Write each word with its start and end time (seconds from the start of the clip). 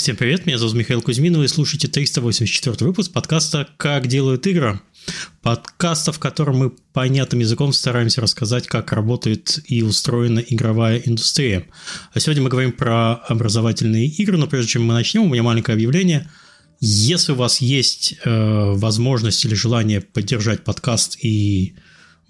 Всем 0.00 0.16
привет, 0.16 0.46
меня 0.46 0.56
зовут 0.56 0.76
Михаил 0.76 1.02
Кузьмин, 1.02 1.36
вы 1.36 1.46
слушаете 1.46 1.86
384 1.86 2.74
выпуск 2.86 3.12
подкаста 3.12 3.68
«Как 3.76 4.06
делают 4.06 4.46
игры». 4.46 4.80
Подкаста, 5.42 6.10
в 6.10 6.18
котором 6.18 6.56
мы 6.56 6.70
понятным 6.70 7.40
языком 7.40 7.74
стараемся 7.74 8.22
рассказать, 8.22 8.66
как 8.66 8.94
работает 8.94 9.58
и 9.66 9.82
устроена 9.82 10.38
игровая 10.38 11.02
индустрия. 11.04 11.66
А 12.14 12.18
сегодня 12.18 12.42
мы 12.42 12.48
говорим 12.48 12.72
про 12.72 13.16
образовательные 13.16 14.06
игры, 14.06 14.38
но 14.38 14.46
прежде 14.46 14.70
чем 14.70 14.86
мы 14.86 14.94
начнем, 14.94 15.24
у 15.24 15.28
меня 15.28 15.42
маленькое 15.42 15.74
объявление. 15.74 16.30
Если 16.80 17.32
у 17.32 17.36
вас 17.36 17.60
есть 17.60 18.14
э, 18.24 18.72
возможность 18.72 19.44
или 19.44 19.52
желание 19.52 20.00
поддержать 20.00 20.64
подкаст 20.64 21.18
и 21.22 21.74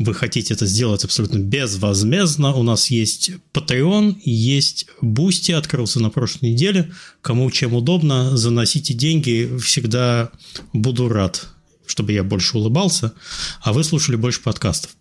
вы 0.01 0.15
хотите 0.15 0.55
это 0.55 0.65
сделать 0.65 1.05
абсолютно 1.05 1.39
безвозмездно, 1.39 2.55
у 2.55 2.63
нас 2.63 2.91
есть 2.91 3.33
Patreon 3.53 4.17
есть 4.25 4.87
Boosty, 5.03 5.53
открылся 5.53 6.01
на 6.01 6.09
прошлой 6.09 6.53
неделе. 6.53 6.91
Кому 7.21 7.51
чем 7.51 7.75
удобно, 7.75 8.35
заносите 8.35 8.95
деньги, 8.95 9.59
всегда 9.63 10.31
буду 10.73 11.11
рад, 11.11 11.49
чтобы 11.87 12.13
я 12.13 12.25
больше 12.25 12.57
улыбался, 12.57 13.13
а 13.61 13.75
вы 13.75 13.85
слушали 13.85 14.17
больше 14.17 14.41
подкастов. 14.41 14.93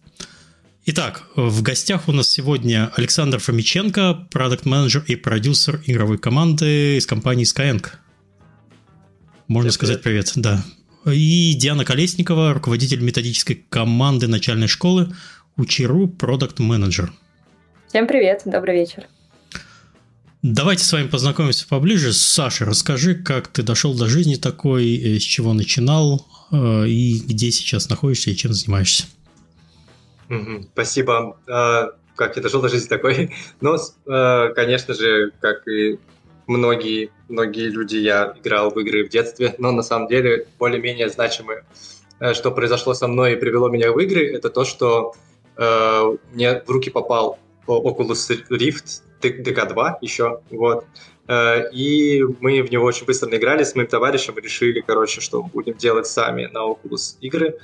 Итак, 0.85 1.23
в 1.38 1.62
гостях 1.62 2.09
у 2.09 2.12
нас 2.12 2.27
сегодня 2.27 2.91
Александр 2.98 3.40
Фомиченко, 3.40 4.27
продукт-менеджер 4.31 5.05
и 5.07 5.16
продюсер 5.16 5.81
игровой 5.85 6.18
команды 6.18 6.98
из 6.98 7.05
компании 7.05 7.45
Skyeng. 7.45 7.85
Можно 9.48 9.70
привет, 9.70 9.73
сказать 9.73 10.02
привет, 10.02 10.31
да. 10.35 10.66
И 11.05 11.53
Диана 11.55 11.85
Колесникова, 11.85 12.53
руководитель 12.53 13.02
методической 13.02 13.63
команды 13.70 14.27
начальной 14.27 14.67
школы 14.67 15.13
Учеру 15.55 16.07
Продукт 16.07 16.60
Менеджер. 16.60 17.13
Всем 17.87 18.05
привет, 18.05 18.41
добрый 18.46 18.76
вечер. 18.76 19.07
Давайте 20.41 20.84
с 20.84 20.91
вами 20.93 21.07
познакомимся 21.07 21.68
поближе. 21.68 22.13
Саша, 22.13 22.65
расскажи, 22.65 23.15
как 23.15 23.48
ты 23.48 23.63
дошел 23.63 23.93
до 23.93 24.07
жизни 24.07 24.35
такой, 24.35 24.96
э, 24.96 25.20
с 25.20 25.23
чего 25.23 25.54
начинал 25.54 26.26
э, 26.51 26.88
и 26.88 27.20
где 27.20 27.51
сейчас 27.51 27.90
находишься 27.90 28.29
и 28.32 28.35
чем 28.35 28.54
занимаешься. 28.54 29.05
Спасибо. 30.73 31.38
А, 31.49 31.90
как 32.16 32.35
я 32.38 32.41
дошел 32.41 32.62
до 32.62 32.70
жизни 32.70 32.88
такой? 32.88 33.34
Ну, 33.62 33.76
э, 33.76 34.54
конечно 34.54 34.93
же, 34.93 35.32
как 35.41 35.68
и 35.68 35.99
многие, 36.49 37.11
многие 37.29 37.69
люди, 37.69 37.97
я 37.97 38.33
играл 38.41 38.71
в 38.71 38.79
игры 38.79 39.05
в 39.05 39.09
детстве, 39.09 39.55
но 39.57 39.71
на 39.71 39.83
самом 39.83 40.07
деле 40.07 40.47
более-менее 40.57 41.09
значимые. 41.09 41.63
Э, 42.19 42.33
что 42.33 42.51
произошло 42.51 42.93
со 42.93 43.07
мной 43.07 43.33
и 43.33 43.35
привело 43.35 43.69
меня 43.69 43.91
в 43.91 43.99
игры, 43.99 44.27
это 44.35 44.49
то, 44.49 44.65
что 44.65 45.13
э, 45.57 46.17
мне 46.33 46.61
в 46.61 46.70
руки 46.70 46.89
попал 46.89 47.39
Oculus 47.67 48.31
Rift 48.49 49.03
DK2 49.21 49.93
еще, 50.01 50.41
вот. 50.49 50.85
Э, 51.27 51.70
и 51.71 52.23
мы 52.39 52.63
в 52.63 52.71
него 52.71 52.85
очень 52.85 53.05
быстро 53.05 53.29
наиграли 53.29 53.63
с 53.63 53.75
моим 53.75 53.87
товарищем 53.87 54.33
и 54.37 54.41
решили, 54.41 54.81
короче, 54.81 55.21
что 55.21 55.43
будем 55.43 55.75
делать 55.75 56.07
сами 56.07 56.47
на 56.47 56.59
Oculus 56.59 57.17
игры. 57.21 57.57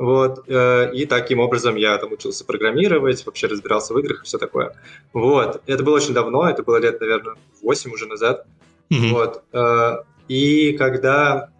Вот, 0.00 0.44
э, 0.48 0.94
и 0.94 1.04
таким 1.04 1.40
образом 1.40 1.76
я 1.76 1.98
там 1.98 2.12
учился 2.12 2.46
программировать, 2.46 3.26
вообще 3.26 3.48
разбирался 3.48 3.92
в 3.92 3.98
играх 3.98 4.22
и 4.22 4.24
все 4.24 4.38
такое. 4.38 4.74
Вот, 5.12 5.60
это 5.66 5.84
было 5.84 5.96
очень 5.96 6.14
давно, 6.14 6.48
это 6.48 6.62
было 6.62 6.78
лет, 6.78 6.98
наверное, 7.02 7.34
8 7.60 7.92
уже 7.92 8.06
назад. 8.06 8.46
Mm-hmm. 8.90 9.10
Вот, 9.10 9.42
э, 9.52 9.96
и 10.26 10.72
когда 10.78 11.50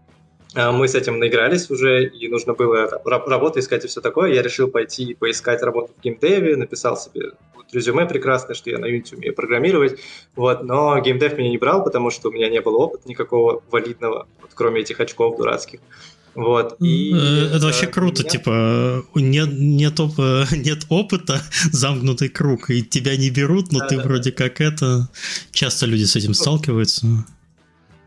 э, 0.54 0.70
мы 0.70 0.88
с 0.88 0.94
этим 0.94 1.18
наигрались 1.18 1.70
уже, 1.70 2.06
и 2.06 2.28
нужно 2.28 2.54
было 2.54 2.88
работу 3.04 3.58
искать 3.58 3.84
и 3.84 3.88
все 3.88 4.00
такое, 4.00 4.32
я 4.32 4.40
решил 4.40 4.70
пойти 4.70 5.12
поискать 5.12 5.62
работу 5.62 5.92
в 5.94 6.02
геймдеве, 6.02 6.56
написал 6.56 6.96
себе 6.96 7.32
вот, 7.54 7.66
резюме 7.74 8.06
прекрасное, 8.06 8.54
что 8.54 8.70
я 8.70 8.78
на 8.78 8.86
Unity 8.86 9.16
умею 9.16 9.34
программировать, 9.34 10.00
вот, 10.34 10.62
но 10.62 10.98
gamedev 10.98 11.36
меня 11.36 11.50
не 11.50 11.58
брал, 11.58 11.84
потому 11.84 12.08
что 12.08 12.30
у 12.30 12.32
меня 12.32 12.48
не 12.48 12.62
было 12.62 12.78
опыта 12.78 13.06
никакого 13.06 13.62
валидного, 13.70 14.28
вот, 14.40 14.52
кроме 14.54 14.80
этих 14.80 14.98
очков 14.98 15.36
дурацких. 15.36 15.80
Вот. 16.34 16.76
И 16.80 17.12
это, 17.12 17.56
это 17.56 17.66
вообще 17.66 17.86
круто, 17.86 18.22
меня... 18.22 18.30
типа 18.30 19.04
нет, 19.14 19.48
нет, 19.52 20.00
оп... 20.00 20.12
нет 20.52 20.86
опыта, 20.88 21.40
замкнутый 21.72 22.28
круг, 22.28 22.70
и 22.70 22.82
тебя 22.82 23.16
не 23.16 23.30
берут, 23.30 23.72
но 23.72 23.80
да, 23.80 23.86
ты 23.86 23.96
да, 23.96 24.02
вроде 24.02 24.30
да. 24.30 24.36
как 24.36 24.60
это... 24.60 25.08
Часто 25.52 25.86
люди 25.86 26.04
с 26.04 26.16
этим 26.16 26.34
сталкиваются. 26.34 27.06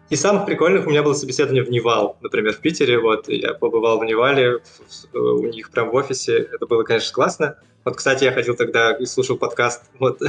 И 0.09 0.15
самых 0.15 0.45
прикольных 0.45 0.85
у 0.85 0.89
меня 0.89 1.01
было 1.01 1.13
собеседование 1.13 1.63
в 1.63 1.71
Нивал, 1.71 2.17
например, 2.21 2.53
в 2.53 2.59
Питере. 2.59 2.99
Вот 2.99 3.27
я 3.29 3.53
побывал 3.53 3.99
в 3.99 4.05
Нивале, 4.05 4.59
у 5.13 5.47
них 5.47 5.71
прям 5.71 5.89
в 5.89 5.95
офисе. 5.95 6.49
Это 6.53 6.67
было, 6.67 6.83
конечно, 6.83 7.13
классно. 7.13 7.55
Вот, 7.85 7.97
кстати, 7.97 8.23
я 8.23 8.31
ходил 8.31 8.55
тогда 8.55 8.93
и 8.93 9.05
слушал 9.05 9.37
подкаст, 9.37 9.83
вот, 9.99 10.21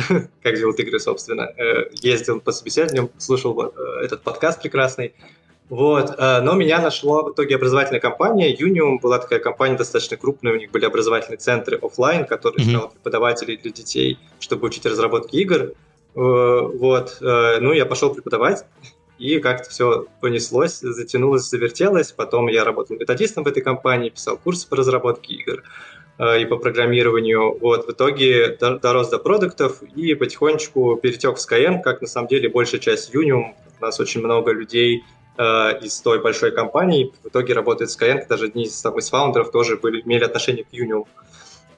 как 0.42 0.56
делают 0.56 0.80
игры, 0.80 0.98
собственно. 0.98 1.52
Э, 1.56 1.90
ездил 1.92 2.40
по 2.40 2.50
собеседованиям, 2.50 3.10
слушал 3.18 3.54
вот, 3.54 3.74
э, 3.76 4.04
этот 4.04 4.22
подкаст 4.22 4.62
прекрасный. 4.62 5.14
Вот, 5.70 6.14
э, 6.18 6.40
но 6.42 6.54
меня 6.54 6.80
нашло 6.80 7.24
в 7.24 7.32
итоге 7.32 7.56
образовательная 7.56 8.00
компания. 8.00 8.54
Unium 8.54 9.00
была 9.00 9.18
такая 9.18 9.38
компания 9.38 9.76
достаточно 9.76 10.16
крупная, 10.16 10.52
у 10.52 10.56
них 10.56 10.70
были 10.70 10.84
образовательные 10.84 11.38
центры 11.38 11.78
офлайн, 11.78 12.26
которые 12.26 12.66
mm-hmm. 12.66 12.70
искали 12.70 12.90
преподавателей 12.90 13.56
для 13.56 13.70
детей, 13.72 14.18
чтобы 14.40 14.66
учить 14.66 14.84
разработке 14.84 15.38
игр. 15.38 15.60
Э, 15.62 15.72
вот, 16.14 17.16
э, 17.22 17.60
ну 17.60 17.72
я 17.72 17.86
пошел 17.86 18.12
преподавать, 18.12 18.66
и 19.18 19.38
как-то 19.38 19.70
все 19.70 20.06
понеслось, 20.20 20.80
затянулось, 20.80 21.48
завертелось. 21.48 22.12
Потом 22.12 22.48
я 22.48 22.64
работал 22.64 22.96
методистом 22.96 23.44
в 23.44 23.46
этой 23.46 23.62
компании, 23.62 24.10
писал 24.10 24.36
курсы 24.36 24.68
по 24.68 24.76
разработке 24.76 25.34
игр 25.34 25.62
и 26.18 26.44
по 26.44 26.56
программированию. 26.58 27.58
Вот, 27.58 27.86
в 27.86 27.92
итоге 27.92 28.56
дорос 28.60 29.08
до 29.08 29.18
продуктов 29.18 29.82
и 29.82 30.14
потихонечку 30.14 30.96
перетек 30.96 31.36
в 31.36 31.38
Skyeng, 31.38 31.80
как 31.82 32.02
на 32.02 32.08
самом 32.08 32.28
деле 32.28 32.48
большая 32.48 32.80
часть 32.80 33.14
Unium. 33.14 33.54
У 33.80 33.82
нас 33.82 33.98
очень 34.00 34.20
много 34.20 34.52
людей 34.52 35.04
э, 35.36 35.78
из 35.80 36.00
той 36.00 36.20
большой 36.20 36.52
компании, 36.52 37.12
в 37.22 37.28
итоге 37.28 37.54
работает 37.54 37.90
Skyeng, 37.90 38.26
даже 38.28 38.46
одни 38.46 38.64
из, 38.64 38.80
там, 38.80 38.98
из 38.98 39.08
фаундеров 39.10 39.50
тоже 39.50 39.76
были, 39.76 40.02
имели 40.02 40.24
отношение 40.24 40.64
к 40.64 40.72
Union. 40.72 41.06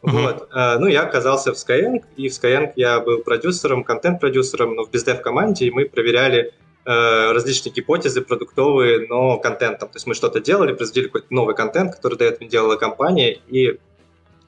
Uh-huh. 0.03 0.23
Вот. 0.23 0.49
Э, 0.55 0.79
ну, 0.79 0.87
я 0.87 1.03
оказался 1.03 1.53
в 1.53 1.57
Skyeng, 1.57 2.05
и 2.17 2.29
в 2.29 2.33
Skyeng 2.33 2.73
я 2.77 3.01
был 3.01 3.19
продюсером, 3.19 3.85
контент-продюсером, 3.85 4.75
но 4.75 4.85
в 4.85 4.91
бездев 4.91 5.21
команде, 5.23 5.67
и 5.67 5.71
мы 5.71 5.87
проверяли 5.87 6.53
э, 6.85 7.33
различные 7.33 7.73
гипотезы 7.73 8.21
продуктовые, 8.23 9.07
но 9.09 9.39
контентом. 9.39 9.89
То 9.89 9.97
есть 9.97 10.07
мы 10.07 10.15
что-то 10.15 10.41
делали, 10.41 10.73
производили 10.73 11.07
какой-то 11.07 11.27
новый 11.31 11.55
контент, 11.55 11.95
который 11.95 12.19
до 12.19 12.25
этого 12.25 12.49
делала 12.49 12.77
компания, 12.77 13.41
и, 13.49 13.79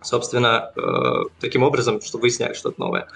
собственно, 0.03 0.71
э, 0.77 1.29
таким 1.41 1.63
образом, 1.63 2.01
что 2.01 2.19
выясняли 2.19 2.55
что-то 2.55 2.81
новое. 2.81 3.09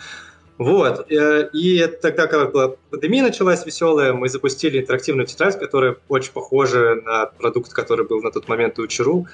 Вот. 0.63 1.11
Э, 1.11 1.49
и 1.53 1.87
тогда, 2.01 2.27
когда 2.27 2.47
была 2.47 2.75
пандемия 2.91 3.23
началась 3.23 3.65
веселая, 3.67 4.13
мы 4.13 4.29
запустили 4.29 4.81
интерактивную 4.81 5.27
тетрадь, 5.27 5.59
которая 5.59 5.97
очень 6.09 6.33
похожа 6.33 6.97
на 7.05 7.27
продукт, 7.27 7.73
который 7.73 8.07
был 8.07 8.23
на 8.23 8.31
тот 8.31 8.49
момент 8.49 8.79
у 8.79 8.87
Чару, 8.87 9.27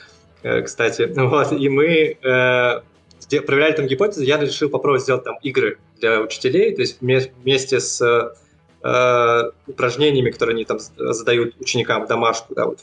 э, 0.43 0.63
кстати. 0.63 1.13
Вот. 1.17 1.53
И 1.53 1.69
мы 1.69 2.17
э, 2.23 2.81
проверяли 3.41 3.73
там 3.73 3.87
гипотезы, 3.87 4.25
я 4.25 4.39
решил 4.39 4.71
попробовать 4.71 5.03
сделать 5.03 5.25
там 5.25 5.37
игры 5.43 5.79
для 6.01 6.21
учителей, 6.21 6.75
то 6.75 6.83
есть 6.83 7.01
вместе 7.01 7.81
с 7.81 8.33
упражнениями, 9.67 10.31
которые 10.31 10.55
они 10.55 10.65
там 10.65 10.79
задают 10.79 11.57
ученикам 11.59 12.07
домашку, 12.07 12.55
да, 12.55 12.67
вот 12.67 12.79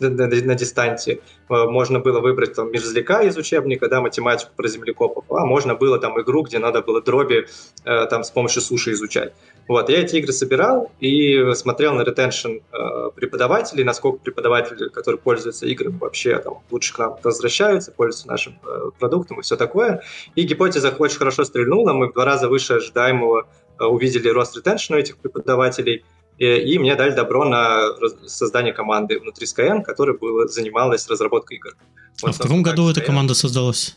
на, 0.00 0.54
дистанции. 0.54 1.20
Э, 1.48 1.64
можно 1.64 2.00
было 2.00 2.20
выбрать 2.20 2.54
там 2.54 2.70
мерзляка 2.70 3.22
из 3.22 3.36
учебника, 3.36 3.88
да, 3.88 4.00
математику 4.00 4.52
про 4.56 4.68
землекопов, 4.68 5.24
а 5.30 5.44
можно 5.44 5.74
было 5.74 5.98
там 5.98 6.20
игру, 6.20 6.42
где 6.42 6.58
надо 6.58 6.82
было 6.82 7.02
дроби 7.02 7.46
э, 7.84 8.06
там 8.06 8.24
с 8.24 8.30
помощью 8.30 8.62
суши 8.62 8.92
изучать. 8.92 9.32
Вот, 9.68 9.88
я 9.88 10.00
эти 10.00 10.16
игры 10.16 10.32
собирал 10.32 10.90
и 11.00 11.52
смотрел 11.54 11.94
на 11.94 12.02
ретеншн 12.02 12.58
э, 12.72 13.10
преподавателей, 13.14 13.84
насколько 13.84 14.18
преподаватели, 14.18 14.88
которые 14.88 15.18
пользуются 15.18 15.66
играми, 15.66 15.98
вообще 15.98 16.38
там 16.38 16.58
лучше 16.70 16.94
к 16.94 16.98
нам 16.98 17.16
возвращаются, 17.22 17.92
пользуются 17.92 18.28
нашим 18.28 18.58
продуктом 18.98 19.40
и 19.40 19.42
все 19.42 19.56
такое. 19.56 20.02
И 20.34 20.42
гипотеза 20.42 20.94
очень 20.98 21.18
хорошо 21.18 21.44
стрельнула, 21.44 21.92
мы 21.92 22.08
в 22.08 22.12
два 22.12 22.24
раза 22.24 22.48
выше 22.48 22.74
ожидаемого 22.74 23.46
увидели 23.78 24.28
рост 24.28 24.56
ретеншна 24.56 24.96
у 24.96 25.00
этих 25.00 25.16
преподавателей, 25.16 26.04
и 26.38 26.78
мне 26.78 26.94
дали 26.96 27.12
добро 27.12 27.44
на 27.44 27.90
создание 28.26 28.72
команды 28.72 29.18
внутри 29.18 29.46
Skyeng, 29.46 29.82
которая 29.82 30.16
была, 30.16 30.48
занималась 30.48 31.08
разработкой 31.08 31.58
игр. 31.58 31.76
Вот, 32.22 32.30
а 32.30 32.32
в 32.32 32.38
каком 32.38 32.62
году 32.62 32.90
эта 32.90 33.00
команда 33.00 33.34
создалась? 33.34 33.96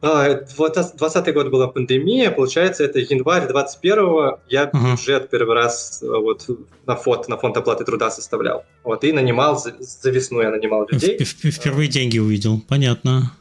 А, 0.00 0.32
20 0.34 1.34
год 1.34 1.48
была 1.48 1.66
пандемия, 1.66 2.30
получается, 2.30 2.84
это 2.84 3.00
январь 3.00 3.50
21-го, 3.50 4.40
я 4.48 4.64
uh-huh. 4.64 4.92
бюджет 4.92 5.28
первый 5.28 5.56
раз 5.56 6.00
э, 6.02 6.06
вот 6.06 6.46
на 6.86 6.94
фонд, 6.94 7.26
на 7.26 7.36
фонд 7.36 7.56
оплаты 7.56 7.84
труда 7.84 8.08
составлял. 8.10 8.64
Вот, 8.84 9.02
и 9.02 9.12
нанимал, 9.12 9.58
за, 9.58 9.74
за 9.80 10.10
весну 10.10 10.40
я 10.40 10.50
нанимал 10.50 10.86
людей. 10.88 11.18
Впервые 11.24 11.88
деньги 11.88 12.18
увидел, 12.18 12.60
понятно. 12.68 13.32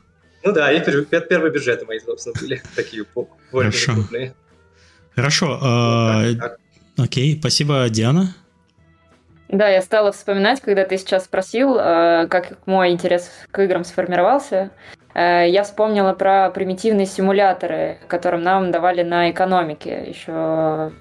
Ну 0.43 0.51
да, 0.51 0.71
и 0.71 0.83
первые 0.83 1.51
бюджеты 1.51 1.85
мои, 1.85 1.99
собственно, 1.99 2.33
были 2.39 2.63
такие 2.75 3.05
более 3.51 3.71
крупные. 3.71 4.33
Хорошо. 5.15 5.59
А, 5.61 6.23
Окей, 6.97 7.37
спасибо, 7.39 7.87
Диана. 7.89 8.33
Да, 9.49 9.69
я 9.69 9.81
стала 9.81 10.11
вспоминать, 10.11 10.59
когда 10.59 10.83
ты 10.83 10.97
сейчас 10.97 11.25
спросил, 11.25 11.77
э, 11.77 12.27
как 12.27 12.57
мой 12.65 12.91
интерес 12.91 13.31
к 13.51 13.63
играм 13.63 13.85
сформировался. 13.85 14.71
Э, 15.13 15.45
я 15.47 15.63
вспомнила 15.63 16.13
про 16.13 16.49
примитивные 16.49 17.05
симуляторы, 17.05 17.99
которым 18.07 18.43
нам 18.43 18.71
давали 18.71 19.03
на 19.03 19.31
экономике 19.31 20.03
еще 20.07 20.91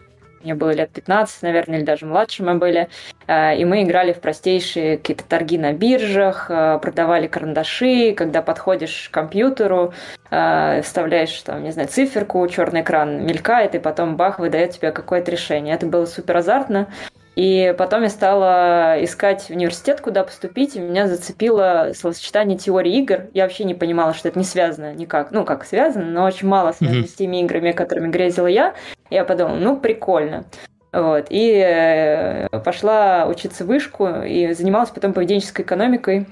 мне 0.47 0.55
было 0.55 0.71
лет 0.71 0.91
15, 0.91 1.43
наверное, 1.43 1.79
или 1.79 1.85
даже 1.85 2.07
младше 2.07 2.43
мы 2.43 2.55
были. 2.55 2.89
И 3.29 3.65
мы 3.65 3.83
играли 3.83 4.13
в 4.13 4.21
простейшие 4.21 4.97
какие-то 4.97 5.25
торги 5.25 5.59
на 5.59 5.73
биржах, 5.73 6.47
продавали 6.47 7.27
карандаши, 7.27 8.15
когда 8.15 8.43
подходишь 8.43 9.09
к 9.11 9.15
компьютеру, 9.15 9.93
вставляешь 10.27 11.39
там, 11.43 11.65
не 11.65 11.73
знаю, 11.73 11.89
циферку, 11.89 12.47
черный 12.47 12.83
экран 12.83 13.27
мелькает, 13.27 13.75
и 13.75 13.79
потом 13.79 14.17
бах, 14.17 14.39
выдает 14.39 14.71
тебе 14.71 14.93
какое-то 14.93 15.31
решение. 15.33 15.75
Это 15.75 15.87
было 15.87 16.07
супер 16.07 16.37
азартно. 16.37 16.87
И 17.37 17.75
потом 17.77 18.03
я 18.03 18.09
стала 18.09 18.97
искать 19.05 19.51
университет, 19.51 20.01
куда 20.01 20.25
поступить, 20.25 20.75
и 20.75 20.81
меня 20.81 21.07
зацепило 21.07 21.93
словосочетание 21.95 22.57
теории 22.57 22.97
игр. 22.97 23.27
Я 23.35 23.43
вообще 23.43 23.65
не 23.65 23.75
понимала, 23.75 24.15
что 24.15 24.29
это 24.29 24.39
не 24.39 24.45
связано 24.45 24.95
никак. 24.95 25.33
Ну, 25.33 25.45
как 25.45 25.67
связано, 25.67 26.07
но 26.07 26.25
очень 26.25 26.49
мало 26.49 26.73
связано 26.73 27.03
mm-hmm. 27.03 27.09
с 27.09 27.13
теми 27.13 27.43
играми, 27.43 27.73
которыми 27.73 28.09
грезила 28.09 28.47
я. 28.47 28.75
Я 29.11 29.27
подумала, 29.27 29.57
ну, 29.57 29.77
прикольно. 29.77 30.47
Вот. 30.95 31.27
И 31.29 31.63
э, 31.63 32.49
пошла 32.65 33.27
учиться 33.27 33.67
вышку 33.67 34.09
и 34.09 34.55
занималась 34.55 34.89
потом 34.89 35.13
поведенческой 35.13 35.67
экономикой. 35.67 36.27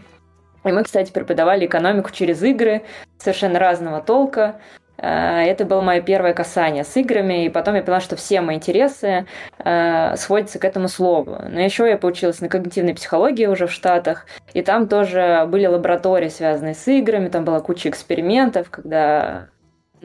И 0.65 0.73
мы, 0.73 0.85
кстати, 0.85 1.12
преподавали 1.12 1.67
экономику 1.67 2.12
через 2.12 2.43
игры 2.43 2.83
совершенно 3.19 3.59
разного 3.59 4.01
толка. 4.01 4.56
Э, 4.99 5.43
это 5.43 5.64
было 5.64 5.81
мое 5.81 6.00
первое 6.00 6.35
касание 6.35 6.85
с 6.85 6.96
играми, 6.96 7.46
и 7.46 7.49
потом 7.49 7.75
я 7.75 7.82
поняла, 7.82 8.00
что 8.00 8.17
все 8.17 8.41
мои 8.41 8.56
интересы 8.56 9.26
э, 9.58 10.17
сводятся 10.17 10.58
к 10.58 10.64
этому 10.64 10.88
слову. 10.88 11.38
Но 11.49 11.61
еще 11.61 11.88
я 11.88 11.96
поучилась 11.96 12.41
на 12.41 12.49
когнитивной 12.49 12.94
психологии 12.94 13.46
уже 13.46 13.67
в 13.67 13.73
Штатах, 13.73 14.26
и 14.52 14.62
там 14.62 14.88
тоже 14.88 15.46
были 15.49 15.67
лаборатории, 15.67 16.29
связанные 16.29 16.75
с 16.75 16.87
играми, 16.88 17.29
там 17.29 17.44
была 17.44 17.61
куча 17.61 17.88
экспериментов, 17.88 18.70
когда 18.70 19.49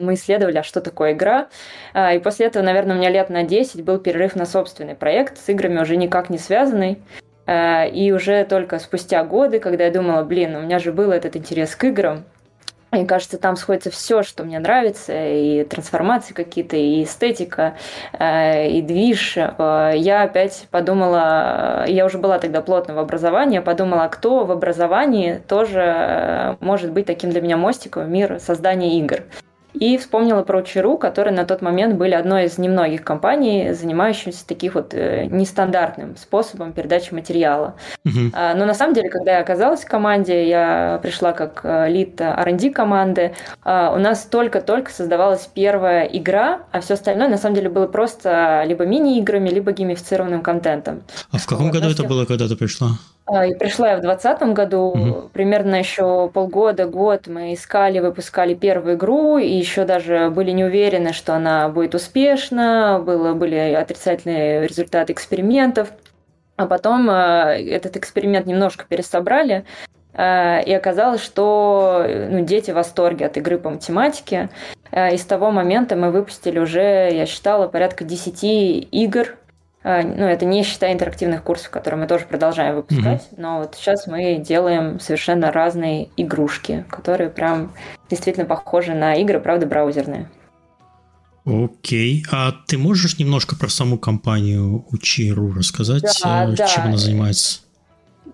мы 0.00 0.14
исследовали, 0.14 0.58
а 0.58 0.62
что 0.62 0.80
такое 0.80 1.12
игра. 1.12 1.48
Э, 1.94 2.16
и 2.16 2.18
после 2.18 2.46
этого, 2.46 2.62
наверное, 2.62 2.96
у 2.96 2.98
меня 2.98 3.10
лет 3.10 3.30
на 3.30 3.42
10 3.42 3.84
был 3.84 3.98
перерыв 3.98 4.34
на 4.34 4.46
собственный 4.46 4.94
проект, 4.94 5.38
с 5.38 5.48
играми 5.48 5.80
уже 5.80 5.96
никак 5.96 6.30
не 6.30 6.38
связанный. 6.38 6.98
Э, 7.46 7.88
и 7.88 8.12
уже 8.12 8.44
только 8.44 8.78
спустя 8.78 9.24
годы, 9.24 9.60
когда 9.60 9.84
я 9.84 9.90
думала, 9.90 10.22
блин, 10.22 10.56
у 10.56 10.60
меня 10.62 10.78
же 10.78 10.92
был 10.92 11.10
этот 11.12 11.36
интерес 11.36 11.76
к 11.76 11.84
играм, 11.84 12.24
мне 12.92 13.06
кажется, 13.06 13.38
там 13.38 13.56
сходится 13.56 13.90
все, 13.90 14.22
что 14.22 14.44
мне 14.44 14.58
нравится, 14.58 15.12
и 15.14 15.64
трансформации 15.64 16.34
какие-то, 16.34 16.76
и 16.76 17.04
эстетика, 17.04 17.76
э, 18.18 18.68
и 18.68 18.82
движ. 18.82 19.36
Э, 19.36 19.92
я 19.94 20.22
опять 20.22 20.66
подумала, 20.70 21.84
я 21.86 22.04
уже 22.04 22.18
была 22.18 22.38
тогда 22.38 22.60
плотно 22.60 22.94
в 22.94 22.98
образовании, 22.98 23.60
подумала, 23.60 24.08
кто 24.08 24.44
в 24.44 24.50
образовании 24.50 25.40
тоже 25.46 25.80
э, 25.80 26.56
может 26.60 26.90
быть 26.90 27.06
таким 27.06 27.30
для 27.30 27.40
меня 27.40 27.56
мостиком 27.56 28.06
в 28.06 28.08
мир 28.08 28.40
создания 28.40 28.98
игр. 28.98 29.22
И 29.74 29.96
вспомнила 29.98 30.42
про 30.42 30.62
Чиру, 30.62 30.98
которые 30.98 31.34
на 31.34 31.44
тот 31.44 31.62
момент 31.62 31.96
были 31.96 32.14
одной 32.14 32.44
из 32.44 32.58
немногих 32.58 33.04
компаний, 33.04 33.72
занимающихся 33.72 34.46
таких 34.46 34.74
вот 34.74 34.94
э, 34.94 35.26
нестандартным 35.26 36.16
способом 36.16 36.72
передачи 36.72 37.12
материала. 37.14 37.74
А, 38.32 38.54
но 38.54 38.64
на 38.64 38.74
самом 38.74 38.94
деле, 38.94 39.08
когда 39.08 39.32
я 39.36 39.40
оказалась 39.40 39.80
в 39.80 39.88
команде, 39.88 40.48
я 40.48 40.98
пришла 41.02 41.32
как 41.32 41.60
э, 41.62 41.88
лид 41.88 42.20
R&D 42.20 42.70
команды, 42.70 43.34
а, 43.62 43.92
у 43.94 43.98
нас 43.98 44.24
только-только 44.24 44.90
создавалась 44.90 45.48
первая 45.52 46.04
игра, 46.04 46.62
а 46.72 46.80
все 46.80 46.94
остальное 46.94 47.28
на 47.28 47.38
самом 47.38 47.54
деле 47.54 47.68
было 47.68 47.86
просто 47.86 48.64
либо 48.66 48.84
мини-играми, 48.84 49.48
либо 49.48 49.72
геймифицированным 49.72 50.42
контентом. 50.42 51.02
А 51.30 51.38
в 51.38 51.46
каком 51.46 51.66
вот, 51.66 51.74
году 51.74 51.90
это 51.90 52.04
было, 52.04 52.24
когда 52.24 52.48
ты 52.48 52.56
пришла? 52.56 52.90
А, 53.32 53.46
и 53.46 53.54
пришла 53.54 53.90
я 53.90 53.96
в 53.96 54.00
2020 54.00 54.54
году, 54.54 54.80
угу. 54.88 55.30
примерно 55.32 55.76
еще 55.76 56.28
полгода, 56.28 56.86
год 56.86 57.28
мы 57.28 57.54
искали, 57.54 58.00
выпускали 58.00 58.54
первую 58.54 58.96
игру, 58.96 59.38
и 59.38 59.48
еще 59.48 59.84
даже 59.84 60.30
были 60.30 60.50
не 60.50 60.64
уверены, 60.64 61.12
что 61.12 61.34
она 61.34 61.68
будет 61.68 61.94
успешна, 61.94 63.00
было, 63.04 63.34
были 63.34 63.56
отрицательные 63.74 64.66
результаты 64.66 65.12
экспериментов. 65.12 65.92
А 66.56 66.66
потом 66.66 67.08
э, 67.08 67.62
этот 67.70 67.96
эксперимент 67.96 68.46
немножко 68.46 68.84
пересобрали, 68.86 69.64
э, 70.12 70.62
и 70.64 70.74
оказалось, 70.74 71.22
что 71.22 72.04
ну, 72.06 72.44
дети 72.44 72.72
в 72.72 72.74
восторге 72.74 73.26
от 73.26 73.36
игры 73.36 73.58
по 73.58 73.70
математике. 73.70 74.50
Э, 74.90 75.14
и 75.14 75.16
с 75.16 75.24
того 75.24 75.52
момента 75.52 75.96
мы 75.96 76.10
выпустили 76.10 76.58
уже, 76.58 77.10
я 77.12 77.26
считала, 77.26 77.68
порядка 77.68 78.04
10 78.04 78.88
игр 78.90 79.36
ну, 79.82 80.26
это 80.26 80.44
не 80.44 80.62
считая 80.62 80.92
интерактивных 80.92 81.42
курсов, 81.42 81.70
которые 81.70 82.00
мы 82.00 82.06
тоже 82.06 82.26
продолжаем 82.26 82.76
выпускать, 82.76 83.28
mm-hmm. 83.30 83.40
но 83.40 83.58
вот 83.60 83.74
сейчас 83.76 84.06
мы 84.06 84.36
делаем 84.36 85.00
совершенно 85.00 85.50
разные 85.50 86.10
игрушки, 86.16 86.84
которые 86.90 87.30
прям 87.30 87.72
действительно 88.10 88.44
похожи 88.44 88.92
на 88.92 89.14
игры, 89.14 89.40
правда, 89.40 89.66
браузерные. 89.66 90.28
Окей. 91.46 92.24
А 92.30 92.52
ты 92.66 92.76
можешь 92.76 93.18
немножко 93.18 93.56
про 93.56 93.68
саму 93.68 93.98
компанию 93.98 94.84
Учи.ру 94.90 95.52
рассказать, 95.52 96.02
да, 96.02 96.44
э, 96.44 96.56
чем 96.56 96.56
да. 96.56 96.84
она 96.84 96.96
занимается? 96.98 97.60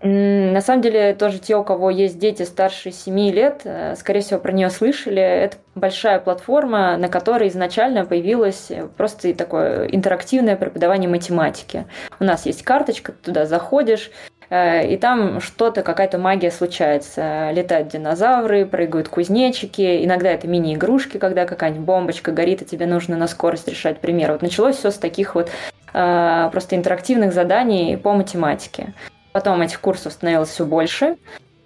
На 0.02 0.60
самом 0.60 0.82
деле, 0.82 1.14
тоже 1.14 1.38
те, 1.38 1.56
у 1.56 1.64
кого 1.64 1.90
есть 1.90 2.18
дети 2.18 2.42
старше 2.42 2.90
7 2.90 3.30
лет, 3.30 3.62
э, 3.64 3.94
скорее 3.96 4.20
всего, 4.20 4.38
про 4.38 4.52
нее 4.52 4.68
слышали. 4.68 5.22
Это 5.22 5.56
большая 5.74 6.18
платформа, 6.20 6.96
на 6.96 7.08
которой 7.08 7.48
изначально 7.48 8.04
появилось 8.04 8.70
просто 8.96 9.32
такое 9.34 9.86
интерактивное 9.86 10.56
преподавание 10.56 11.08
математики. 11.08 11.86
У 12.20 12.24
нас 12.24 12.46
есть 12.46 12.62
карточка, 12.62 13.12
туда 13.12 13.46
заходишь, 13.46 14.10
э, 14.50 14.86
и 14.92 14.98
там 14.98 15.40
что-то, 15.40 15.82
какая-то 15.82 16.18
магия 16.18 16.50
случается. 16.50 17.50
Летают 17.52 17.88
динозавры, 17.88 18.66
прыгают 18.66 19.08
кузнечики, 19.08 20.04
иногда 20.04 20.30
это 20.30 20.46
мини-игрушки, 20.46 21.16
когда 21.16 21.46
какая-нибудь 21.46 21.86
бомбочка 21.86 22.32
горит, 22.32 22.60
и 22.60 22.66
тебе 22.66 22.84
нужно 22.84 23.16
на 23.16 23.28
скорость 23.28 23.68
решать 23.68 24.00
пример. 24.00 24.32
Вот 24.32 24.42
началось 24.42 24.76
все 24.76 24.90
с 24.90 24.98
таких 24.98 25.34
вот 25.34 25.50
э, 25.94 26.48
просто 26.52 26.76
интерактивных 26.76 27.32
заданий 27.32 27.96
по 27.96 28.12
математике. 28.12 28.92
Потом 29.36 29.60
этих 29.60 29.82
курсов 29.82 30.14
становилось 30.14 30.48
все 30.48 30.64
больше. 30.64 31.18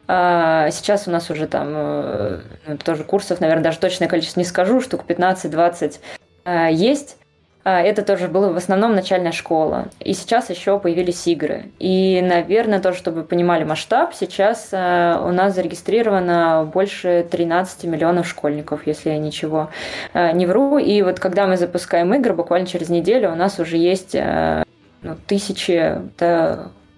А, 0.08 0.72
сейчас 0.72 1.06
у 1.06 1.12
нас 1.12 1.31
уже 1.31 1.46
там 1.46 1.69
э, 1.70 2.40
ну, 2.67 2.76
тоже 2.78 3.05
курсов, 3.05 3.40
наверное, 3.40 3.62
даже 3.62 3.78
точное 3.78 4.08
количество 4.08 4.40
не 4.40 4.44
скажу, 4.44 4.81
штук 4.81 5.05
15-20 5.06 6.00
а, 6.44 6.69
есть. 6.69 7.17
А, 7.62 7.81
это 7.81 8.02
тоже 8.02 8.26
было 8.26 8.52
в 8.52 8.56
основном 8.56 8.96
начальная 8.96 9.31
школа. 9.31 9.87
И 10.00 10.14
сейчас 10.14 10.50
еще 10.50 10.81
появились 10.81 11.28
игры. 11.28 11.70
И, 11.78 12.20
наверное, 12.20 12.81
тоже, 12.81 12.99
чтобы 12.99 13.19
вы 13.19 13.22
понимали 13.22 13.62
масштаб, 13.62 14.14
сейчас 14.14 14.70
у 14.73 15.31
нас 15.31 15.55
зарегистрировано 15.55 16.69
больше 16.75 17.25
13 17.30 17.85
миллионов 17.85 18.26
школьников, 18.26 18.85
если 18.88 19.11
я 19.11 19.18
ничего 19.18 19.71
не 20.12 20.44
вру. 20.44 20.78
И 20.78 21.02
вот 21.02 21.21
когда 21.21 21.47
мы 21.47 21.56
запускаем 21.56 22.12
игры, 22.14 22.35
буквально 22.35 22.66
через 22.66 22.88
неделю 22.88 23.30
у 23.30 23.37
нас 23.37 23.61
уже 23.61 23.76
есть 23.76 24.16
ну, 24.16 25.16
тысячи, 25.28 26.00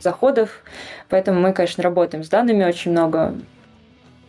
заходов, 0.03 0.51
поэтому 1.09 1.41
мы, 1.41 1.53
конечно, 1.53 1.83
работаем 1.83 2.25
с 2.25 2.29
данными 2.29 2.65
очень 2.65 2.91
много. 2.91 3.35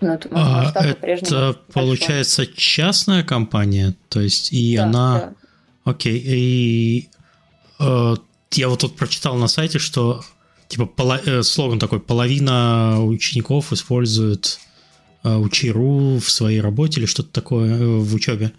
Но 0.01 0.19
а, 0.31 0.73
это 1.01 1.57
получается 1.71 2.45
частная 2.45 3.23
компания, 3.23 3.95
то 4.09 4.19
есть 4.19 4.51
и 4.51 4.75
да, 4.75 4.83
она, 4.83 5.19
да. 5.19 5.33
окей, 5.85 6.21
и 6.25 7.09
э, 7.79 8.15
я 8.51 8.67
вот 8.67 8.79
тут 8.81 8.97
прочитал 8.97 9.35
на 9.37 9.47
сайте, 9.47 9.79
что 9.79 10.21
типа 10.67 10.85
поло... 10.85 11.21
э, 11.23 11.41
слоган 11.43 11.79
такой: 11.79 11.99
половина 12.01 13.03
учеников 13.03 13.71
используют 13.71 14.59
э, 15.23 15.35
Учи.ру 15.35 16.19
в 16.19 16.29
своей 16.29 16.59
работе 16.59 16.99
или 16.99 17.07
что-то 17.07 17.29
такое 17.29 17.73
э, 17.73 17.85
в 17.85 18.13
учебе. 18.13 18.51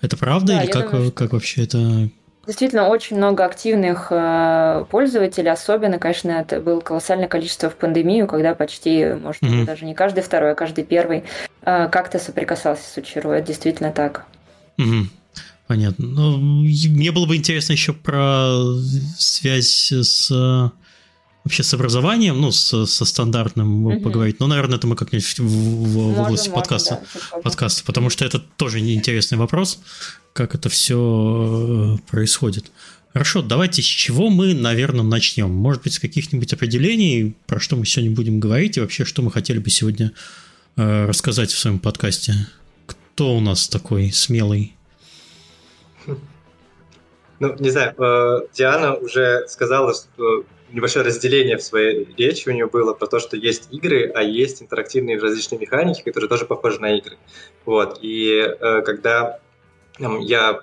Это 0.00 0.16
правда 0.16 0.54
да, 0.54 0.62
или 0.62 0.70
как, 0.70 0.90
думаю, 0.92 1.12
как 1.12 1.32
вообще 1.32 1.64
это 1.64 2.10
Действительно, 2.46 2.88
очень 2.88 3.16
много 3.16 3.44
активных 3.44 4.08
э, 4.10 4.84
пользователей, 4.90 5.50
особенно, 5.50 6.00
конечно, 6.00 6.30
это 6.32 6.60
было 6.60 6.80
колоссальное 6.80 7.28
количество 7.28 7.70
в 7.70 7.76
пандемию, 7.76 8.26
когда 8.26 8.54
почти, 8.54 9.04
может 9.14 9.42
быть, 9.42 9.52
mm-hmm. 9.52 9.64
даже 9.64 9.84
не 9.84 9.94
каждый 9.94 10.24
второй, 10.24 10.52
а 10.52 10.54
каждый 10.56 10.82
первый 10.82 11.22
э, 11.62 11.88
как-то 11.88 12.18
соприкасался 12.18 12.82
с 12.82 12.96
Учеру. 12.96 13.30
Это 13.30 13.46
действительно 13.46 13.92
так. 13.92 14.26
Mm-hmm. 14.78 15.04
Понятно. 15.68 16.04
Ну, 16.04 16.36
мне 16.38 17.12
было 17.12 17.26
бы 17.26 17.36
интересно 17.36 17.72
еще 17.72 17.92
про 17.92 18.52
связь 19.16 19.92
с 19.92 20.72
вообще 21.44 21.62
с 21.62 21.74
образованием, 21.74 22.40
ну, 22.40 22.52
с, 22.52 22.86
со 22.86 23.04
стандартным 23.04 23.86
угу. 23.86 24.00
поговорить. 24.00 24.40
Ну, 24.40 24.46
наверное, 24.46 24.78
это 24.78 24.86
мы 24.86 24.96
как-нибудь 24.96 25.38
в, 25.38 25.42
в, 25.42 26.14
в 26.14 26.20
области 26.20 26.48
можно, 26.48 26.60
подкаста, 26.60 27.00
да, 27.32 27.38
подкаста, 27.38 27.82
потому 27.84 28.10
что 28.10 28.24
это 28.24 28.38
тоже 28.38 28.78
интересный 28.78 29.38
вопрос 29.38 29.80
как 30.32 30.54
это 30.54 30.68
все 30.68 31.98
э, 31.98 32.10
происходит. 32.10 32.70
Хорошо, 33.12 33.42
давайте 33.42 33.82
с 33.82 33.84
чего 33.84 34.30
мы, 34.30 34.54
наверное, 34.54 35.04
начнем. 35.04 35.50
Может 35.50 35.82
быть, 35.82 35.94
с 35.94 35.98
каких-нибудь 35.98 36.52
определений, 36.52 37.36
про 37.46 37.60
что 37.60 37.76
мы 37.76 37.84
сегодня 37.84 38.14
будем 38.14 38.40
говорить, 38.40 38.76
и 38.76 38.80
вообще, 38.80 39.04
что 39.04 39.20
мы 39.22 39.30
хотели 39.30 39.58
бы 39.58 39.68
сегодня 39.68 40.12
э, 40.76 41.06
рассказать 41.06 41.50
в 41.50 41.58
своем 41.58 41.78
подкасте. 41.78 42.34
Кто 42.86 43.36
у 43.36 43.40
нас 43.40 43.68
такой 43.68 44.10
смелый? 44.12 44.74
Ну, 47.38 47.56
не 47.58 47.70
знаю, 47.70 47.94
э, 47.98 48.46
Диана 48.54 48.94
уже 48.94 49.46
сказала, 49.48 49.92
что 49.92 50.44
небольшое 50.72 51.04
разделение 51.04 51.56
в 51.56 51.62
своей 51.62 52.08
речи 52.16 52.48
у 52.48 52.52
нее 52.52 52.66
было 52.66 52.92
про 52.94 53.06
то, 53.06 53.20
что 53.20 53.36
есть 53.36 53.68
игры, 53.72 54.10
а 54.14 54.22
есть 54.22 54.62
интерактивные 54.62 55.18
различные 55.18 55.58
механики, 55.58 56.02
которые 56.02 56.28
тоже 56.28 56.46
похожи 56.46 56.80
на 56.80 56.96
игры. 56.96 57.16
Вот. 57.64 57.98
И 58.02 58.38
э, 58.38 58.82
когда 58.82 59.38
я 59.98 60.60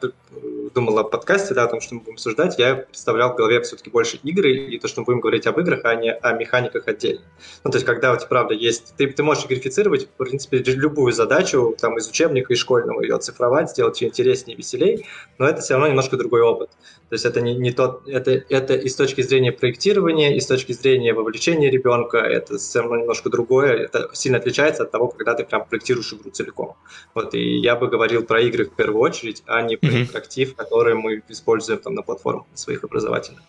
думал 0.73 0.99
о 0.99 1.03
подкасте, 1.03 1.53
да, 1.53 1.63
о 1.63 1.67
том, 1.67 1.81
что 1.81 1.95
мы 1.95 2.01
будем 2.01 2.13
обсуждать, 2.13 2.57
я 2.59 2.75
представлял 2.75 3.33
в 3.33 3.35
голове 3.35 3.61
все-таки 3.61 3.89
больше 3.89 4.19
игры 4.23 4.51
и 4.51 4.79
то, 4.79 4.87
что 4.87 5.01
мы 5.01 5.05
будем 5.05 5.19
говорить 5.21 5.47
об 5.47 5.59
играх, 5.59 5.81
а 5.83 5.95
не 5.95 6.11
о 6.11 6.33
механиках 6.33 6.87
отдельно. 6.87 7.21
Ну, 7.63 7.71
то 7.71 7.77
есть, 7.77 7.85
когда 7.85 8.13
у 8.13 8.17
тебя, 8.17 8.27
правда, 8.27 8.53
есть... 8.53 8.93
Ты, 8.97 9.07
ты 9.07 9.23
можешь 9.23 9.45
игрифицировать, 9.45 10.05
в 10.05 10.23
принципе, 10.23 10.59
любую 10.59 11.13
задачу 11.13 11.75
там 11.79 11.97
из 11.97 12.07
учебника, 12.07 12.53
из 12.53 12.59
школьного, 12.59 13.01
ее 13.01 13.15
оцифровать, 13.15 13.71
сделать 13.71 13.99
ее 14.01 14.09
интереснее, 14.09 14.55
веселее, 14.55 15.05
но 15.37 15.47
это 15.47 15.61
все 15.61 15.73
равно 15.73 15.87
немножко 15.87 16.17
другой 16.17 16.41
опыт. 16.41 16.69
То 17.09 17.15
есть 17.15 17.25
это 17.25 17.41
не, 17.41 17.55
не 17.55 17.71
тот, 17.71 18.07
это, 18.07 18.31
это 18.31 18.75
и 18.75 18.87
с 18.87 18.95
точки 18.95 19.21
зрения 19.21 19.51
проектирования, 19.51 20.35
и 20.35 20.39
с 20.39 20.45
точки 20.45 20.73
зрения 20.73 21.13
вовлечения 21.13 21.71
ребенка, 21.71 22.19
это 22.19 22.57
все 22.57 22.81
равно 22.81 22.97
немножко 22.97 23.29
другое, 23.29 23.73
это 23.73 24.11
сильно 24.13 24.37
отличается 24.37 24.83
от 24.83 24.91
того, 24.91 25.07
когда 25.07 25.33
ты 25.33 25.43
прям 25.43 25.65
проектируешь 25.65 26.13
игру 26.13 26.29
целиком. 26.29 26.75
Вот, 27.15 27.33
и 27.33 27.57
я 27.57 27.75
бы 27.75 27.87
говорил 27.87 28.23
про 28.23 28.41
игры 28.41 28.65
в 28.65 28.75
первую 28.75 29.01
очередь, 29.01 29.41
а 29.47 29.63
не 29.63 29.75
про 29.75 29.89
mm-hmm. 29.89 30.18
Интерактив, 30.19 30.55
который 30.55 30.95
мы 30.95 31.21
используем 31.29 31.79
там 31.79 31.95
на 31.95 32.01
платформах 32.01 32.45
своих 32.53 32.83
образовательных. 32.83 33.41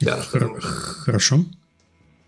Да, 0.00 0.18
Хорошо. 1.04 1.36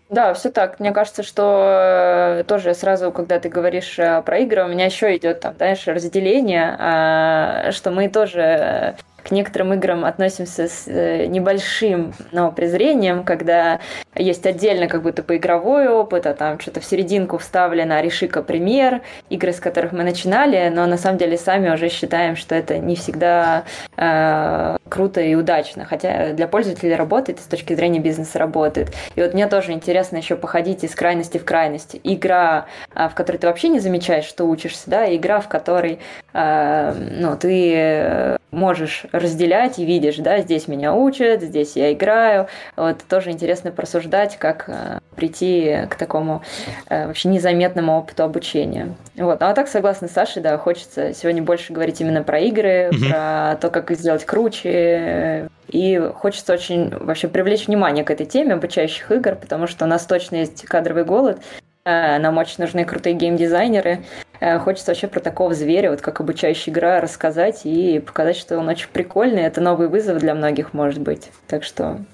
Да, 0.09 0.33
все 0.33 0.49
так. 0.49 0.79
Мне 0.79 0.91
кажется, 0.91 1.21
что 1.21 2.39
э, 2.39 2.43
тоже 2.45 2.73
сразу, 2.73 3.11
когда 3.11 3.39
ты 3.39 3.47
говоришь 3.47 3.99
э, 3.99 4.23
про 4.23 4.39
игры, 4.39 4.65
у 4.65 4.67
меня 4.67 4.85
еще 4.85 5.15
идет 5.15 5.41
там, 5.41 5.53
знаешь, 5.55 5.85
разделение, 5.85 6.75
а, 6.79 7.71
что 7.71 7.91
мы 7.91 8.09
тоже 8.09 8.95
к 9.23 9.31
некоторым 9.31 9.73
играм 9.73 10.05
относимся 10.05 10.67
с 10.67 10.87
э, 10.87 11.25
небольшим, 11.27 12.13
но 12.31 12.51
презрением, 12.51 13.23
когда 13.23 13.79
есть 14.15 14.45
отдельно 14.45 14.87
как 14.87 15.01
будто 15.01 15.23
бы 15.23 15.37
игровой 15.37 15.87
опыт, 15.87 16.25
а 16.25 16.33
там 16.33 16.59
что-то 16.59 16.79
в 16.79 16.85
серединку 16.85 17.37
вставлено 17.37 18.01
решика 18.01 18.41
пример, 18.41 19.01
игры, 19.29 19.53
с 19.53 19.59
которых 19.59 19.91
мы 19.91 20.03
начинали, 20.03 20.69
но 20.69 20.85
на 20.85 20.97
самом 20.97 21.17
деле 21.17 21.37
сами 21.37 21.69
уже 21.69 21.89
считаем, 21.89 22.35
что 22.35 22.55
это 22.55 22.77
не 22.77 22.95
всегда 22.95 23.63
э, 23.97 24.77
круто 24.89 25.21
и 25.21 25.35
удачно, 25.35 25.85
хотя 25.85 26.33
для 26.33 26.47
пользователя 26.47 26.97
работает 26.97 27.39
с 27.39 27.43
точки 27.43 27.73
зрения 27.73 27.99
бизнеса 27.99 28.39
работает. 28.39 28.89
И 29.15 29.21
вот 29.21 29.33
мне 29.33 29.47
тоже 29.47 29.71
интересно 29.71 30.17
еще 30.17 30.35
походить 30.35 30.83
из 30.83 30.95
крайности 30.95 31.37
в 31.37 31.45
крайность. 31.45 31.95
Игра, 32.03 32.65
э, 32.95 33.07
в 33.09 33.15
которой 33.15 33.37
ты 33.37 33.47
вообще 33.47 33.69
не 33.69 33.79
замечаешь, 33.79 34.25
что 34.25 34.45
учишься, 34.45 34.89
да, 34.89 35.05
и 35.05 35.17
игра, 35.17 35.39
в 35.39 35.47
которой 35.47 35.99
э, 36.33 36.93
ну, 37.19 37.37
ты 37.37 38.37
можешь 38.51 39.05
разделять 39.11 39.79
и 39.79 39.85
видишь, 39.85 40.17
да, 40.17 40.39
здесь 40.39 40.67
меня 40.67 40.93
учат, 40.93 41.41
здесь 41.41 41.75
я 41.75 41.93
играю. 41.93 42.47
Вот 42.75 43.03
тоже 43.07 43.31
интересно 43.31 43.71
просуждать, 43.71 44.37
как 44.37 44.65
э, 44.67 44.99
прийти 45.15 45.87
к 45.89 45.95
такому 45.95 46.41
э, 46.89 47.07
вообще 47.07 47.29
незаметному 47.29 47.97
опыту 47.97 48.23
обучения. 48.23 48.95
Вот. 49.15 49.39
Ну, 49.39 49.47
а 49.47 49.53
так, 49.53 49.67
согласно 49.67 50.07
с 50.07 50.11
Сашей, 50.11 50.41
да, 50.41 50.57
хочется 50.57 51.13
сегодня 51.13 51.43
больше 51.43 51.73
говорить 51.73 52.01
именно 52.01 52.23
про 52.23 52.39
игры, 52.39 52.89
mm-hmm. 52.89 53.09
про 53.09 53.57
то, 53.59 53.69
как 53.69 53.91
их 53.91 53.97
сделать 53.97 54.25
круче. 54.25 55.49
И 55.67 55.97
хочется 56.15 56.53
очень 56.53 56.89
вообще 56.89 57.27
привлечь 57.27 57.67
внимание 57.67 58.03
к 58.03 58.11
этой 58.11 58.25
теме 58.25 58.53
обучающих 58.53 59.11
игр, 59.11 59.35
потому 59.35 59.67
что 59.67 59.85
у 59.85 59.87
нас 59.87 60.05
точно 60.05 60.37
есть 60.37 60.65
кадровый 60.65 61.05
голод, 61.05 61.39
э, 61.85 62.17
нам 62.17 62.37
очень 62.37 62.55
нужны 62.59 62.85
крутые 62.85 63.15
геймдизайнеры, 63.15 64.03
хочется 64.39 64.91
вообще 64.91 65.07
про 65.07 65.19
такого 65.19 65.53
зверя, 65.53 65.91
вот 65.91 66.01
как 66.01 66.21
обучающая 66.21 66.71
игра, 66.71 67.01
рассказать 67.01 67.61
и 67.65 67.99
показать, 67.99 68.37
что 68.37 68.57
он 68.57 68.69
очень 68.69 68.87
прикольный. 68.91 69.41
Это 69.41 69.59
новый 69.59 69.89
вызов 69.89 70.19
для 70.19 70.33
многих, 70.33 70.73
может 70.73 70.99
быть. 70.99 71.29
Так 71.47 71.63
что 71.63 72.05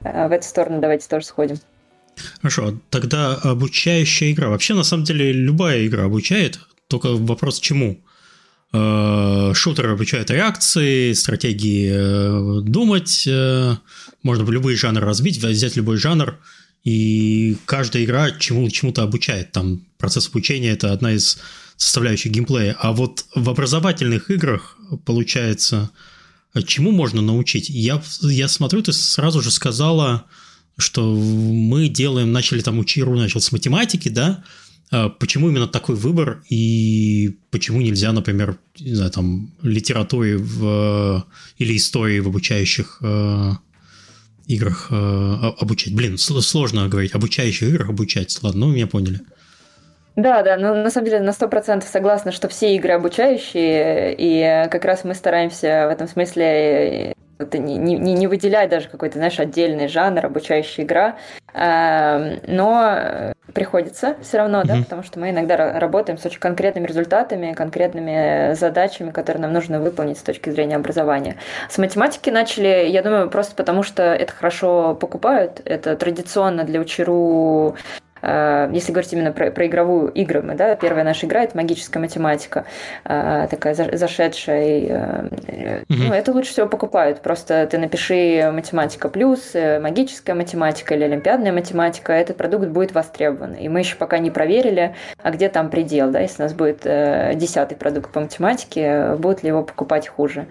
э, 0.00 0.28
в 0.28 0.32
эту 0.32 0.46
сторону 0.46 0.80
давайте 0.80 1.08
тоже 1.08 1.26
сходим. 1.26 1.56
Хорошо, 2.40 2.74
тогда 2.90 3.34
обучающая 3.34 4.32
игра. 4.32 4.48
Вообще, 4.48 4.74
на 4.74 4.84
самом 4.84 5.04
деле, 5.04 5.32
любая 5.32 5.86
игра 5.86 6.04
обучает, 6.04 6.60
только 6.88 7.08
вопрос 7.08 7.58
чему. 7.58 8.00
Э, 8.72 9.52
шутер 9.54 9.88
обучает 9.88 10.30
реакции, 10.30 11.12
стратегии 11.14 12.62
думать, 12.62 13.28
можно 14.22 14.50
любые 14.50 14.76
жанры 14.76 15.04
разбить, 15.04 15.42
взять 15.42 15.76
любой 15.76 15.96
жанр, 15.96 16.38
и 16.84 17.56
каждая 17.64 18.04
игра 18.04 18.30
чему, 18.32 18.68
чему-то 18.68 19.02
обучает. 19.02 19.52
Там 19.52 19.82
процесс 19.98 20.28
обучения– 20.28 20.70
это 20.72 20.92
одна 20.92 21.12
из 21.12 21.38
составляющих 21.82 22.32
геймплея. 22.32 22.76
А 22.78 22.92
вот 22.92 23.26
в 23.34 23.50
образовательных 23.50 24.30
играх, 24.30 24.78
получается, 25.04 25.90
чему 26.66 26.92
можно 26.92 27.22
научить? 27.22 27.68
Я, 27.68 28.02
я 28.22 28.48
смотрю, 28.48 28.82
ты 28.82 28.92
сразу 28.92 29.40
же 29.40 29.50
сказала, 29.50 30.24
что 30.78 31.02
мы 31.12 31.88
делаем, 31.88 32.32
начали 32.32 32.60
там 32.60 32.78
учить, 32.78 33.04
начал 33.04 33.40
с 33.40 33.50
математики, 33.52 34.08
да? 34.08 34.44
А 34.90 35.08
почему 35.08 35.48
именно 35.48 35.66
такой 35.66 35.96
выбор 35.96 36.44
и 36.50 37.38
почему 37.50 37.80
нельзя, 37.80 38.12
например, 38.12 38.58
не 38.78 38.94
знаю, 38.94 39.10
там, 39.10 39.50
литературе 39.62 40.36
в, 40.36 41.26
или 41.58 41.76
истории 41.76 42.20
в 42.20 42.28
обучающих 42.28 42.98
э, 43.00 43.52
играх 44.46 44.88
э, 44.90 44.94
обучать? 45.58 45.94
Блин, 45.94 46.18
сложно 46.18 46.88
говорить, 46.88 47.12
обучающих 47.12 47.70
играх 47.70 47.88
обучать. 47.88 48.38
Ладно, 48.42 48.66
ну, 48.66 48.72
меня 48.72 48.86
поняли. 48.86 49.22
Да, 50.16 50.42
да, 50.42 50.56
ну 50.56 50.74
на 50.74 50.90
самом 50.90 51.06
деле 51.06 51.20
на 51.20 51.32
сто 51.32 51.48
процентов 51.48 51.88
согласна, 51.88 52.32
что 52.32 52.48
все 52.48 52.74
игры 52.76 52.92
обучающие, 52.92 54.14
и 54.16 54.68
как 54.68 54.84
раз 54.84 55.04
мы 55.04 55.14
стараемся 55.14 55.86
в 55.88 55.92
этом 55.92 56.06
смысле 56.06 57.14
это 57.38 57.58
не, 57.58 57.76
не, 57.76 57.96
не 57.96 58.26
выделять 58.26 58.70
даже 58.70 58.88
какой-то, 58.88 59.18
знаешь, 59.18 59.40
отдельный 59.40 59.88
жанр, 59.88 60.24
обучающая 60.24 60.84
игра, 60.84 61.16
эм, 61.54 62.40
но 62.46 63.34
приходится 63.52 64.16
все 64.22 64.38
равно, 64.38 64.60
mm-hmm. 64.60 64.66
да, 64.66 64.76
потому 64.76 65.02
что 65.02 65.18
мы 65.18 65.30
иногда 65.30 65.78
работаем 65.78 66.18
с 66.18 66.24
очень 66.24 66.40
конкретными 66.40 66.86
результатами, 66.86 67.52
конкретными 67.52 68.54
задачами, 68.54 69.10
которые 69.10 69.42
нам 69.42 69.52
нужно 69.52 69.80
выполнить 69.80 70.18
с 70.18 70.22
точки 70.22 70.50
зрения 70.50 70.76
образования. 70.76 71.36
С 71.68 71.78
математики 71.78 72.30
начали, 72.30 72.86
я 72.88 73.02
думаю, 73.02 73.28
просто 73.28 73.54
потому 73.54 73.82
что 73.82 74.02
это 74.02 74.32
хорошо 74.32 74.94
покупают, 74.94 75.60
это 75.64 75.96
традиционно 75.96 76.64
для 76.64 76.80
учеру 76.80 77.76
Э, 78.11 78.11
если 78.22 78.92
говорить 78.92 79.12
именно 79.12 79.32
про, 79.32 79.50
про 79.50 79.66
игровую 79.66 80.08
игры, 80.12 80.42
мы, 80.42 80.54
да, 80.54 80.76
первая 80.76 81.04
наша 81.04 81.26
игра– 81.26 81.42
это 81.44 81.56
магическая 81.56 82.00
математика, 82.00 82.64
э, 83.04 83.48
такая 83.50 83.74
зашедшая. 83.74 84.80
mm 84.80 85.84
Ну, 85.88 86.12
это 86.12 86.32
лучше 86.32 86.52
всего 86.52 86.66
покупают. 86.66 87.20
Просто 87.20 87.66
ты 87.66 87.78
напиши 87.78 88.50
математика 88.52 89.08
плюс, 89.08 89.54
магическая 89.54 90.36
математика 90.36 90.94
или 90.94 91.04
олимпиадная 91.04 91.52
математика, 91.52 92.12
этот 92.12 92.36
продукт 92.36 92.68
будет 92.68 92.92
востребован. 92.92 93.54
И 93.54 93.68
мы 93.68 93.80
еще 93.80 93.96
пока 93.96 94.18
не 94.18 94.30
проверили, 94.30 94.94
а 95.22 95.30
где 95.30 95.48
там 95.48 95.70
предел, 95.70 96.10
да, 96.10 96.20
если 96.20 96.42
у 96.42 96.46
нас 96.46 96.54
будет 96.54 96.82
десятый 96.82 97.76
продукт 97.76 98.12
по 98.12 98.20
математике, 98.20 99.16
будут 99.16 99.42
ли 99.42 99.48
его 99.48 99.62
покупать 99.62 100.08
хуже. 100.08 100.46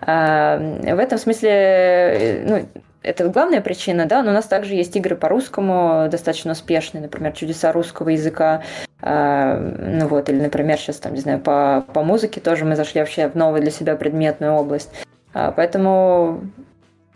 В 0.00 0.98
этом 0.98 1.18
смысле, 1.18 2.44
ну, 2.46 2.68
это 3.04 3.28
главная 3.28 3.60
причина, 3.60 4.06
да, 4.06 4.22
но 4.22 4.30
у 4.30 4.34
нас 4.34 4.46
также 4.46 4.74
есть 4.74 4.96
игры 4.96 5.14
по 5.14 5.28
русскому 5.28 6.08
достаточно 6.10 6.52
успешные, 6.52 7.02
например, 7.02 7.32
«Чудеса 7.32 7.70
русского 7.70 8.08
языка», 8.08 8.62
э, 9.02 9.98
ну 9.98 10.08
вот, 10.08 10.28
или, 10.30 10.40
например, 10.40 10.78
сейчас 10.78 10.96
там, 10.96 11.14
не 11.14 11.20
знаю, 11.20 11.38
по, 11.38 11.84
по 11.92 12.02
музыке 12.02 12.40
тоже 12.40 12.64
мы 12.64 12.76
зашли 12.76 13.00
вообще 13.00 13.28
в 13.28 13.34
новую 13.34 13.60
для 13.60 13.70
себя 13.70 13.94
предметную 13.96 14.54
область. 14.54 14.90
А, 15.34 15.52
поэтому 15.52 16.40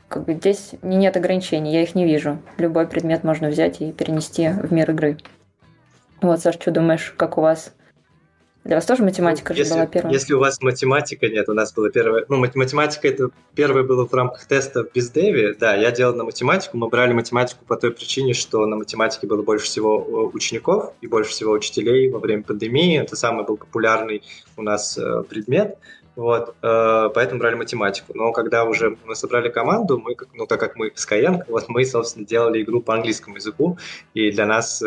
как 0.08 0.24
бы 0.24 0.34
здесь 0.34 0.72
нет 0.82 1.16
ограничений, 1.16 1.72
я 1.72 1.82
их 1.82 1.94
не 1.94 2.04
вижу. 2.04 2.38
Любой 2.58 2.86
предмет 2.86 3.24
можно 3.24 3.48
взять 3.48 3.80
и 3.80 3.92
перенести 3.92 4.48
в 4.48 4.72
мир 4.72 4.90
игры. 4.90 5.18
Вот, 6.20 6.40
Саш, 6.40 6.56
что 6.56 6.70
думаешь, 6.70 7.14
как 7.16 7.38
у 7.38 7.40
вас? 7.40 7.72
Для 8.68 8.76
вас 8.76 8.84
тоже 8.84 9.02
математика 9.02 9.54
ну, 9.54 9.58
если, 9.58 9.72
была 9.72 9.86
первая? 9.86 10.12
Если 10.12 10.34
у 10.34 10.40
вас 10.40 10.60
математика 10.60 11.26
нет, 11.26 11.48
у 11.48 11.54
нас 11.54 11.72
была 11.72 11.88
первая... 11.88 12.26
Ну, 12.28 12.36
математика 12.36 13.08
это 13.08 13.30
первое 13.54 13.82
было 13.82 14.06
в 14.06 14.12
рамках 14.12 14.44
теста 14.44 14.84
в 14.84 14.92
бездеве. 14.92 15.54
Да, 15.58 15.74
я 15.74 15.90
делал 15.90 16.14
на 16.14 16.24
математику. 16.24 16.76
Мы 16.76 16.88
брали 16.88 17.14
математику 17.14 17.64
по 17.64 17.76
той 17.78 17.92
причине, 17.92 18.34
что 18.34 18.66
на 18.66 18.76
математике 18.76 19.26
было 19.26 19.40
больше 19.40 19.64
всего 19.64 19.96
э, 20.06 20.36
учеников 20.36 20.92
и 21.00 21.06
больше 21.06 21.30
всего 21.30 21.52
учителей 21.52 22.10
во 22.10 22.18
время 22.18 22.42
пандемии. 22.42 23.00
Это 23.00 23.16
самый 23.16 23.46
был 23.46 23.56
популярный 23.56 24.22
у 24.58 24.60
нас 24.60 24.98
э, 24.98 25.22
предмет. 25.26 25.78
Вот, 26.14 26.54
э, 26.60 27.08
поэтому 27.14 27.40
брали 27.40 27.54
математику. 27.54 28.12
Но 28.14 28.32
когда 28.32 28.64
уже 28.64 28.98
мы 29.06 29.14
собрали 29.14 29.48
команду, 29.48 29.98
мы, 29.98 30.14
ну, 30.34 30.44
так 30.44 30.60
как 30.60 30.76
мы 30.76 30.88
Skyeng, 30.88 31.44
вот 31.48 31.70
мы, 31.70 31.86
собственно, 31.86 32.26
делали 32.26 32.60
игру 32.60 32.82
по 32.82 32.92
английскому 32.92 33.36
языку, 33.36 33.78
и 34.12 34.30
для 34.30 34.44
нас 34.44 34.82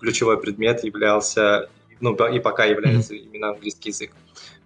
ключевой 0.00 0.40
предмет 0.40 0.82
являлся 0.82 1.68
ну, 2.00 2.14
и 2.14 2.38
пока 2.38 2.64
является 2.64 3.14
mm-hmm. 3.14 3.18
именно 3.18 3.50
английский 3.50 3.90
язык. 3.90 4.12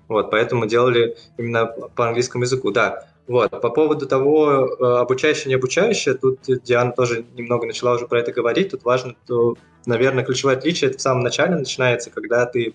Вот, 0.08 0.30
поэтому 0.30 0.66
делали 0.66 1.16
именно 1.38 1.66
по 1.66 2.08
английскому 2.08 2.44
языку, 2.44 2.70
да. 2.70 3.06
Вот, 3.26 3.50
по 3.50 3.70
поводу 3.70 4.06
того, 4.06 4.66
э, 4.66 4.84
обучающее, 5.00 5.48
не 5.48 5.54
обучающее, 5.54 6.14
тут 6.14 6.40
Диана 6.64 6.92
тоже 6.92 7.24
немного 7.34 7.66
начала 7.66 7.94
уже 7.94 8.08
про 8.08 8.18
это 8.18 8.32
говорить, 8.32 8.70
тут 8.70 8.84
важно, 8.84 9.14
то, 9.26 9.56
наверное, 9.86 10.24
ключевое 10.24 10.56
отличие 10.56 10.90
это 10.90 10.98
в 10.98 11.02
самом 11.02 11.22
начале 11.22 11.54
начинается, 11.54 12.10
когда 12.10 12.44
ты 12.46 12.74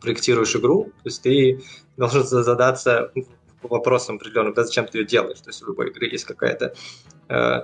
проектируешь 0.00 0.54
игру, 0.56 0.84
то 0.84 1.08
есть 1.08 1.22
ты 1.22 1.62
должен 1.96 2.24
задаться 2.24 3.12
вопросом 3.62 4.16
определенным, 4.16 4.54
да, 4.54 4.64
зачем 4.64 4.86
ты 4.86 4.98
ее 4.98 5.04
делаешь, 5.04 5.40
то 5.40 5.50
есть 5.50 5.62
у 5.62 5.66
любой 5.66 5.90
игры 5.90 6.06
есть 6.06 6.24
какая-то 6.24 6.74
э, 7.28 7.60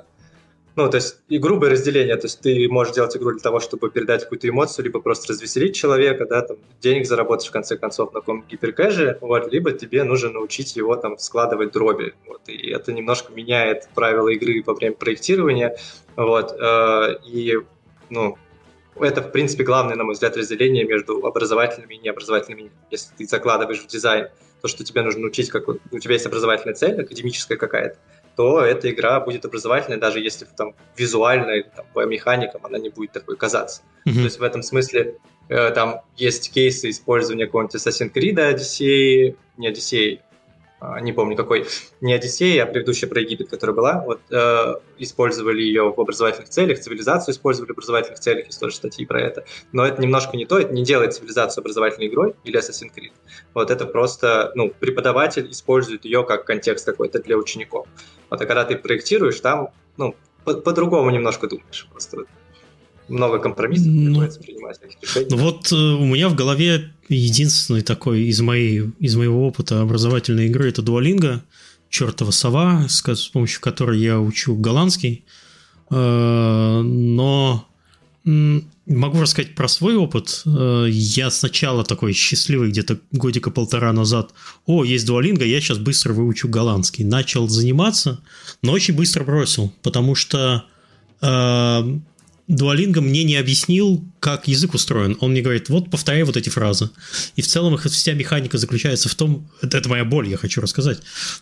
ну, 0.77 0.91
то 0.91 0.97
есть 0.97 1.19
и 1.29 1.39
грубое 1.39 1.71
разделение, 1.71 2.17
то 2.17 2.27
есть 2.27 2.41
ты 2.41 2.69
можешь 2.69 2.95
делать 2.95 3.17
игру 3.17 3.31
для 3.31 3.41
того, 3.41 3.61
чтобы 3.61 3.91
передать 3.91 4.25
какую-то 4.25 4.49
эмоцию, 4.49 4.85
либо 4.87 5.01
просто 5.01 5.33
развеселить 5.33 5.77
человека, 5.77 6.27
да, 6.27 6.43
там, 6.43 6.57
денег 6.81 7.07
заработать 7.07 7.47
в 7.47 7.53
конце 7.53 7.77
концов 7.77 8.13
на 8.13 8.21
каком 8.21 8.45
гиперкэже, 8.47 9.19
вот, 9.21 9.53
либо 9.53 9.73
тебе 9.73 10.05
нужно 10.05 10.31
научить 10.31 10.75
его 10.77 10.97
там 10.97 11.19
складывать 11.19 11.73
дроби, 11.73 12.15
вот, 12.27 12.49
и 12.49 12.71
это 12.71 12.93
немножко 12.93 13.33
меняет 13.33 13.89
правила 13.95 14.29
игры 14.29 14.63
во 14.67 14.75
время 14.75 14.97
проектирования, 14.97 15.77
вот, 16.17 16.53
э, 16.59 17.19
и, 17.25 17.59
ну, 18.11 18.37
это, 19.01 19.23
в 19.23 19.33
принципе, 19.33 19.65
главное, 19.65 19.97
на 19.97 20.05
мой 20.05 20.15
взгляд, 20.15 20.37
разделение 20.37 20.85
между 20.85 21.25
образовательными 21.27 21.95
и 21.95 21.99
необразовательными. 21.99 22.71
Если 22.91 23.13
ты 23.17 23.27
закладываешь 23.27 23.81
в 23.81 23.87
дизайн 23.89 24.29
то, 24.63 24.69
что 24.69 24.85
тебе 24.85 25.03
нужно 25.03 25.23
научить, 25.23 25.51
как 25.51 25.69
у 25.69 25.99
тебя 25.99 26.15
есть 26.15 26.27
образовательная 26.27 26.75
цель, 26.75 27.01
академическая 27.01 27.59
какая-то, 27.59 27.99
то 28.37 28.61
эта 28.61 28.91
игра 28.91 29.21
будет 29.21 29.45
образовательной, 29.45 29.99
даже 29.99 30.21
если 30.21 30.45
там 30.45 30.75
визуально 30.97 31.51
или 31.53 31.71
там, 31.75 31.87
по 31.93 32.05
механикам 32.05 32.65
она 32.65 32.79
не 32.79 32.89
будет 32.91 33.13
такой 33.13 33.37
казаться. 33.37 33.83
Mm-hmm. 34.07 34.15
То 34.15 34.21
есть 34.21 34.39
в 34.39 34.43
этом 34.43 34.63
смысле 34.63 35.19
э, 35.49 35.71
там 35.71 36.01
есть 36.17 36.53
кейсы 36.53 36.91
использования 36.91 37.47
какого-нибудь 37.47 37.77
Assassin's 37.77 38.13
Creed 38.13 38.37
Odyssey, 38.37 39.37
не 39.57 39.71
Odyssey, 39.71 40.21
не 41.01 41.13
помню 41.13 41.37
какой, 41.37 41.67
не 42.01 42.13
Одиссея, 42.13 42.65
а 42.65 42.67
предыдущая 42.67 43.09
про 43.09 43.21
Египет, 43.21 43.49
которая 43.49 43.75
была, 43.75 44.03
вот, 44.05 44.21
э, 44.31 44.75
использовали 44.99 45.63
ее 45.63 45.93
в 45.93 46.01
образовательных 46.01 46.49
целях, 46.49 46.81
цивилизацию 46.81 47.33
использовали 47.33 47.69
в 47.69 47.73
образовательных 47.73 48.21
целях, 48.21 48.47
есть 48.47 48.61
тоже 48.61 48.77
статьи 48.77 49.07
про 49.07 49.21
это. 49.21 49.45
Но 49.73 49.87
это 49.87 50.01
немножко 50.01 50.37
не 50.37 50.47
то, 50.47 50.59
это 50.59 50.73
не 50.73 50.85
делает 50.85 51.15
цивилизацию 51.15 51.63
образовательной 51.63 52.09
игрой 52.09 52.35
или 52.45 52.59
Assassin's 52.59 52.91
Creed. 52.95 53.13
Вот 53.55 53.71
это 53.71 53.87
просто, 53.87 54.53
ну, 54.55 54.71
преподаватель 54.71 55.51
использует 55.51 56.05
ее 56.05 56.25
как 56.25 56.45
контекст 56.45 56.87
какой-то 56.87 57.21
для 57.21 57.37
учеников. 57.37 57.87
Вот, 58.31 58.41
а 58.41 58.47
когда 58.47 58.65
ты 58.65 58.77
проектируешь, 58.77 59.41
там, 59.41 59.69
ну, 59.97 60.15
по-другому 60.45 61.11
немножко 61.11 61.47
думаешь 61.47 61.89
просто 61.91 62.25
много 63.09 63.39
компромиссов 63.39 63.87
ну, 63.87 64.07
приходится 64.07 64.41
принимать 64.41 64.81
таких 64.81 65.03
решений. 65.03 65.27
Ну 65.31 65.37
вот 65.37 65.73
э, 65.73 65.75
у 65.75 66.05
меня 66.05 66.29
в 66.29 66.35
голове 66.35 66.93
единственный 67.09 67.83
такой 67.83 68.23
из, 68.23 68.41
моей, 68.41 68.91
из 68.99 69.17
моего 69.17 69.47
опыта 69.47 69.81
образовательной 69.81 70.47
игры 70.47 70.69
это 70.69 70.83
Duolingo, 70.83 71.41
чертова 71.91 72.31
сова, 72.31 72.87
с, 72.89 73.03
с 73.07 73.29
помощью 73.29 73.61
которой 73.61 74.01
я 74.01 74.21
учу 74.21 74.57
голландский. 74.57 75.25
Э, 75.91 76.81
но 76.83 77.69
могу 78.25 79.21
рассказать 79.21 79.55
про 79.55 79.69
свой 79.69 79.97
опыт. 79.97 80.43
Э, 80.47 80.87
я 80.89 81.31
сначала 81.31 81.85
такой 81.85 82.15
счастливый, 82.15 82.71
где-то 82.71 82.99
годика 83.13 83.51
полтора 83.51 83.93
назад. 83.93 84.33
О, 84.65 84.83
есть 84.83 85.07
Duolingo, 85.07 85.45
я 85.45 85.61
сейчас 85.61 85.79
быстро 85.79 86.15
выучу 86.15 86.49
голландский. 86.49 87.05
Начал 87.05 87.49
заниматься, 87.49 88.21
но 88.63 88.73
очень 88.73 88.95
быстро 88.95 89.25
бросил, 89.25 89.73
потому 89.83 90.15
что 90.15 90.65
Дуалинго 92.47 93.01
мне 93.01 93.25
не 93.25 93.37
объяснил, 93.37 94.05
как 94.21 94.49
язык 94.49 94.75
устроен. 94.75 95.17
Он 95.21 95.31
мне 95.31 95.41
говорит, 95.41 95.71
вот 95.71 95.91
повторяй 95.91 96.25
вот 96.25 96.37
эти 96.37 96.51
фразы. 96.51 96.91
И 97.37 97.43
в 97.43 97.47
целом 97.47 97.75
их 97.75 97.85
вся 97.85 98.13
механика 98.13 98.59
заключается 98.59 99.09
в 99.09 99.15
том, 99.15 99.49
это, 99.63 99.79
это 99.79 99.89
моя 99.89 100.05
боль, 100.05 100.29
я 100.29 100.37
хочу 100.37 100.61
рассказать. 100.61 100.99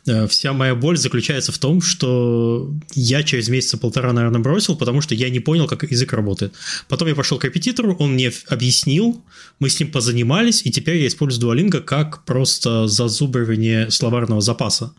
Э, 0.06 0.28
вся 0.28 0.52
моя 0.52 0.76
боль 0.76 0.97
заключается 0.97 1.50
в 1.50 1.59
том, 1.59 1.80
что 1.82 2.73
я 2.94 3.25
через 3.25 3.49
месяца 3.49 3.78
полтора, 3.78 4.12
наверное, 4.12 4.40
бросил, 4.40 4.76
потому 4.76 5.00
что 5.00 5.16
я 5.16 5.28
не 5.28 5.40
понял, 5.40 5.66
как 5.66 5.82
язык 5.90 6.12
работает. 6.12 6.54
Потом 6.88 7.09
я 7.09 7.16
пошел 7.16 7.38
к 7.38 7.44
репетитору, 7.44 7.97
он 7.99 8.12
мне 8.12 8.32
объяснил, 8.49 9.21
мы 9.59 9.71
с 9.71 9.80
ним 9.80 9.90
позанимались, 9.90 10.64
и 10.64 10.71
теперь 10.71 10.99
я 10.99 11.09
использую 11.09 11.40
Дуалинго 11.40 11.80
как 11.80 12.25
просто 12.25 12.87
зазубривание 12.87 13.90
словарного 13.90 14.40
запаса. 14.40 14.94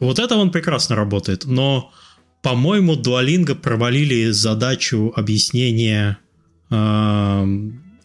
Вот 0.00 0.18
это 0.18 0.36
он 0.36 0.50
прекрасно 0.50 0.96
работает, 0.96 1.44
но 1.44 1.92
по-моему, 2.46 2.94
Duolingo 2.94 3.56
провалили 3.56 4.30
задачу 4.30 5.12
объяснения 5.16 6.18
э, 6.70 7.46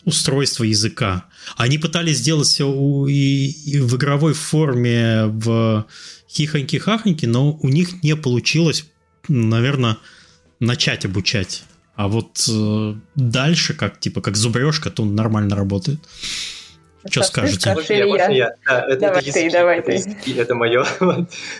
устройства 0.03 0.63
языка. 0.63 1.25
Они 1.57 1.77
пытались 1.77 2.17
сделать 2.17 2.47
все 2.47 2.67
у, 2.67 3.05
и, 3.05 3.51
и 3.51 3.77
в 3.77 3.95
игровой 3.97 4.33
форме 4.33 5.25
в 5.27 5.85
хихоньки-хахоньки, 6.27 7.27
но 7.27 7.51
у 7.51 7.67
них 7.69 8.01
не 8.01 8.15
получилось, 8.15 8.87
наверное, 9.27 9.97
начать 10.59 11.05
обучать. 11.05 11.63
А 11.95 12.07
вот 12.07 12.43
э, 12.51 12.95
дальше, 13.13 13.75
как 13.75 13.99
типа 13.99 14.21
как 14.21 14.37
зубрежка, 14.37 14.89
то 14.89 15.03
он 15.03 15.13
нормально 15.13 15.55
работает. 15.55 15.99
Что 17.07 17.21
скажете? 17.21 17.75
Можно 17.75 17.93
я, 17.93 18.07
можно 18.07 18.31
я? 18.31 18.55
Да, 18.65 18.87
это, 18.87 19.01
давай 19.01 19.21
это, 19.21 19.33
ты, 19.33 19.51
давай 19.51 19.79
это, 19.81 19.91
ты. 19.91 20.33
это 20.35 20.55
мое. 20.55 20.83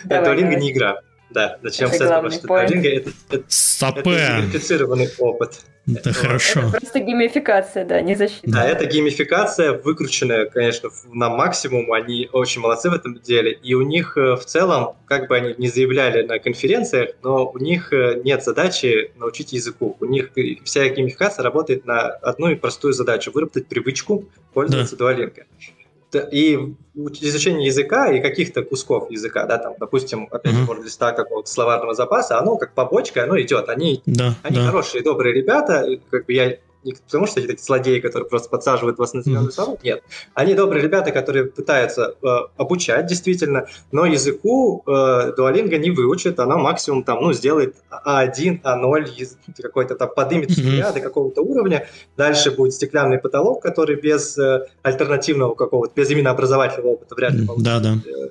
Duolingo 0.04 0.56
не 0.56 0.72
игра. 0.72 0.96
Да, 1.32 1.58
начнем 1.62 1.88
это 1.88 1.96
с 1.96 2.00
этого, 2.00 2.30
что 2.30 2.46
трейдинг 2.46 2.84
это, 2.84 3.10
это, 3.30 3.44
это 3.80 4.02
геймифицированный 4.02 5.10
опыт. 5.18 5.60
Это 5.86 6.12
хорошо. 6.12 6.60
Это 6.60 6.70
просто 6.70 7.00
геймификация, 7.00 7.84
да, 7.84 8.00
не 8.00 8.14
защита. 8.14 8.48
Да, 8.48 8.64
это 8.64 8.86
геймификация, 8.86 9.72
выкрученная, 9.72 10.46
конечно, 10.46 10.90
на 11.12 11.28
максимум. 11.28 11.92
Они 11.92 12.28
очень 12.32 12.60
молодцы 12.60 12.88
в 12.88 12.94
этом 12.94 13.18
деле. 13.20 13.52
И 13.52 13.74
у 13.74 13.82
них 13.82 14.16
э, 14.16 14.36
в 14.36 14.44
целом, 14.44 14.96
как 15.06 15.28
бы 15.28 15.36
они 15.36 15.54
не 15.58 15.68
заявляли 15.68 16.22
на 16.22 16.38
конференциях, 16.38 17.10
но 17.22 17.50
у 17.50 17.58
них 17.58 17.92
э, 17.92 18.20
нет 18.22 18.44
задачи 18.44 19.10
научить 19.16 19.52
языку. 19.52 19.96
У 19.98 20.04
них 20.04 20.30
вся 20.64 20.88
геймификация 20.88 21.42
работает 21.42 21.84
на 21.84 22.00
одну 22.00 22.50
и 22.50 22.54
простую 22.54 22.92
задачу– 22.92 23.32
выработать 23.34 23.66
привычку 23.66 24.28
пользоваться 24.54 24.96
да. 24.96 25.12
Duolingo 25.12 25.42
и 26.18 26.74
изучение 27.20 27.66
языка 27.66 28.10
и 28.10 28.20
каких-то 28.20 28.62
кусков 28.62 29.10
языка, 29.10 29.46
да, 29.46 29.58
там, 29.58 29.74
допустим, 29.78 30.28
опять 30.30 30.54
же, 30.54 30.64
uh-huh. 30.64 30.84
листа 30.84 31.12
какого-то 31.12 31.50
словарного 31.50 31.94
запаса, 31.94 32.38
оно 32.38 32.56
как 32.56 32.74
побочка, 32.74 33.24
оно 33.24 33.40
идет. 33.40 33.68
Они, 33.68 34.02
да, 34.06 34.34
они 34.42 34.56
да. 34.56 34.66
хорошие, 34.66 35.02
добрые 35.02 35.34
ребята, 35.34 35.86
как 36.10 36.26
бы 36.26 36.32
я 36.32 36.58
не 36.84 36.94
потому, 36.94 37.26
что 37.26 37.40
эти 37.40 37.46
такие 37.48 37.64
злодеи, 37.64 38.00
которые 38.00 38.28
просто 38.28 38.48
подсаживают 38.48 38.98
вас 38.98 39.14
на 39.14 39.22
зеленую 39.22 39.52
сову, 39.52 39.78
нет. 39.82 40.02
Они 40.34 40.54
добрые 40.54 40.82
ребята, 40.82 41.12
которые 41.12 41.46
пытаются 41.46 42.14
э, 42.22 42.26
обучать 42.56 43.06
действительно, 43.06 43.66
но 43.92 44.06
языку 44.06 44.82
э, 44.86 44.90
Duolingo 45.36 45.78
не 45.78 45.90
выучит, 45.90 46.40
она 46.40 46.56
максимум 46.56 47.04
там, 47.04 47.22
ну, 47.22 47.32
сделает 47.32 47.76
А1, 48.06 48.62
А0, 48.62 49.06
какой-то 49.60 49.94
там 49.94 50.10
подымет 50.14 50.50
mm-hmm. 50.50 50.94
до 50.94 51.00
какого-то 51.00 51.42
уровня, 51.42 51.88
дальше 52.16 52.50
будет 52.50 52.74
стеклянный 52.74 53.18
потолок, 53.18 53.62
который 53.62 53.96
без 53.96 54.36
э, 54.38 54.66
альтернативного 54.82 55.54
какого-то, 55.54 55.92
без 55.94 56.10
именно 56.10 56.30
образовательного 56.30 56.94
опыта 56.94 57.14
вряд 57.14 57.32
ли 57.32 57.46
получится. 57.46 57.80
Да, 57.80 57.80
да 57.80 58.28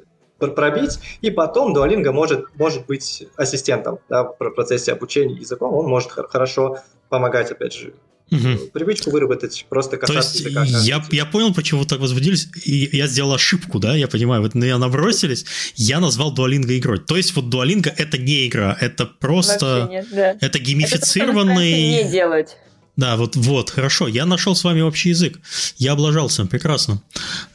пробить, 0.47 0.99
и 1.21 1.29
потом 1.29 1.75
Duolingo 1.75 2.11
может, 2.11 2.47
может 2.57 2.87
быть 2.87 3.27
ассистентом 3.35 3.99
да, 4.09 4.23
в 4.23 4.33
процессе 4.33 4.91
обучения 4.91 5.35
языком, 5.35 5.73
он 5.73 5.85
может 5.85 6.11
хорошо 6.11 6.79
помогать, 7.09 7.51
опять 7.51 7.73
же, 7.73 7.93
угу. 8.31 8.57
привычку 8.73 9.11
выработать, 9.11 9.65
просто 9.69 9.97
касаться 9.97 10.43
То 10.43 10.49
есть. 10.49 10.87
Я, 10.87 11.03
я 11.11 11.25
понял, 11.25 11.53
почему 11.53 11.81
вы 11.81 11.85
так 11.85 11.99
возбудились, 11.99 12.47
и 12.63 12.89
я 12.93 13.07
сделал 13.07 13.33
ошибку, 13.33 13.79
да, 13.79 13.95
я 13.95 14.07
понимаю, 14.07 14.41
вот 14.41 14.55
на 14.55 14.63
меня 14.63 14.77
набросились, 14.77 15.45
я 15.75 15.99
назвал 15.99 16.33
Duolingo 16.33 16.77
игрой. 16.77 16.99
То 16.99 17.17
есть 17.17 17.35
вот 17.35 17.45
Duolingo 17.45 17.93
это 17.95 18.17
не 18.17 18.47
игра, 18.47 18.77
это 18.79 19.05
просто... 19.05 19.87
нет, 19.89 20.07
да. 20.11 20.37
Это 20.39 20.59
геймифицированный... 20.59 21.71
Это 21.71 22.05
не 22.05 22.11
делать. 22.11 22.57
Да, 22.97 23.15
вот, 23.15 23.35
вот, 23.35 23.69
хорошо, 23.69 24.07
я 24.07 24.25
нашел 24.25 24.55
с 24.55 24.63
вами 24.63 24.81
общий 24.81 25.09
язык, 25.09 25.39
я 25.77 25.93
облажался, 25.93 26.45
прекрасно. 26.45 27.01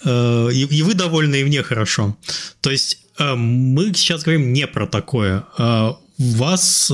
Э, 0.05 0.49
и, 0.53 0.63
и 0.65 0.83
вы 0.83 0.95
довольны, 0.95 1.37
и 1.37 1.45
мне 1.45 1.63
хорошо. 1.63 2.17
То 2.61 2.71
есть 2.71 3.01
э, 3.19 3.35
мы 3.35 3.93
сейчас 3.95 4.23
говорим 4.23 4.53
не 4.53 4.67
про 4.67 4.87
такое. 4.87 5.45
Вас... 6.19 6.91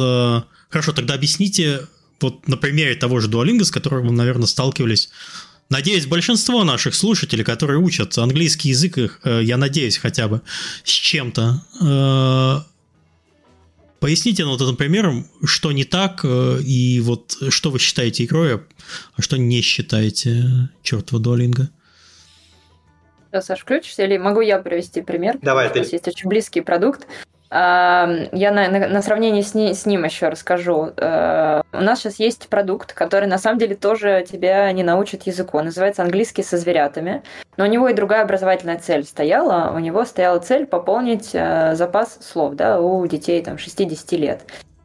Хорошо, 0.69 0.93
тогда 0.93 1.15
объясните, 1.15 1.83
вот 2.23 2.49
на 2.49 2.57
примере 2.57 2.95
того 2.95 3.21
же 3.21 3.29
Duolingo, 3.29 3.65
с 3.65 3.71
которым 3.71 4.07
мы, 4.07 4.13
наверное, 4.13 4.47
сталкивались, 4.47 5.11
Надеюсь, 5.73 6.05
большинство 6.05 6.65
наших 6.65 6.95
слушателей, 6.95 7.45
которые 7.45 7.79
учат 7.79 8.19
английский 8.19 8.69
язык, 8.69 8.99
э, 9.25 9.41
я 9.43 9.57
надеюсь 9.57 9.97
хотя 9.97 10.29
бы, 10.29 10.43
с 10.85 10.91
чем-то. 10.91 11.63
Э, 11.81 12.59
поясните 13.99 14.43
нам 14.43 14.53
вот 14.53 14.61
этим 14.61 14.77
примером, 14.77 15.27
что 15.45 15.73
не 15.73 15.85
так, 15.85 16.21
э, 16.25 16.61
и 16.61 17.01
вот 17.01 17.39
что 17.49 17.71
вы 17.71 17.79
считаете 17.79 18.25
игрой, 18.25 18.61
а 19.17 19.23
что 19.23 19.39
не 19.39 19.63
считаете 19.63 20.69
чертова 20.83 21.23
Дуолинго. 21.23 21.71
Саш, 23.41 23.61
включишься? 23.61 24.05
Или 24.05 24.19
могу 24.19 24.43
я 24.43 24.59
привести 24.59 25.01
пример? 25.01 25.39
Давай, 25.41 25.73
ты. 25.73 25.79
есть 25.79 26.07
очень 26.07 26.29
близкий 26.29 26.61
продукт. 26.61 27.07
Я 27.53 28.51
на, 28.51 28.69
на, 28.71 28.89
на 28.89 29.03
сравнении 29.03 29.43
с, 29.43 29.55
ни, 29.55 29.75
с 29.75 29.85
ним 29.85 30.05
еще 30.05 30.29
расскажу. 30.29 30.91
Э, 30.97 31.61
у 31.73 31.81
нас 31.83 32.01
сейчас 32.01 32.19
есть 32.19 32.49
продукт, 32.49 32.95
который 32.95 33.29
на 33.29 33.37
самом 33.37 33.59
деле 33.59 33.75
тоже 33.75 34.25
тебя 34.27 34.73
не 34.73 34.83
научит 34.83 35.25
языку. 35.25 35.59
Он 35.59 35.67
называется 35.67 36.03
английский 36.03 36.43
со 36.43 36.57
зверятами. 36.57 37.23
Но 37.59 37.65
у 37.65 37.67
него 37.67 37.91
и 37.91 37.95
другая 37.95 38.23
образовательная 38.23 38.79
цель 38.79 39.05
стояла. 39.05 39.71
У 39.77 39.79
него 39.81 40.07
стояла 40.07 40.39
цель 40.39 40.65
пополнить 40.65 41.31
э, 41.35 41.75
запас 41.75 42.19
слов 42.23 42.55
да, 42.55 42.81
у 42.81 43.07
детей 43.07 43.43
там, 43.43 43.59
60 43.59 44.13
лет. 44.13 44.41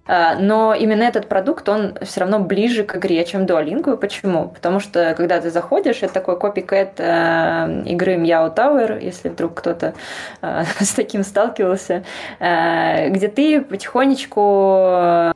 А, 0.07 0.35
но 0.35 0.73
именно 0.73 1.03
этот 1.03 1.27
продукт, 1.27 1.67
он 1.69 1.97
все 2.01 2.21
равно 2.21 2.39
ближе 2.39 2.83
к 2.83 2.95
игре, 2.95 3.23
чем 3.25 3.45
Duolingo. 3.45 3.97
Почему? 3.97 4.49
Потому 4.49 4.79
что, 4.79 5.13
когда 5.15 5.39
ты 5.41 5.49
заходишь, 5.49 6.03
это 6.03 6.13
такой 6.13 6.39
копикэт 6.39 6.93
э, 6.97 7.83
игры 7.85 8.15
Meow 8.15 8.55
Tower, 8.55 9.03
если 9.03 9.29
вдруг 9.29 9.55
кто-то 9.55 9.93
э, 10.41 10.63
с 10.79 10.93
таким 10.93 11.23
сталкивался, 11.23 12.03
э, 12.39 13.09
где 13.09 13.27
ты 13.27 13.61
потихонечку 13.61 15.33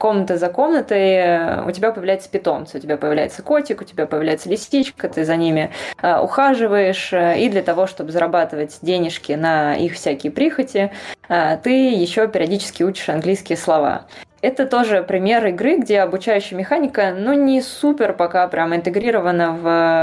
комната 0.00 0.38
за 0.38 0.48
комнатой 0.48 1.62
у 1.64 1.70
тебя 1.70 1.92
появляется 1.92 2.30
питомцы, 2.30 2.78
у 2.78 2.80
тебя 2.80 2.96
появляется 2.96 3.42
котик, 3.42 3.82
у 3.82 3.84
тебя 3.84 4.06
появляется 4.06 4.48
лисичка, 4.48 5.08
ты 5.08 5.24
за 5.24 5.36
ними 5.36 5.70
ухаживаешь, 6.02 7.12
и 7.12 7.48
для 7.50 7.62
того, 7.62 7.86
чтобы 7.86 8.10
зарабатывать 8.10 8.78
денежки 8.80 9.32
на 9.32 9.76
их 9.76 9.92
всякие 9.92 10.32
прихоти, 10.32 10.90
ты 11.28 11.90
еще 11.90 12.26
периодически 12.28 12.82
учишь 12.82 13.10
английские 13.10 13.58
слова. 13.58 14.06
Это 14.40 14.64
тоже 14.64 15.02
пример 15.02 15.46
игры, 15.46 15.76
где 15.76 16.00
обучающая 16.00 16.56
механика, 16.56 17.14
ну, 17.14 17.34
не 17.34 17.60
супер 17.60 18.14
пока 18.14 18.48
прям 18.48 18.74
интегрирована 18.74 19.52
в 19.52 20.02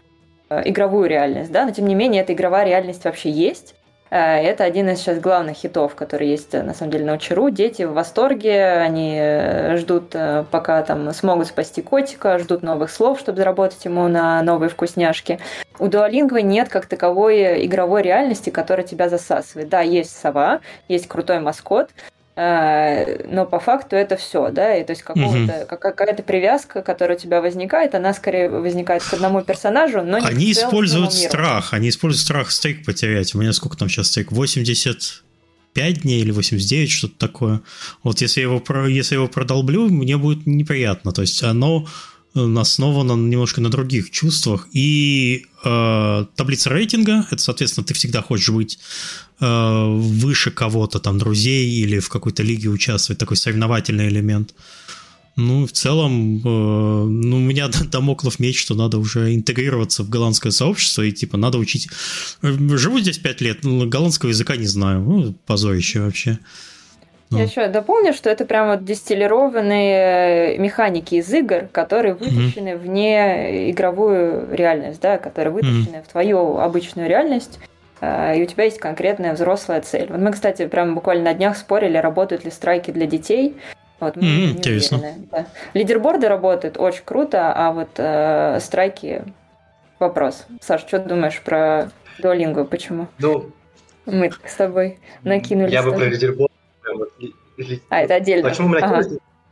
игровую 0.63 1.10
реальность, 1.10 1.51
да, 1.51 1.65
но 1.65 1.71
тем 1.71 1.88
не 1.88 1.95
менее 1.95 2.21
эта 2.21 2.33
игровая 2.33 2.65
реальность 2.65 3.03
вообще 3.03 3.31
есть. 3.31 3.73
Э, 4.09 4.37
это 4.37 4.63
один 4.63 4.89
из 4.89 4.99
сейчас 4.99 5.19
главных 5.19 5.57
хитов, 5.57 5.95
который 5.95 6.27
есть 6.27 6.53
на 6.53 6.73
самом 6.73 6.91
деле 6.91 7.05
на 7.05 7.13
Учеру. 7.13 7.49
Дети 7.49 7.83
в 7.83 7.93
восторге, 7.93 8.73
они 8.73 9.15
э, 9.19 9.77
ждут, 9.77 10.11
э, 10.13 10.45
пока 10.49 10.81
там 10.83 11.11
смогут 11.13 11.47
спасти 11.47 11.81
котика, 11.81 12.37
ждут 12.39 12.63
новых 12.63 12.89
слов, 12.91 13.19
чтобы 13.19 13.37
заработать 13.37 13.83
ему 13.85 14.07
на 14.07 14.41
новые 14.43 14.69
вкусняшки. 14.69 15.39
У 15.79 15.87
Дуалингва 15.87 16.37
нет 16.37 16.69
как 16.69 16.85
таковой 16.85 17.65
игровой 17.65 18.01
реальности, 18.01 18.49
которая 18.49 18.85
тебя 18.85 19.09
засасывает. 19.09 19.69
Да, 19.69 19.81
есть 19.81 20.17
сова, 20.17 20.61
есть 20.87 21.07
крутой 21.07 21.39
маскот, 21.39 21.89
Э, 21.97 22.16
но 22.38 23.47
по 23.50 23.60
факту 23.60 23.95
это 23.95 24.15
все, 24.15 24.52
да, 24.52 24.76
и 24.76 24.84
то 24.84 24.91
есть 24.91 25.02
какого-то, 25.02 25.65
угу. 25.67 25.78
какая-то 25.80 26.21
привязка, 26.21 26.84
которая 26.84 27.17
у 27.17 27.19
тебя 27.19 27.41
возникает, 27.41 27.95
она 27.95 28.13
скорее 28.13 28.47
возникает 28.50 29.04
к 29.04 29.12
одному 29.13 29.41
персонажу, 29.41 30.04
но 30.04 30.19
не 30.19 30.26
Они 30.28 30.52
используют 30.52 31.13
страх, 31.13 31.73
они 31.73 31.89
используют 31.89 32.23
страх 32.23 32.52
стейк 32.52 32.86
потерять. 32.86 33.34
У 33.34 33.39
меня 33.39 33.54
сколько 33.54 33.76
там 33.76 33.89
сейчас 33.89 34.10
стейк? 34.10 34.32
80 34.32 35.23
5 35.73 36.02
дней 36.02 36.21
или 36.21 36.32
89, 36.32 36.89
что-то 36.89 37.13
такое. 37.19 37.62
Вот 38.02 38.21
если 38.21 38.41
я 38.41 38.47
его, 38.47 38.88
если 38.88 39.13
я 39.13 39.21
его 39.21 39.28
продолблю, 39.28 39.89
мне 39.89 40.17
будет 40.17 40.47
неприятно. 40.47 41.12
То 41.12 41.21
есть 41.21 41.43
оно 41.43 41.88
основано 42.33 43.13
немножко 43.13 43.61
на 43.61 43.69
других 43.69 44.11
чувствах. 44.11 44.67
И 44.73 45.45
э, 45.63 46.25
таблица 46.35 46.69
рейтинга, 46.69 47.25
это, 47.31 47.41
соответственно, 47.41 47.85
ты 47.85 47.93
всегда 47.93 48.21
хочешь 48.21 48.49
быть 48.49 48.79
э, 49.39 49.85
выше 49.89 50.51
кого-то, 50.51 50.99
там, 50.99 51.17
друзей 51.17 51.69
или 51.69 51.99
в 51.99 52.09
какой-то 52.09 52.43
лиге 52.43 52.69
участвовать, 52.69 53.19
такой 53.19 53.37
соревновательный 53.37 54.07
элемент. 54.07 54.53
Ну, 55.37 55.67
в 55.67 55.71
целом, 55.71 56.37
э, 56.37 56.41
ну, 56.43 57.37
у 57.37 57.39
меня 57.39 57.69
домоклов 57.91 58.39
меч, 58.39 58.59
что 58.59 58.73
надо 58.73 58.97
уже 58.97 59.35
интегрироваться 59.35 60.03
в 60.03 60.09
голландское 60.09 60.51
сообщество, 60.51 61.03
и, 61.03 61.11
типа, 61.11 61.37
надо 61.37 61.59
учить... 61.59 61.87
Э, 62.41 62.57
живу 62.77 62.99
здесь 62.99 63.19
пять 63.19 63.41
лет, 63.41 63.59
голландского 63.63 64.29
языка 64.29 64.57
не 64.57 64.65
знаю. 64.65 65.01
Ну, 65.01 65.33
позорище 65.45 66.01
вообще. 66.01 66.39
Я 67.29 67.43
еще 67.43 67.67
дополню, 67.67 68.13
что 68.13 68.29
это 68.29 68.45
прям 68.45 68.69
вот 68.69 68.85
дистиллированные 68.85 70.55
э, 70.55 70.57
механики 70.57 71.15
из 71.15 71.33
игр, 71.33 71.67
которые 71.71 72.13
вытащены 72.13 72.69
mm-hmm. 72.69 72.77
вне 72.77 73.71
игровую 73.71 74.47
реальность, 74.55 75.01
да, 75.01 75.17
которые 75.17 75.53
вытащены 75.53 75.97
mm-hmm. 75.97 76.03
в 76.03 76.07
твою 76.07 76.57
обычную 76.57 77.09
реальность, 77.09 77.59
э, 77.99 78.37
и 78.37 78.43
у 78.43 78.45
тебя 78.45 78.63
есть 78.63 78.79
конкретная 78.79 79.33
взрослая 79.33 79.81
цель. 79.81 80.07
Вот 80.09 80.19
мы, 80.19 80.31
кстати, 80.31 80.67
прям 80.67 80.95
буквально 80.95 81.25
на 81.25 81.33
днях 81.33 81.57
спорили, 81.57 81.97
работают 81.97 82.45
ли 82.45 82.51
страйки 82.51 82.91
для 82.91 83.07
детей. 83.07 83.57
Вот, 83.99 84.15
мы 84.15 84.21
mm-hmm, 84.21 84.25
не 84.25 84.51
интересно. 84.51 84.97
уверены. 84.97 85.27
Да. 85.31 85.45
Лидерборды 85.73 86.29
работают 86.29 86.77
очень 86.77 87.03
круто, 87.03 87.51
а 87.53 87.73
вот 87.73 87.89
э, 87.97 88.59
страйки 88.61 89.23
вопрос. 89.99 90.45
Саш, 90.61 90.81
что 90.81 90.99
думаешь 90.99 91.41
про 91.41 91.89
дуалингу? 92.19 92.63
Почему? 92.63 93.07
Ну, 93.19 93.51
мы 94.05 94.31
с 94.45 94.53
тобой 94.55 94.99
накинули. 95.23 95.71
Я 95.71 95.83
бы 95.83 95.91
про 95.91 96.05
лидерборд 96.05 96.39
вот, 96.39 96.46
а, 97.89 98.01
это 98.01 98.15
отдельно. 98.15 98.49
Почему 98.49 98.69
мы? 98.69 98.80
Ага. 98.80 99.03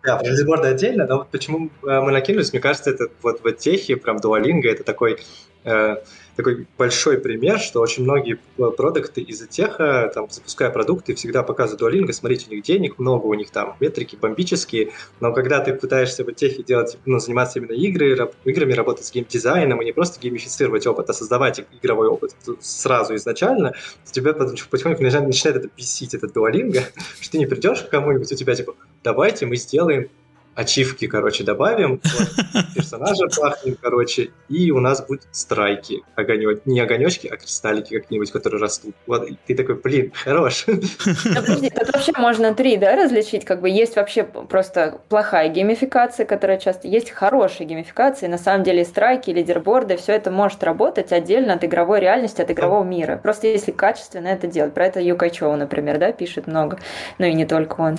Да, 0.05 0.17
про 0.17 0.29
лидерборды 0.29 0.67
отдельно, 0.67 1.07
но 1.07 1.17
вот 1.17 1.29
почему 1.29 1.71
э, 1.83 1.99
мы 1.99 2.11
накинулись, 2.11 2.53
мне 2.53 2.61
кажется, 2.61 2.91
это 2.91 3.07
вот 3.23 3.43
в 3.43 3.51
техе, 3.53 3.97
прям 3.97 4.17
дуалинга, 4.17 4.69
это 4.69 4.83
такой 4.83 5.17
э, 5.63 5.95
такой 6.35 6.67
большой 6.77 7.17
пример, 7.17 7.59
что 7.59 7.81
очень 7.81 8.03
многие 8.03 8.39
э, 8.57 8.71
продукты 8.77 9.21
из 9.21 9.45
теха, 9.47 10.11
там, 10.13 10.29
запуская 10.29 10.69
продукты, 10.69 11.15
всегда 11.15 11.43
показывают 11.43 11.81
Duolingo, 11.81 12.11
смотрите, 12.11 12.47
у 12.49 12.53
них 12.53 12.63
денег 12.63 12.99
много, 12.99 13.25
у 13.25 13.33
них 13.33 13.51
там 13.51 13.75
метрики 13.79 14.15
бомбические, 14.15 14.91
но 15.19 15.33
когда 15.33 15.59
ты 15.59 15.73
пытаешься 15.73 16.23
в 16.23 16.31
техе 16.33 16.63
делать, 16.63 16.97
ну, 17.05 17.19
заниматься 17.19 17.59
именно 17.59 17.71
игры, 17.71 18.31
играми, 18.43 18.73
работать 18.73 19.05
с 19.05 19.11
геймдизайном, 19.11 19.81
и 19.81 19.85
не 19.85 19.91
просто 19.91 20.19
геймифицировать 20.19 20.85
опыт, 20.87 21.09
а 21.09 21.13
создавать 21.13 21.65
игровой 21.81 22.07
опыт 22.09 22.35
сразу 22.61 23.15
изначально, 23.15 23.73
тебя 24.15 24.33
потихоньку 24.33 25.03
начинает 25.03 25.57
это 25.57 25.69
бесить, 25.75 26.13
этот 26.13 26.35
Duolingo, 26.35 26.81
что 27.21 27.31
ты 27.31 27.37
не 27.37 27.45
придешь 27.45 27.81
к 27.81 27.89
кому-нибудь, 27.89 28.31
у 28.31 28.35
тебя 28.35 28.55
типа, 28.55 28.75
давайте 29.05 29.45
мы 29.45 29.55
сделаем 29.55 30.09
ачивки, 30.55 31.07
короче, 31.07 31.43
добавим, 31.43 32.01
вот, 32.53 32.65
персонажа 32.73 33.27
пахнем, 33.37 33.77
короче, 33.81 34.31
и 34.47 34.71
у 34.71 34.79
нас 34.79 35.05
будут 35.05 35.27
страйки, 35.31 36.01
огонё... 36.15 36.57
не 36.65 36.79
огонечки, 36.79 37.27
а 37.27 37.35
кристаллики 37.35 37.99
как-нибудь, 37.99 38.31
которые 38.31 38.61
растут. 38.61 38.95
Вот, 39.05 39.27
и 39.27 39.37
ты 39.45 39.53
такой, 39.53 39.75
блин, 39.75 40.13
хорош. 40.15 40.65
подожди, 40.65 41.69
тут 41.69 41.93
вообще 41.93 42.13
можно 42.17 42.55
три, 42.55 42.77
да, 42.77 42.95
различить, 42.95 43.43
как 43.43 43.61
бы 43.61 43.69
есть 43.69 43.97
вообще 43.97 44.23
просто 44.23 45.01
плохая 45.09 45.49
геймификация, 45.49 46.25
которая 46.25 46.57
часто, 46.57 46.87
есть 46.87 47.11
хорошая 47.11 47.67
геймификация, 47.67 48.27
и 48.27 48.31
на 48.31 48.37
самом 48.37 48.63
деле 48.63 48.85
страйки, 48.85 49.31
лидерборды, 49.31 49.97
все 49.97 50.13
это 50.13 50.31
может 50.31 50.63
работать 50.63 51.11
отдельно 51.11 51.53
от 51.53 51.65
игровой 51.65 51.99
реальности, 51.99 52.41
от 52.41 52.49
игрового 52.49 52.85
мира. 52.85 53.19
Просто 53.21 53.47
если 53.47 53.71
качественно 53.71 54.27
это 54.27 54.47
делать. 54.47 54.73
Про 54.73 54.87
это 54.87 55.29
Чоу, 55.29 55.55
например, 55.57 55.97
да, 55.97 56.11
пишет 56.13 56.47
много, 56.47 56.79
ну 57.17 57.25
и 57.25 57.33
не 57.33 57.45
только 57.45 57.81
он. 57.81 57.97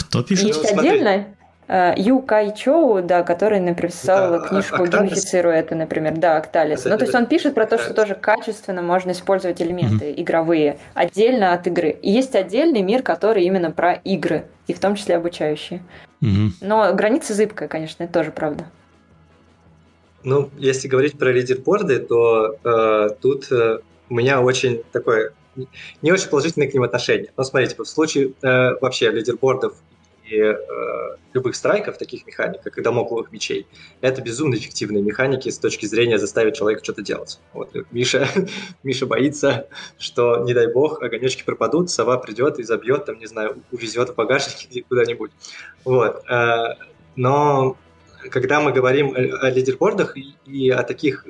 Кто 0.00 0.22
пишет? 0.22 0.46
Есть 0.46 0.72
отдельно, 0.72 1.26
Э, 1.72 1.94
Ю 1.96 2.20
Кай 2.20 2.52
Чоу, 2.52 3.00
да, 3.00 3.22
который 3.22 3.60
написал 3.60 4.32
да, 4.32 4.38
книжку 4.40 4.84
«Геймифицируя 4.86 5.54
это», 5.54 5.76
например, 5.76 6.16
да, 6.16 6.36
Акталис. 6.36 6.84
Ну, 6.84 6.98
то 6.98 7.04
есть 7.04 7.14
он 7.14 7.26
пишет 7.26 7.54
про 7.54 7.64
то, 7.64 7.78
что 7.78 7.94
тоже 7.94 8.16
качественно 8.16 8.82
можно 8.82 9.12
использовать 9.12 9.62
элементы 9.62 10.06
mm-hmm. 10.06 10.20
игровые 10.20 10.78
отдельно 10.94 11.52
от 11.52 11.68
игры. 11.68 11.90
И 11.90 12.10
есть 12.10 12.34
отдельный 12.34 12.82
мир, 12.82 13.04
который 13.04 13.44
именно 13.44 13.70
про 13.70 13.92
игры, 13.92 14.46
и 14.66 14.72
в 14.72 14.80
том 14.80 14.96
числе 14.96 15.14
обучающие. 15.14 15.80
Mm-hmm. 16.22 16.50
Но 16.62 16.92
граница 16.92 17.34
зыбкая, 17.34 17.68
конечно, 17.68 18.02
это 18.02 18.14
тоже 18.14 18.32
правда. 18.32 18.64
Ну, 20.24 20.50
если 20.58 20.88
говорить 20.88 21.16
про 21.16 21.30
лидерборды, 21.30 22.00
то 22.00 22.56
э, 22.64 23.10
тут 23.20 23.46
э, 23.52 23.78
у 24.08 24.14
меня 24.14 24.40
очень 24.40 24.82
такое 24.90 25.34
не 26.02 26.12
очень 26.12 26.28
положительное 26.28 26.68
к 26.68 26.74
ним 26.74 26.82
отношение. 26.82 27.32
Но 27.36 27.44
смотрите, 27.44 27.76
в 27.76 27.84
случае 27.84 28.32
э, 28.42 28.78
вообще 28.80 29.10
лидербордов 29.10 29.74
э, 30.30 30.54
любых 31.32 31.54
страйков, 31.54 31.98
таких 31.98 32.26
механик, 32.26 32.62
как 32.62 32.78
и 32.78 32.82
домокловых 32.82 33.32
мечей, 33.32 33.66
это 34.00 34.22
безумно 34.22 34.54
эффективные 34.54 35.02
механики 35.02 35.48
с 35.48 35.58
точки 35.58 35.86
зрения 35.86 36.18
заставить 36.18 36.56
человека 36.56 36.82
что-то 36.84 37.02
делать. 37.02 37.40
Вот 37.52 37.74
Миша, 37.90 38.28
Миша 38.82 39.06
боится, 39.06 39.68
что, 39.98 40.44
не 40.44 40.54
дай 40.54 40.72
бог, 40.72 41.02
огонечки 41.02 41.44
пропадут, 41.44 41.90
сова 41.90 42.18
придет 42.18 42.58
и 42.58 42.62
забьет, 42.62 43.06
там, 43.06 43.18
не 43.18 43.26
знаю, 43.26 43.62
увезет 43.70 44.10
в 44.10 44.14
багажнике 44.14 44.82
куда-нибудь. 44.88 45.30
Вот. 45.84 46.24
Э, 46.28 46.74
но 47.16 47.76
когда 48.30 48.60
мы 48.60 48.72
говорим 48.72 49.14
о 49.14 49.50
лидербордах 49.50 50.14
и 50.46 50.70
о 50.70 50.82
таких 50.82 51.24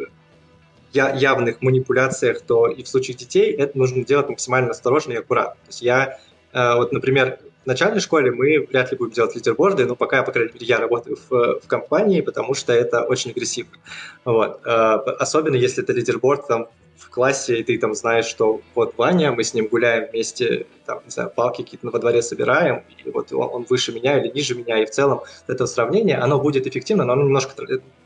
явных 0.93 1.63
манипуляциях, 1.63 2.41
то 2.41 2.67
и 2.67 2.83
в 2.83 2.89
случае 2.89 3.17
детей 3.17 3.53
это 3.53 3.77
нужно 3.79 4.05
делать 4.05 4.29
максимально 4.29 4.71
осторожно 4.71 5.13
и 5.13 5.17
аккуратно. 5.17 5.55
То 5.55 5.69
есть 5.69 5.83
я, 5.83 6.19
э, 6.53 6.75
вот, 6.75 6.93
например, 6.93 7.39
в 7.65 7.67
начальной 7.67 8.01
школе 8.01 8.33
мы 8.33 8.67
вряд 8.69 8.91
ли 8.91 8.97
будем 8.97 9.13
делать 9.13 9.35
лидерборды, 9.35 9.85
но 9.87 9.95
пока, 9.95 10.23
по 10.23 10.33
крайней 10.33 10.53
мере, 10.55 10.67
я 10.67 10.79
работаю 10.79 11.19
в, 11.29 11.61
в 11.61 11.67
компании, 11.67 12.23
потому 12.23 12.55
что 12.55 12.73
это 12.73 13.03
очень 13.03 13.31
агрессивно. 13.33 13.77
Вот. 14.25 14.61
Э, 14.65 14.95
особенно 15.19 15.57
если 15.57 15.83
это 15.83 15.93
лидерборд 15.93 16.47
там, 16.47 16.69
в 17.01 17.09
классе, 17.09 17.59
и 17.59 17.63
ты 17.63 17.79
там 17.79 17.95
знаешь, 17.95 18.27
что 18.27 18.61
вот 18.75 18.95
Ваня, 18.99 19.33
мы 19.33 19.43
с 19.43 19.55
ним 19.55 19.69
гуляем 19.69 20.11
вместе, 20.11 20.67
там, 20.85 21.01
не 21.05 21.11
знаю, 21.11 21.33
палки 21.35 21.63
какие-то 21.63 21.89
во 21.91 21.99
дворе 21.99 22.23
собираем, 22.23 22.85
и 23.05 23.11
вот 23.11 23.33
он, 23.33 23.49
он 23.53 23.67
выше 23.69 23.93
меня 23.93 24.19
или 24.19 24.31
ниже 24.31 24.55
меня, 24.55 24.83
и 24.83 24.87
в 24.87 24.91
целом 24.91 25.23
это 25.47 25.67
сравнение, 25.67 26.19
оно 26.19 26.39
будет 26.39 26.67
эффективно, 26.67 27.05
но 27.05 27.15
оно 27.15 27.23
немножко 27.23 27.55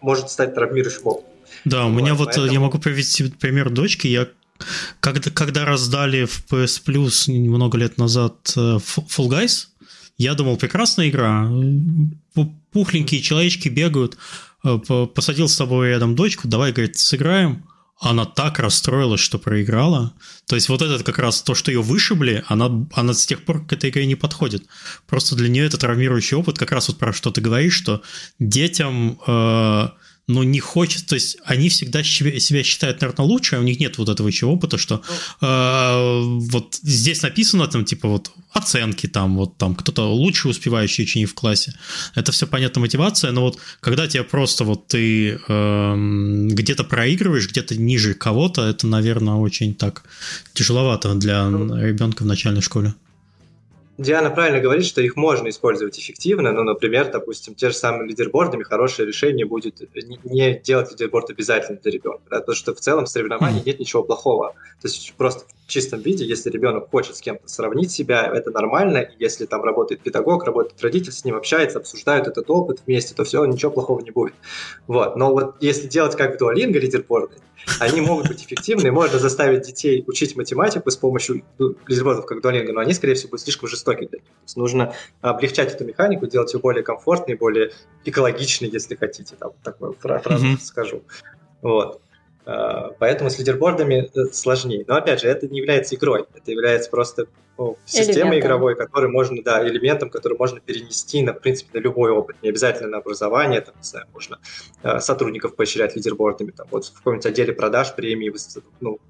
может 0.01 0.31
стать 0.31 0.55
травмирующим 0.55 1.07
опытом. 1.07 1.34
Да, 1.65 1.87
у 1.87 1.91
вот, 1.91 2.01
меня 2.01 2.15
вот, 2.15 2.27
поэтому... 2.27 2.53
я 2.53 2.61
могу 2.61 2.79
привести 2.79 3.25
пример 3.25 3.71
дочки, 3.71 4.07
я 4.07 4.29
когда, 5.01 5.31
когда 5.31 5.65
раздали 5.65 6.25
в 6.25 6.45
PS 6.51 6.83
Plus 6.85 7.33
много 7.33 7.77
лет 7.79 7.99
назад 7.99 8.53
э, 8.57 8.79
Fall 8.79 9.29
Guys, 9.29 9.67
я 10.17 10.35
думал, 10.35 10.57
прекрасная 10.57 11.09
игра. 11.09 11.51
Пухленькие 12.73 13.21
человечки 13.21 13.69
бегают. 13.69 14.17
Э, 14.65 14.79
посадил 14.79 15.49
с 15.49 15.57
тобой 15.57 15.89
рядом 15.89 16.15
дочку, 16.15 16.49
давай, 16.49 16.73
говорит, 16.73 16.97
сыграем. 16.97 17.65
Она 18.01 18.25
так 18.25 18.59
расстроилась, 18.59 19.21
что 19.21 19.39
проиграла. 19.39 20.15
То 20.47 20.57
есть 20.57 20.69
вот 20.69 20.83
этот 20.83 21.05
как 21.05 21.19
раз 21.19 21.43
то, 21.43 21.55
что 21.55 21.71
ее 21.71 21.81
вышибли, 21.81 22.45
она, 22.49 22.87
она 22.93 23.15
с 23.15 23.25
тех 23.25 23.45
пор 23.45 23.65
к 23.65 23.73
этой 23.73 23.91
игре 23.91 24.07
не 24.07 24.15
подходит. 24.17 24.65
Просто 25.07 25.37
для 25.37 25.49
нее 25.49 25.67
это 25.67 25.79
травмирующий 25.79 26.37
опыт, 26.37 26.59
как 26.59 26.73
раз 26.73 26.89
вот 26.89 26.99
про 26.99 27.13
что 27.13 27.31
ты 27.31 27.41
говоришь, 27.41 27.75
что 27.75 28.03
детям... 28.39 29.19
Э, 29.27 29.89
но 30.27 30.43
не 30.43 30.61
хочет, 30.61 31.07
то 31.07 31.15
есть 31.15 31.37
они 31.45 31.69
всегда 31.69 32.03
себя 32.03 32.63
считают, 32.63 33.01
наверное, 33.01 33.27
лучше, 33.27 33.57
а 33.57 33.61
у 33.61 33.63
них 33.63 33.79
нет 33.79 33.99
вот 33.99 34.09
этого 34.09 34.27
еще 34.29 34.47
опыта, 34.47 34.79
что 34.79 35.03
э, 35.41 36.21
вот 36.51 36.79
здесь 36.83 37.23
написано 37.23 37.67
там 37.67 37.85
типа 37.85 38.09
вот 38.09 38.31
оценки 38.53 39.07
там, 39.07 39.37
вот 39.37 39.59
там 39.59 39.75
кто-то 39.75 40.11
лучше 40.11 40.49
успевающий 40.49 41.05
ученик 41.05 41.31
в 41.31 41.35
классе. 41.35 41.75
Это 42.15 42.33
все 42.33 42.47
понятно 42.47 42.81
мотивация, 42.81 43.33
но 43.33 43.43
вот 43.43 43.59
когда 43.81 44.07
тебе 44.07 44.25
просто 44.25 44.65
вот 44.65 44.87
ты 44.87 45.39
э, 45.47 45.95
где-то 46.51 46.85
проигрываешь, 46.85 47.49
где-то 47.49 47.77
ниже 47.77 48.15
кого-то, 48.15 48.63
это, 48.67 48.87
наверное, 48.87 49.35
очень 49.35 49.75
так 49.75 50.05
тяжеловато 50.55 51.15
для 51.15 51.45
ну, 51.49 51.77
ребенка 51.77 52.23
в 52.23 52.27
начальной 52.27 52.63
школе. 52.63 52.95
Диана 53.97 54.31
правильно 54.31 54.61
говорит, 54.61 54.85
что 54.85 55.01
их 55.01 55.15
можно 55.17 55.49
использовать 55.49 55.99
эффективно, 55.99 56.53
но, 56.53 56.65
например, 56.65 57.11
допустим, 57.13 57.55
те 57.55 57.71
же 57.71 57.77
самые 57.77 58.09
лидербордами 58.09 58.65
хорошее 58.65 59.07
решение 59.07 59.47
будет 59.47 59.81
не 60.25 60.59
делать 60.59 60.91
лидерборд 60.91 61.31
обязательно 61.31 61.79
для 61.79 61.93
ребенка, 61.93 62.23
да, 62.31 62.41
потому 62.41 62.57
что 62.57 62.75
в 62.75 62.81
целом 62.81 63.05
в 63.05 63.09
соревновании 63.09 63.63
нет 63.65 63.79
ничего 63.79 64.03
плохого. 64.03 64.55
То 64.83 64.89
есть 64.89 65.15
просто 65.17 65.45
в 65.67 65.71
чистом 65.71 66.01
виде, 66.01 66.25
если 66.25 66.51
ребенок 66.51 66.91
хочет 66.91 67.17
с 67.17 67.21
кем-то 67.21 67.49
сравнить 67.49 67.91
себя, 67.91 68.31
это 68.33 68.51
нормально, 68.51 68.99
и 68.99 69.15
если 69.19 69.47
там 69.47 69.63
работает 69.63 70.03
педагог, 70.03 70.45
работает 70.45 70.81
родитель, 70.83 71.13
с 71.13 71.25
ним 71.25 71.37
общается, 71.37 71.79
обсуждают 71.79 72.27
этот 72.27 72.51
опыт 72.51 72.83
вместе, 72.87 73.15
то 73.15 73.25
все, 73.25 73.45
ничего 73.47 73.71
плохого 73.71 74.01
не 74.01 74.11
будет. 74.11 74.35
Вот. 74.87 75.17
Но 75.17 75.33
вот 75.33 75.57
если 75.61 75.89
делать 75.89 76.17
как 76.17 76.41
Duolingo 76.41 76.79
лидерборды, 76.79 77.37
они 77.81 78.03
могут 78.03 78.29
быть 78.29 78.45
эффективны, 78.45 78.93
можно 78.93 79.19
заставить 79.19 79.63
детей 79.63 80.05
учить 80.07 80.37
математику 80.37 80.91
с 80.91 80.97
помощью 80.97 81.43
ну, 81.59 81.75
лидербордов 81.87 82.27
как 82.27 82.45
Duolingo, 82.45 82.73
но 82.73 82.81
они, 82.81 82.93
скорее 82.93 83.15
всего, 83.15 83.31
будут 83.31 83.45
слишком 83.45 83.69
жестоки 83.69 84.07
для 84.07 84.19
них. 84.19 84.27
То 84.27 84.43
есть 84.43 84.57
нужно 84.59 84.95
облегчать 85.23 85.73
эту 85.73 85.87
механику, 85.87 86.27
делать 86.27 86.53
ее 86.53 86.61
более 86.61 86.83
комфортной, 86.83 87.37
более 87.37 87.73
экологичной, 88.05 88.69
если 88.69 88.97
хотите, 88.97 89.35
там 89.37 89.53
такую 89.63 89.95
фразу 89.95 90.29
mm-hmm. 90.29 90.61
скажу. 90.61 91.03
Вот. 91.63 92.03
А, 92.47 92.91
поэтому 92.99 93.31
с 93.31 93.39
лидербордами 93.39 94.11
э, 94.15 94.33
сложнее. 94.33 94.85
Но 94.87 94.97
опять 94.97 95.21
же, 95.21 95.29
это 95.29 95.49
не 95.49 95.59
является 95.59 95.95
игрой, 95.95 96.27
это 96.35 96.51
является 96.51 96.91
просто 96.91 97.27
ну, 97.57 97.79
системой 97.87 98.41
игровой, 98.41 98.77
который 98.77 99.09
можно, 99.09 99.43
да, 99.43 99.67
элементом, 99.67 100.11
который 100.11 100.37
можно 100.37 100.61
перенести 100.61 101.23
на, 101.23 101.33
в 101.33 101.41
принципе, 101.41 101.79
на 101.79 101.83
любой 101.83 102.11
опыт, 102.11 102.37
не 102.43 102.51
обязательно 102.51 102.91
на 102.91 102.99
образование, 102.99 103.61
там, 103.63 103.75
не 103.77 103.85
знаю, 103.85 104.07
можно 104.13 104.39
э, 104.83 105.01
сотрудников 105.01 105.57
поощрять 105.57 105.97
лидербордами, 105.97 106.51
там, 106.51 106.67
вот 106.71 106.85
в 106.87 106.95
каком-нибудь 106.95 107.27
отделе 107.27 107.55
продаж 107.55 107.95
премии, 107.95 108.33
ну, 108.81 109.01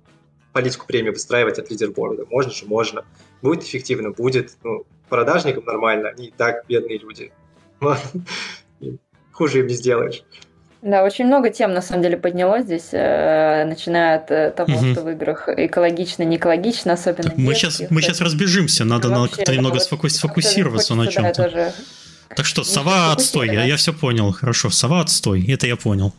политику 0.52 0.86
премии 0.86 1.10
выстраивать 1.10 1.58
от 1.58 1.70
лидерборда. 1.70 2.26
Можно 2.30 2.52
же, 2.52 2.66
можно. 2.66 3.04
Будет 3.42 3.64
эффективно, 3.64 4.12
будет. 4.12 4.56
Ну, 4.62 4.86
продажникам 5.08 5.64
нормально, 5.64 6.10
они 6.10 6.28
и 6.28 6.30
так 6.30 6.64
бедные 6.68 6.98
люди. 6.98 7.32
Хуже 9.32 9.60
им 9.60 9.66
не 9.66 9.74
сделаешь. 9.74 10.22
Да, 10.84 11.02
очень 11.02 11.24
много 11.24 11.48
тем 11.48 11.72
на 11.72 11.80
самом 11.80 12.02
деле 12.02 12.18
поднялось 12.18 12.64
здесь, 12.64 12.90
э, 12.92 13.64
начиная 13.64 14.18
от 14.18 14.30
э, 14.30 14.50
того, 14.50 14.74
угу. 14.74 14.92
что 14.92 15.00
в 15.00 15.10
играх 15.10 15.48
экологично, 15.48 16.24
не 16.24 16.36
экологично, 16.36 16.92
особенно. 16.92 17.30
Так, 17.30 17.38
мы 17.38 17.54
сейчас 17.54 17.80
мы 17.88 18.02
сейчас 18.02 18.20
разбежимся, 18.20 18.84
надо 18.84 19.08
на 19.08 19.26
как-то 19.26 19.54
немного 19.54 19.78
вот, 19.90 20.12
сфокусироваться 20.12 20.94
на 20.94 21.06
чем-то. 21.06 21.32
Да, 21.32 21.48
тоже... 21.48 21.72
Так 22.36 22.44
что, 22.44 22.64
сова 22.64 23.12
отстой, 23.12 23.46
я, 23.46 23.64
я 23.64 23.76
все 23.76 23.94
понял, 23.94 24.30
хорошо, 24.32 24.68
сова 24.68 25.00
отстой, 25.00 25.46
это 25.46 25.66
я 25.66 25.76
понял. 25.76 26.12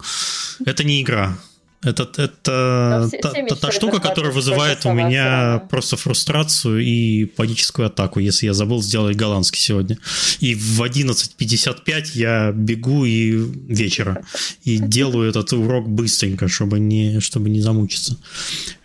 Это 0.65 0.83
не 0.83 0.99
игра. 0.99 1.37
Это, 1.85 2.09
это 2.17 3.07
все, 3.07 3.17
та, 3.19 3.31
та, 3.31 3.55
та 3.55 3.71
штука, 3.71 3.99
которая 3.99 4.31
вызывает 4.33 4.85
у 4.85 4.93
меня 4.93 5.59
да. 5.59 5.59
просто 5.69 5.95
фрустрацию 5.97 6.83
и 6.83 7.25
паническую 7.25 7.87
атаку, 7.87 8.19
если 8.19 8.47
я 8.47 8.53
забыл 8.53 8.81
сделать 8.81 9.15
голландский 9.15 9.61
сегодня. 9.61 9.97
И 10.39 10.55
в 10.55 10.81
11.55 10.81 12.11
я 12.15 12.51
бегу 12.51 13.05
и 13.05 13.31
вечера. 13.69 14.23
И 14.63 14.77
делаю 14.79 15.29
этот 15.29 15.53
урок 15.53 15.87
быстренько, 15.87 16.47
чтобы 16.47 16.79
не, 16.79 17.19
чтобы 17.19 17.49
не 17.49 17.61
замучиться. 17.61 18.17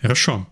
Хорошо. 0.02 0.46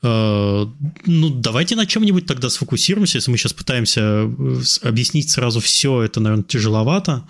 Uh, 0.00 0.70
ну, 1.06 1.28
давайте 1.28 1.74
на 1.74 1.84
чем-нибудь 1.84 2.26
тогда 2.26 2.50
сфокусируемся. 2.50 3.18
Если 3.18 3.32
мы 3.32 3.36
сейчас 3.36 3.52
пытаемся 3.52 4.00
э, 4.00 4.60
объяснить 4.82 5.28
сразу 5.30 5.58
все, 5.58 6.02
это, 6.02 6.20
наверное, 6.20 6.44
тяжеловато. 6.44 7.24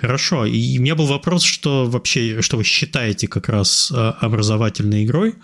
Хорошо. 0.00 0.46
И 0.46 0.78
у 0.78 0.82
меня 0.82 0.94
был 0.94 1.06
вопрос, 1.06 1.42
что 1.42 1.86
вообще, 1.86 2.40
что 2.40 2.56
вы 2.56 2.64
считаете 2.64 3.26
как 3.26 3.48
раз 3.48 3.92
э, 3.94 3.96
образовательной 4.20 5.04
игрой? 5.04 5.34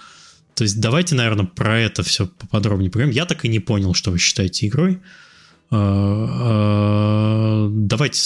То 0.55 0.63
есть 0.63 0.81
давайте, 0.81 1.17
наверное, 1.17 1.47
про 1.47 1.81
это 1.81 2.05
все 2.05 2.27
поподробнее 2.27 2.91
поговорим. 2.91 3.13
Я 3.13 3.25
так 3.25 3.45
и 3.45 3.49
не 3.49 3.59
понял, 3.59 3.95
что 3.95 4.13
вы 4.13 4.19
считаете 4.19 4.69
игрой. 4.69 5.01
Э, 5.73 5.77
э, 5.77 7.69
давайте 7.69 8.21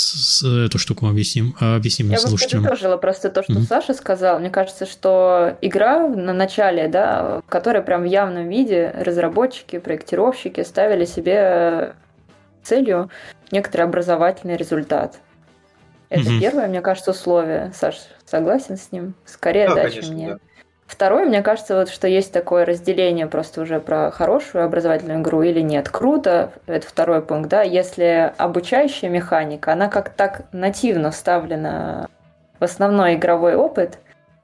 эту 0.66 0.78
штуку 0.78 1.06
объясним, 1.06 1.56
объясним 1.60 2.10
Я 2.10 2.18
слушателям. 2.18 2.62
Я 2.62 2.68
бы 2.68 2.74
подытожила 2.74 2.96
просто 2.98 3.30
то, 3.30 3.42
что 3.42 3.54
mm-hmm. 3.54 3.66
Саша 3.66 3.94
сказал. 3.94 4.38
Мне 4.38 4.50
кажется, 4.50 4.84
что 4.84 5.56
игра 5.62 6.08
на 6.08 6.34
начале, 6.34 6.88
да, 6.88 7.40
в 7.46 7.50
которой 7.50 7.80
прям 7.82 8.02
в 8.02 8.06
явном 8.06 8.50
виде 8.50 8.94
разработчики, 8.98 9.78
проектировщики 9.78 10.62
ставили 10.62 11.06
себе 11.06 11.94
целью 12.62 13.08
некоторый 13.50 13.82
образовательный 13.82 14.58
результат. 14.58 15.20
Это 16.08 16.30
угу. 16.30 16.40
первое, 16.40 16.68
мне 16.68 16.80
кажется, 16.80 17.10
условие. 17.10 17.72
Саш, 17.74 17.96
согласен 18.24 18.76
с 18.76 18.92
ним? 18.92 19.14
Скорее, 19.24 19.68
да, 19.68 19.74
да 19.74 19.82
конечно, 19.82 20.02
чем 20.02 20.16
нет. 20.16 20.32
Да. 20.34 20.38
Второе, 20.86 21.26
мне 21.26 21.42
кажется, 21.42 21.76
вот 21.76 21.90
что 21.90 22.08
есть 22.08 22.32
такое 22.32 22.64
разделение 22.64 23.26
просто 23.26 23.60
уже 23.60 23.78
про 23.78 24.10
хорошую 24.10 24.64
образовательную 24.64 25.20
игру 25.20 25.42
или 25.42 25.60
нет. 25.60 25.90
Круто, 25.90 26.52
это 26.66 26.86
второй 26.86 27.20
пункт, 27.20 27.50
да, 27.50 27.60
если 27.60 28.32
обучающая 28.38 29.10
механика, 29.10 29.74
она 29.74 29.88
как 29.88 30.08
так 30.08 30.44
нативно 30.52 31.10
вставлена 31.10 32.08
в 32.58 32.64
основной 32.64 33.16
игровой 33.16 33.54
опыт, 33.54 33.98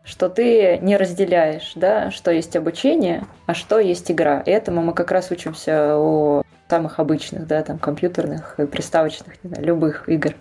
что 0.05 0.29
ты 0.29 0.79
не 0.83 0.99
разделяешь, 0.99 1.73
да, 1.77 2.11
что 2.11 2.31
есть 2.31 2.55
обучение, 2.57 3.25
а 3.47 3.55
что 3.55 3.79
есть 3.79 4.11
игра. 4.11 4.41
И 4.41 4.51
этому 4.51 4.83
мы 4.83 4.93
как 4.93 5.11
раз 5.13 5.31
учимся 5.31 5.97
у 5.97 6.43
самых 6.69 6.99
обычных, 6.99 7.47
да, 7.47 7.63
там, 7.63 7.79
компьютерных, 7.79 8.57
приставочных, 8.71 9.43
не 9.43 9.49
знаю, 9.49 9.65
любых 9.65 10.11
игр. 10.11 10.35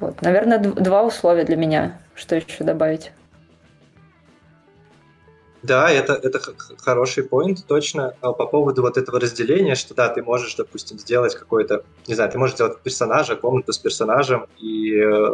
Вот, 0.00 0.22
наверное, 0.22 0.58
два 0.58 1.02
условия 1.02 1.44
для 1.44 1.56
меня. 1.56 2.00
Что 2.14 2.34
еще 2.36 2.64
добавить? 2.64 3.12
Да, 5.62 5.90
это, 5.90 6.14
это 6.14 6.40
хороший 6.78 7.22
поинт, 7.22 7.66
точно. 7.66 8.14
А 8.22 8.32
по 8.32 8.46
поводу 8.46 8.80
вот 8.80 8.96
этого 8.96 9.20
разделения, 9.20 9.74
что 9.74 9.94
да, 9.94 10.08
ты 10.08 10.22
можешь, 10.22 10.54
допустим, 10.54 10.98
сделать 10.98 11.34
какой-то, 11.34 11.84
не 12.08 12.14
знаю, 12.14 12.30
ты 12.30 12.38
можешь 12.38 12.54
сделать 12.54 12.80
персонажа, 12.80 13.36
комнату 13.36 13.74
с 13.74 13.78
персонажем, 13.78 14.46
и 14.58 14.96
э, 14.96 15.28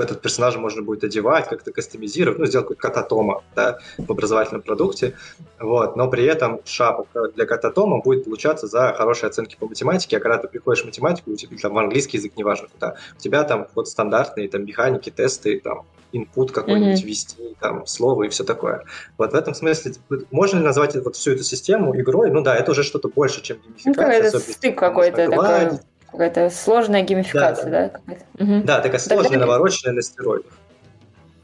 в 0.00 0.02
этот 0.02 0.22
персонажа 0.22 0.58
можно 0.58 0.82
будет 0.82 1.04
одевать, 1.04 1.46
как-то 1.48 1.72
кастомизировать, 1.72 2.38
ну, 2.38 2.46
сделать 2.46 2.66
какой-то 2.66 2.80
кататома 2.80 3.44
да, 3.54 3.78
в 3.98 4.10
образовательном 4.10 4.62
продукте, 4.62 5.14
вот, 5.58 5.94
но 5.94 6.08
при 6.08 6.24
этом 6.24 6.60
шапка 6.64 7.28
для 7.28 7.44
кататома 7.44 8.00
будет 8.00 8.24
получаться 8.24 8.66
за 8.66 8.94
хорошие 8.96 9.28
оценки 9.28 9.56
по 9.60 9.66
математике, 9.66 10.16
а 10.16 10.20
когда 10.20 10.38
ты 10.38 10.48
приходишь 10.48 10.82
в 10.82 10.86
математику, 10.86 11.32
у 11.32 11.36
тебя, 11.36 11.56
там, 11.58 11.74
в 11.74 11.78
английский 11.78 12.16
язык, 12.16 12.32
неважно 12.36 12.68
куда, 12.72 12.96
у 13.14 13.20
тебя 13.20 13.44
там 13.44 13.66
вот 13.74 13.88
стандартные 13.88 14.48
там 14.48 14.64
механики, 14.64 15.10
тесты, 15.10 15.60
там, 15.60 15.84
input 16.14 16.50
какой-нибудь 16.50 17.02
mm-hmm. 17.02 17.06
ввести, 17.06 17.56
там, 17.60 17.86
слово 17.86 18.24
и 18.24 18.28
все 18.30 18.42
такое. 18.44 18.84
Вот 19.18 19.32
в 19.32 19.34
этом 19.34 19.54
смысле, 19.54 19.92
можно 20.30 20.58
ли 20.58 20.64
назвать 20.64 20.96
вот 20.96 21.14
всю 21.14 21.32
эту 21.32 21.44
систему 21.44 21.94
игрой? 22.00 22.30
Ну 22.30 22.40
да, 22.40 22.56
это 22.56 22.70
уже 22.70 22.82
что-то 22.82 23.08
больше, 23.08 23.42
чем 23.42 23.58
геймификация. 23.58 24.22
Ну, 24.22 24.28
это 24.28 24.38
стык 24.40 24.78
какой-то 24.78 25.28
такой 25.28 25.78
какая-то 26.12 26.50
сложная 26.50 27.02
геймификация, 27.02 27.70
да? 27.70 27.90
Да, 28.06 28.14
да? 28.38 28.44
Угу. 28.44 28.62
да 28.64 28.80
такая 28.80 29.00
сложная, 29.00 29.30
Тогда... 29.30 29.46
навороченная 29.46 29.94
на 29.94 30.02
стероидах. 30.02 30.52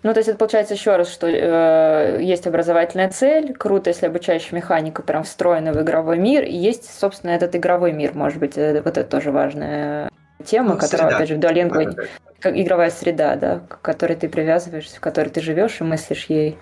Ну, 0.03 0.13
то 0.13 0.21
есть 0.21 0.29
это 0.29 0.39
получается 0.39 0.75
еще 0.75 0.95
раз, 0.95 1.13
что 1.13 1.27
э, 1.27 2.23
есть 2.23 2.47
образовательная 2.47 3.11
цель, 3.11 3.53
круто, 3.55 3.91
если 3.91 4.07
обучающая 4.07 4.57
механика 4.57 5.03
прям 5.03 5.25
встроена 5.25 5.73
в 5.73 5.83
игровой 5.83 6.19
мир, 6.19 6.45
и 6.45 6.55
есть, 6.55 6.89
собственно, 6.97 7.33
этот 7.33 7.57
игровой 7.57 7.93
мир, 7.93 8.15
может 8.15 8.39
быть, 8.39 8.57
э, 8.57 8.83
вот 8.85 8.99
это 8.99 9.03
тоже 9.03 9.33
важная 9.33 10.09
тема, 10.45 10.75
ну, 10.75 10.79
которая, 10.79 11.09
среда. 11.09 11.17
опять 11.17 11.29
же, 11.29 11.35
в 11.35 11.39
Duolingo, 11.41 11.93
да, 11.93 12.03
как 12.39 12.57
игровая 12.57 12.91
среда, 12.91 13.35
да, 13.35 13.59
к 13.59 13.81
которой 13.81 14.17
ты 14.17 14.29
привязываешься, 14.29 14.97
в 14.97 15.01
которой 15.01 15.31
ты 15.31 15.41
живешь 15.41 15.81
и 15.81 15.85
мыслишь 15.85 16.27
ей. 16.29 16.57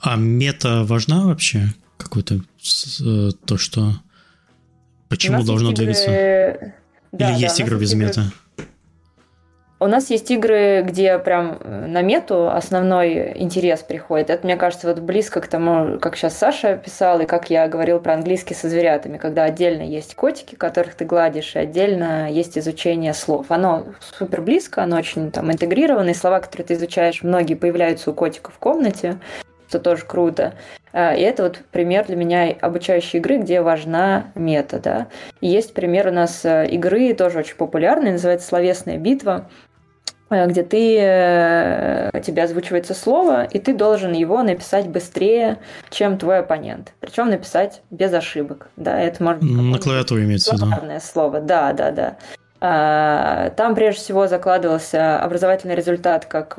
А 0.00 0.16
мета 0.16 0.82
важна 0.82 1.26
вообще? 1.26 1.68
Какое-то 1.96 2.36
э, 2.36 3.28
то, 3.44 3.56
что... 3.56 3.92
Почему 5.08 5.44
должно 5.44 5.70
игры... 5.70 5.84
двигаться? 5.84 6.74
Да, 7.12 7.26
Или 7.30 7.34
да, 7.34 7.38
есть 7.38 7.60
игры 7.60 7.78
без 7.78 7.92
игры... 7.92 8.06
мета? 8.06 8.22
У 9.82 9.86
нас 9.86 10.10
есть 10.10 10.30
игры, 10.30 10.82
где 10.86 11.18
прям 11.18 11.56
э, 11.58 11.86
на 11.86 12.02
мету 12.02 12.50
основной 12.50 13.32
интерес 13.40 13.80
приходит. 13.80 14.28
Это, 14.28 14.46
мне 14.46 14.56
кажется, 14.56 14.86
вот 14.86 14.98
близко 14.98 15.40
к 15.40 15.46
тому, 15.46 15.98
как 15.98 16.16
сейчас 16.16 16.36
Саша 16.36 16.76
писал, 16.76 17.20
и 17.20 17.24
как 17.24 17.48
я 17.48 17.66
говорил 17.66 17.98
про 17.98 18.12
английский 18.12 18.52
со 18.52 18.68
зверятами, 18.68 19.16
когда 19.16 19.44
отдельно 19.44 19.80
есть 19.80 20.14
котики, 20.16 20.54
которых 20.54 20.96
ты 20.96 21.06
гладишь, 21.06 21.56
и 21.56 21.60
отдельно 21.60 22.30
есть 22.30 22.58
изучение 22.58 23.14
слов. 23.14 23.46
Оно 23.48 23.86
супер 24.18 24.42
близко, 24.42 24.82
оно 24.82 24.98
очень 24.98 25.30
там 25.30 25.50
интегрировано, 25.50 26.10
и 26.10 26.14
слова, 26.14 26.40
которые 26.40 26.66
ты 26.66 26.74
изучаешь, 26.74 27.22
многие 27.22 27.54
появляются 27.54 28.10
у 28.10 28.12
котика 28.12 28.50
в 28.50 28.58
комнате, 28.58 29.18
что 29.70 29.78
тоже 29.78 30.04
круто. 30.04 30.52
А, 30.92 31.14
и 31.14 31.22
это 31.22 31.44
вот 31.44 31.60
пример 31.70 32.06
для 32.06 32.16
меня 32.16 32.54
обучающей 32.60 33.18
игры, 33.18 33.38
где 33.38 33.60
важна 33.60 34.32
мета. 34.34 34.78
Да? 34.78 35.06
И 35.40 35.48
есть 35.48 35.74
пример 35.74 36.08
у 36.08 36.12
нас 36.12 36.44
э, 36.44 36.68
игры, 36.70 37.14
тоже 37.14 37.38
очень 37.38 37.56
популярной, 37.56 38.12
называется 38.12 38.48
«Словесная 38.48 38.98
битва». 38.98 39.48
э, 40.30 40.46
где 40.48 40.62
ты, 40.62 40.98
э, 41.00 42.10
тебе 42.24 42.42
озвучивается 42.42 42.94
слово, 42.94 43.44
и 43.44 43.58
ты 43.58 43.72
должен 43.72 44.12
его 44.12 44.42
написать 44.42 44.88
быстрее, 44.88 45.58
чем 45.90 46.18
твой 46.18 46.40
оппонент. 46.40 46.92
Причем 47.00 47.30
написать 47.30 47.82
без 47.90 48.12
ошибок. 48.12 48.68
Да, 48.76 48.98
это 48.98 49.22
может 49.22 49.42
быть 49.42 49.50
на 49.50 49.78
клавиатуре 49.78 50.24
имеется 50.24 50.56
в 50.56 50.58
виду. 50.58 51.00
слово. 51.00 51.40
Да, 51.40 51.72
да, 51.72 51.90
да. 51.92 52.16
А, 52.62 53.50
там 53.50 53.74
прежде 53.74 54.02
всего 54.02 54.26
закладывался 54.26 55.22
образовательный 55.22 55.74
результат, 55.74 56.26
как 56.26 56.56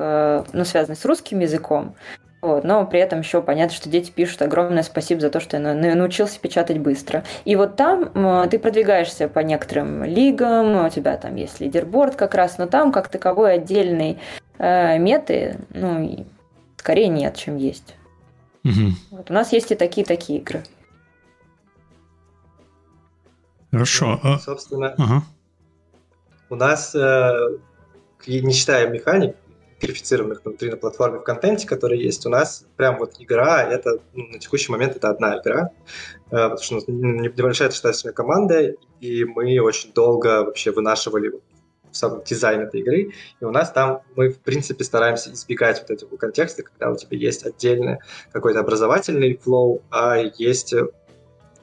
ну, 0.52 0.64
связанный 0.64 0.96
с 0.96 1.04
русским 1.04 1.38
языком. 1.38 1.94
Вот, 2.42 2.64
но 2.64 2.84
при 2.84 2.98
этом 2.98 3.20
еще 3.20 3.40
понятно, 3.40 3.74
что 3.74 3.88
дети 3.88 4.10
пишут 4.10 4.42
огромное 4.42 4.82
спасибо 4.82 5.20
за 5.20 5.30
то, 5.30 5.38
что 5.38 5.58
я 5.58 5.94
научился 5.94 6.40
печатать 6.40 6.78
быстро. 6.78 7.22
И 7.44 7.54
вот 7.54 7.76
там 7.76 8.48
ты 8.48 8.58
продвигаешься 8.58 9.28
по 9.28 9.38
некоторым 9.38 10.02
лигам, 10.02 10.84
у 10.84 10.90
тебя 10.90 11.16
там 11.16 11.36
есть 11.36 11.60
лидерборд 11.60 12.16
как 12.16 12.34
раз, 12.34 12.58
но 12.58 12.66
там 12.66 12.90
как 12.90 13.06
таковой 13.08 13.54
отдельной 13.54 14.18
э, 14.58 14.98
меты, 14.98 15.56
ну, 15.70 16.26
скорее 16.76 17.06
нет, 17.06 17.36
чем 17.36 17.56
есть. 17.56 17.94
Угу. 18.64 18.90
Вот, 19.12 19.30
у 19.30 19.32
нас 19.32 19.52
есть 19.52 19.70
и 19.70 19.76
такие-такие 19.76 20.40
игры. 20.40 20.64
Хорошо. 23.70 24.18
Ну, 24.20 24.38
собственно, 24.38 24.94
ага. 24.98 25.22
у 26.50 26.56
нас, 26.56 26.92
э, 26.96 27.58
не 28.26 28.52
считая 28.52 28.88
механик, 28.88 29.36
верифицированных 29.82 30.44
внутри 30.44 30.70
на 30.70 30.76
платформе 30.76 31.18
в 31.18 31.22
контенте, 31.22 31.66
которые 31.66 32.02
есть, 32.02 32.24
у 32.26 32.30
нас 32.30 32.64
прям 32.76 32.98
вот 32.98 33.14
игра, 33.18 33.62
это 33.62 33.98
ну, 34.14 34.26
на 34.28 34.38
текущий 34.38 34.70
момент 34.70 34.96
это 34.96 35.10
одна 35.10 35.38
игра, 35.40 35.70
э, 36.30 36.30
потому 36.30 36.58
что 36.58 36.82
небольшая 36.86 37.68
достаточно 37.68 38.12
команда, 38.12 38.74
и 39.00 39.24
мы 39.24 39.58
очень 39.60 39.92
долго 39.92 40.44
вообще 40.44 40.70
вынашивали 40.70 41.32
сам 41.90 42.22
дизайн 42.24 42.62
этой 42.62 42.80
игры, 42.80 43.12
и 43.40 43.44
у 43.44 43.50
нас 43.50 43.70
там 43.70 44.02
мы, 44.16 44.30
в 44.30 44.38
принципе, 44.38 44.84
стараемся 44.84 45.32
избегать 45.32 45.80
вот 45.80 45.90
этого 45.90 46.16
контекста, 46.16 46.62
когда 46.62 46.90
у 46.90 46.96
тебя 46.96 47.18
есть 47.18 47.44
отдельный 47.44 47.98
какой-то 48.32 48.60
образовательный 48.60 49.36
флоу, 49.36 49.82
а 49.90 50.16
есть 50.16 50.72
э, 50.72 50.86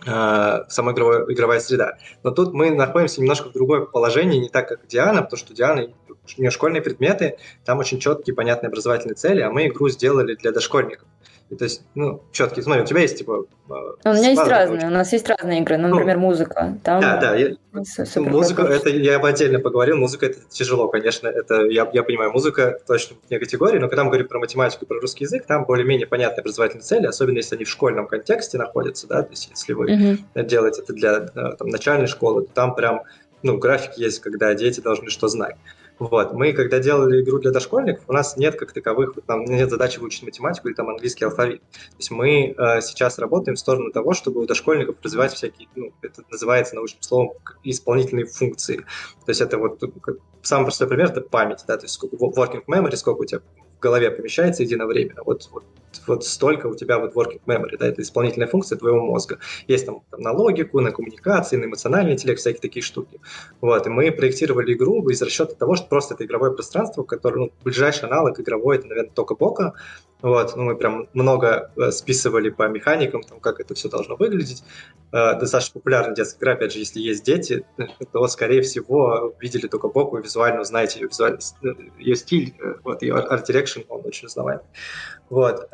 сама 0.06 0.92
игровая, 0.92 1.60
среда. 1.60 1.98
Но 2.24 2.32
тут 2.32 2.54
мы 2.54 2.72
находимся 2.72 3.22
немножко 3.22 3.50
в 3.50 3.54
другое 3.54 3.82
положение, 3.82 4.40
не 4.40 4.50
так, 4.50 4.68
как 4.68 4.88
Диана, 4.88 5.24
потому 5.24 5.38
что 5.38 5.54
Диана 5.54 5.88
у 6.38 6.42
нее 6.42 6.52
школьные 6.52 6.82
предметы, 6.82 7.38
там 7.65 7.80
очень 7.80 8.00
четкие, 8.00 8.36
понятные 8.36 8.68
образовательные 8.68 9.15
цели, 9.15 9.42
а 9.42 9.50
мы 9.50 9.68
игру 9.68 9.89
сделали 9.89 10.36
для 10.36 10.52
дошкольников. 10.52 11.08
И, 11.50 11.56
то 11.56 11.63
есть, 11.63 11.82
ну, 11.96 12.22
четкие. 12.32 12.62
Смотри, 12.62 12.84
у 12.84 12.86
тебя 12.86 13.02
есть, 13.02 13.18
типа... 13.18 13.46
А, 13.70 14.12
у 14.12 14.13
меня 14.13 14.30
есть 14.30 14.48
разные, 14.48 14.86
у 14.86 14.92
нас 14.92 15.12
есть 15.12 15.28
разные 15.28 15.62
игры, 15.62 15.78
ну, 15.78 15.88
ну 15.88 15.96
например, 15.96 16.20
музыка. 16.20 16.78
Там 16.84 17.02
да, 17.02 17.18
да, 17.18 17.36
я, 17.36 17.56
музыка, 17.72 18.62
это 18.62 18.89
я 18.89 19.18
бы 19.18 19.28
отдельно 19.28 19.60
поговорил, 19.60 19.98
музыка 19.98 20.28
это 20.28 20.38
тяжело, 20.48 20.89
конечно, 20.89 21.28
это, 21.28 21.65
я, 21.65 21.89
я 21.92 22.04
понимаю, 22.04 22.32
музыка 22.32 22.80
точно 22.86 23.15
вне 23.28 23.39
категории, 23.39 23.80
но 23.80 23.88
когда 23.88 24.04
мы 24.04 24.12
говорим 24.12 24.28
про 24.28 24.38
математику, 24.38 24.86
про 24.86 25.00
русский 25.00 25.24
язык, 25.24 25.48
там 25.48 25.65
более-менее 25.65 26.06
понятные 26.06 26.42
образовательные 26.42 26.84
цели, 26.84 27.08
особенно 27.08 27.38
если 27.38 27.56
они 27.56 27.65
в 27.65 27.70
школьном 27.70 28.08
контексте 28.08 28.60
находятся, 28.60 29.08
да, 29.08 29.24
то 29.24 29.32
есть 29.32 29.50
если 29.50 29.74
вы 29.74 29.92
uh-huh. 29.92 30.44
делаете 30.44 30.84
это 30.84 30.94
для 30.94 31.20
там, 31.22 31.70
начальной 31.70 32.08
школы, 32.08 32.44
то 32.44 32.54
там 32.54 32.76
прям, 32.76 33.02
ну, 33.42 33.58
графики 33.58 34.02
есть, 34.02 34.20
когда 34.20 34.54
дети 34.54 34.82
должны 34.82 35.10
что 35.10 35.28
знать. 35.28 35.56
Вот. 36.00 36.34
Мы, 36.34 36.54
когда 36.54 36.80
делали 36.80 37.22
игру 37.22 37.40
для 37.40 37.52
дошкольников, 37.52 38.06
у 38.08 38.14
нас 38.14 38.38
нет 38.38 38.56
как 38.58 38.72
таковых, 38.72 39.16
там 39.28 39.44
нет 39.44 39.70
задачи 39.70 40.00
выучить 40.00 40.24
математику 40.24 40.70
или 40.70 40.76
там 40.76 40.90
английский 40.90 41.26
алфавит. 41.26 41.62
То 41.62 41.98
есть 41.98 42.12
мы 42.12 42.56
э, 42.58 42.82
сейчас 42.82 43.20
работаем 43.20 43.58
в 43.58 43.60
сторону 43.60 43.92
того, 43.92 44.14
чтобы 44.14 44.42
у 44.42 44.46
дошкольников 44.46 44.96
развивать 45.04 45.34
всякие, 45.34 45.68
ну, 45.76 45.92
это 46.02 46.24
называется 46.32 46.76
научным 46.76 47.02
словом, 47.02 47.34
исполнительные 47.64 48.26
функции. 48.26 48.78
То 48.78 49.30
есть 49.30 49.42
это 49.42 49.58
вот 49.58 49.84
самый 50.42 50.64
простой 50.64 50.88
пример– 50.88 51.10
это 51.12 51.22
память, 51.22 51.66
да, 51.68 51.78
то 51.78 51.86
есть 51.86 52.02
working 52.02 52.64
memory, 52.66 52.96
сколько 52.96 53.22
у 53.22 53.26
тебя 53.26 53.42
в 53.80 53.82
голове 53.82 54.12
помещается 54.12 54.63
единовременно. 54.63 55.24
Вот, 55.26 55.48
вот, 55.52 55.63
вот 56.06 56.26
столько 56.26 56.68
у 56.68 56.76
тебя 56.76 57.00
вот 57.00 57.15
working 57.15 57.42
memory, 57.46 57.78
да, 57.80 57.88
это 57.88 58.02
исполнительная 58.02 58.48
функция 58.48 58.78
твоего 58.78 59.02
мозга. 59.02 59.39
Есть 59.68 59.86
там, 59.86 60.02
там 60.12 60.20
на 60.20 60.34
логику, 60.34 60.82
на 60.82 60.92
коммуникации, 60.92 61.56
на 61.56 61.65
эмоциональный 61.65 62.13
интеллект, 62.13 62.42
всякие 62.42 62.62
такие 62.62 62.84
штуки. 62.84 63.22
Вот, 63.62 63.88
и 63.88 63.89
мы 63.89 64.12
проектировали 64.12 64.74
игру 64.74 65.08
из 65.10 65.22
расчета 65.22 65.56
того, 65.56 65.76
что 65.76 65.88
просто 65.88 66.15
это 66.15 66.26
игровое 66.26 66.52
пространство, 66.52 67.04
которое, 67.04 67.38
ну, 67.39 67.52
ближайший 67.63 68.06
аналог 68.10 68.38
игровой, 68.39 68.78
это, 68.78 68.88
наверное, 68.88 69.13
только 69.13 69.36
Бока, 69.36 69.74
вот, 70.22 70.56
ну, 70.58 70.64
мы 70.64 70.76
прям 70.76 71.08
много 71.14 71.72
э, 71.78 71.92
списывали 71.92 72.50
по 72.50 72.68
механикам, 72.68 73.24
там, 73.24 73.40
как 73.40 73.62
это 73.62 73.74
все 73.74 73.88
должно 73.88 74.18
выглядеть. 74.18 74.64
Э, 75.14 75.40
достаточно 75.40 75.80
популярная 75.80 76.14
детская 76.14 76.40
игра, 76.40 76.54
опять 76.54 76.74
же, 76.74 76.80
если 76.80 77.00
есть 77.00 77.24
дети, 77.24 77.66
то, 78.12 78.28
скорее 78.28 78.62
всего, 78.62 79.34
видели 79.40 79.68
только 79.68 79.88
Боку 79.88 80.18
и 80.18 80.22
визуально 80.22 80.62
узнаете 80.62 81.00
ее, 81.00 81.08
визуально, 81.08 81.40
ее 81.98 82.16
стиль, 82.18 82.54
э, 82.60 82.76
вот, 82.84 83.02
ее 83.02 83.16
арт 83.16 83.50
direction, 83.50 83.86
он 83.88 84.02
очень 84.04 84.28
узнаваемый. 84.28 84.66
Вот, 85.30 85.70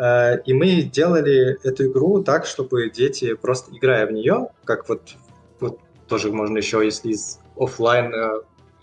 и 0.46 0.54
мы 0.54 0.82
делали 0.82 1.58
эту 1.64 1.90
игру 1.90 2.22
так, 2.22 2.46
чтобы 2.46 2.90
дети, 2.90 3.36
просто 3.36 3.72
играя 3.74 4.06
в 4.06 4.12
нее, 4.12 4.50
как 4.66 4.90
вот, 4.90 5.16
вот 5.62 5.80
тоже 6.10 6.30
можно 6.30 6.58
еще, 6.58 6.84
если 6.84 7.12
из 7.12 7.40
офлайн 7.56 8.14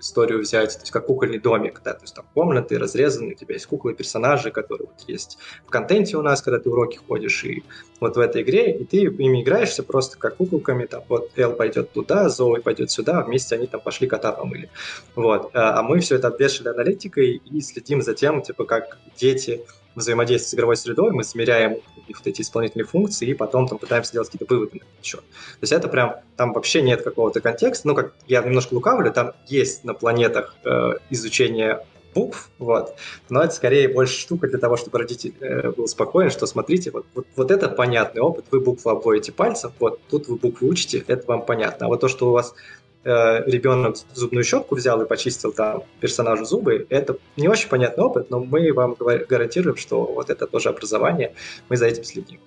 историю 0.03 0.41
взять, 0.41 0.75
то 0.75 0.81
есть 0.81 0.91
как 0.91 1.07
кукольный 1.07 1.39
домик, 1.39 1.81
да, 1.83 1.95
то 1.95 2.03
есть 2.03 2.15
там 2.15 2.27
комнаты 2.35 2.79
разрезаны, 2.79 3.33
у 3.33 3.35
тебя 3.35 3.55
есть 3.55 3.67
куклы, 3.67 3.95
персонажи, 3.95 4.51
которые 4.51 4.89
вот 4.89 5.09
есть 5.09 5.39
в 5.65 5.71
контенте 5.71 6.17
у 6.17 6.23
нас, 6.23 6.43
когда 6.43 6.59
ты 6.59 6.69
уроки 6.69 6.99
ходишь, 7.09 7.45
и 7.45 7.63
вот 8.01 8.17
в 8.17 8.21
этой 8.21 8.43
игре, 8.43 8.77
и 8.77 8.85
ты 8.85 8.99
ими 8.99 9.43
играешься 9.43 9.83
просто 9.83 10.19
как 10.19 10.37
куколками, 10.37 10.87
там 10.87 11.05
вот 11.09 11.31
Эл 11.37 11.53
пойдет 11.53 11.93
туда, 11.93 12.29
Зои 12.29 12.61
пойдет 12.61 12.91
сюда, 12.91 13.23
вместе 13.23 13.55
они 13.55 13.67
там 13.67 13.81
пошли 13.81 14.09
кота 14.09 14.33
помыли. 14.33 14.69
Вот. 15.15 15.51
А, 15.55 15.79
а 15.79 15.83
мы 15.83 16.01
все 16.01 16.17
это 16.17 16.29
обвешали 16.29 16.69
аналитикой 16.69 17.37
и 17.37 17.61
следим 17.61 18.03
за 18.03 18.15
тем, 18.15 18.43
типа, 18.43 18.65
как 18.65 18.99
дети 19.17 19.65
взаимодействие 19.95 20.51
с 20.51 20.55
игровой 20.55 20.77
средой, 20.77 21.13
мы 21.13 21.25
замеряем 21.25 21.79
их 22.09 22.19
вот 22.19 22.27
эти 22.27 22.43
исполнительные 22.43 22.87
функции, 22.87 23.29
и 23.29 23.35
потом 23.35 23.69
там 23.69 23.79
пытаемся 23.79 24.11
сделать 24.11 24.29
какие-то 24.31 24.53
выводы 24.53 24.73
на 24.75 24.85
этот 24.85 25.05
счет. 25.05 25.21
То 25.21 25.63
есть 25.63 25.73
это 25.73 25.89
прям, 25.89 26.17
там 26.37 26.53
вообще 26.53 26.83
нет 26.83 27.03
какого-то 27.03 27.41
контекста, 27.41 27.89
ну, 27.89 27.95
как 27.95 28.15
я 28.27 28.43
немножко 28.43 28.75
лукавлю, 28.75 29.13
там 29.13 29.33
есть 29.47 29.85
на 29.85 29.95
планетах 29.95 30.57
э, 30.65 30.95
изучение 31.11 31.85
букв, 32.15 32.51
вот, 32.59 32.97
но 33.29 33.43
это 33.43 33.55
скорее 33.55 33.89
больше 33.89 34.21
штука 34.21 34.49
для 34.49 34.59
того, 34.59 34.77
чтобы 34.77 34.99
родитель 34.99 35.35
э, 35.41 35.71
был 35.71 35.89
спокоен, 35.89 36.31
что 36.31 36.47
смотрите, 36.47 36.91
вот, 36.91 37.07
вот, 37.15 37.27
вот 37.37 37.51
это 37.51 37.69
понятный 37.69 38.21
опыт, 38.21 38.45
вы 38.51 38.61
букву 38.61 38.91
обводите 38.91 39.33
пальцем, 39.33 39.73
вот 39.79 40.01
тут 40.09 40.29
вы 40.29 40.37
букву 40.37 40.69
учите, 40.69 41.05
это 41.07 41.27
вам 41.27 41.45
понятно, 41.45 41.87
а 41.87 41.89
вот 41.89 42.01
то, 42.01 42.09
что 42.09 42.29
у 42.29 42.33
вас 42.33 42.55
Э, 43.05 43.43
ребенок 43.51 43.97
зубную 44.15 44.45
щетку 44.45 44.77
взял 44.77 45.03
и 45.03 45.07
почистил 45.07 45.53
там 45.53 45.83
персонажу 45.99 46.45
зубы, 46.45 46.87
это 46.89 47.17
не 47.37 47.49
очень 47.49 47.69
понятный 47.69 48.05
опыт, 48.05 48.31
но 48.31 48.39
мы 48.39 48.73
вам 48.73 48.95
гарантируем, 49.29 49.77
что 49.77 50.05
вот 50.05 50.31
это 50.31 50.47
тоже 50.47 50.69
образование, 50.69 51.35
мы 51.69 51.77
за 51.77 51.87
этим 51.87 52.05
следим. 52.05 52.39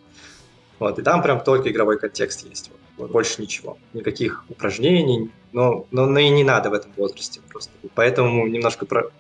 Вот, 0.80 0.98
и 0.98 1.02
там 1.02 1.22
прям 1.22 1.42
только 1.42 1.70
игровой 1.70 2.00
контекст 2.00 2.46
есть. 2.50 2.72
Вот, 2.96 3.12
больше 3.12 3.42
ничего. 3.42 3.78
Никаких 3.92 4.46
упражнений, 4.48 5.30
но, 5.52 5.88
но, 5.92 6.06
но 6.06 6.20
и 6.20 6.30
не 6.30 6.46
надо 6.46 6.70
в 6.70 6.74
этом 6.74 6.94
возрасте 6.96 7.42
просто. 7.50 7.72
Поэтому 7.94 8.48
немножко 8.48 8.86
про... 8.86 9.12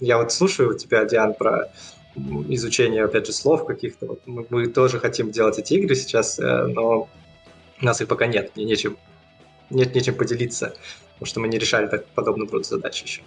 Я 0.00 0.16
вот 0.16 0.32
слушаю 0.32 0.78
тебя, 0.78 1.04
Диан, 1.04 1.34
про 1.34 1.70
изучение, 2.48 3.04
опять 3.04 3.26
же, 3.26 3.34
слов 3.34 3.66
каких-то. 3.66 4.06
Вот 4.06 4.20
мы, 4.24 4.46
мы 4.48 4.66
тоже 4.68 4.98
хотим 4.98 5.30
делать 5.30 5.58
эти 5.58 5.74
игры 5.74 5.94
сейчас, 5.94 6.38
э, 6.38 6.66
но 6.68 7.08
у 7.80 7.84
нас 7.84 8.00
их 8.00 8.08
пока 8.08 8.26
нет, 8.26 8.52
мне 8.56 8.64
нечем 8.64 8.96
нет 9.70 9.94
нечем 9.94 10.14
поделиться, 10.14 10.76
потому 11.14 11.26
что 11.26 11.40
мы 11.40 11.48
не 11.48 11.58
решали 11.58 11.86
так 11.86 12.06
подобного 12.08 12.52
рода 12.52 12.64
задачи 12.64 13.04
еще. 13.04 13.22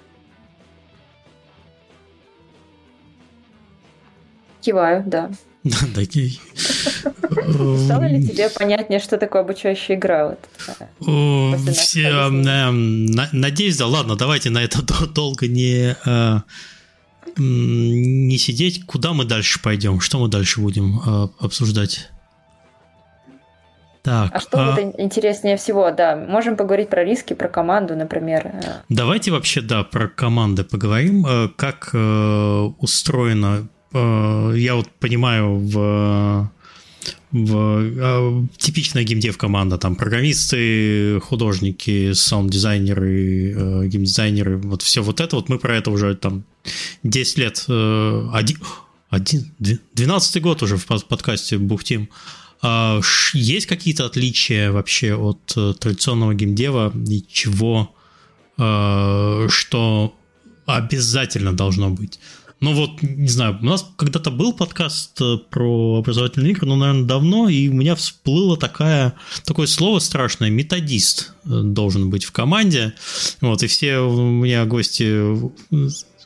Киваю, 4.61 5.03
да. 5.05 5.31
Да, 5.63 6.01
окей. 6.01 6.39
Стало 6.55 8.07
ли 8.07 8.25
тебе 8.25 8.49
понятнее, 8.49 8.99
что 8.99 9.17
такое 9.17 9.41
обучающая 9.41 9.95
игра? 9.95 10.37
Все, 10.99 12.29
надеюсь, 13.31 13.77
да. 13.77 13.87
Ладно, 13.87 14.15
давайте 14.15 14.49
на 14.49 14.63
это 14.63 14.81
долго 15.13 15.47
не 15.47 15.95
э, 16.05 16.39
не 17.37 18.37
сидеть. 18.37 18.85
Куда 18.85 19.13
мы 19.13 19.25
дальше 19.25 19.61
пойдем? 19.61 19.99
Что 19.99 20.19
мы 20.19 20.29
дальше 20.29 20.61
будем 20.61 20.99
э, 20.99 21.27
обсуждать? 21.39 22.09
Так, 24.07 24.31
а 24.33 24.39
что 24.39 24.57
а... 24.57 24.71
вот 24.71 24.95
интереснее 24.99 25.57
всего, 25.57 25.91
да, 25.91 26.15
можем 26.15 26.55
поговорить 26.55 26.89
про 26.89 27.03
риски, 27.03 27.33
про 27.33 27.49
команду, 27.49 27.93
например. 27.93 28.53
Давайте 28.87 29.31
вообще, 29.31 29.59
да, 29.59 29.83
про 29.83 30.07
команды 30.07 30.63
поговорим. 30.63 31.25
Э, 31.27 31.49
как 31.53 31.89
э, 31.91 32.69
устроено, 32.79 33.67
э, 33.91 34.53
я 34.55 34.75
вот 34.75 34.87
понимаю, 35.01 35.57
в 35.57 36.49
в 37.31 37.53
э, 37.53 38.47
типичная 38.57 39.03
геймдев 39.03 39.37
команда, 39.37 39.77
там 39.77 39.97
программисты, 39.97 41.19
художники, 41.19 42.13
саунд-дизайнеры, 42.13 43.51
э, 43.51 43.87
геймдизайнеры, 43.87 44.57
вот 44.57 44.83
все 44.83 45.03
вот 45.03 45.19
это, 45.19 45.35
вот 45.35 45.49
мы 45.49 45.59
про 45.59 45.75
это 45.75 45.91
уже 45.91 46.15
там 46.15 46.45
10 47.03 47.37
лет, 47.39 47.65
э, 47.67 48.29
один, 48.31 48.57
один, 49.09 49.51
12 49.95 50.41
год 50.41 50.63
уже 50.63 50.77
в 50.77 50.85
подкасте 50.85 51.57
бухтим. 51.57 52.07
А, 52.07 52.46
есть 53.33 53.67
какие-то 53.67 54.05
отличия 54.05 54.71
вообще 54.71 55.15
от 55.15 55.53
э, 55.55 55.73
традиционного 55.79 56.33
геймдева 56.33 56.91
и 57.07 57.23
чего, 57.29 57.95
э, 58.57 59.47
что 59.49 60.15
обязательно 60.65 61.53
должно 61.53 61.89
быть. 61.91 62.19
Ну 62.59 62.73
вот, 62.73 63.03
не 63.03 63.27
знаю, 63.27 63.59
у 63.61 63.65
нас 63.65 63.87
когда-то 63.97 64.31
был 64.31 64.51
подкаст 64.51 65.21
э, 65.21 65.37
про 65.49 65.99
образовательные 65.99 66.51
игры, 66.51 66.65
но, 66.65 66.75
наверное, 66.75 67.05
давно, 67.05 67.49
и 67.49 67.69
у 67.69 67.73
меня 67.73 67.93
всплыло 67.93 68.57
такая, 68.57 69.13
такое 69.45 69.67
слово 69.67 69.99
страшное, 69.99 70.49
методист 70.49 71.33
э, 71.45 71.61
должен 71.61 72.09
быть 72.09 72.23
в 72.23 72.31
команде. 72.31 72.95
Вот, 73.41 73.61
и 73.61 73.67
все 73.67 73.99
у 73.99 74.31
меня 74.31 74.65
гости 74.65 75.21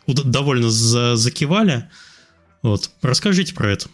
довольно 0.07 0.69
закивали. 0.69 1.89
Вот, 2.61 2.91
расскажите 3.01 3.53
про 3.53 3.73
это. 3.73 3.89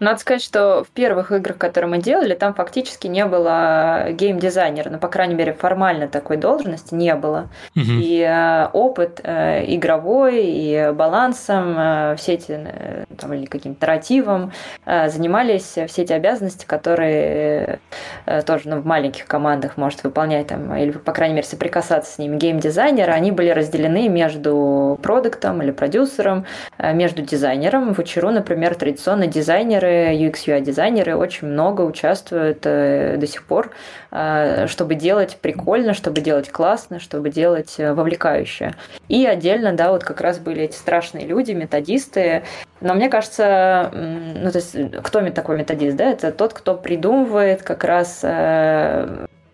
Надо 0.00 0.18
сказать, 0.18 0.42
что 0.42 0.82
в 0.82 0.88
первых 0.88 1.30
играх, 1.30 1.58
которые 1.58 1.90
мы 1.90 1.98
делали, 1.98 2.34
там 2.34 2.54
фактически 2.54 3.06
не 3.06 3.26
было 3.26 4.06
геймдизайнера, 4.12 4.88
ну, 4.88 4.98
по 4.98 5.08
крайней 5.08 5.34
мере, 5.34 5.52
формально 5.52 6.08
такой 6.08 6.38
должности 6.38 6.94
не 6.94 7.14
было. 7.14 7.50
Угу. 7.76 7.84
И 7.86 8.20
э, 8.20 8.68
опыт 8.72 9.20
э, 9.22 9.64
игровой, 9.74 10.42
и 10.46 10.90
балансом, 10.92 11.74
э, 11.76 12.16
все 12.16 12.32
эти, 12.34 12.52
э, 12.52 13.04
там, 13.18 13.34
или 13.34 13.44
каким-то 13.44 13.82
нарративом 13.82 14.52
э, 14.86 15.10
занимались 15.10 15.76
все 15.86 16.02
эти 16.02 16.14
обязанности, 16.14 16.64
которые 16.64 17.78
э, 18.24 18.40
тоже 18.42 18.70
ну, 18.70 18.80
в 18.80 18.86
маленьких 18.86 19.26
командах 19.26 19.76
может 19.76 20.02
выполнять, 20.02 20.46
там, 20.46 20.74
или, 20.74 20.92
по 20.92 21.12
крайней 21.12 21.34
мере, 21.34 21.46
соприкасаться 21.46 22.14
с 22.14 22.18
ними 22.18 22.38
геймдизайнера, 22.38 23.12
они 23.12 23.32
были 23.32 23.50
разделены 23.50 24.08
между 24.08 24.98
продуктом 25.02 25.60
или 25.62 25.72
продюсером, 25.72 26.46
э, 26.78 26.94
между 26.94 27.20
дизайнером. 27.20 27.92
В 27.92 27.98
Учеру, 27.98 28.30
например, 28.30 28.74
традиционно 28.74 29.26
дизайнеры 29.26 29.89
UX, 29.90 30.46
UI 30.46 30.60
дизайнеры 30.60 31.16
очень 31.16 31.48
много 31.48 31.82
участвуют 31.82 32.60
э, 32.64 33.16
до 33.18 33.26
сих 33.26 33.44
пор, 33.44 33.70
э, 34.10 34.66
чтобы 34.66 34.94
делать 34.94 35.38
прикольно, 35.40 35.94
чтобы 35.94 36.20
делать 36.20 36.50
классно, 36.50 37.00
чтобы 37.00 37.30
делать 37.30 37.74
э, 37.78 37.92
вовлекающе. 37.92 38.74
И 39.08 39.26
отдельно, 39.26 39.72
да, 39.72 39.92
вот 39.92 40.04
как 40.04 40.20
раз 40.20 40.38
были 40.38 40.62
эти 40.62 40.76
страшные 40.76 41.26
люди, 41.26 41.52
методисты. 41.52 42.42
Но 42.80 42.94
мне 42.94 43.08
кажется, 43.08 43.90
ну, 43.92 44.50
то 44.50 44.58
есть, 44.58 44.76
кто 45.02 45.20
такой 45.30 45.58
методист, 45.58 45.96
да, 45.96 46.10
это 46.10 46.32
тот, 46.32 46.54
кто 46.54 46.74
придумывает 46.74 47.62
как 47.62 47.84
раз 47.84 48.24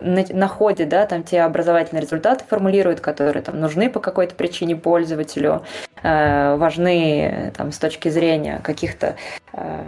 находит, 0.00 0.88
да, 0.88 1.06
там 1.06 1.22
те 1.22 1.42
образовательные 1.42 2.02
результаты 2.02 2.44
формулирует, 2.48 3.00
которые 3.00 3.42
там 3.42 3.60
нужны 3.60 3.88
по 3.90 4.00
какой-то 4.00 4.34
причине 4.34 4.76
пользователю, 4.76 5.62
э, 6.02 6.56
важны 6.56 7.52
там 7.56 7.72
с 7.72 7.78
точки 7.78 8.08
зрения 8.08 8.60
каких-то 8.62 9.16
э, 9.52 9.84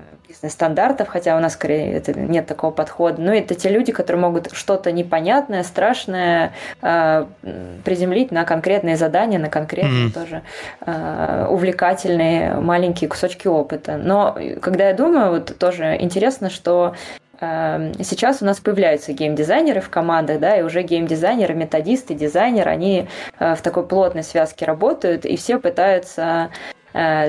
стандартов, 0.48 1.08
хотя 1.08 1.36
у 1.36 1.40
нас 1.40 1.54
скорее 1.54 1.92
это, 1.92 2.18
нет 2.18 2.46
такого 2.46 2.70
подхода. 2.70 3.20
Но 3.20 3.32
это 3.32 3.54
те 3.54 3.68
люди, 3.68 3.92
которые 3.92 4.22
могут 4.22 4.50
что-то 4.52 4.92
непонятное, 4.92 5.62
страшное 5.62 6.52
э, 6.82 7.26
приземлить 7.84 8.30
на 8.30 8.44
конкретные 8.44 8.96
задания, 8.96 9.38
на 9.38 9.48
конкретные 9.48 10.08
mm-hmm. 10.08 10.14
тоже 10.14 10.42
э, 10.86 11.46
увлекательные 11.50 12.54
маленькие 12.54 13.08
кусочки 13.08 13.48
опыта. 13.48 13.96
Но 13.96 14.36
когда 14.60 14.88
я 14.88 14.94
думаю, 14.94 15.30
вот 15.30 15.56
тоже 15.58 15.96
интересно, 16.00 16.50
что 16.50 16.94
Сейчас 17.40 18.42
у 18.42 18.44
нас 18.44 18.58
появляются 18.58 19.12
геймдизайнеры 19.12 19.80
в 19.80 19.90
командах, 19.90 20.40
да, 20.40 20.56
и 20.56 20.62
уже 20.62 20.82
геймдизайнеры, 20.82 21.54
методисты, 21.54 22.14
дизайнеры, 22.14 22.70
они 22.70 23.08
э, 23.38 23.54
в 23.54 23.62
такой 23.62 23.86
плотной 23.86 24.24
связке 24.24 24.64
работают, 24.64 25.24
и 25.24 25.36
все 25.36 25.58
пытаются 25.60 26.50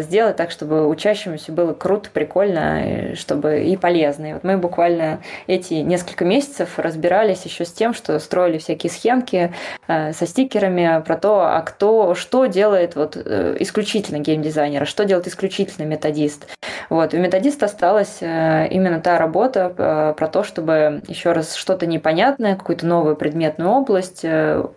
сделать 0.02 0.36
так, 0.36 0.52
чтобы 0.52 0.88
учащимся 0.88 1.52
было 1.52 1.74
круто, 1.74 2.10
прикольно, 2.12 3.16
чтобы 3.16 3.64
и 3.64 3.78
полезно. 3.78 4.26
И 4.28 4.34
вот 4.34 4.44
мы 4.44 4.58
буквально 4.58 5.20
эти 5.48 5.76
несколько 5.76 6.26
месяцев 6.26 6.80
разбирались 6.80 7.44
еще 7.44 7.66
с 7.66 7.72
тем, 7.72 7.94
что 7.94 8.18
строили 8.20 8.58
всякие 8.58 8.92
схемки 8.92 9.54
э, 9.88 10.14
со 10.14 10.26
стикерами 10.26 11.04
про 11.06 11.18
то, 11.18 11.42
а 11.42 11.62
кто, 11.62 12.16
что 12.16 12.46
делает 12.46 12.96
вот 12.96 13.16
э, 13.16 13.58
исключительно 13.60 14.20
геймдизайнер, 14.20 14.84
а 14.84 14.86
что 14.86 15.06
делает 15.06 15.28
исключительно 15.28 15.86
методист. 15.86 16.48
Вот. 16.90 17.14
У 17.14 17.18
методиста 17.18 17.68
осталась 17.68 18.22
именно 18.22 19.00
та 19.00 19.20
работа 19.20 20.14
про 20.18 20.28
то, 20.28 20.44
чтобы 20.44 21.02
еще 21.08 21.34
раз 21.34 21.56
что-то 21.56 21.86
непонятное, 21.86 22.56
какую-то 22.56 22.86
новую 22.86 23.16
предметную 23.16 23.70
область, 23.72 24.26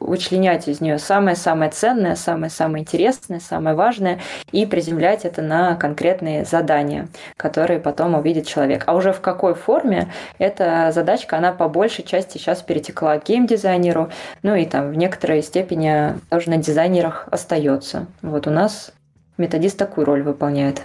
вычленять 0.01 0.69
из 0.69 0.81
нее 0.81 0.99
самое-самое 0.99 1.71
ценное, 1.71 2.17
самое-самое 2.17 2.83
интересное, 2.83 3.41
самое 3.41 3.75
важное 3.75 4.21
и 4.51 4.67
приземлять 4.83 5.25
это 5.25 5.43
на 5.43 5.77
конкретные 5.77 6.45
задания, 6.45 7.09
которые 7.37 7.79
потом 7.79 8.15
увидит 8.15 8.49
человек. 8.49 8.83
А 8.87 8.97
уже 8.97 9.13
в 9.13 9.21
какой 9.21 9.55
форме 9.55 10.13
эта 10.39 10.91
задачка, 10.93 11.39
она 11.39 11.53
по 11.53 11.69
большей 11.69 12.05
части 12.05 12.39
сейчас 12.39 12.63
перетекла 12.63 13.19
к 13.19 13.27
геймдизайнеру, 13.27 14.11
ну 14.43 14.57
и 14.57 14.67
там 14.67 14.91
в 14.91 14.97
некоторой 14.97 15.43
степени 15.43 16.19
тоже 16.31 16.51
на 16.51 16.57
дизайнерах 16.57 17.29
остается. 17.31 18.09
Вот 18.23 18.49
у 18.49 18.51
нас 18.51 18.93
методист 19.39 19.79
такую 19.79 20.05
роль 20.05 20.23
выполняет. 20.23 20.83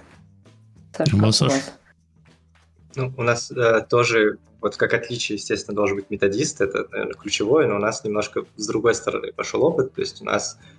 Саша, 0.96 1.16
у 1.16 1.20
вас? 1.20 1.74
Ну, 2.96 3.14
у 3.18 3.24
нас 3.24 3.52
э, 3.52 3.86
тоже, 3.90 4.38
вот 4.62 4.78
как 4.78 4.94
отличие, 4.94 5.38
естественно, 5.38 5.76
должен 5.76 5.98
быть 5.98 6.10
методист, 6.12 6.62
это, 6.62 6.88
наверное, 6.92 7.14
ключевое, 7.14 7.68
но 7.68 7.76
у 7.76 7.80
нас 7.80 8.04
немножко 8.04 8.44
с 8.58 8.68
другой 8.68 8.94
стороны 8.94 9.32
пошел 9.34 9.64
опыт, 9.64 9.94
то 9.94 10.02
есть 10.02 10.22
у 10.22 10.26
нас 10.26 10.60
Э, 10.60 10.77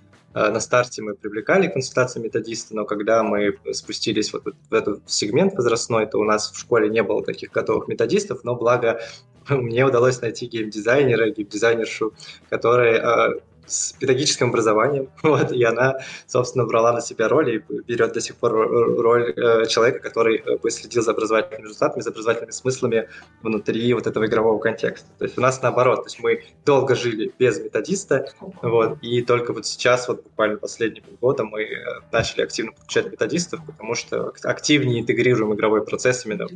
на 0.49 0.59
старте 0.59 1.01
мы 1.01 1.15
привлекали 1.15 1.67
консультации 1.67 2.19
методиста, 2.19 2.75
но 2.75 2.85
когда 2.85 3.23
мы 3.23 3.57
спустились 3.73 4.31
вот 4.31 4.43
в 4.69 4.73
этот 4.73 5.01
сегмент 5.05 5.53
возрастной, 5.55 6.05
то 6.05 6.17
у 6.17 6.23
нас 6.23 6.51
в 6.51 6.57
школе 6.57 6.89
не 6.89 7.03
было 7.03 7.23
таких 7.23 7.51
готовых 7.51 7.87
методистов, 7.87 8.43
но 8.43 8.55
благо 8.55 9.01
мне 9.49 9.85
удалось 9.85 10.21
найти 10.21 10.45
геймдизайнера, 10.47 11.31
геймдизайнершу, 11.31 12.13
который 12.49 12.93
э, 12.97 13.39
с 13.69 13.93
педагогическим 13.93 14.49
образованием, 14.49 15.09
вот, 15.23 15.51
и 15.51 15.63
она, 15.63 15.99
собственно, 16.27 16.65
брала 16.65 16.93
на 16.93 17.01
себя 17.01 17.27
роль 17.27 17.55
и 17.55 17.63
берет 17.87 18.13
до 18.13 18.21
сих 18.21 18.35
пор 18.35 18.53
роль 18.53 19.33
э, 19.35 19.65
человека, 19.67 19.99
который 19.99 20.37
э, 20.37 20.69
следил 20.69 21.03
за 21.03 21.11
образовательными 21.11 21.63
результатами, 21.63 22.01
за 22.01 22.09
образовательными 22.09 22.51
смыслами 22.51 23.09
внутри 23.41 23.93
вот 23.93 24.07
этого 24.07 24.25
игрового 24.25 24.59
контекста. 24.59 25.07
То 25.17 25.25
есть 25.25 25.37
у 25.37 25.41
нас 25.41 25.61
наоборот, 25.61 26.03
то 26.03 26.07
есть 26.07 26.19
мы 26.19 26.43
долго 26.65 26.95
жили 26.95 27.31
без 27.39 27.59
методиста, 27.59 28.31
вот, 28.61 28.97
и 29.01 29.21
только 29.21 29.53
вот 29.53 29.65
сейчас, 29.65 30.07
вот 30.07 30.23
буквально 30.23 30.57
последние 30.57 31.03
полгода 31.03 31.43
мы 31.43 31.63
э, 31.63 32.01
начали 32.11 32.41
активно 32.41 32.71
подключать 32.71 33.11
методистов, 33.11 33.61
потому 33.65 33.95
что 33.95 34.33
активнее 34.43 35.01
интегрируем 35.01 35.53
игровой 35.53 35.83
процесс 35.85 36.25
именно 36.25 36.47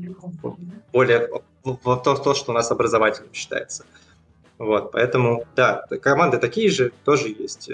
более 0.92 1.30
в 1.64 2.02
то, 2.04 2.34
что 2.34 2.52
у 2.52 2.54
нас 2.54 2.72
образовательным 2.72 3.34
считается. 3.34 3.86
Вот, 4.58 4.92
поэтому, 4.92 5.46
да, 5.56 5.84
команды 6.02 6.38
такие 6.38 6.70
же 6.70 6.92
тоже 7.04 7.30
есть. 7.30 7.70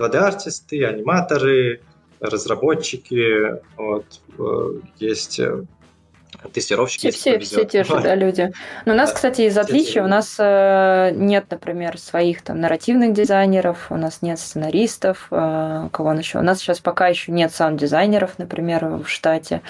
2D-артисты, 0.00 0.82
э, 0.82 0.86
аниматоры, 0.86 1.80
разработчики, 2.20 3.60
вот, 3.76 4.06
э, 4.38 4.80
есть 4.98 5.38
э, 5.40 5.64
тестировщики. 6.52 7.10
Все, 7.10 7.38
все, 7.38 7.38
все 7.38 7.64
те 7.64 7.84
же 7.84 8.00
да, 8.00 8.14
люди. 8.14 8.50
Но 8.86 8.94
у 8.94 8.96
нас, 8.96 9.10
да, 9.10 9.16
кстати, 9.16 9.42
из 9.42 9.56
отличия, 9.58 10.02
у 10.02 10.08
нас 10.08 10.38
нет, 10.38 11.46
например, 11.50 11.98
своих 11.98 12.42
там 12.42 12.60
нарративных 12.60 13.12
дизайнеров, 13.12 13.90
у 13.90 13.96
нас 13.96 14.22
нет 14.22 14.38
сценаристов, 14.38 15.26
кого 15.28 16.12
еще. 16.12 16.38
У 16.38 16.42
нас 16.42 16.58
сейчас 16.58 16.80
пока 16.80 17.08
еще 17.08 17.32
нет 17.32 17.52
саунд-дизайнеров, 17.52 18.38
например, 18.38 18.86
в 18.86 19.08
штате. 19.08 19.60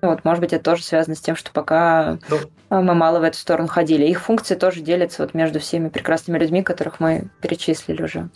Вот, 0.00 0.24
может 0.24 0.40
быть, 0.40 0.52
это 0.52 0.62
тоже 0.62 0.82
связано 0.82 1.16
с 1.16 1.20
тем, 1.20 1.34
что 1.34 1.50
пока 1.50 2.18
ну, 2.28 2.82
мы 2.82 2.94
мало 2.94 3.18
в 3.18 3.24
эту 3.24 3.36
сторону 3.36 3.68
ходили. 3.68 4.06
Их 4.06 4.20
функции 4.20 4.54
тоже 4.54 4.80
делятся 4.80 5.22
вот 5.22 5.34
между 5.34 5.58
всеми 5.58 5.88
прекрасными 5.88 6.38
людьми, 6.38 6.62
которых 6.62 7.00
мы 7.00 7.30
перечислили 7.40 8.02
уже. 8.02 8.28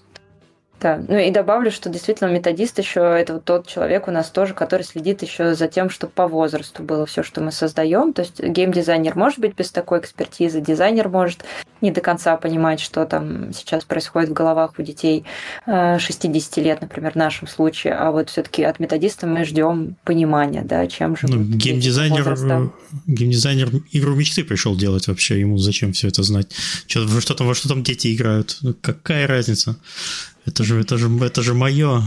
Да, 0.82 1.00
ну 1.06 1.16
и 1.16 1.30
добавлю, 1.30 1.70
что 1.70 1.88
действительно 1.88 2.28
методист 2.28 2.76
еще 2.80 3.00
это 3.00 3.34
вот 3.34 3.44
тот 3.44 3.68
человек 3.68 4.08
у 4.08 4.10
нас 4.10 4.30
тоже, 4.30 4.52
который 4.52 4.82
следит 4.82 5.22
еще 5.22 5.54
за 5.54 5.68
тем, 5.68 5.90
чтобы 5.90 6.12
по 6.12 6.26
возрасту 6.26 6.82
было 6.82 7.06
все, 7.06 7.22
что 7.22 7.40
мы 7.40 7.52
создаем. 7.52 8.12
То 8.12 8.22
есть 8.22 8.42
геймдизайнер 8.42 9.14
может 9.14 9.38
быть 9.38 9.54
без 9.54 9.70
такой 9.70 10.00
экспертизы, 10.00 10.60
дизайнер 10.60 11.08
может 11.08 11.44
не 11.82 11.92
до 11.92 12.00
конца 12.00 12.36
понимать, 12.36 12.80
что 12.80 13.04
там 13.04 13.52
сейчас 13.52 13.84
происходит 13.84 14.30
в 14.30 14.32
головах 14.32 14.74
у 14.78 14.82
детей 14.82 15.24
60 15.66 16.58
э, 16.58 16.60
лет, 16.60 16.80
например, 16.80 17.12
в 17.12 17.16
нашем 17.16 17.46
случае, 17.46 17.94
а 17.94 18.10
вот 18.10 18.30
все-таки 18.30 18.64
от 18.64 18.80
методиста 18.80 19.28
мы 19.28 19.44
ждем 19.44 19.94
понимания, 20.02 20.62
да, 20.62 20.88
чем 20.88 21.16
же. 21.16 21.28
Ну, 21.28 21.42
геймдизайнер, 21.42 22.72
геймдизайнер 23.06 23.70
игру 23.92 24.16
мечты 24.16 24.42
пришел 24.42 24.76
делать 24.76 25.06
вообще, 25.06 25.38
ему 25.38 25.58
зачем 25.58 25.92
все 25.92 26.08
это 26.08 26.24
знать? 26.24 26.50
Что, 26.88 27.04
во 27.06 27.20
что 27.20 27.34
там, 27.34 27.46
во 27.46 27.54
что 27.54 27.68
там 27.68 27.84
дети 27.84 28.12
играют? 28.12 28.58
Ну, 28.62 28.74
какая 28.80 29.28
разница? 29.28 29.76
Это 30.46 30.64
же, 30.64 30.80
это 30.80 30.96
же, 30.98 31.08
это 31.24 31.42
же 31.42 31.54
мое. 31.54 32.02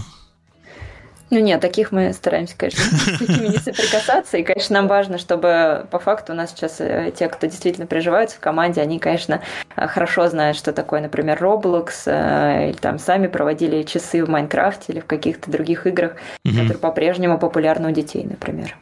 Ну 1.31 1.39
нет, 1.39 1.59
таких 1.59 1.91
мы 1.91 2.13
стараемся, 2.13 2.55
конечно, 2.55 2.83
с 2.83 3.17
такими 3.17 3.47
не 3.47 3.57
соприкасаться. 3.57 4.37
И, 4.37 4.43
конечно, 4.43 4.75
нам 4.75 4.87
важно, 4.87 5.17
чтобы 5.17 5.87
по 5.89 5.97
факту 5.97 6.33
у 6.33 6.35
нас 6.35 6.51
сейчас 6.51 6.79
э, 6.79 7.11
те, 7.17 7.27
кто 7.29 7.47
действительно 7.47 7.87
приживаются 7.87 8.37
в 8.37 8.39
команде, 8.39 8.81
они, 8.81 8.99
конечно, 8.99 9.41
э, 9.75 9.87
хорошо 9.87 10.27
знают, 10.29 10.55
что 10.55 10.71
такое, 10.71 11.01
например, 11.01 11.41
Roblox, 11.41 11.89
э, 12.05 12.69
или 12.69 12.77
там 12.77 12.99
сами 12.99 13.25
проводили 13.25 13.81
часы 13.83 14.23
в 14.23 14.29
Майнкрафте 14.29 14.93
или 14.93 14.99
в 14.99 15.05
каких-то 15.05 15.49
других 15.49 15.87
играх, 15.87 16.13
угу. 16.43 16.53
которые 16.53 16.77
по-прежнему 16.77 17.39
популярны 17.39 17.89
у 17.89 17.91
детей, 17.91 18.23
например. 18.23 18.77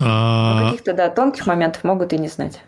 А... 0.00 0.70
каких-то, 0.70 0.94
да, 0.94 1.10
тонких 1.10 1.46
моментов 1.46 1.84
могут 1.84 2.12
и 2.12 2.18
не 2.18 2.28
знать. 2.28 2.60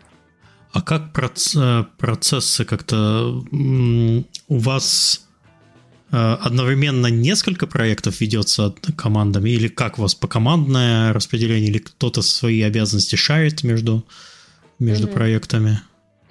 А 0.71 0.81
как 0.81 1.11
процессы 1.11 2.65
как-то 2.65 3.43
у 3.51 4.57
вас 4.57 5.27
одновременно 6.13 7.07
несколько 7.07 7.67
проектов 7.67 8.21
ведется 8.21 8.73
командами, 8.95 9.49
или 9.49 9.67
как 9.67 9.97
у 9.97 10.03
вас 10.03 10.13
по 10.13 10.27
командное 10.27 11.11
распределение, 11.11 11.69
или 11.69 11.79
кто-то 11.79 12.21
свои 12.21 12.61
обязанности 12.61 13.15
шарит 13.15 13.63
между, 13.63 14.05
между 14.79 15.07
mm-hmm. 15.07 15.13
проектами? 15.13 15.81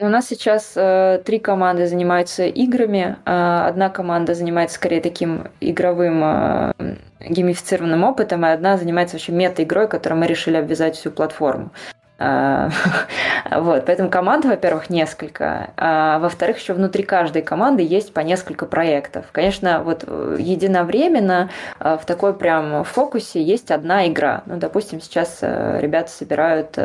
У 0.03 0.09
нас 0.09 0.27
сейчас 0.27 0.73
э, 0.75 1.23
три 1.25 1.39
команды 1.39 1.87
занимаются 1.87 2.45
играми. 2.47 3.17
Э, 3.25 3.69
одна 3.69 3.89
команда 3.89 4.35
занимается 4.35 4.75
скорее 4.75 5.01
таким 5.01 5.47
игровым 5.61 6.23
э, 6.25 6.73
геймифицированным 7.21 8.03
опытом, 8.03 8.45
и 8.45 8.49
одна 8.49 8.79
занимается 8.79 9.15
вообще 9.15 9.31
мета-игрой, 9.31 9.89
которую 9.89 10.19
мы 10.19 10.27
решили 10.27 10.57
обвязать 10.57 10.97
всю 10.97 11.13
платформу. 11.13 11.71
А, 12.25 12.71
вот, 13.51 13.85
поэтому 13.85 14.09
команд, 14.09 14.45
во-первых, 14.45 14.91
несколько, 14.91 15.71
а 15.77 16.21
во-вторых, 16.21 16.59
еще 16.59 16.73
внутри 16.73 17.03
каждой 17.03 17.43
команды 17.43 17.83
есть 17.83 18.15
по 18.15 18.21
несколько 18.21 18.65
проектов. 18.65 19.27
Конечно, 19.33 19.83
вот 19.83 20.05
э, 20.07 20.37
единовременно 20.39 21.51
э, 21.81 21.99
в 22.01 22.07
такой 22.07 22.33
прям 22.35 22.85
фокусе 22.85 23.43
есть 23.43 23.73
одна 23.73 24.07
игра. 24.07 24.43
Ну, 24.47 24.57
допустим, 24.59 25.01
сейчас 25.01 25.39
э, 25.41 25.81
ребята 25.81 26.11
собирают 26.13 26.79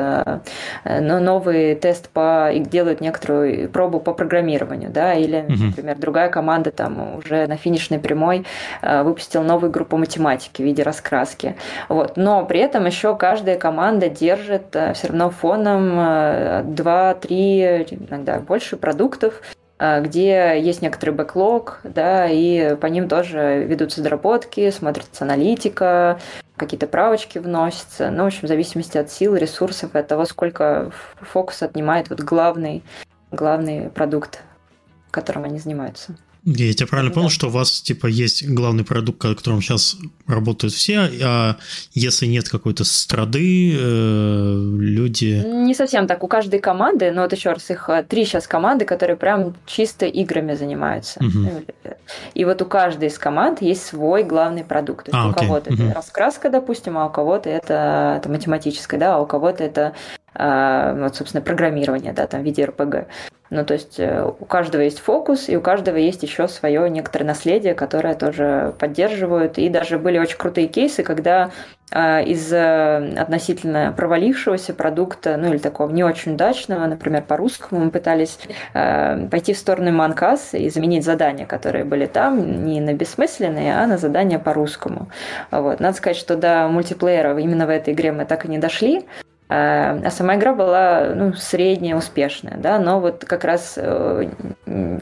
новый 0.83 1.75
тест 1.75 2.09
по 2.09 2.51
и 2.51 2.59
делают 2.59 3.01
некоторую 3.01 3.69
пробу 3.69 3.99
по 3.99 4.13
программированию, 4.13 4.89
да, 4.89 5.13
или, 5.13 5.45
например, 5.47 5.97
другая 5.97 6.29
команда 6.29 6.71
там 6.71 7.17
уже 7.17 7.47
на 7.47 7.57
финишной 7.57 7.99
прямой 7.99 8.45
выпустила 8.81 9.43
новую 9.43 9.71
группу 9.71 9.97
математики 9.97 10.61
в 10.61 10.65
виде 10.65 10.83
раскраски. 10.83 11.55
Вот, 11.89 12.17
но 12.17 12.45
при 12.45 12.59
этом 12.59 12.85
еще 12.85 13.15
каждая 13.15 13.57
команда 13.57 14.09
держит 14.09 14.69
все 14.69 15.07
равно 15.07 15.26
фоном 15.29 15.99
2-3, 15.99 17.27
э, 17.29 17.85
иногда 17.91 18.39
больше 18.39 18.77
продуктов, 18.77 19.41
э, 19.79 20.01
где 20.01 20.59
есть 20.59 20.81
некоторый 20.81 21.11
бэклог, 21.11 21.79
да, 21.83 22.27
и 22.27 22.75
по 22.75 22.87
ним 22.87 23.07
тоже 23.07 23.63
ведутся 23.65 24.01
доработки, 24.01 24.69
смотрится 24.71 25.23
аналитика, 25.23 26.19
какие-то 26.55 26.87
правочки 26.87 27.37
вносятся. 27.39 28.09
Ну, 28.09 28.23
в 28.23 28.27
общем, 28.27 28.41
в 28.43 28.47
зависимости 28.47 28.97
от 28.97 29.09
сил, 29.11 29.35
ресурсов 29.35 29.95
и 29.95 29.99
от 29.99 30.07
того, 30.07 30.25
сколько 30.25 30.91
фокус 31.21 31.61
отнимает 31.61 32.09
вот 32.09 32.21
главный, 32.21 32.83
главный 33.31 33.89
продукт, 33.89 34.41
которым 35.11 35.45
они 35.45 35.59
занимаются. 35.59 36.15
Я 36.49 36.71
тебя 36.71 36.87
правильно 36.87 37.13
понял, 37.13 37.29
что 37.29 37.47
у 37.47 37.49
вас 37.49 37.81
типа 37.81 38.07
есть 38.07 38.47
главный 38.47 38.85
продукт, 38.85 39.21
над 39.21 39.37
которым 39.37 39.61
сейчас 39.61 39.97
работают 40.27 40.73
все, 40.73 41.09
а 41.21 41.57
если 41.93 42.25
нет 42.25 42.47
какой-то 42.47 42.85
страды, 42.85 43.75
э, 43.77 44.75
люди... 44.79 45.43
Не 45.45 45.75
совсем 45.75 46.07
так. 46.07 46.23
У 46.23 46.29
каждой 46.29 46.59
команды, 46.59 47.11
но 47.11 47.23
вот 47.23 47.33
еще 47.33 47.49
раз, 47.49 47.69
их 47.69 47.89
э, 47.89 48.05
три 48.07 48.23
сейчас 48.23 48.47
команды, 48.47 48.85
которые 48.85 49.17
прям 49.17 49.55
чисто 49.65 50.05
играми 50.05 50.53
занимаются. 50.53 51.19
Угу. 51.19 51.65
И 52.33 52.45
вот 52.45 52.61
у 52.61 52.65
каждой 52.65 53.09
из 53.09 53.17
команд 53.17 53.61
есть 53.61 53.85
свой 53.85 54.23
главный 54.23 54.63
продукт. 54.63 55.07
То 55.07 55.11
есть 55.11 55.19
а, 55.21 55.27
у 55.27 55.31
окей. 55.31 55.47
кого-то 55.47 55.73
угу. 55.73 55.83
это 55.83 55.93
раскраска, 55.95 56.49
допустим, 56.49 56.97
а 56.97 57.07
у 57.07 57.09
кого-то 57.09 57.49
это, 57.49 58.15
это 58.19 58.29
математическое, 58.29 58.97
да, 58.97 59.17
а 59.17 59.19
у 59.19 59.25
кого-то 59.25 59.65
это 59.65 59.95
вот, 60.37 61.15
собственно, 61.15 61.41
программирование, 61.41 62.13
да, 62.13 62.27
там 62.27 62.41
в 62.41 62.43
виде 62.43 62.65
РПГ. 62.65 63.07
Ну, 63.49 63.63
то 63.63 63.73
есть 63.73 63.99
э, 63.99 64.23
у 64.23 64.45
каждого 64.45 64.81
есть 64.81 64.99
фокус, 64.99 65.47
и 65.47 65.55
у 65.55 65.61
каждого 65.61 65.95
есть 65.95 66.21
еще 66.21 66.47
свое 66.47 66.89
некоторое 66.89 67.23
наследие, 67.23 67.75
которое 67.75 68.13
тоже 68.13 68.73
поддерживают. 68.77 69.57
И 69.57 69.69
даже 69.69 69.97
были 69.97 70.17
очень 70.17 70.37
крутые 70.37 70.67
кейсы, 70.67 71.01
когда 71.03 71.51
а, 71.89 72.19
из 72.19 72.51
э, 72.51 73.13
относительно 73.17 73.93
провалившегося 73.95 74.73
продукта, 74.73 75.37
ну 75.37 75.49
или 75.49 75.57
такого 75.59 75.89
не 75.89 76.03
очень 76.03 76.33
удачного, 76.33 76.85
например, 76.85 77.23
по-русскому 77.23 77.85
мы 77.85 77.91
пытались 77.91 78.37
э, 78.73 79.27
пойти 79.31 79.53
в 79.53 79.57
сторону 79.57 79.93
Манкас 79.93 80.53
и 80.53 80.69
заменить 80.69 81.05
задания, 81.05 81.45
которые 81.45 81.85
были 81.85 82.05
там, 82.05 82.65
не 82.65 82.81
на 82.81 82.93
бессмысленные, 82.93 83.77
а 83.77 83.87
на 83.87 83.97
задания 83.97 84.39
по-русскому. 84.39 85.07
Вот. 85.51 85.79
Надо 85.79 85.95
сказать, 85.95 86.17
что 86.17 86.35
до 86.35 86.67
мультиплеера 86.67 87.37
именно 87.39 87.65
в 87.65 87.69
этой 87.69 87.93
игре 87.93 88.11
мы 88.11 88.25
так 88.25 88.43
и 88.43 88.49
не 88.49 88.57
дошли, 88.57 89.05
а 89.49 90.09
сама 90.11 90.35
игра 90.35 90.53
была 90.53 91.13
ну, 91.15 91.33
средняя, 91.33 91.95
успешная, 91.95 92.57
да, 92.57 92.79
но 92.79 92.99
вот 92.99 93.23
как 93.23 93.45
раз 93.45 93.75
э, 93.77 94.29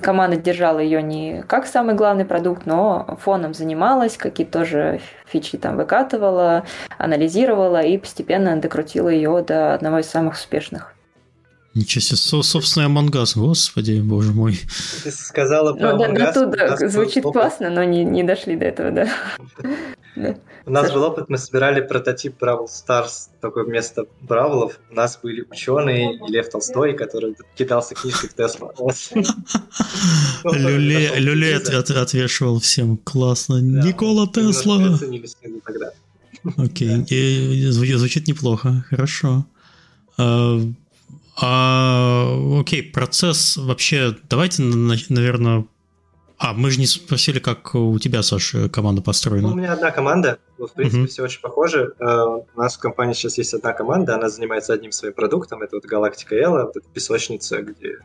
команда 0.02 0.38
держала 0.38 0.78
ее 0.78 1.02
не 1.02 1.44
как 1.48 1.66
самый 1.66 1.96
главный 1.96 2.26
продукт, 2.26 2.68
но 2.68 3.18
фоном 3.22 3.56
занималась, 3.56 4.18
какие-то 4.18 4.60
тоже 4.60 5.02
фичи 5.26 5.58
там 5.58 5.78
выкатывала, 5.78 6.64
анализировала 7.00 7.82
и 7.82 7.98
постепенно 7.98 8.56
докрутила 8.58 9.10
ее 9.10 9.44
до 9.46 9.74
одного 9.74 10.00
из 10.00 10.06
самых 10.06 10.36
успешных. 10.36 10.94
Ничего 11.74 12.02
себе, 12.02 12.18
Со, 12.18 12.42
собственно, 12.42 12.86
Амангас, 12.86 13.36
господи, 13.36 14.00
боже 14.00 14.32
мой. 14.32 14.60
Ты 15.04 15.12
сказала 15.12 15.74
про 15.74 15.94
ну, 15.94 16.06
Among 16.06 16.16
Us. 16.18 16.46
Да, 16.46 16.88
звучит 16.88 17.24
классно, 17.24 17.70
но 17.70 17.84
не, 17.84 18.06
не 18.06 18.24
дошли 18.24 18.56
до 18.56 18.66
этого, 18.66 18.92
да. 18.92 19.10
У 20.66 20.72
нас 20.72 20.92
был 20.92 21.04
опыт, 21.04 21.30
мы 21.30 21.38
собирали 21.38 21.82
прототип 21.82 22.40
Бравл 22.40 22.66
Stars, 22.66 23.30
такое 23.42 23.66
место 23.66 24.06
Бравлов. 24.22 24.80
У 24.90 24.96
нас 24.96 25.20
были 25.22 25.46
ученые 25.50 26.16
и 26.16 26.32
Лев 26.32 26.50
Толстой, 26.50 26.94
который 26.94 27.36
кидался 27.56 27.96
книжкой 27.96 28.30
в 28.30 28.34
Тесла. 28.34 28.74
Люле, 30.44 31.20
Люле 31.20 31.58
отвешивал 31.58 32.60
всем, 32.60 32.98
классно. 32.98 33.60
Никола 33.62 34.28
Тесла. 34.28 34.98
Окей, 36.58 37.66
звучит 37.72 38.28
неплохо, 38.28 38.86
хорошо. 38.90 39.46
А, 40.18 40.62
а, 41.38 42.60
окей, 42.60 42.84
процесс 42.84 43.58
вообще, 43.58 44.16
давайте, 44.30 44.64
наверное, 44.64 45.66
а, 46.38 46.54
мы 46.54 46.72
же 46.72 46.80
не 46.80 46.86
спросили, 46.86 47.40
как 47.40 47.76
у 47.76 47.98
тебя, 48.00 48.22
Саша, 48.22 48.70
команда 48.70 49.02
построена. 49.02 49.48
Ну, 49.48 49.54
у 49.54 49.58
меня 49.58 49.74
одна 49.74 49.92
команда, 49.92 50.40
в 50.58 50.68
принципе, 50.68 51.04
uh-huh. 51.04 51.08
все 51.08 51.24
очень 51.24 51.42
похоже. 51.42 51.94
Uh, 52.00 52.46
у 52.54 52.60
нас 52.60 52.76
в 52.76 52.80
компании 52.80 53.14
сейчас 53.14 53.38
есть 53.38 53.54
одна 53.54 53.74
команда, 53.74 54.16
она 54.16 54.30
занимается 54.30 54.74
одним 54.74 54.92
своим 54.92 55.14
продуктом, 55.14 55.62
это 55.62 55.78
вот 55.78 55.86
Галактика 55.86 56.36
Элла, 56.36 56.66
вот 56.66 56.78
эта 56.78 56.88
песочница, 56.90 57.62
где 57.62 58.00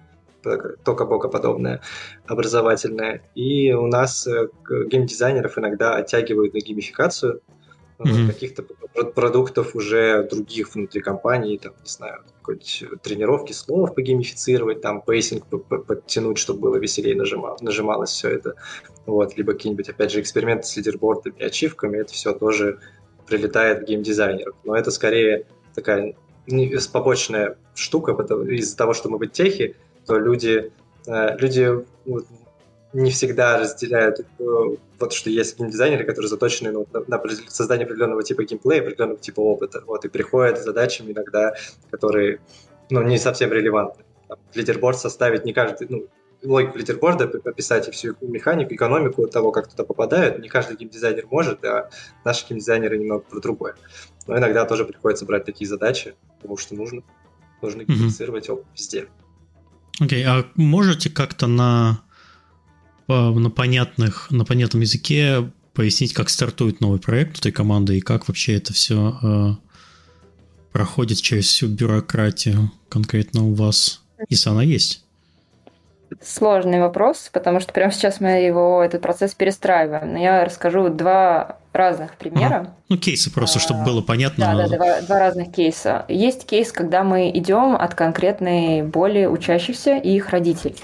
Toca 0.84 1.04
Boca 1.04 1.26
подобная, 1.26 1.82
образовательная. 2.26 3.22
И 3.34 3.72
у 3.72 3.86
нас 3.86 4.26
э, 4.26 4.48
геймдизайнеров 4.68 5.58
иногда 5.58 5.96
оттягивают 5.96 6.54
на 6.54 6.60
геймификацию, 6.60 7.42
mm-hmm. 7.98 8.26
каких-то 8.26 8.62
продуктов 9.14 9.74
уже 9.74 10.26
других 10.30 10.74
внутри 10.74 11.00
компании, 11.00 11.58
там, 11.58 11.72
не 11.82 11.88
знаю, 11.88 12.22
тренировки 12.56 13.52
слов 13.52 13.94
погеймифицировать, 13.94 14.80
там, 14.80 15.02
pacing 15.02 15.46
подтянуть, 15.46 16.38
чтобы 16.38 16.60
было 16.60 16.76
веселее 16.76 17.16
нажимал, 17.16 17.56
нажималось 17.60 18.10
все 18.10 18.30
это. 18.30 18.54
Вот, 19.06 19.36
либо 19.36 19.52
какие-нибудь, 19.52 19.88
опять 19.88 20.12
же, 20.12 20.20
эксперименты 20.20 20.66
с 20.66 20.76
лидербордами 20.76 21.42
ачивками, 21.42 21.98
это 21.98 22.12
все 22.12 22.32
тоже 22.32 22.78
прилетает 23.26 23.82
в 23.82 23.84
геймдизайнеров. 23.86 24.56
Но 24.64 24.76
это 24.76 24.90
скорее 24.90 25.46
такая 25.74 26.14
побочная 26.92 27.56
штука, 27.74 28.12
из-за 28.12 28.76
того, 28.76 28.92
что 28.92 29.08
мы 29.08 29.18
в 29.18 29.26
техе, 29.26 29.76
то 30.06 30.18
люди, 30.18 30.72
э, 31.06 31.38
люди 31.38 31.84
не 32.92 33.10
всегда 33.10 33.58
разделяют 33.58 34.20
э, 34.20 34.44
вот 34.98 35.12
что 35.12 35.30
есть 35.30 35.58
геймдизайнеры, 35.58 36.04
которые 36.04 36.28
заточены 36.28 36.72
ну, 36.72 36.86
на, 36.92 37.18
на 37.18 37.22
создание 37.48 37.84
определенного 37.84 38.22
типа 38.22 38.44
геймплея, 38.44 38.82
определенного 38.82 39.20
типа 39.20 39.40
опыта. 39.40 39.82
Вот, 39.86 40.04
и 40.04 40.08
приходят 40.08 40.58
с 40.58 40.64
задачами 40.64 41.12
иногда, 41.12 41.54
которые 41.90 42.40
ну, 42.90 43.02
не 43.02 43.18
совсем 43.18 43.52
релевантны. 43.52 44.04
Там, 44.28 44.38
лидерборд 44.54 44.98
составить 44.98 45.44
не 45.44 45.52
каждый, 45.52 45.86
ну, 45.88 46.06
логику 46.42 46.78
лидерборда 46.78 47.30
описать 47.44 47.88
и 47.88 47.90
всю 47.90 48.16
механику, 48.22 48.74
экономику 48.74 49.26
того, 49.28 49.52
как 49.52 49.68
туда 49.68 49.84
попадают, 49.84 50.38
не 50.38 50.48
каждый 50.48 50.76
геймдизайнер 50.76 51.26
может, 51.30 51.64
а 51.64 51.90
наши 52.24 52.46
геймдизайнеры 52.48 52.98
немного 52.98 53.22
про 53.22 53.40
другое. 53.40 53.74
Но 54.26 54.36
иногда 54.36 54.64
тоже 54.64 54.84
приходится 54.84 55.24
брать 55.24 55.44
такие 55.44 55.68
задачи, 55.68 56.14
потому 56.36 56.56
что 56.56 56.74
нужно, 56.74 57.02
нужно 57.62 57.84
геймифицировать 57.84 58.48
mm-hmm. 58.48 58.64
везде. 58.74 59.06
Окей, 60.00 60.24
okay, 60.24 60.26
а 60.26 60.46
можете 60.56 61.10
как-то 61.10 61.46
на 61.46 62.02
на, 63.10 63.50
понятных, 63.50 64.30
на 64.30 64.44
понятном 64.44 64.82
языке 64.82 65.50
пояснить, 65.74 66.12
как 66.12 66.28
стартует 66.28 66.80
новый 66.80 67.00
проект 67.00 67.38
этой 67.38 67.52
команды 67.52 67.98
и 67.98 68.00
как 68.00 68.28
вообще 68.28 68.56
это 68.56 68.72
все 68.72 69.18
э, 69.22 69.48
проходит 70.72 71.20
через 71.20 71.46
всю 71.46 71.68
бюрократию 71.68 72.70
конкретно 72.88 73.46
у 73.46 73.54
вас, 73.54 74.02
если 74.28 74.50
она 74.50 74.62
есть? 74.62 75.04
Сложный 76.20 76.80
вопрос, 76.80 77.30
потому 77.32 77.60
что 77.60 77.72
прямо 77.72 77.92
сейчас 77.92 78.20
мы 78.20 78.30
его, 78.30 78.82
этот 78.82 79.00
процесс 79.00 79.32
перестраиваем. 79.34 80.12
Но 80.12 80.18
я 80.18 80.44
расскажу 80.44 80.88
два 80.88 81.58
разных 81.72 82.16
примера. 82.16 82.56
Ага. 82.56 82.74
Ну, 82.88 82.98
кейсы 82.98 83.30
просто, 83.32 83.60
чтобы 83.60 83.84
было 83.84 84.02
понятно. 84.02 84.44
Да, 84.56 84.66
да, 84.66 84.76
два, 84.76 85.00
два 85.02 85.18
разных 85.20 85.52
кейса. 85.52 86.04
Есть 86.08 86.46
кейс, 86.46 86.72
когда 86.72 87.04
мы 87.04 87.30
идем 87.30 87.76
от 87.76 87.94
конкретной 87.94 88.82
боли 88.82 89.26
учащихся 89.26 89.96
и 89.96 90.16
их 90.16 90.30
родителей. 90.30 90.76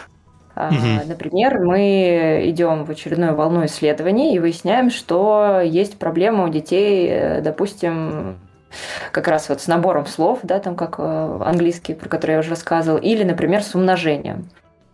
Угу. 0.56 1.08
Например, 1.08 1.60
мы 1.60 2.42
идем 2.46 2.84
в 2.84 2.90
очередную 2.90 3.34
волну 3.34 3.66
исследований 3.66 4.34
и 4.34 4.38
выясняем, 4.38 4.90
что 4.90 5.60
есть 5.62 5.98
проблема 5.98 6.44
у 6.44 6.48
детей, 6.48 7.08
э, 7.10 7.40
допустим, 7.42 8.38
как 9.12 9.28
раз 9.28 9.50
вот 9.50 9.60
с 9.60 9.66
набором 9.66 10.06
слов, 10.06 10.40
да, 10.42 10.58
там 10.58 10.74
как 10.74 10.96
э, 10.98 11.40
английский, 11.44 11.92
про 11.92 12.08
который 12.08 12.32
я 12.32 12.38
уже 12.38 12.50
рассказывал, 12.50 12.98
или, 12.98 13.22
например, 13.22 13.62
с 13.62 13.74
умножением. 13.74 14.48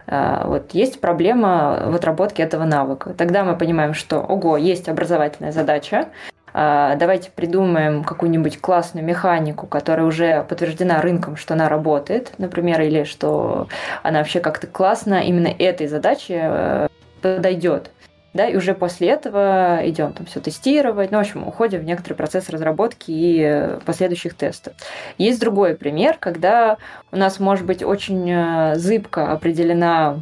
Вот 0.05 0.73
есть 0.73 1.01
проблема 1.01 1.85
в 1.87 1.95
отработке 1.95 2.43
этого 2.43 2.65
навыка. 2.65 3.15
Тогда 3.15 3.45
мы 3.45 3.57
понимаем, 3.57 3.95
что, 3.95 4.19
ого, 4.19 4.57
есть 4.57 4.89
образовательная 4.89 5.53
задача, 5.53 6.09
давайте 6.55 7.31
придумаем 7.31 8.05
какую-нибудь 8.05 8.61
классную 8.61 9.05
механику, 9.05 9.67
которая 9.67 10.07
уже 10.07 10.45
подтверждена 10.45 11.01
рынком, 11.01 11.37
что 11.37 11.55
она 11.55 11.69
работает, 11.69 12.33
например, 12.39 12.81
или 12.83 13.05
что 13.05 13.69
она 14.03 14.19
вообще 14.19 14.41
как-то 14.41 14.67
классно 14.67 15.21
именно 15.23 15.49
этой 15.49 15.87
задаче 15.87 16.41
э, 16.43 16.89
подойдет. 17.21 17.91
Да, 18.35 18.47
и 18.47 18.57
уже 18.57 18.73
после 18.73 19.11
этого 19.11 19.81
идем 19.85 20.15
там 20.15 20.25
все 20.25 20.41
тестировать, 20.41 21.11
ну, 21.11 21.19
в 21.19 21.21
общем, 21.21 21.47
уходим 21.47 21.81
в 21.81 21.85
некоторый 21.85 22.15
процесс 22.15 22.49
разработки 22.49 23.11
и 23.11 23.79
последующих 23.85 24.35
тестов. 24.35 24.73
Есть 25.19 25.39
другой 25.39 25.77
пример, 25.77 26.17
когда 26.19 26.79
у 27.11 27.17
нас 27.17 27.39
может 27.41 27.67
быть 27.67 27.83
очень 27.83 28.31
э, 28.31 28.77
зыбко 28.77 29.33
определена 29.33 30.21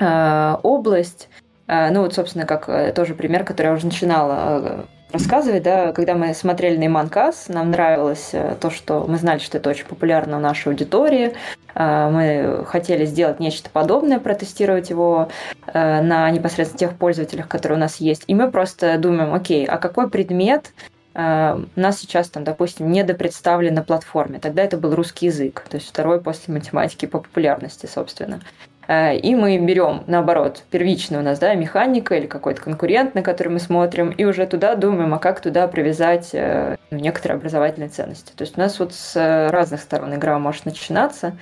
э, 0.00 0.56
область, 0.64 1.28
э, 1.68 1.90
ну, 1.90 2.02
вот, 2.02 2.14
собственно, 2.14 2.44
как 2.44 2.94
тоже 2.94 3.14
пример, 3.14 3.44
который 3.44 3.68
я 3.68 3.72
уже 3.72 3.86
начинала 3.86 4.86
рассказывать, 5.12 5.62
да, 5.62 5.92
когда 5.92 6.14
мы 6.14 6.34
смотрели 6.34 6.76
на 6.76 6.86
Иманкас, 6.86 7.48
нам 7.48 7.70
нравилось 7.70 8.30
э, 8.32 8.56
то, 8.60 8.70
что 8.70 9.04
мы 9.08 9.16
знали, 9.16 9.38
что 9.38 9.58
это 9.58 9.70
очень 9.70 9.86
популярно 9.86 10.36
у 10.36 10.40
нашей 10.40 10.68
аудитории, 10.68 11.34
э, 11.74 12.10
мы 12.10 12.64
хотели 12.66 13.04
сделать 13.04 13.40
нечто 13.40 13.70
подобное, 13.70 14.20
протестировать 14.20 14.90
его 14.90 15.28
э, 15.66 16.02
на 16.02 16.30
непосредственно 16.30 16.78
тех 16.78 16.96
пользователях, 16.96 17.48
которые 17.48 17.78
у 17.78 17.80
нас 17.80 17.96
есть, 17.96 18.24
и 18.26 18.34
мы 18.34 18.50
просто 18.50 18.98
думаем, 18.98 19.34
окей, 19.34 19.64
а 19.66 19.78
какой 19.78 20.10
предмет 20.10 20.72
у 21.14 21.20
нас 21.20 21.98
сейчас 21.98 22.28
там, 22.28 22.44
допустим, 22.44 22.92
недопредставлен 22.92 23.74
на 23.74 23.82
платформе. 23.82 24.38
Тогда 24.38 24.62
это 24.62 24.76
был 24.76 24.94
русский 24.94 25.26
язык, 25.26 25.64
то 25.68 25.76
есть 25.76 25.88
второй 25.88 26.20
после 26.20 26.54
математики 26.54 27.06
по 27.06 27.18
популярности, 27.18 27.86
собственно. 27.86 28.40
Э, 28.88 29.16
и 29.16 29.34
мы 29.34 29.58
берем, 29.58 30.02
наоборот, 30.06 30.64
первичную 30.70 31.22
у 31.22 31.24
нас, 31.24 31.38
да, 31.38 31.54
механика 31.54 32.16
или 32.16 32.26
какой-то 32.26 32.62
конкурент, 32.62 33.14
на 33.14 33.22
который 33.22 33.48
мы 33.48 33.60
смотрим, 33.60 34.10
и 34.10 34.24
уже 34.24 34.46
туда 34.46 34.74
думаем, 34.74 35.14
а 35.14 35.18
как 35.18 35.40
туда 35.40 35.68
привязать 35.68 36.30
ну, 36.32 36.98
некоторые 36.98 37.36
образовательные 37.36 37.90
ценности. 37.90 38.32
То 38.34 38.42
есть 38.42 38.56
у 38.56 38.60
нас 38.60 38.78
вот 38.80 38.94
с 38.94 39.48
разных 39.50 39.82
сторон 39.82 40.14
игра 40.14 40.38
может 40.38 40.64
начинаться, 40.64 41.36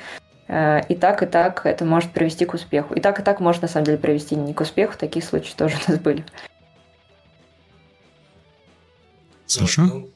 э, 0.49 0.81
и 0.89 0.95
так, 0.97 1.23
и 1.23 1.27
так 1.27 1.65
это 1.65 1.85
может 1.85 2.11
привести 2.11 2.45
к 2.45 2.55
успеху. 2.55 2.95
И 2.95 3.01
так, 3.01 3.21
и 3.21 3.23
так 3.23 3.41
может, 3.41 3.63
на 3.63 3.69
самом 3.69 3.87
деле, 3.87 3.99
привести 3.99 4.35
не 4.35 4.53
к 4.53 4.61
успеху. 4.61 4.95
Такие 4.99 5.25
случаи 5.25 5.55
тоже 5.57 5.77
у 5.87 5.91
нас 5.91 6.01
были. 6.01 6.25
Саша? 9.47 9.83
Ну, 9.83 10.09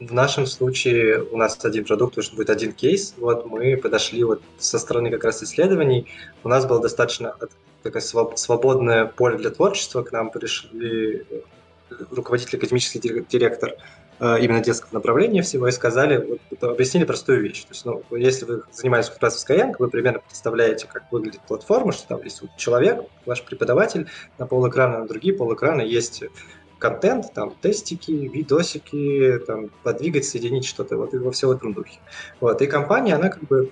в 0.00 0.12
нашем 0.12 0.46
случае 0.46 1.22
у 1.22 1.36
нас 1.36 1.62
один 1.64 1.84
продукт, 1.84 2.18
уже 2.18 2.32
будет 2.32 2.50
один 2.50 2.72
кейс. 2.72 3.14
Вот 3.16 3.46
мы 3.46 3.76
подошли 3.76 4.24
вот 4.24 4.42
со 4.58 4.78
стороны 4.78 5.10
как 5.10 5.24
раз 5.24 5.42
исследований. 5.42 6.06
У 6.42 6.48
нас 6.48 6.66
было 6.66 6.80
достаточно 6.80 7.36
такое 7.82 8.02
свободное 8.02 9.06
поле 9.06 9.36
для 9.36 9.50
творчества. 9.50 10.02
К 10.02 10.12
нам 10.12 10.30
пришли 10.30 11.24
э, 11.30 11.40
руководитель, 12.10 12.58
академический 12.58 13.24
директор 13.28 13.74
э, 14.18 14.40
именно 14.40 14.60
детского 14.60 14.94
направления 14.94 15.42
всего 15.42 15.68
и 15.68 15.70
сказали, 15.70 16.38
вот, 16.50 16.64
объяснили 16.64 17.04
простую 17.04 17.42
вещь. 17.42 17.62
То 17.62 17.68
есть, 17.70 17.84
ну, 17.84 18.02
если 18.10 18.46
вы 18.46 18.62
занимаетесь 18.72 19.10
как 19.10 19.22
раз 19.22 19.36
в 19.36 19.48
Skyeng, 19.48 19.74
вы 19.78 19.88
примерно 19.88 20.20
представляете, 20.20 20.88
как 20.92 21.04
выглядит 21.12 21.40
платформа, 21.46 21.92
что 21.92 22.08
там 22.08 22.22
есть 22.24 22.42
вот 22.42 22.50
человек, 22.56 23.04
ваш 23.26 23.44
преподаватель, 23.44 24.08
на 24.38 24.46
полэкрана, 24.46 25.00
на 25.00 25.06
другие 25.06 25.36
полэкрана 25.36 25.82
есть 25.82 26.24
контент, 26.84 27.32
там, 27.32 27.54
тестики, 27.62 28.10
видосики, 28.10 29.38
там, 29.46 29.70
подвигать, 29.82 30.26
соединить 30.26 30.66
что-то, 30.66 30.98
вот, 30.98 31.14
и 31.14 31.18
во 31.18 31.30
все 31.30 31.48
в 31.48 31.52
этом 31.52 31.72
духе. 31.72 31.98
Вот, 32.40 32.60
и 32.60 32.66
компания, 32.66 33.14
она 33.14 33.30
как 33.30 33.42
бы 33.44 33.70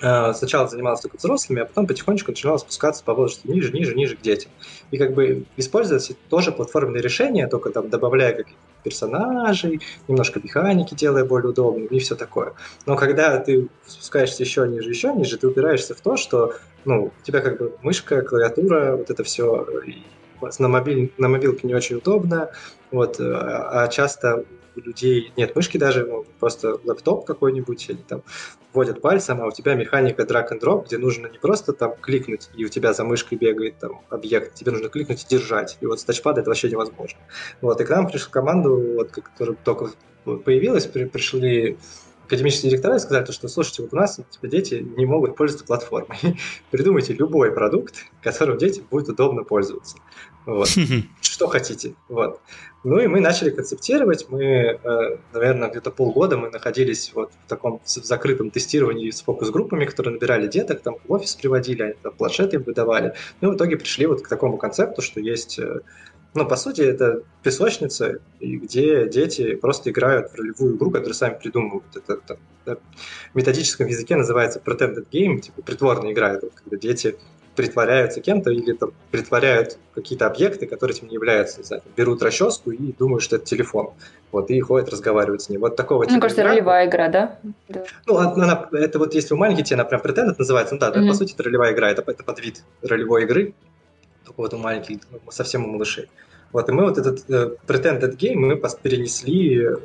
э, 0.00 0.32
сначала 0.32 0.66
занималась 0.66 1.02
только 1.02 1.18
взрослыми, 1.18 1.60
а 1.60 1.66
потом 1.66 1.86
потихонечку 1.86 2.30
начинала 2.30 2.56
спускаться 2.56 3.04
по 3.04 3.12
возрасту 3.12 3.52
ниже, 3.52 3.70
ниже, 3.70 3.94
ниже 3.94 4.16
к 4.16 4.22
детям. 4.22 4.50
И 4.90 4.96
как 4.96 5.12
бы 5.12 5.44
использовать 5.58 6.16
тоже 6.30 6.50
платформенные 6.50 7.02
решения, 7.02 7.46
только 7.48 7.68
там 7.68 7.90
добавляя 7.90 8.32
каких-то 8.32 8.58
персонажей, 8.82 9.82
немножко 10.08 10.40
механики 10.42 10.94
делая 10.94 11.26
более 11.26 11.50
удобными 11.50 11.88
и 11.88 11.98
все 11.98 12.16
такое. 12.16 12.54
Но 12.86 12.96
когда 12.96 13.38
ты 13.40 13.68
спускаешься 13.86 14.42
еще 14.42 14.66
ниже, 14.66 14.88
еще 14.88 15.12
ниже, 15.12 15.36
ты 15.36 15.46
упираешься 15.46 15.94
в 15.94 16.00
то, 16.00 16.16
что 16.16 16.54
ну, 16.86 17.12
у 17.20 17.22
тебя 17.22 17.42
как 17.42 17.58
бы 17.58 17.76
мышка, 17.82 18.22
клавиатура, 18.22 18.96
вот 18.96 19.10
это 19.10 19.22
все, 19.22 19.66
на, 20.58 20.68
мобиль, 20.68 21.12
на 21.18 21.28
мобилке 21.28 21.66
не 21.66 21.74
очень 21.74 21.96
удобно, 21.96 22.50
вот, 22.90 23.20
э, 23.20 23.24
а 23.24 23.88
часто 23.88 24.44
у 24.76 24.80
людей 24.80 25.32
нет 25.36 25.54
мышки 25.56 25.76
даже, 25.76 26.06
ну, 26.06 26.24
просто 26.38 26.78
лэптоп 26.84 27.24
какой-нибудь, 27.24 27.90
они 27.90 28.02
там 28.06 28.22
вводят 28.72 29.00
пальцем, 29.00 29.40
а 29.40 29.46
у 29.46 29.50
тебя 29.50 29.74
механика 29.74 30.22
drag 30.22 30.52
and 30.52 30.60
drop, 30.60 30.86
где 30.86 30.98
нужно 30.98 31.26
не 31.26 31.38
просто 31.38 31.72
там 31.72 31.94
кликнуть, 32.00 32.50
и 32.56 32.64
у 32.64 32.68
тебя 32.68 32.92
за 32.92 33.04
мышкой 33.04 33.38
бегает 33.38 33.78
там 33.78 34.02
объект, 34.10 34.54
тебе 34.54 34.72
нужно 34.72 34.88
кликнуть 34.88 35.24
и 35.24 35.28
держать, 35.28 35.78
и 35.80 35.86
вот 35.86 36.00
с 36.00 36.04
тачпада 36.04 36.40
это 36.40 36.50
вообще 36.50 36.70
невозможно. 36.70 37.18
Вот, 37.60 37.80
и 37.80 37.84
к 37.84 37.90
нам 37.90 38.06
пришла 38.06 38.30
команда, 38.30 38.70
вот, 38.70 39.10
которая 39.10 39.56
только 39.64 39.90
появилась, 40.24 40.86
при, 40.86 41.04
пришли 41.04 41.78
академические 42.28 42.70
директора 42.70 42.98
сказали, 42.98 43.24
то, 43.24 43.32
что, 43.32 43.48
слушайте, 43.48 43.82
вот 43.82 43.94
у 43.94 43.96
нас 43.96 44.20
типа, 44.30 44.46
дети 44.46 44.86
не 44.96 45.06
могут 45.06 45.34
пользоваться 45.34 45.66
платформой. 45.66 46.18
Придумайте 46.70 47.14
любой 47.14 47.50
продукт, 47.52 48.04
которым 48.22 48.58
детям 48.58 48.84
будет 48.90 49.08
удобно 49.08 49.44
пользоваться. 49.44 49.96
Вот. 50.44 50.68
Что 51.20 51.46
хотите. 51.48 51.94
Вот. 52.08 52.40
Ну 52.84 52.98
и 53.00 53.06
мы 53.06 53.20
начали 53.20 53.50
концептировать. 53.50 54.26
Мы, 54.28 54.44
э, 54.44 54.78
наверное, 55.32 55.70
где-то 55.70 55.90
полгода 55.90 56.36
мы 56.36 56.50
находились 56.50 57.12
вот 57.14 57.32
в 57.32 57.48
таком 57.48 57.80
закрытом 57.84 58.50
тестировании 58.50 59.10
с 59.10 59.22
фокус-группами, 59.22 59.86
которые 59.86 60.14
набирали 60.14 60.46
деток, 60.46 60.82
там 60.82 60.96
в 61.06 61.12
офис 61.12 61.34
приводили, 61.34 61.82
они 61.82 61.94
там 62.02 62.12
планшеты 62.12 62.56
им 62.56 62.62
выдавали. 62.62 63.14
Ну 63.40 63.50
и 63.50 63.52
в 63.52 63.56
итоге 63.56 63.78
пришли 63.78 64.06
вот 64.06 64.22
к 64.22 64.28
такому 64.28 64.58
концепту, 64.58 65.00
что 65.00 65.18
есть 65.18 65.58
э, 65.58 65.80
ну, 66.34 66.46
по 66.46 66.56
сути, 66.56 66.82
это 66.82 67.22
песочница, 67.42 68.20
где 68.40 69.08
дети 69.08 69.54
просто 69.54 69.90
играют 69.90 70.30
в 70.30 70.34
ролевую 70.34 70.76
игру, 70.76 70.90
которую 70.90 71.14
сами 71.14 71.38
придумывают. 71.38 71.84
Это, 71.94 72.14
это, 72.14 72.38
это 72.64 72.80
в 73.32 73.36
методическом 73.36 73.86
языке 73.86 74.16
называется 74.16 74.60
pretended 74.64 75.06
game, 75.10 75.40
типа 75.40 75.62
притворная 75.62 76.12
игра, 76.12 76.34
это 76.34 76.48
когда 76.54 76.76
дети 76.76 77.16
притворяются 77.58 78.20
кем-то 78.20 78.52
или 78.52 78.72
там, 78.72 78.92
притворяют 79.10 79.78
какие-то 79.92 80.28
объекты, 80.28 80.68
которые 80.68 80.96
этим 80.96 81.08
не 81.08 81.14
являются. 81.14 81.58
Не 81.58 81.64
знаю, 81.64 81.82
берут 81.96 82.22
расческу 82.22 82.70
и 82.70 82.92
думают, 82.92 83.24
что 83.24 83.34
это 83.34 83.46
телефон. 83.46 83.94
Вот, 84.30 84.48
и 84.50 84.60
ходят, 84.60 84.90
разговаривают 84.90 85.42
с 85.42 85.48
ним. 85.48 85.62
Вот 85.62 85.74
такого 85.74 86.04
Мне 86.04 86.20
кажется, 86.20 86.42
игра. 86.42 86.52
ролевая 86.52 86.86
игра, 86.86 87.08
да? 87.08 87.38
да. 87.68 87.82
Ну, 88.06 88.16
она, 88.18 88.68
это 88.70 89.00
вот 89.00 89.12
если 89.12 89.34
у 89.34 89.36
маленьких 89.36 89.72
она 89.72 89.84
прям 89.84 90.00
pretended 90.00 90.36
называется, 90.38 90.74
ну 90.74 90.80
да, 90.80 90.90
mm-hmm. 90.90 91.02
да, 91.02 91.08
по 91.08 91.14
сути, 91.14 91.34
это 91.34 91.42
ролевая 91.42 91.72
игра, 91.72 91.90
это, 91.90 92.04
это 92.06 92.22
подвид 92.22 92.62
ролевой 92.82 93.24
игры, 93.24 93.54
вот 94.36 94.54
у 94.54 94.58
маленьких, 94.58 94.98
ну, 95.10 95.20
совсем 95.30 95.64
у 95.64 95.68
малышей. 95.68 96.08
Вот, 96.52 96.68
и 96.68 96.72
мы 96.72 96.84
вот 96.84 96.98
этот 96.98 97.28
э, 97.28 97.56
Pretended 97.66 98.16
Game 98.16 98.36
мы 98.36 98.56
перенесли 98.82 99.62
э, 99.62 99.76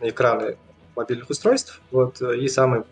на 0.00 0.08
экраны 0.08 0.56
мобильных 0.94 1.30
устройств, 1.30 1.80
вот, 1.90 2.20
и 2.20 2.46
самые 2.48 2.84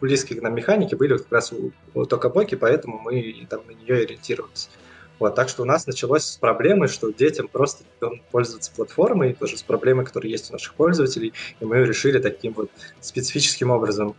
близкие 0.00 0.38
к 0.38 0.42
нам 0.42 0.54
механики 0.54 0.94
были 0.94 1.12
вот 1.12 1.22
как 1.22 1.32
раз 1.32 1.52
у, 1.52 1.72
у 1.94 2.04
Токабоки, 2.04 2.54
поэтому 2.54 3.00
мы 3.00 3.46
там 3.48 3.62
на 3.66 3.72
нее 3.72 4.02
ориентировались. 4.02 4.70
Вот, 5.18 5.34
так 5.34 5.48
что 5.48 5.62
у 5.62 5.64
нас 5.64 5.86
началось 5.86 6.24
с 6.24 6.36
проблемы, 6.36 6.88
что 6.88 7.10
детям 7.12 7.48
просто 7.48 7.84
пользоваться 8.30 8.72
платформой, 8.74 9.34
тоже 9.34 9.56
с 9.56 9.62
проблемой, 9.62 10.04
которые 10.04 10.32
есть 10.32 10.50
у 10.50 10.52
наших 10.52 10.74
пользователей, 10.74 11.32
и 11.60 11.64
мы 11.64 11.78
решили 11.78 12.18
таким 12.18 12.52
вот 12.52 12.70
специфическим 13.00 13.70
образом 13.70 14.16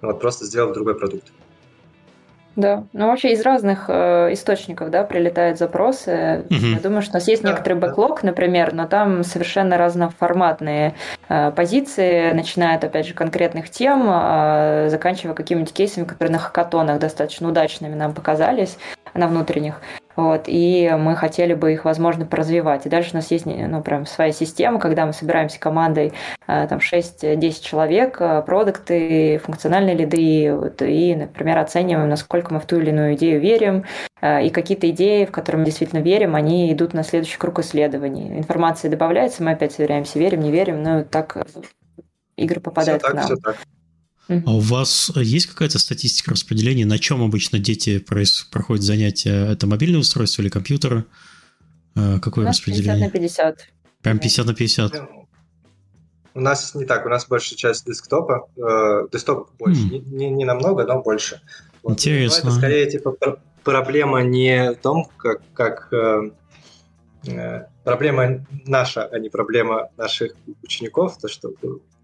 вот, 0.00 0.20
просто 0.20 0.46
сделать 0.46 0.74
другой 0.74 0.94
продукт. 0.94 1.32
Да, 2.56 2.84
ну 2.94 3.08
вообще 3.08 3.32
из 3.32 3.42
разных 3.42 3.84
э, 3.88 4.32
источников, 4.32 4.90
да, 4.90 5.04
прилетают 5.04 5.58
запросы. 5.58 6.44
Угу. 6.48 6.66
Я 6.74 6.80
думаю, 6.80 7.02
что 7.02 7.12
у 7.12 7.14
нас 7.14 7.28
есть 7.28 7.42
да, 7.42 7.50
некоторый 7.50 7.74
бэклог, 7.74 8.22
например, 8.22 8.72
но 8.72 8.86
там 8.86 9.22
совершенно 9.24 9.76
разноформатные 9.76 10.94
э, 11.28 11.52
позиции, 11.52 12.32
начиная 12.32 12.76
от, 12.76 12.84
опять 12.84 13.06
же, 13.06 13.12
конкретных 13.12 13.68
тем, 13.68 14.06
э, 14.08 14.88
заканчивая 14.88 15.34
какими-нибудь 15.34 15.74
кейсами, 15.74 16.04
которые 16.04 16.32
на 16.32 16.38
хакатонах 16.38 16.98
достаточно 16.98 17.46
удачными 17.48 17.94
нам 17.94 18.14
показались, 18.14 18.78
на 19.12 19.28
внутренних. 19.28 19.80
Вот, 20.16 20.44
и 20.46 20.90
мы 20.98 21.14
хотели 21.14 21.52
бы 21.52 21.74
их, 21.74 21.84
возможно, 21.84 22.24
поразвивать. 22.24 22.86
И 22.86 22.88
дальше 22.88 23.10
у 23.12 23.16
нас 23.16 23.30
есть 23.30 23.44
ну, 23.44 23.82
прям 23.82 24.06
своя 24.06 24.32
система, 24.32 24.80
когда 24.80 25.04
мы 25.04 25.12
собираемся 25.12 25.60
командой 25.60 26.14
э, 26.46 26.66
там 26.68 26.78
6-10 26.78 27.62
человек, 27.62 28.16
э, 28.20 28.42
продукты, 28.42 29.38
функциональные 29.44 29.94
лиды, 29.94 30.56
вот, 30.56 30.80
и, 30.80 31.14
например, 31.14 31.58
оцениваем, 31.58 32.08
насколько 32.08 32.54
мы 32.54 32.60
в 32.60 32.66
ту 32.66 32.78
или 32.78 32.88
иную 32.90 33.14
идею 33.14 33.40
верим, 33.40 33.84
э, 34.22 34.46
и 34.46 34.50
какие-то 34.50 34.88
идеи, 34.90 35.26
в 35.26 35.32
которые 35.32 35.60
мы 35.60 35.66
действительно 35.66 36.00
верим, 36.00 36.34
они 36.34 36.72
идут 36.72 36.94
на 36.94 37.02
следующий 37.02 37.38
круг 37.38 37.58
исследований. 37.58 38.38
Информация 38.38 38.90
добавляется, 38.90 39.42
мы 39.42 39.50
опять 39.52 39.72
сверяемся, 39.72 40.18
верим, 40.18 40.40
не 40.40 40.50
верим, 40.50 40.82
но 40.82 41.04
так 41.04 41.36
игры 42.36 42.60
попадают 42.60 43.02
все 43.02 43.12
так, 43.12 43.12
к 43.12 43.16
нам. 43.16 43.24
Все 43.26 43.36
так. 43.36 43.56
А 44.28 44.54
у 44.54 44.60
вас 44.60 45.12
есть 45.14 45.46
какая-то 45.46 45.78
статистика 45.78 46.32
распределения, 46.32 46.84
на 46.84 46.98
чем 46.98 47.22
обычно 47.22 47.58
дети 47.58 47.98
проходят 47.98 48.84
занятия? 48.84 49.52
Это 49.52 49.66
мобильное 49.66 50.00
устройство 50.00 50.42
или 50.42 50.48
компьютер? 50.48 51.06
А, 51.94 52.18
какое 52.18 52.44
у 52.44 52.46
нас 52.48 52.56
распределение? 52.56 53.10
50 53.10 53.14
на 53.14 53.54
50. 53.54 53.68
Прям 54.02 54.18
50 54.18 54.46
на 54.46 54.54
50? 54.54 55.02
У 56.34 56.40
нас 56.40 56.74
не 56.74 56.84
так, 56.84 57.06
у 57.06 57.08
нас 57.08 57.26
большая 57.26 57.56
часть 57.56 57.86
десктопа, 57.86 58.48
э, 58.58 59.08
десктоп 59.10 59.50
больше, 59.58 59.86
mm. 59.86 59.90
не, 59.90 59.98
не, 60.00 60.30
не 60.30 60.44
намного, 60.44 60.84
но 60.84 61.00
больше. 61.00 61.40
Вот. 61.82 61.92
Интересно. 61.92 62.44
Но 62.44 62.50
это 62.50 62.58
скорее 62.58 62.90
типа 62.90 63.16
проблема 63.64 64.22
не 64.22 64.72
в 64.72 64.76
том, 64.76 65.08
как, 65.16 65.40
как 65.54 65.88
э, 65.92 66.30
э, 67.26 67.64
проблема 67.84 68.46
наша, 68.66 69.06
а 69.06 69.18
не 69.18 69.30
проблема 69.30 69.88
наших 69.96 70.32
учеников, 70.62 71.16
то, 71.18 71.28
что 71.28 71.52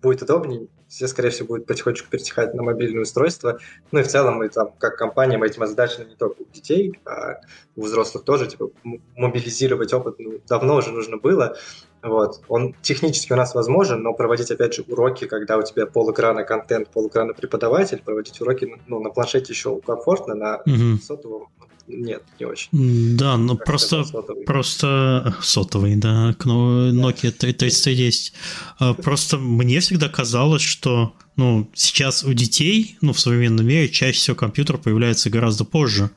будет 0.00 0.22
удобнее, 0.22 0.66
все, 0.92 1.08
скорее 1.08 1.30
всего, 1.30 1.48
будут 1.48 1.66
потихонечку 1.66 2.10
перетекать 2.10 2.52
на 2.52 2.62
мобильное 2.62 3.02
устройство. 3.02 3.58
Ну 3.92 4.00
и 4.00 4.02
в 4.02 4.08
целом 4.08 4.34
мы 4.34 4.50
там, 4.50 4.72
как 4.78 4.98
компания, 4.98 5.38
мы 5.38 5.46
этим 5.46 5.62
озадачены 5.62 6.04
не 6.04 6.16
только 6.16 6.42
у 6.42 6.44
детей, 6.52 7.00
а 7.06 7.40
у 7.76 7.84
взрослых 7.84 8.24
тоже, 8.24 8.46
типа, 8.46 8.70
мобилизировать 9.16 9.94
опыт 9.94 10.16
ну, 10.18 10.38
давно 10.46 10.76
уже 10.76 10.92
нужно 10.92 11.16
было. 11.16 11.56
Вот. 12.02 12.40
Он 12.48 12.74
технически 12.82 13.32
у 13.32 13.36
нас 13.36 13.54
возможен, 13.54 14.02
но 14.02 14.12
проводить, 14.12 14.50
опять 14.50 14.74
же, 14.74 14.84
уроки, 14.88 15.26
когда 15.26 15.56
у 15.56 15.62
тебя 15.62 15.86
полэкрана 15.86 16.42
контент, 16.42 16.88
полэкрана 16.88 17.32
преподаватель, 17.32 18.02
проводить 18.04 18.40
уроки 18.40 18.74
ну, 18.88 19.00
на 19.00 19.10
планшете 19.10 19.52
еще 19.52 19.80
комфортно, 19.80 20.34
на 20.34 20.56
угу. 20.66 20.98
сотовом 21.00 21.48
нет, 21.88 22.22
не 22.38 22.46
очень. 22.46 22.68
Да, 23.16 23.36
ну 23.36 23.56
просто, 23.56 24.04
сотовый. 24.04 24.44
просто 24.44 25.36
сотовый, 25.42 25.96
да, 25.96 26.30
Nokia 26.38 27.32
3010. 27.32 28.32
А, 28.78 28.94
просто 28.94 29.36
мне 29.36 29.80
всегда 29.80 30.08
казалось, 30.08 30.62
что 30.62 31.12
ну, 31.36 31.68
сейчас 31.74 32.24
у 32.24 32.32
детей, 32.32 32.96
ну, 33.00 33.12
в 33.12 33.20
современном 33.20 33.66
мире 33.66 33.88
чаще 33.88 34.18
всего 34.18 34.36
компьютер 34.36 34.78
появляется 34.78 35.28
гораздо 35.28 35.64
позже, 35.64 36.10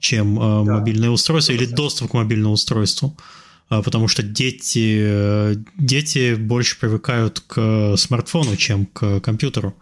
чем 0.00 0.38
э, 0.38 0.64
да. 0.64 0.78
мобильное 0.78 1.10
устройство 1.10 1.52
или 1.52 1.66
доступ 1.66 2.10
к 2.10 2.14
мобильному 2.14 2.54
устройству. 2.54 3.16
А, 3.16 3.41
потому 3.80 4.08
что 4.08 4.22
дети, 4.22 5.56
дети 5.78 6.34
больше 6.34 6.78
привыкают 6.78 7.40
к 7.40 7.96
смартфону, 7.96 8.56
чем 8.56 8.86
к 8.86 9.20
компьютеру. 9.20 9.74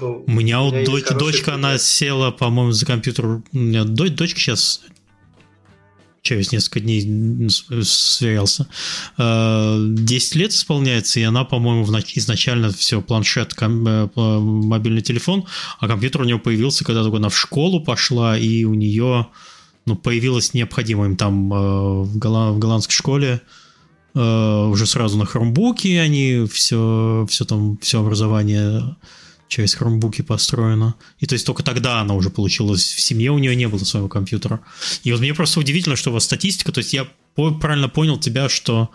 Ну, 0.00 0.24
у 0.26 0.30
меня 0.30 0.60
вот 0.60 0.84
дочь, 0.84 1.08
дочка, 1.08 1.54
она 1.54 1.78
села, 1.78 2.30
по-моему, 2.30 2.72
за 2.72 2.84
компьютер. 2.86 3.26
У 3.26 3.42
меня 3.52 3.84
дочь, 3.84 4.12
дочка 4.12 4.38
сейчас 4.38 4.82
через 6.22 6.52
несколько 6.52 6.80
дней 6.80 7.48
сверялся. 7.48 8.66
10 9.16 9.16
а, 9.16 10.38
лет 10.38 10.52
исполняется, 10.52 11.20
и 11.20 11.22
она, 11.22 11.44
по-моему, 11.44 11.84
изначально 12.14 12.70
все, 12.70 13.00
планшет, 13.00 13.54
э, 13.58 14.08
мобильный 14.14 15.00
телефон, 15.00 15.46
а 15.78 15.88
компьютер 15.88 16.22
у 16.22 16.24
нее 16.24 16.38
появился, 16.38 16.84
когда 16.84 17.02
только 17.02 17.16
она 17.16 17.28
в 17.30 17.38
школу 17.38 17.82
пошла, 17.82 18.36
и 18.36 18.64
у 18.64 18.74
нее 18.74 19.28
ну, 19.88 19.96
появилось 19.96 20.54
необходимое 20.54 21.08
им 21.08 21.16
там 21.16 21.52
э, 21.52 22.02
в, 22.02 22.18
голланд, 22.18 22.56
в 22.56 22.58
голландской 22.58 22.94
школе 22.94 23.40
э, 24.14 24.66
уже 24.66 24.86
сразу 24.86 25.18
на 25.18 25.26
хромбуке 25.26 26.00
они 26.00 26.46
все, 26.50 27.26
все 27.28 27.44
там, 27.44 27.78
все 27.78 28.00
образование 28.00 28.96
через 29.48 29.74
хромбуки 29.74 30.22
построено. 30.22 30.94
И 31.18 31.26
то 31.26 31.32
есть 31.32 31.46
только 31.46 31.62
тогда 31.62 32.00
она 32.00 32.14
уже 32.14 32.30
получилась. 32.30 32.82
В 32.84 33.00
семье 33.00 33.32
у 33.32 33.38
нее 33.38 33.56
не 33.56 33.66
было 33.66 33.78
своего 33.78 34.08
компьютера. 34.08 34.60
И 35.02 35.10
вот 35.10 35.20
мне 35.20 35.34
просто 35.34 35.58
удивительно, 35.60 35.96
что 35.96 36.10
у 36.10 36.12
вас 36.12 36.24
статистика, 36.24 36.70
то 36.70 36.78
есть 36.78 36.92
я 36.92 37.06
правильно 37.34 37.88
понял 37.88 38.18
тебя, 38.18 38.48
что 38.48 38.90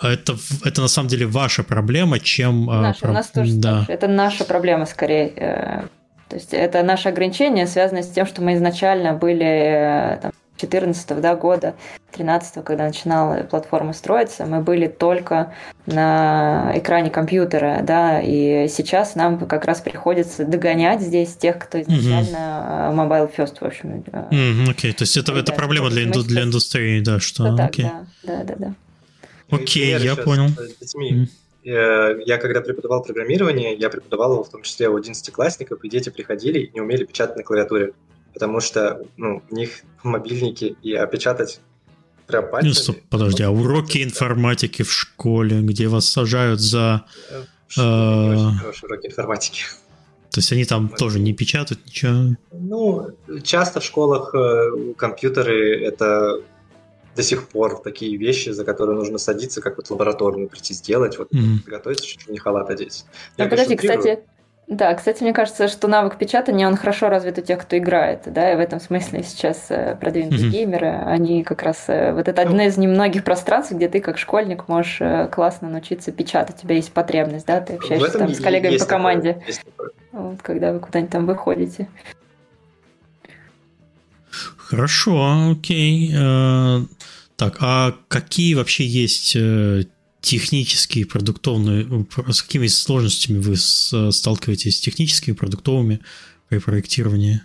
это, 0.00 0.38
это 0.64 0.80
на 0.80 0.88
самом 0.88 1.08
деле 1.08 1.26
ваша 1.26 1.62
проблема, 1.62 2.18
чем... 2.20 2.70
Э, 2.70 2.80
наша, 2.80 3.00
про... 3.00 3.10
у 3.10 3.12
нас 3.12 3.30
тоже 3.30 3.52
да. 3.54 3.84
Это 3.88 4.08
наша 4.08 4.44
проблема 4.44 4.86
скорее. 4.86 5.88
То 6.28 6.36
есть 6.36 6.52
это 6.52 6.82
наше 6.82 7.08
ограничение 7.08 7.66
связано 7.66 8.02
с 8.02 8.10
тем, 8.10 8.26
что 8.26 8.42
мы 8.42 8.54
изначально 8.54 9.14
были 9.14 10.18
там, 10.20 10.32
2014 10.60 11.20
да, 11.20 11.36
года, 11.36 11.74
2013, 12.12 12.64
когда 12.64 12.86
начинала 12.86 13.42
платформа 13.44 13.92
строиться, 13.92 14.46
мы 14.46 14.60
были 14.60 14.86
только 14.86 15.52
на 15.86 16.72
экране 16.74 17.10
компьютера, 17.10 17.80
да, 17.82 18.20
и 18.20 18.68
сейчас 18.68 19.14
нам 19.14 19.46
как 19.46 19.64
раз 19.64 19.80
приходится 19.80 20.44
догонять 20.44 21.00
здесь 21.00 21.34
тех, 21.36 21.58
кто 21.58 21.80
изначально 21.80 22.90
угу. 22.90 23.00
mobile 23.00 23.30
first, 23.34 23.58
в 23.60 23.64
общем. 23.64 24.04
Mm, 24.30 24.70
окей, 24.70 24.90
okay. 24.90 24.94
то 24.94 25.02
есть 25.02 25.16
это, 25.16 25.32
это 25.32 25.52
проблема 25.52 25.90
для, 25.90 26.04
инду, 26.04 26.22
для 26.22 26.42
индустрии, 26.42 27.00
да, 27.00 27.20
что... 27.20 27.44
Да, 27.44 27.56
так, 27.56 27.70
okay. 27.72 27.82
да, 27.82 28.06
да, 28.22 28.44
да, 28.44 28.54
да. 28.58 28.74
Окей, 29.50 29.94
okay, 29.96 30.04
я 30.04 30.16
понял. 30.16 30.48
С 30.48 30.78
детьми. 30.80 31.28
Э, 31.64 32.18
я 32.24 32.38
когда 32.38 32.60
преподавал 32.60 33.02
программирование, 33.02 33.74
я 33.74 33.90
преподавал 33.90 34.32
его 34.32 34.44
в 34.44 34.48
том 34.48 34.62
числе 34.62 34.88
у 34.88 34.98
11-классников, 34.98 35.84
и 35.84 35.88
дети 35.88 36.08
приходили 36.10 36.60
и 36.60 36.70
не 36.72 36.80
умели 36.80 37.04
печатать 37.04 37.36
на 37.36 37.42
клавиатуре, 37.42 37.92
потому 38.38 38.60
что 38.60 39.02
ну, 39.16 39.42
у 39.50 39.54
них 39.54 39.82
мобильники, 40.04 40.76
и 40.80 40.94
опечатать 40.94 41.60
прям 42.26 42.48
пальцами... 42.48 42.68
Ну, 42.68 42.74
стоп, 42.74 42.98
подожди, 43.10 43.42
а 43.42 43.50
уроки 43.50 44.04
информатики 44.04 44.82
в 44.82 44.92
школе, 44.92 45.60
где 45.60 45.88
вас 45.88 46.06
сажают 46.06 46.60
за... 46.60 47.04
Э, 47.30 47.42
э, 47.80 48.50
хорошие 48.60 48.86
уроки 48.86 49.06
информатики. 49.08 49.62
То 50.30 50.38
есть 50.38 50.52
они 50.52 50.64
там 50.64 50.88
тоже 50.88 51.18
не 51.18 51.32
печатают 51.32 51.84
ничего? 51.86 52.36
Ну, 52.52 53.10
часто 53.42 53.80
в 53.80 53.84
школах 53.84 54.32
компьютеры— 54.96 55.82
это 55.84 56.42
до 57.16 57.22
сих 57.24 57.48
пор 57.48 57.80
такие 57.82 58.16
вещи, 58.16 58.50
за 58.50 58.64
которые 58.64 58.96
нужно 58.96 59.18
садиться, 59.18 59.60
как 59.60 59.78
вот 59.78 59.90
лабораторную 59.90 60.48
прийти 60.48 60.74
сделать, 60.74 61.18
вот 61.18 61.32
mm-hmm. 61.32 61.64
приготовиться, 61.64 62.06
чуть 62.06 62.28
ли 62.28 62.34
не 62.34 62.38
халат 62.38 62.70
одеть. 62.70 63.06
Я, 63.36 63.46
а 63.46 63.48
подожди, 63.48 63.74
кстати, 63.74 64.20
да, 64.68 64.92
кстати, 64.94 65.22
мне 65.22 65.32
кажется, 65.32 65.66
что 65.66 65.88
навык 65.88 66.18
печатания, 66.18 66.68
он 66.68 66.76
хорошо 66.76 67.08
развит 67.08 67.38
у 67.38 67.40
тех, 67.40 67.62
кто 67.62 67.78
играет, 67.78 68.24
да, 68.26 68.52
и 68.52 68.56
в 68.56 68.58
этом 68.58 68.80
смысле 68.80 69.22
сейчас 69.22 69.70
э, 69.70 69.96
продвинутые 69.98 70.42
mm-hmm. 70.42 70.50
геймеры, 70.50 70.88
они 71.06 71.42
как 71.42 71.62
раз, 71.62 71.84
э, 71.86 72.12
вот 72.12 72.28
это 72.28 72.42
одно 72.42 72.62
из 72.62 72.76
немногих 72.76 73.24
пространств, 73.24 73.72
где 73.72 73.88
ты 73.88 74.00
как 74.00 74.18
школьник 74.18 74.68
можешь 74.68 74.98
э, 75.00 75.28
классно 75.32 75.70
научиться 75.70 76.12
печатать, 76.12 76.56
у 76.58 76.62
тебя 76.64 76.74
есть 76.74 76.92
потребность, 76.92 77.46
да, 77.46 77.62
ты 77.62 77.76
общаешься 77.76 78.18
там 78.18 78.28
с 78.28 78.40
коллегами 78.40 78.76
по 78.76 78.84
команде, 78.84 79.42
такое, 79.56 79.92
вот, 80.12 80.42
когда 80.42 80.74
вы 80.74 80.80
куда-нибудь 80.80 81.12
там 81.12 81.24
выходите. 81.24 81.88
Хорошо, 84.58 85.50
окей. 85.52 86.12
Так, 87.36 87.56
а 87.60 87.94
какие 88.08 88.52
вообще 88.52 88.84
есть 88.84 89.34
технические, 90.28 91.06
продуктовные, 91.06 91.86
э, 91.86 92.32
с 92.32 92.42
какими 92.42 92.66
сложностями 92.66 93.38
вы 93.38 93.56
сталкиваетесь 93.56 94.76
с 94.76 94.80
техническими, 94.80 95.34
продуктовыми 95.34 96.00
при 96.50 96.58
проектировании? 96.58 97.40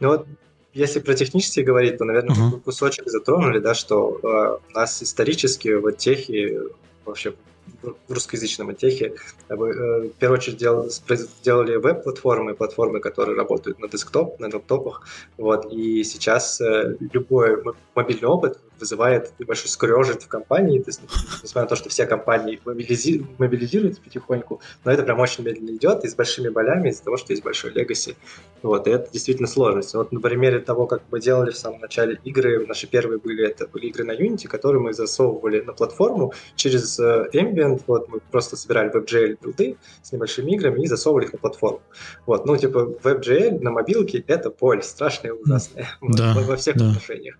Ну 0.00 0.08
вот, 0.08 0.26
если 0.72 1.00
про 1.00 1.12
технические 1.14 1.66
говорить, 1.66 1.98
то, 1.98 2.04
наверное, 2.04 2.34
uh-huh. 2.34 2.60
кусочек 2.60 3.04
затронули, 3.10 3.58
да, 3.58 3.74
что 3.74 4.18
э, 4.22 4.70
у 4.70 4.74
нас 4.74 5.02
исторически 5.02 5.68
вот 5.68 5.98
техи 5.98 6.58
вообще 7.04 7.34
в 7.82 8.12
русскоязычном 8.12 8.74
техе. 8.74 9.14
Э, 9.48 9.54
в 9.54 10.08
первую 10.18 10.38
очередь 10.38 10.58
дел, 10.58 10.88
сделали 10.88 11.76
веб-платформы, 11.76 12.54
платформы, 12.54 13.00
которые 13.00 13.36
работают 13.36 13.78
на 13.80 13.88
десктоп, 13.88 14.40
на 14.40 14.46
лаптопах. 14.46 15.02
Вот. 15.36 15.70
И 15.72 16.04
сейчас 16.04 16.60
э, 16.60 16.96
любой 17.12 17.62
мобильный 17.94 18.28
опыт 18.28 18.58
вызывает 18.84 19.32
небольшой 19.38 19.68
скрежет 19.68 20.22
в 20.22 20.28
компании, 20.28 20.78
то 20.78 20.90
есть, 20.90 21.00
несмотря 21.42 21.62
на 21.62 21.68
то, 21.68 21.76
что 21.76 21.88
все 21.88 22.06
компании 22.06 22.60
мобилизи... 22.64 23.26
мобилизируются 23.38 24.02
потихоньку, 24.02 24.60
но 24.84 24.92
это 24.92 25.02
прям 25.02 25.20
очень 25.20 25.42
медленно 25.42 25.70
идет 25.70 26.04
и 26.04 26.08
с 26.08 26.14
большими 26.14 26.50
болями 26.50 26.90
из-за 26.90 27.02
того, 27.02 27.16
что 27.16 27.32
есть 27.32 27.42
большой 27.42 27.72
легаси. 27.72 28.14
Вот, 28.62 28.86
и 28.86 28.90
это 28.90 29.10
действительно 29.10 29.48
сложность. 29.48 29.94
Вот 29.94 30.12
на 30.12 30.20
примере 30.20 30.58
того, 30.60 30.86
как 30.86 31.02
мы 31.10 31.20
делали 31.20 31.50
в 31.50 31.56
самом 31.56 31.80
начале 31.80 32.20
игры, 32.24 32.66
наши 32.66 32.86
первые 32.86 33.18
были, 33.18 33.46
это 33.46 33.66
были 33.66 33.86
игры 33.86 34.04
на 34.04 34.12
Unity, 34.12 34.48
которые 34.48 34.82
мы 34.82 34.92
засовывали 34.92 35.62
на 35.62 35.72
платформу 35.72 36.34
через 36.56 36.98
э, 37.00 37.28
Ambient, 37.32 37.82
вот, 37.86 38.08
мы 38.08 38.20
просто 38.30 38.56
собирали 38.56 38.92
WebGL 38.94 39.38
билды 39.42 39.76
с 40.02 40.12
небольшими 40.12 40.52
играми 40.52 40.82
и 40.82 40.86
засовывали 40.86 41.24
их 41.26 41.32
на 41.32 41.38
платформу. 41.38 41.80
Вот, 42.26 42.44
ну, 42.44 42.56
типа, 42.56 42.94
WebGL 43.02 43.60
на 43.60 43.70
мобилке— 43.70 44.24
это 44.26 44.50
боль 44.50 44.82
страшная 44.82 45.32
и 45.32 45.34
ужасная 45.34 45.88
да, 46.02 46.34
во 46.34 46.56
всех 46.56 46.76
да. 46.76 46.90
отношениях. 46.90 47.36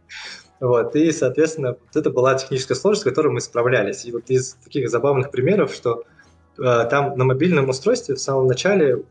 Вот, 0.60 0.94
и, 0.96 1.10
соответственно, 1.12 1.76
это 1.94 2.10
была 2.10 2.34
техническая 2.34 2.76
сложность, 2.76 3.02
с 3.02 3.04
которой 3.04 3.28
мы 3.28 3.40
справлялись. 3.40 4.04
И 4.04 4.12
вот 4.12 4.30
из 4.30 4.54
таких 4.64 4.88
забавных 4.88 5.30
примеров, 5.30 5.74
что 5.74 6.04
э, 6.58 6.86
там 6.90 7.16
на 7.18 7.24
мобильном 7.24 7.68
устройстве 7.68 8.14
в 8.14 8.20
самом 8.20 8.46
начале 8.46 9.02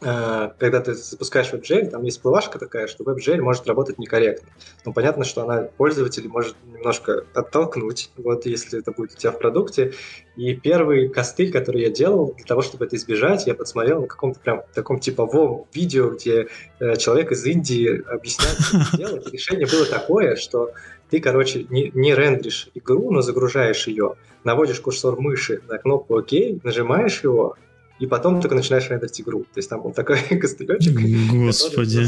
когда 0.00 0.80
ты 0.80 0.94
запускаешь 0.94 1.50
WebGL, 1.52 1.88
там 1.88 2.02
есть 2.02 2.20
плывашка 2.20 2.58
такая, 2.58 2.86
что 2.86 3.02
WebGL 3.04 3.40
может 3.40 3.66
работать 3.66 3.98
некорректно. 3.98 4.48
Но 4.84 4.92
понятно, 4.92 5.24
что 5.24 5.42
она 5.42 5.62
пользователя 5.62 6.28
может 6.28 6.54
немножко 6.66 7.24
оттолкнуть, 7.34 8.10
вот 8.16 8.44
если 8.44 8.80
это 8.80 8.92
будет 8.92 9.12
у 9.12 9.16
тебя 9.16 9.32
в 9.32 9.38
продукте. 9.38 9.94
И 10.36 10.54
первый 10.54 11.08
костыль, 11.08 11.50
который 11.50 11.80
я 11.80 11.90
делал, 11.90 12.34
для 12.36 12.44
того, 12.44 12.60
чтобы 12.60 12.84
это 12.84 12.96
избежать, 12.96 13.46
я 13.46 13.54
подсмотрел 13.54 14.02
на 14.02 14.06
каком-то 14.06 14.38
прям 14.38 14.62
таком 14.74 15.00
типовом 15.00 15.64
видео, 15.72 16.10
где 16.10 16.48
э, 16.78 16.96
человек 16.96 17.32
из 17.32 17.44
Индии 17.46 18.02
объясняет, 18.06 18.58
что 18.60 18.96
делать. 18.98 19.32
решение 19.32 19.66
было 19.66 19.86
такое, 19.86 20.36
что 20.36 20.72
ты, 21.08 21.20
короче, 21.20 21.64
не, 21.70 21.90
не 21.94 22.14
рендеришь 22.14 22.68
игру, 22.74 23.10
но 23.10 23.22
загружаешь 23.22 23.86
ее, 23.86 24.16
наводишь 24.44 24.80
курсор 24.80 25.18
мыши 25.18 25.62
на 25.68 25.78
кнопку 25.78 26.18
ОК, 26.18 26.32
нажимаешь 26.62 27.22
его, 27.22 27.56
и 27.98 28.06
потом 28.06 28.40
только 28.40 28.54
начинаешь 28.54 28.88
рендерить 28.90 29.20
игру. 29.20 29.40
То 29.40 29.58
есть 29.58 29.70
там 29.70 29.82
был 29.82 29.92
такой 29.92 30.18
костылечек, 30.40 30.94
Господи. 31.32 32.04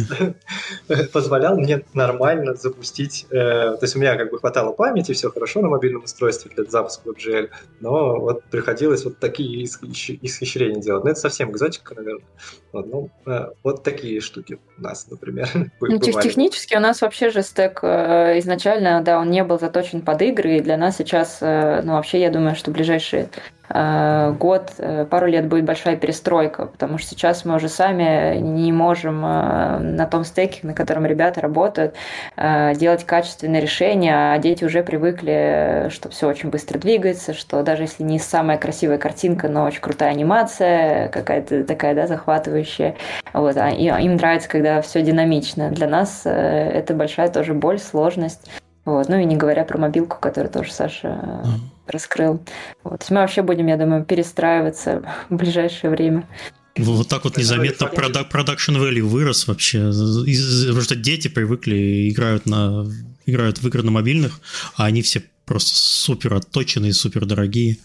позволял 1.13 1.59
мне 1.59 1.83
нормально 1.95 2.55
запустить. 2.55 3.27
Э, 3.31 3.77
то 3.77 3.81
есть 3.83 3.97
у 3.97 3.99
меня 3.99 4.17
как 4.17 4.31
бы 4.31 4.39
хватало 4.39 4.73
памяти, 4.73 5.13
все 5.13 5.31
хорошо 5.31 5.61
на 5.61 5.69
мобильном 5.69 6.05
устройстве 6.05 6.51
для 6.55 6.65
запуска 6.65 7.09
WebGL, 7.09 7.51
но 7.81 8.21
вот 8.21 8.45
приходилось 8.45 9.05
вот 9.05 9.19
такие 9.19 9.65
исхищрения 9.65 10.81
делать. 10.81 11.05
Но 11.05 11.11
это 11.11 11.21
совсем 11.21 11.51
экзотика, 11.51 11.95
наверное. 11.95 12.25
Вот, 12.73 12.87
ну, 12.87 13.11
э, 13.27 13.47
вот 13.63 13.83
такие 13.83 14.21
штуки 14.21 14.59
у 14.79 14.83
нас, 14.83 15.07
например. 15.11 15.49
Ну, 15.81 15.99
технически 15.99 16.77
у 16.77 16.81
нас 16.81 17.01
вообще 17.01 17.31
же 17.31 17.43
стек 17.43 17.81
э, 17.83 18.39
изначально, 18.41 19.03
да, 19.03 19.19
он 19.19 19.31
не 19.31 19.43
был 19.43 19.59
заточен 19.59 20.03
под 20.03 20.21
игры, 20.23 20.57
и 20.57 20.61
для 20.61 20.77
нас 20.77 20.97
сейчас, 20.99 21.39
ну, 21.41 21.93
вообще, 21.93 22.21
я 22.21 22.31
думаю, 22.31 22.55
что 22.57 22.71
ближайшие 22.71 23.29
Э, 23.29 23.29
год, 23.71 24.73
э, 24.79 25.05
пару 25.05 25.27
лет 25.27 25.47
будет 25.47 25.65
большая 25.65 25.97
перестройка, 25.97 26.67
потому 26.67 26.99
что 26.99 27.11
сейчас 27.11 27.45
мы 27.45 27.57
уже 27.57 27.69
сами 27.69 28.39
не 28.39 28.73
можем 28.73 29.25
э, 29.25 29.79
на 29.79 30.07
том 30.07 30.25
стеке, 30.25 30.61
на 30.63 30.75
котором 30.75 31.07
ребята 31.07 31.41
работают, 31.41 31.95
делать 32.37 33.05
качественные 33.05 33.61
решения, 33.61 34.33
а 34.33 34.39
дети 34.39 34.65
уже 34.65 34.83
привыкли, 34.83 35.89
что 35.91 36.09
все 36.09 36.29
очень 36.29 36.51
быстро 36.51 36.79
двигается, 36.79 37.35
что 37.35 37.63
даже 37.63 37.83
если 37.83 38.03
не 38.03 38.19
самая 38.19 38.59
красивая 38.59 38.99
картинка, 38.99 39.49
но 39.49 39.65
очень 39.65 39.81
крутая 39.81 40.11
анимация, 40.11 41.09
какая-то 41.09 41.65
такая, 41.65 41.95
да, 41.95 42.07
захватывающая, 42.07 42.97
вот, 43.33 43.57
а 43.57 43.71
им 43.71 44.17
нравится, 44.17 44.49
когда 44.49 44.81
все 44.83 45.03
динамично. 45.03 45.71
Для 45.71 45.89
нас 45.89 46.23
это 46.25 46.95
большая 46.95 47.29
тоже 47.29 47.55
боль, 47.55 47.79
сложность. 47.79 48.51
Вот. 48.85 49.09
Ну 49.11 49.19
и 49.19 49.25
не 49.25 49.37
говоря 49.37 49.65
про 49.65 49.79
мобилку, 49.79 50.17
которую 50.19 50.51
тоже 50.51 50.73
Саша. 50.73 51.45
Раскрыл. 51.91 52.43
Вот. 52.85 53.07
мы 53.11 53.17
вообще 53.17 53.43
будем, 53.43 53.67
я 53.67 53.77
думаю, 53.77 54.05
перестраиваться 54.05 55.03
в 55.29 55.37
ближайшее 55.37 55.91
время. 55.91 56.29
Вот 56.77 57.09
так 57.09 57.25
вот 57.25 57.37
незаметно 57.37 57.87
продакшн 57.87 58.77
value 58.77 59.03
вырос 59.03 59.47
вообще. 59.49 59.91
Потому 59.91 60.83
что 60.83 60.97
дети 60.97 61.29
привыкли, 61.29 62.09
играют, 62.09 62.47
на, 62.47 62.87
играют 63.27 63.59
в 63.59 63.67
игры 63.67 63.83
на 63.83 63.91
мобильных, 63.91 64.41
а 64.77 64.87
они 64.87 65.03
все 65.03 65.23
просто 65.45 65.75
супер 65.75 66.35
отточенные, 66.35 66.93
супер 66.93 67.27
дорогие. 67.27 67.79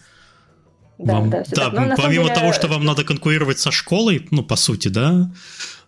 Да, 1.00 1.14
вам, 1.14 1.30
да, 1.32 1.44
да 1.50 1.70
ну, 1.72 1.96
помимо 1.98 2.26
деле... 2.26 2.36
того, 2.36 2.54
что 2.54 2.68
вам 2.68 2.86
надо 2.86 3.04
конкурировать 3.04 3.60
со 3.60 3.72
школой, 3.72 4.28
ну, 4.30 4.44
по 4.44 4.56
сути, 4.56 4.90
да, 4.90 5.32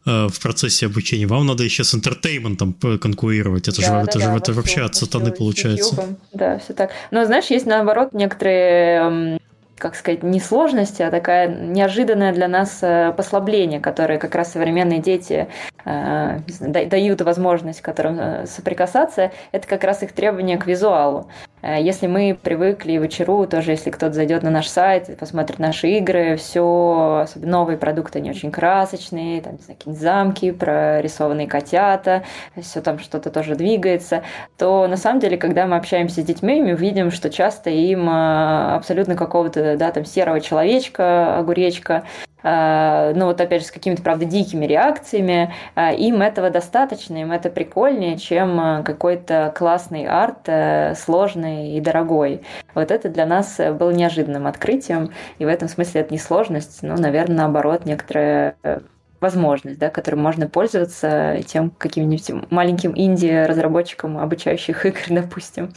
Э, 0.07 0.27
в 0.27 0.39
процессе 0.39 0.85
обучения, 0.85 1.25
вам 1.25 1.47
надо 1.47 1.63
еще 1.63 1.83
с 1.83 1.95
интертейментом 1.95 2.73
конкурировать. 2.73 3.67
Это 3.67 3.81
да, 3.81 3.87
же, 3.87 3.91
да, 3.91 4.01
это, 4.03 4.19
да, 4.19 4.25
же 4.25 4.37
это 4.37 4.53
вообще 4.53 4.81
от 4.81 4.95
сатаны 4.95 5.31
получается. 5.31 6.17
Да, 6.31 6.59
все 6.59 6.73
так. 6.73 6.91
Но 7.09 7.25
знаешь, 7.25 7.45
есть 7.45 7.65
наоборот 7.65 8.13
некоторые 8.13 9.39
как 9.77 9.95
сказать, 9.95 10.23
не 10.23 10.39
сложности, 10.39 11.01
а 11.01 11.11
такая 11.11 11.47
неожиданное 11.49 12.31
для 12.33 12.47
нас 12.47 12.79
э, 12.81 13.13
послабление, 13.15 13.81
которое 13.81 14.17
как 14.17 14.33
раз 14.33 14.53
современные 14.53 14.99
дети 14.99 15.47
э, 15.83 16.39
дают 16.59 17.21
возможность 17.21 17.81
которым 17.81 18.17
э, 18.19 18.45
соприкасаться, 18.45 19.31
это 19.51 19.67
как 19.67 19.83
раз 19.83 20.01
их 20.01 20.13
требование 20.13 20.57
к 20.57 20.65
визуалу. 20.65 21.27
Если 21.61 22.05
мы 22.05 22.37
привыкли 22.39 22.99
в 22.99 23.07
ЧРУ, 23.07 23.47
тоже 23.47 23.71
если 23.71 23.89
кто-то 23.89 24.13
зайдет 24.13 24.43
на 24.43 24.51
наш 24.51 24.67
сайт, 24.67 25.17
посмотрит 25.17 25.57
наши 25.57 25.87
игры, 25.97 26.35
все, 26.35 27.21
особенно 27.23 27.53
новые 27.53 27.79
продукты, 27.79 28.19
они 28.19 28.29
очень 28.29 28.51
красочные, 28.51 29.41
там, 29.41 29.57
какие-нибудь 29.57 29.99
замки, 29.99 30.51
прорисованные 30.51 31.47
котята, 31.47 32.23
все 32.61 32.81
там 32.81 32.99
что-то 32.99 33.31
тоже 33.31 33.55
двигается, 33.55 34.21
то 34.59 34.85
на 34.87 34.95
самом 34.95 35.19
деле, 35.19 35.37
когда 35.37 35.65
мы 35.65 35.77
общаемся 35.77 36.21
с 36.21 36.25
детьми, 36.25 36.61
мы 36.61 36.73
видим, 36.73 37.09
что 37.09 37.31
часто 37.31 37.71
им 37.71 38.07
абсолютно 38.07 39.15
какого-то 39.15 39.64
да, 39.77 39.91
там 39.91 40.05
серого 40.05 40.39
человечка, 40.41 41.37
огуречка, 41.37 42.03
а, 42.47 43.11
ну 43.15 43.25
вот 43.25 43.41
опять 43.41 43.63
же 43.63 43.67
с 43.69 43.71
какими-то, 43.71 44.03
правда, 44.03 44.25
дикими 44.25 44.67
реакциями, 44.67 45.51
а, 45.73 45.91
им 45.93 46.21
этого 46.21 46.51
достаточно, 46.51 47.17
им 47.17 47.31
это 47.31 47.49
прикольнее, 47.49 48.17
чем 48.19 48.59
а, 48.59 48.83
какой-то 48.83 49.51
классный 49.57 50.05
арт, 50.05 50.47
э, 50.47 50.93
сложный 50.93 51.71
и 51.75 51.81
дорогой. 51.81 52.43
Вот 52.75 52.91
это 52.91 53.09
для 53.09 53.25
нас 53.25 53.57
было 53.57 53.89
неожиданным 53.89 54.45
открытием, 54.45 55.09
и 55.39 55.45
в 55.45 55.47
этом 55.47 55.67
смысле 55.67 56.01
это 56.01 56.13
не 56.13 56.19
сложность, 56.19 56.83
ну, 56.83 56.95
наверное, 56.95 57.37
наоборот, 57.37 57.85
некоторая 57.85 58.55
э, 58.61 58.81
возможность, 59.21 59.79
да, 59.79 59.89
которой 59.89 60.17
можно 60.17 60.47
пользоваться 60.47 61.39
тем 61.47 61.71
каким-нибудь 61.71 62.51
маленьким 62.51 62.93
инди-разработчиком 62.95 64.19
обучающих 64.19 64.85
игр, 64.85 64.99
допустим. 65.09 65.73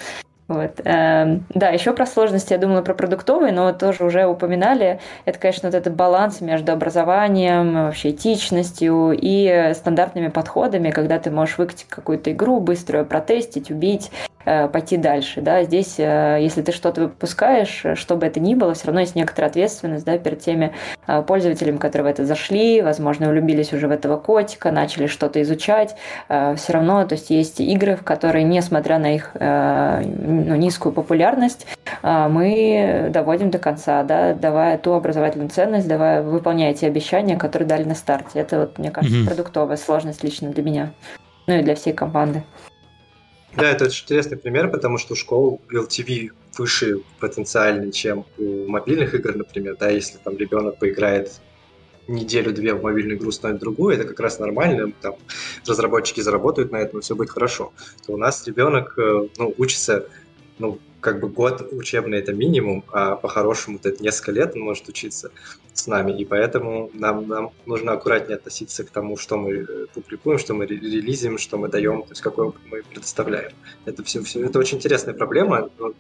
Вот. 0.49 0.81
Эм, 0.85 1.45
да, 1.51 1.69
еще 1.69 1.93
про 1.93 2.07
сложности 2.07 2.55
я 2.55 2.59
думала 2.59 2.81
про 2.81 2.95
продуктовые, 2.95 3.53
но 3.53 3.73
тоже 3.73 4.03
уже 4.05 4.27
упоминали. 4.27 4.99
Это, 5.27 5.39
конечно, 5.39 5.69
вот 5.69 5.75
этот 5.75 5.95
баланс 5.95 6.41
между 6.41 6.73
образованием, 6.73 7.75
вообще 7.75 8.11
этичностью 8.11 9.13
и 9.13 9.73
стандартными 9.75 10.29
подходами, 10.29 10.91
когда 10.91 11.19
ты 11.19 11.31
можешь 11.31 11.59
выкатить 11.59 11.87
какую-то 11.89 12.33
игру, 12.33 12.61
быстро 12.61 13.05
протестить, 13.05 13.71
убить, 13.71 14.11
Э, 14.49 14.67
пойти 14.67 14.97
дальше. 14.97 15.43
Да? 15.43 15.63
Здесь, 15.65 15.97
э, 15.99 16.39
если 16.41 16.63
ты 16.63 16.73
что-то 16.73 17.03
выпускаешь, 17.03 17.85
что 17.97 18.17
бы 18.17 18.25
это 18.25 18.41
ни 18.41 18.55
было, 18.55 18.73
все 18.73 18.87
равно 18.87 19.01
есть 19.01 19.15
некоторая 19.15 19.51
ответственность 19.51 20.07
да, 20.07 20.17
перед 20.17 20.41
теми 20.41 20.73
э, 21.07 21.23
пользователями, 21.23 21.77
которые 21.77 22.09
в 22.09 22.15
это 22.15 22.25
зашли, 22.25 22.81
возможно, 22.81 23.29
влюбились 23.29 23.75
уже 23.75 23.89
в 23.89 23.91
этого 23.91 24.17
котика, 24.17 24.71
начали 24.71 25.07
что-то 25.07 25.43
изучать. 25.43 25.97
Все 26.29 26.73
равно 26.73 27.05
то 27.07 27.15
есть, 27.15 27.31
есть 27.31 27.61
игры, 27.61 27.97
в 27.97 28.05
которые, 28.05 28.45
несмотря 28.45 28.99
на 28.99 29.15
их 29.15 29.33
ну, 30.47 30.57
низкую 30.57 30.93
популярность, 30.93 31.67
мы 32.03 33.11
доводим 33.13 33.51
до 33.51 33.59
конца, 33.59 34.03
да, 34.03 34.35
давая 34.35 34.79
ту 34.79 34.93
образовательную 34.93 35.51
ценность, 35.51 35.89
давая, 35.89 36.23
выполняя 36.23 36.75
те 36.75 36.87
обещания, 36.87 37.37
которые 37.37 37.69
дали 37.69 37.85
на 37.85 37.95
старте. 37.95 38.39
Это, 38.41 38.61
вот, 38.61 38.79
мне 38.79 38.91
кажется, 38.91 39.19
mm-hmm. 39.19 39.27
продуктовая 39.27 39.77
сложность 39.77 40.23
лично 40.25 40.51
для 40.51 40.63
меня, 40.63 40.93
ну 41.47 41.59
и 41.59 41.63
для 41.63 41.75
всей 41.75 41.93
команды. 41.93 42.45
Да, 43.57 43.71
это 43.71 43.87
очень 43.87 44.05
интересный 44.05 44.37
пример, 44.37 44.71
потому 44.71 44.99
что 44.99 45.15
у 45.15 45.17
школ 45.17 45.61
LTV 45.73 46.31
выше 46.57 47.01
потенциальный, 47.19 47.91
чем 47.93 48.25
у 48.37 48.69
мобильных 48.69 49.15
игр, 49.15 49.37
например, 49.37 49.77
да, 49.79 49.89
если 49.89 50.19
там 50.19 50.37
ребенок 50.37 50.79
поиграет 50.79 51.41
неделю-две 52.09 52.75
в 52.75 52.83
мобильную 52.83 53.19
игру 53.19 53.31
станет 53.31 53.61
другую, 53.61 53.95
это 53.95 54.05
как 54.05 54.19
раз 54.21 54.39
нормально, 54.39 54.93
там 55.01 55.17
разработчики 55.67 56.21
заработают 56.21 56.73
на 56.73 56.79
этом, 56.79 57.01
и 57.01 57.03
все 57.03 57.15
будет 57.15 57.31
хорошо. 57.31 57.73
То 58.07 58.15
у 58.15 58.17
нас 58.17 58.47
ребенок 58.47 58.95
э, 58.99 59.29
ну, 59.37 59.55
учится 59.59 60.07
ну, 60.59 60.79
как 61.01 61.21
бы 61.21 61.29
год 61.29 61.69
учебный 61.73 62.19
это 62.19 62.33
минимум, 62.33 62.85
а 62.93 63.17
по-хорошему 63.17 63.79
это 63.83 64.03
несколько 64.03 64.33
лет 64.33 64.53
он 64.55 64.63
может 64.63 64.89
учиться 64.89 65.31
с 65.73 65.87
нами, 65.87 66.13
и 66.13 66.25
поэтому 66.25 66.91
нам, 66.93 67.29
нам 67.29 67.51
нужно 67.67 67.93
аккуратнее 67.93 68.37
относиться 68.37 68.85
к 68.85 68.91
тому, 68.91 69.17
что 69.17 69.37
мы 69.37 69.87
публикуем, 69.95 70.39
что 70.39 70.55
мы 70.55 70.67
релизим, 70.67 71.39
что 71.39 71.57
мы 71.57 71.69
даем, 71.69 72.03
то 72.03 72.11
есть 72.11 72.27
опыт 72.27 72.61
мы 72.67 72.83
предоставляем. 72.83 73.53
Это 73.85 74.03
все, 74.03 74.23
все 74.23 74.45
это 74.45 74.59
очень 74.59 74.79
интересная 74.79 75.15
проблема, 75.15 75.71
но 75.79 75.95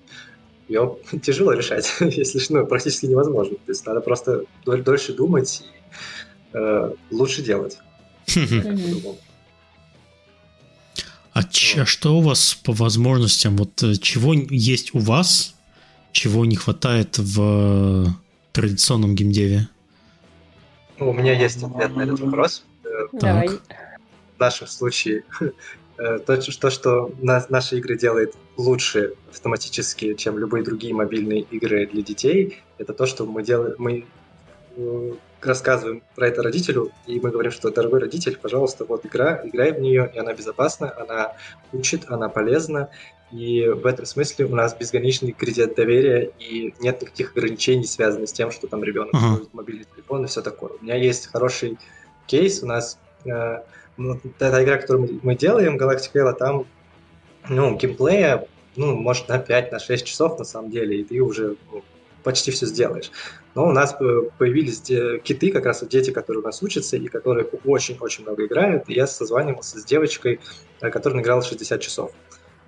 ее 0.68 0.96
тяжело 1.22 1.52
решать, 1.52 1.92
если 2.00 2.40
ну, 2.52 2.66
практически 2.66 3.06
невозможно. 3.06 3.56
То 3.56 3.72
есть 3.72 3.86
надо 3.86 4.00
просто 4.00 4.44
дольше 4.64 5.12
думать 5.12 5.62
и 5.62 6.56
э, 6.56 6.92
лучше 7.10 7.42
делать. 7.42 7.78
А, 11.38 11.44
ч, 11.44 11.82
а 11.82 11.86
что 11.86 12.16
у 12.18 12.20
вас 12.20 12.56
по 12.64 12.72
возможностям? 12.72 13.56
Вот 13.56 13.80
э, 13.84 13.94
чего 13.94 14.34
есть 14.34 14.92
у 14.92 14.98
вас, 14.98 15.54
чего 16.10 16.44
не 16.44 16.56
хватает 16.56 17.16
в 17.16 18.06
традиционном 18.52 19.14
геймдеве? 19.14 19.68
У 20.98 21.12
меня 21.12 21.40
есть 21.40 21.62
ответ 21.62 21.94
на 21.94 22.02
этот 22.02 22.18
вопрос. 22.18 22.64
Э, 22.82 22.88
Давай. 23.12 23.50
В 23.50 24.40
нашем 24.40 24.66
случае 24.66 25.22
э, 25.98 26.18
то, 26.26 26.42
что, 26.42 26.70
что 26.70 27.14
наши 27.20 27.78
игры 27.78 27.96
делает 27.96 28.34
лучше 28.56 29.12
автоматически, 29.30 30.14
чем 30.14 30.38
любые 30.38 30.64
другие 30.64 30.92
мобильные 30.92 31.42
игры 31.42 31.86
для 31.86 32.02
детей, 32.02 32.62
это 32.78 32.92
то, 32.92 33.06
что 33.06 33.26
мы 33.26 33.44
делаем, 33.44 33.76
мы 33.78 34.04
рассказываем 35.40 36.02
про 36.14 36.28
это 36.28 36.42
родителю, 36.42 36.90
и 37.06 37.20
мы 37.20 37.30
говорим, 37.30 37.52
что, 37.52 37.70
дорогой 37.70 38.00
родитель, 38.00 38.36
пожалуйста, 38.40 38.84
вот 38.84 39.06
игра, 39.06 39.40
играй 39.44 39.72
в 39.72 39.80
нее, 39.80 40.10
и 40.14 40.18
она 40.18 40.34
безопасна, 40.34 40.92
она 40.98 41.34
учит, 41.72 42.04
она 42.08 42.28
полезна, 42.28 42.90
и 43.30 43.68
в 43.68 43.86
этом 43.86 44.06
смысле 44.06 44.46
у 44.46 44.54
нас 44.54 44.74
безграничный 44.74 45.32
кредит 45.32 45.74
доверия, 45.74 46.30
и 46.38 46.74
нет 46.80 47.02
никаких 47.02 47.32
ограничений, 47.32 47.84
связанных 47.84 48.28
с 48.28 48.32
тем, 48.32 48.50
что 48.50 48.66
там 48.66 48.82
ребенок 48.82 49.14
uh-huh. 49.14 49.48
мобильный 49.52 49.86
телефон 49.94 50.24
и 50.24 50.28
все 50.28 50.40
такое. 50.40 50.72
У 50.80 50.84
меня 50.84 50.96
есть 50.96 51.26
хороший 51.26 51.78
кейс, 52.26 52.62
у 52.62 52.66
нас 52.66 52.98
э, 53.24 53.58
ну, 53.98 54.18
эта 54.38 54.64
игра, 54.64 54.78
которую 54.78 55.20
мы, 55.22 55.34
делаем, 55.34 55.76
Galactic 55.76 56.12
Halo, 56.14 56.34
там 56.34 56.66
ну, 57.48 57.76
геймплея, 57.76 58.46
ну, 58.76 58.96
может, 58.96 59.28
на 59.28 59.38
5, 59.38 59.72
на 59.72 59.78
6 59.78 60.06
часов 60.06 60.38
на 60.38 60.44
самом 60.44 60.70
деле, 60.70 61.00
и 61.00 61.04
ты 61.04 61.20
уже 61.20 61.56
ну, 61.70 61.82
почти 62.28 62.50
все 62.50 62.66
сделаешь. 62.66 63.10
Но 63.54 63.66
у 63.66 63.72
нас 63.72 63.96
появились 64.36 64.82
киты, 65.22 65.50
как 65.50 65.64
раз 65.64 65.82
дети, 65.86 66.10
которые 66.10 66.42
у 66.42 66.44
нас 66.44 66.62
учатся 66.62 66.98
и 66.98 67.06
которые 67.08 67.46
очень-очень 67.64 68.24
много 68.24 68.44
играют. 68.44 68.84
И 68.86 68.92
я 68.92 69.06
созванивался 69.06 69.78
с 69.78 69.84
девочкой, 69.86 70.38
э, 70.82 70.90
которая 70.90 71.22
играла 71.22 71.40
60 71.40 71.80
часов. 71.80 72.12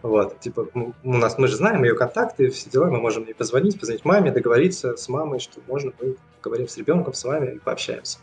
Вот, 0.00 0.40
типа, 0.40 0.66
у 0.74 1.12
нас, 1.12 1.36
мы 1.36 1.46
же 1.46 1.56
знаем 1.56 1.84
ее 1.84 1.94
контакты, 1.94 2.48
все 2.48 2.70
дела, 2.70 2.86
мы 2.86 3.00
можем 3.00 3.26
ей 3.26 3.34
позвонить, 3.34 3.78
позвонить 3.78 4.06
маме, 4.06 4.32
договориться 4.32 4.96
с 4.96 5.10
мамой, 5.10 5.40
что 5.40 5.60
можно, 5.68 5.92
мы 6.00 6.16
поговорим 6.40 6.66
с 6.66 6.78
ребенком, 6.78 7.12
с 7.12 7.22
вами 7.22 7.56
и 7.56 7.58
пообщаемся. 7.58 8.16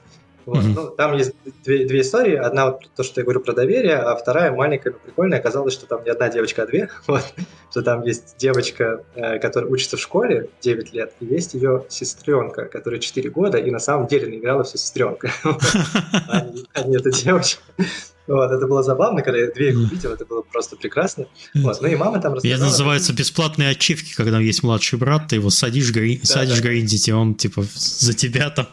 Вот. 0.48 0.64
Mm-hmm. 0.64 0.74
Ну, 0.76 0.88
там 0.91 1.18
есть 1.18 1.34
две, 1.66 1.86
две 1.86 2.00
истории. 2.00 2.36
Одна 2.36 2.68
вот 2.68 2.89
то, 2.95 3.04
что 3.04 3.20
я 3.20 3.26
говорю 3.26 3.41
про 3.41 3.52
доверие, 3.52 3.98
а 3.98 4.16
вторая 4.16 4.54
маленькая, 4.54 4.91
но 4.91 4.98
прикольная. 4.98 5.39
Оказалось, 5.39 5.74
что 5.74 5.88
там 5.88 6.06
не 6.06 6.10
одна 6.10 6.30
девочка, 6.30 6.64
а 6.64 6.66
две. 6.66 6.89
Вот. 7.08 7.34
Что 7.70 7.82
там 7.82 8.04
есть 8.04 8.38
девочка, 8.38 9.04
э, 9.16 9.39
которая 9.39 9.70
учится 9.70 9.98
в 9.98 10.00
школе 10.00 10.50
9 10.62 10.93
лет, 10.93 11.14
и 11.20 11.26
есть 11.26 11.54
ее 11.54 11.84
сестренка, 11.89 12.64
которая 12.66 13.02
4 13.02 13.30
года, 13.30 13.58
и 13.58 13.70
на 13.70 13.80
самом 13.80 14.08
деле 14.08 14.28
наиграла 14.28 14.64
все 14.64 14.78
сестренка. 14.78 15.30
А 15.43 16.82
не 16.86 16.95
эта 16.95 17.12
девочка. 17.12 17.62
Вот, 18.28 18.52
это 18.52 18.68
было 18.68 18.84
забавно, 18.84 19.22
когда 19.22 19.39
я 19.39 19.52
две 19.52 19.72
их 19.72 19.78
увидел, 19.78 20.12
это 20.12 20.26
было 20.26 20.41
просто 20.41 20.76
прекрасно. 20.78 21.28
Вот, 21.56 21.82
ну 21.82 21.88
и 21.88 21.95
мама 21.95 22.22
там 22.22 22.34
рассказала. 22.34 22.58
Это 22.58 22.66
называется 22.66 23.14
бесплатные 23.14 23.70
ачивки, 23.70 24.14
когда 24.16 24.39
есть 24.39 24.64
младший 24.64 24.98
брат, 24.98 25.28
ты 25.30 25.36
его 25.36 25.50
садишь, 25.50 25.91
гри... 25.91 26.18
да, 26.18 26.26
садишь 26.26 26.60
да. 26.60 26.70
гриндить, 26.70 27.08
и 27.08 27.14
он 27.14 27.36
типа 27.36 27.64
за 27.74 28.14
тебя 28.14 28.50
там 28.50 28.68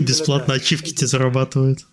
бесплатно 0.00 0.54
ачивки 0.54 0.92
тебе 0.92 1.06
зарабатывает. 1.06 1.86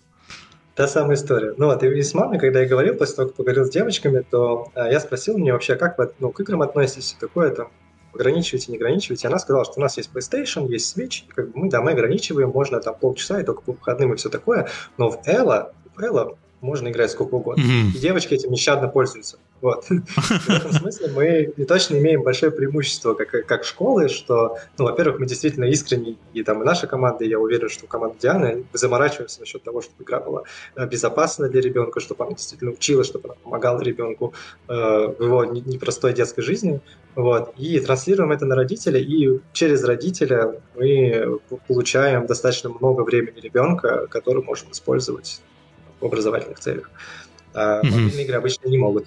Та 0.74 0.88
самая 0.88 1.16
история. 1.16 1.54
Ну 1.58 1.66
вот, 1.66 1.82
и 1.82 2.02
с 2.02 2.14
мамой, 2.14 2.38
когда 2.38 2.60
я 2.60 2.68
говорил, 2.68 2.94
после 2.94 3.16
того, 3.16 3.28
как 3.28 3.36
поговорил 3.36 3.66
с 3.66 3.70
девочками, 3.70 4.24
то 4.30 4.70
а, 4.74 4.90
я 4.90 5.00
спросил 5.00 5.36
мне 5.36 5.52
вообще, 5.52 5.74
как 5.76 5.98
вы 5.98 6.10
ну, 6.20 6.30
к 6.30 6.40
играм 6.40 6.62
относитесь, 6.62 7.16
такое 7.20 7.50
там, 7.50 7.68
ограничиваете, 8.14 8.72
не 8.72 8.78
ограничиваете. 8.78 9.28
Она 9.28 9.38
сказала, 9.38 9.64
что 9.64 9.74
у 9.76 9.80
нас 9.80 9.96
есть 9.96 10.10
PlayStation, 10.14 10.70
есть 10.70 10.96
Switch, 10.96 11.24
и 11.28 11.32
как 11.32 11.50
бы 11.50 11.52
мы, 11.60 11.70
да, 11.70 11.82
мы 11.82 11.90
ограничиваем, 11.90 12.50
можно 12.50 12.80
там 12.80 12.94
полчаса 12.94 13.40
и 13.40 13.44
только 13.44 13.62
по 13.62 13.72
выходным 13.72 14.14
и 14.14 14.16
все 14.16 14.30
такое, 14.30 14.68
но 14.96 15.10
в 15.10 15.20
Элла, 15.26 15.74
в 15.94 16.00
Элла 16.00 16.36
можно 16.60 16.88
играть 16.88 17.10
сколько 17.10 17.34
угодно. 17.34 17.62
Mm-hmm. 17.62 17.96
И 17.96 17.98
девочки 17.98 18.34
этим 18.34 18.50
нещадно 18.50 18.88
пользуются. 18.88 19.38
Вот. 19.60 19.84
В 19.88 20.48
этом 20.48 20.72
смысле 20.72 21.12
мы 21.14 21.52
и 21.56 21.64
точно 21.64 21.96
имеем 21.96 22.22
большое 22.22 22.50
преимущество 22.50 23.14
как, 23.14 23.46
как 23.46 23.64
школы, 23.64 24.08
что, 24.08 24.56
ну, 24.78 24.84
во-первых, 24.84 25.20
мы 25.20 25.26
действительно 25.26 25.64
искренне, 25.64 26.16
и 26.32 26.42
там 26.42 26.62
и 26.62 26.64
наша 26.64 26.86
команда, 26.86 27.24
и 27.24 27.28
я 27.28 27.38
уверен, 27.38 27.68
что 27.68 27.86
команда 27.86 28.16
Дианы, 28.20 28.64
заморачиваемся 28.72 29.40
насчет 29.40 29.62
того, 29.62 29.82
чтобы 29.82 30.02
игра 30.02 30.20
была 30.20 30.44
э, 30.76 30.86
безопасна 30.86 31.48
для 31.48 31.60
ребенка, 31.60 32.00
чтобы 32.00 32.24
она 32.24 32.34
действительно 32.34 32.70
учила, 32.70 33.04
чтобы 33.04 33.28
она 33.28 33.34
помогала 33.42 33.80
ребенку 33.80 34.32
э, 34.68 34.72
в 34.72 35.22
его 35.22 35.44
непростой 35.44 36.14
детской 36.14 36.42
жизни. 36.42 36.80
Вот. 37.14 37.52
И 37.58 37.78
транслируем 37.80 38.32
это 38.32 38.46
на 38.46 38.54
родителя, 38.54 38.98
и 38.98 39.40
через 39.52 39.84
родителя 39.84 40.60
мы 40.76 41.38
получаем 41.68 42.26
достаточно 42.26 42.70
много 42.70 43.02
времени 43.02 43.40
ребенка, 43.40 44.06
который 44.06 44.42
можем 44.42 44.70
использовать 44.70 45.42
в 46.00 46.06
образовательных 46.06 46.60
целях. 46.60 46.90
А 47.52 47.80
mm-hmm. 47.80 47.90
мобильные 47.90 48.24
игры 48.24 48.36
обычно 48.36 48.68
не 48.68 48.78
могут. 48.78 49.06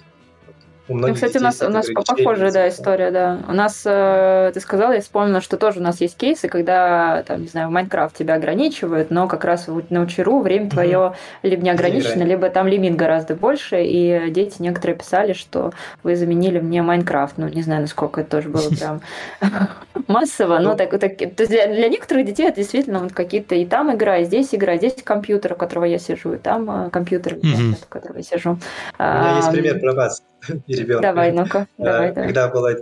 У 0.86 0.98
ну, 0.98 1.14
кстати, 1.14 1.38
у 1.38 1.40
нас, 1.40 1.62
у 1.62 1.70
нас 1.70 1.86
похожая 1.88 2.52
да, 2.52 2.68
история, 2.68 3.10
да. 3.10 3.40
У 3.48 3.52
нас, 3.52 3.84
э, 3.86 4.50
ты 4.52 4.60
сказала, 4.60 4.92
я 4.92 5.00
вспомнила, 5.00 5.40
что 5.40 5.56
тоже 5.56 5.80
у 5.80 5.82
нас 5.82 6.02
есть 6.02 6.14
кейсы, 6.14 6.46
когда, 6.46 7.22
там, 7.22 7.40
не 7.40 7.48
знаю, 7.48 7.68
в 7.68 7.70
Майнкрафт 7.70 8.14
тебя 8.16 8.34
ограничивают, 8.34 9.10
но 9.10 9.26
как 9.26 9.44
раз 9.44 9.66
на 9.88 10.02
учеру 10.02 10.40
время 10.40 10.68
твое 10.68 10.98
mm-hmm. 10.98 11.38
либо 11.42 11.62
не 11.62 11.70
ограничено, 11.70 12.24
либо 12.24 12.50
там 12.50 12.66
лимит 12.66 12.96
гораздо 12.96 13.34
больше, 13.34 13.82
и 13.82 14.30
дети 14.30 14.56
некоторые 14.58 14.98
писали, 14.98 15.32
что 15.32 15.72
вы 16.02 16.16
заменили 16.16 16.60
мне 16.60 16.82
Майнкрафт. 16.82 17.38
Ну, 17.38 17.48
не 17.48 17.62
знаю, 17.62 17.80
насколько 17.80 18.20
это 18.20 18.32
тоже 18.32 18.50
было 18.50 18.68
прям 18.68 19.00
массово, 20.06 20.58
но 20.58 20.72
ну. 20.72 20.76
так, 20.76 20.90
так, 21.00 21.16
для, 21.16 21.88
некоторых 21.88 22.26
детей 22.26 22.46
это 22.46 22.56
действительно 22.56 22.98
вот 22.98 23.14
какие-то 23.14 23.54
и 23.54 23.64
там 23.64 23.94
игра, 23.94 24.18
и 24.18 24.24
здесь 24.24 24.54
игра, 24.54 24.76
здесь 24.76 24.96
компьютер, 25.02 25.54
у 25.54 25.56
которого 25.56 25.86
я 25.86 25.98
сижу, 25.98 26.34
и 26.34 26.36
там 26.36 26.88
э, 26.88 26.90
компьютер, 26.90 27.38
у 27.38 27.88
которого 27.88 28.18
я 28.18 28.22
сижу. 28.22 28.58
У 28.98 29.02
меня 29.02 29.36
есть 29.36 29.50
пример 29.50 29.80
про 29.80 29.94
вас 29.94 30.22
и 30.66 30.74
ребенка. 30.74 31.02
Давай, 31.02 31.32
ну-ка, 31.32 31.66
давай, 31.78 32.14
Когда 32.14 32.48
была 32.48 32.72
э, 32.72 32.76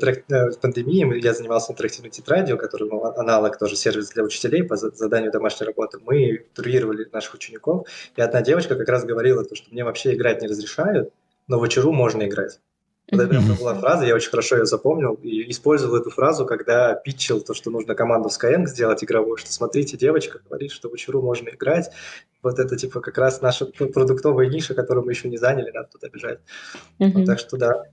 пандемия, 0.60 1.12
я 1.14 1.34
занимался 1.34 1.72
интерактивной 1.72 2.10
тетрадью, 2.10 2.58
который 2.58 2.88
ну, 2.88 3.04
аналог 3.04 3.58
тоже 3.58 3.76
сервис 3.76 4.10
для 4.10 4.24
учителей 4.24 4.62
по 4.62 4.76
заданию 4.76 5.30
домашней 5.30 5.66
работы. 5.66 5.98
Мы 6.04 6.46
турировали 6.54 7.08
наших 7.12 7.34
учеников, 7.34 7.86
и 8.16 8.20
одна 8.20 8.42
девочка 8.42 8.76
как 8.76 8.88
раз 8.88 9.04
говорила, 9.04 9.44
то, 9.44 9.54
что 9.54 9.70
мне 9.70 9.84
вообще 9.84 10.14
играть 10.14 10.42
не 10.42 10.48
разрешают, 10.48 11.12
но 11.48 11.58
в 11.58 11.62
очару 11.62 11.92
можно 11.92 12.22
играть. 12.22 12.58
Это 13.12 13.26
прям 13.28 13.44
была 13.58 13.74
фраза, 13.74 14.06
я 14.06 14.14
очень 14.14 14.30
хорошо 14.30 14.56
ее 14.56 14.64
запомнил 14.64 15.14
и 15.22 15.50
использовал 15.50 15.96
эту 15.96 16.10
фразу, 16.10 16.46
когда 16.46 16.94
питчил 16.94 17.42
то, 17.42 17.52
что 17.52 17.70
нужно 17.70 17.94
команду 17.94 18.30
Skyeng 18.30 18.66
сделать 18.66 19.04
игровую, 19.04 19.36
что 19.36 19.52
смотрите, 19.52 19.98
девочка 19.98 20.40
говорит, 20.48 20.72
что 20.72 20.88
в 20.88 20.94
Ичуру 20.94 21.20
можно 21.20 21.50
играть. 21.50 21.90
Вот 22.42 22.58
это 22.58 22.76
типа 22.76 23.00
как 23.00 23.18
раз 23.18 23.42
наша 23.42 23.66
продуктовая 23.66 24.48
ниша, 24.48 24.74
которую 24.74 25.04
мы 25.04 25.12
еще 25.12 25.28
не 25.28 25.36
заняли, 25.36 25.70
надо 25.70 25.88
туда 25.92 26.08
бежать. 26.08 26.40
Mm-hmm. 26.98 27.12
Вот, 27.12 27.26
так 27.26 27.38
что 27.38 27.56
да, 27.58 27.84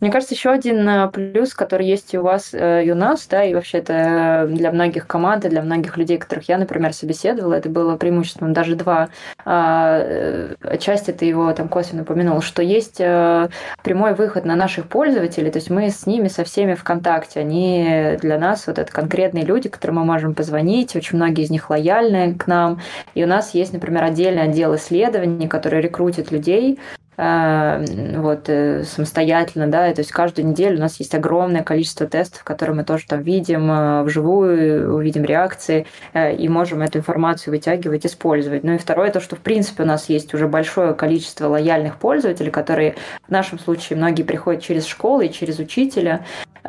мне 0.00 0.10
кажется, 0.10 0.34
еще 0.34 0.50
один 0.50 0.88
э, 0.88 1.10
плюс, 1.10 1.52
который 1.52 1.86
есть 1.86 2.14
и 2.14 2.18
у 2.18 2.22
вас, 2.22 2.50
э, 2.54 2.84
и 2.84 2.90
у 2.90 2.94
нас, 2.94 3.26
да, 3.26 3.44
и 3.44 3.52
вообще 3.52 3.78
это 3.78 4.48
для 4.50 4.72
многих 4.72 5.06
команд, 5.06 5.44
и 5.44 5.50
для 5.50 5.62
многих 5.62 5.98
людей, 5.98 6.16
которых 6.16 6.48
я, 6.48 6.56
например, 6.56 6.94
собеседовала, 6.94 7.54
это 7.54 7.68
было 7.68 7.96
преимуществом 7.96 8.54
даже 8.54 8.76
два. 8.76 9.10
А, 9.44 10.00
э, 10.02 10.78
часть 10.78 11.10
это 11.10 11.26
его 11.26 11.52
там 11.52 11.68
косвенно 11.68 12.02
упомянул, 12.02 12.40
что 12.40 12.62
есть 12.62 12.96
прямой 12.98 14.14
выход 14.14 14.44
на 14.44 14.56
наших 14.56 14.86
пользователей, 14.86 15.50
то 15.50 15.58
есть 15.58 15.70
мы 15.70 15.90
с 15.90 16.06
ними 16.06 16.28
со 16.28 16.44
всеми 16.44 16.74
в 16.74 16.84
контакте. 16.84 17.40
Они 17.40 18.16
для 18.20 18.38
нас 18.38 18.66
вот 18.66 18.78
это 18.78 18.90
конкретные 18.90 19.44
люди, 19.44 19.68
которым 19.68 19.96
мы 19.96 20.04
можем 20.04 20.34
позвонить, 20.34 20.96
очень 20.96 21.16
многие 21.16 21.44
из 21.44 21.50
них 21.50 21.68
лояльны 21.68 22.34
к 22.34 22.46
нам. 22.46 22.80
И 23.14 23.22
у 23.22 23.26
нас 23.26 23.54
есть, 23.54 23.72
например, 23.72 24.04
отдельный 24.04 24.44
отдел 24.44 24.74
исследований, 24.76 25.48
который 25.48 25.80
рекрутит 25.80 26.30
людей, 26.30 26.78
Э, 27.09 27.09
вот, 27.22 28.48
э, 28.48 28.84
самостоятельно, 28.84 29.66
да, 29.66 29.92
то 29.92 30.00
есть 30.00 30.10
каждую 30.10 30.48
неделю 30.48 30.78
у 30.78 30.80
нас 30.80 30.98
есть 31.00 31.14
огромное 31.14 31.62
количество 31.62 32.06
тестов, 32.06 32.44
которые 32.44 32.76
мы 32.76 32.84
тоже 32.84 33.04
там 33.06 33.20
видим 33.20 33.70
э, 33.70 34.02
вживую, 34.04 34.94
увидим 34.94 35.24
реакции 35.24 35.86
и 36.14 36.48
можем 36.48 36.80
эту 36.80 36.98
информацию 36.98 37.52
вытягивать, 37.52 38.06
использовать. 38.06 38.64
Ну 38.64 38.72
и 38.72 38.78
второе, 38.78 39.10
то, 39.10 39.20
что 39.20 39.36
в 39.36 39.40
принципе 39.40 39.82
у 39.82 39.86
нас 39.86 40.08
есть 40.08 40.32
уже 40.32 40.48
большое 40.48 40.94
количество 40.94 41.48
лояльных 41.48 41.96
пользователей, 41.96 42.50
которые 42.50 42.94
в 43.26 43.30
нашем 43.30 43.58
случае 43.58 43.98
многие 43.98 44.22
приходят 44.22 44.62
через 44.62 44.86
школы 44.86 45.26
и 45.26 45.32
через 45.32 45.58
учителя, 45.58 46.24
и 46.64 46.68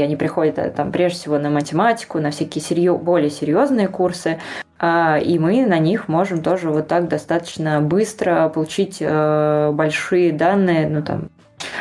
они 0.00 0.16
приходят 0.16 0.74
там 0.74 0.90
прежде 0.92 1.18
всего 1.18 1.38
на 1.38 1.50
математику, 1.50 2.18
на 2.18 2.30
всякие 2.30 2.62
серьё... 2.62 2.96
более 2.96 3.30
серьезные 3.30 3.88
курсы, 3.88 4.38
а, 4.82 5.18
и 5.18 5.38
мы 5.38 5.66
на 5.66 5.78
них 5.78 6.08
можем 6.08 6.42
тоже 6.42 6.70
вот 6.70 6.88
так 6.88 7.06
достаточно 7.06 7.82
быстро 7.82 8.48
получить 8.48 8.96
э, 9.00 9.70
большие 9.72 10.32
данные, 10.32 10.88
ну 10.88 11.02
там 11.02 11.28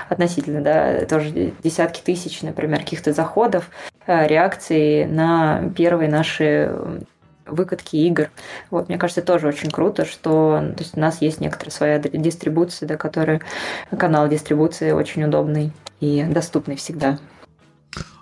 относительно, 0.09 0.61
да, 0.61 1.05
тоже 1.05 1.53
десятки 1.63 2.01
тысяч, 2.01 2.41
например, 2.41 2.79
каких-то 2.79 3.13
заходов, 3.13 3.69
э, 4.05 4.27
реакций 4.27 5.05
на 5.05 5.71
первые 5.77 6.09
наши 6.09 6.75
выкатки 7.45 7.95
игр. 7.95 8.29
Вот, 8.69 8.89
мне 8.89 8.97
кажется, 8.97 9.21
тоже 9.21 9.47
очень 9.47 9.71
круто, 9.71 10.03
что 10.03 10.61
то 10.75 10.83
есть 10.83 10.97
у 10.97 10.99
нас 10.99 11.21
есть 11.21 11.39
некоторая 11.39 11.71
своя 11.71 11.99
дистрибуция, 11.99 12.85
да, 12.85 12.97
которая 12.97 13.39
канал 13.97 14.27
дистрибуции 14.27 14.91
очень 14.91 15.23
удобный 15.23 15.71
и 16.01 16.23
доступный 16.23 16.75
всегда. 16.75 17.17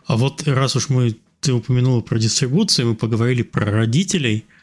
А 0.08 0.18
вот 0.18 0.48
раз 0.48 0.76
уж 0.76 0.90
мы 0.90 1.16
ты 1.40 1.54
упомянула 1.54 2.02
про 2.02 2.18
дистрибуцию, 2.18 2.90
мы 2.90 2.96
поговорили 2.96 3.44
про 3.44 3.66
родителей– 3.66 4.46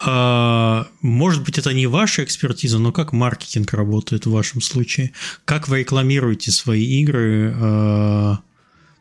а, 0.00 0.86
может 1.02 1.44
быть, 1.44 1.58
это 1.58 1.72
не 1.72 1.86
ваша 1.86 2.22
экспертиза, 2.22 2.78
но 2.78 2.92
как 2.92 3.12
маркетинг 3.12 3.72
работает 3.72 4.26
в 4.26 4.30
вашем 4.30 4.60
случае? 4.60 5.12
Как 5.44 5.68
вы 5.68 5.80
рекламируете 5.80 6.52
свои 6.52 6.84
игры? 7.00 7.52
А, 7.60 8.38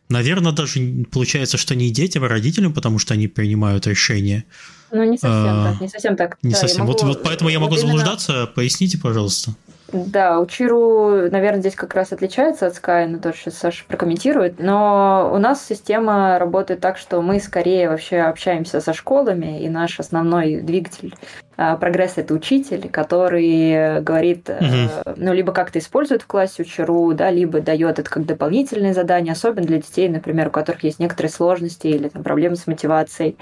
наверное, 0.09 0.53
даже 0.53 1.05
получается, 1.11 1.57
что 1.57 1.75
не 1.75 1.91
детям, 1.91 2.23
а 2.23 2.27
родителям, 2.27 2.73
потому 2.73 2.97
что 2.97 3.13
они 3.13 3.27
принимают 3.27 3.85
решения. 3.85 4.45
Ну, 4.91 5.03
не 5.03 5.17
совсем 5.17 5.53
а, 5.53 5.71
так, 5.71 5.81
не 5.81 5.89
совсем 5.89 6.15
так. 6.15 6.37
Не 6.41 6.53
да, 6.53 6.57
совсем. 6.57 6.85
Могу, 6.85 6.93
вот, 6.93 7.03
вот 7.03 7.23
поэтому 7.23 7.49
я 7.49 7.59
могу 7.59 7.75
вот 7.75 7.81
заблуждаться. 7.81 8.31
Именно... 8.31 8.47
Поясните, 8.47 8.97
пожалуйста. 8.97 9.55
Да, 9.91 10.39
Учиру, 10.39 11.29
наверное, 11.31 11.61
здесь 11.61 11.75
как 11.75 11.93
раз 11.93 12.11
отличается 12.11 12.67
от 12.67 12.73
Sky, 12.73 13.07
но 13.07 13.19
тоже 13.19 13.37
сейчас 13.37 13.55
Саша 13.55 13.85
прокомментирует. 13.87 14.59
Но 14.59 15.31
у 15.33 15.37
нас 15.37 15.65
система 15.65 16.37
работает 16.39 16.81
так, 16.81 16.97
что 16.97 17.21
мы 17.21 17.39
скорее 17.39 17.89
вообще 17.89 18.19
общаемся 18.19 18.81
со 18.81 18.93
школами, 18.93 19.63
и 19.63 19.69
наш 19.69 19.99
основной 19.99 20.61
двигатель 20.61 21.15
а, 21.55 21.75
прогресса 21.77 22.21
это 22.21 22.33
учитель, 22.33 22.89
который 22.89 24.01
говорит, 24.01 24.49
угу. 24.49 25.13
ну, 25.15 25.33
либо 25.33 25.53
как-то 25.53 25.79
использует 25.79 26.21
в 26.21 26.27
классе 26.27 26.63
Учиру, 26.63 27.13
да, 27.13 27.31
либо 27.31 27.61
дает 27.61 27.97
это 27.97 28.09
как 28.09 28.25
дополнительное 28.25 28.93
задание, 28.93 29.31
особенно 29.31 29.65
для 29.65 29.77
детей, 29.77 30.09
например, 30.09 30.49
у 30.49 30.51
которых 30.51 30.83
есть 30.83 30.99
некоторые 30.99 31.31
сложности 31.31 31.87
или 31.87 32.09
там, 32.09 32.23
проблемы 32.23 32.57
с 32.57 32.67
мотивацией. 32.67 33.37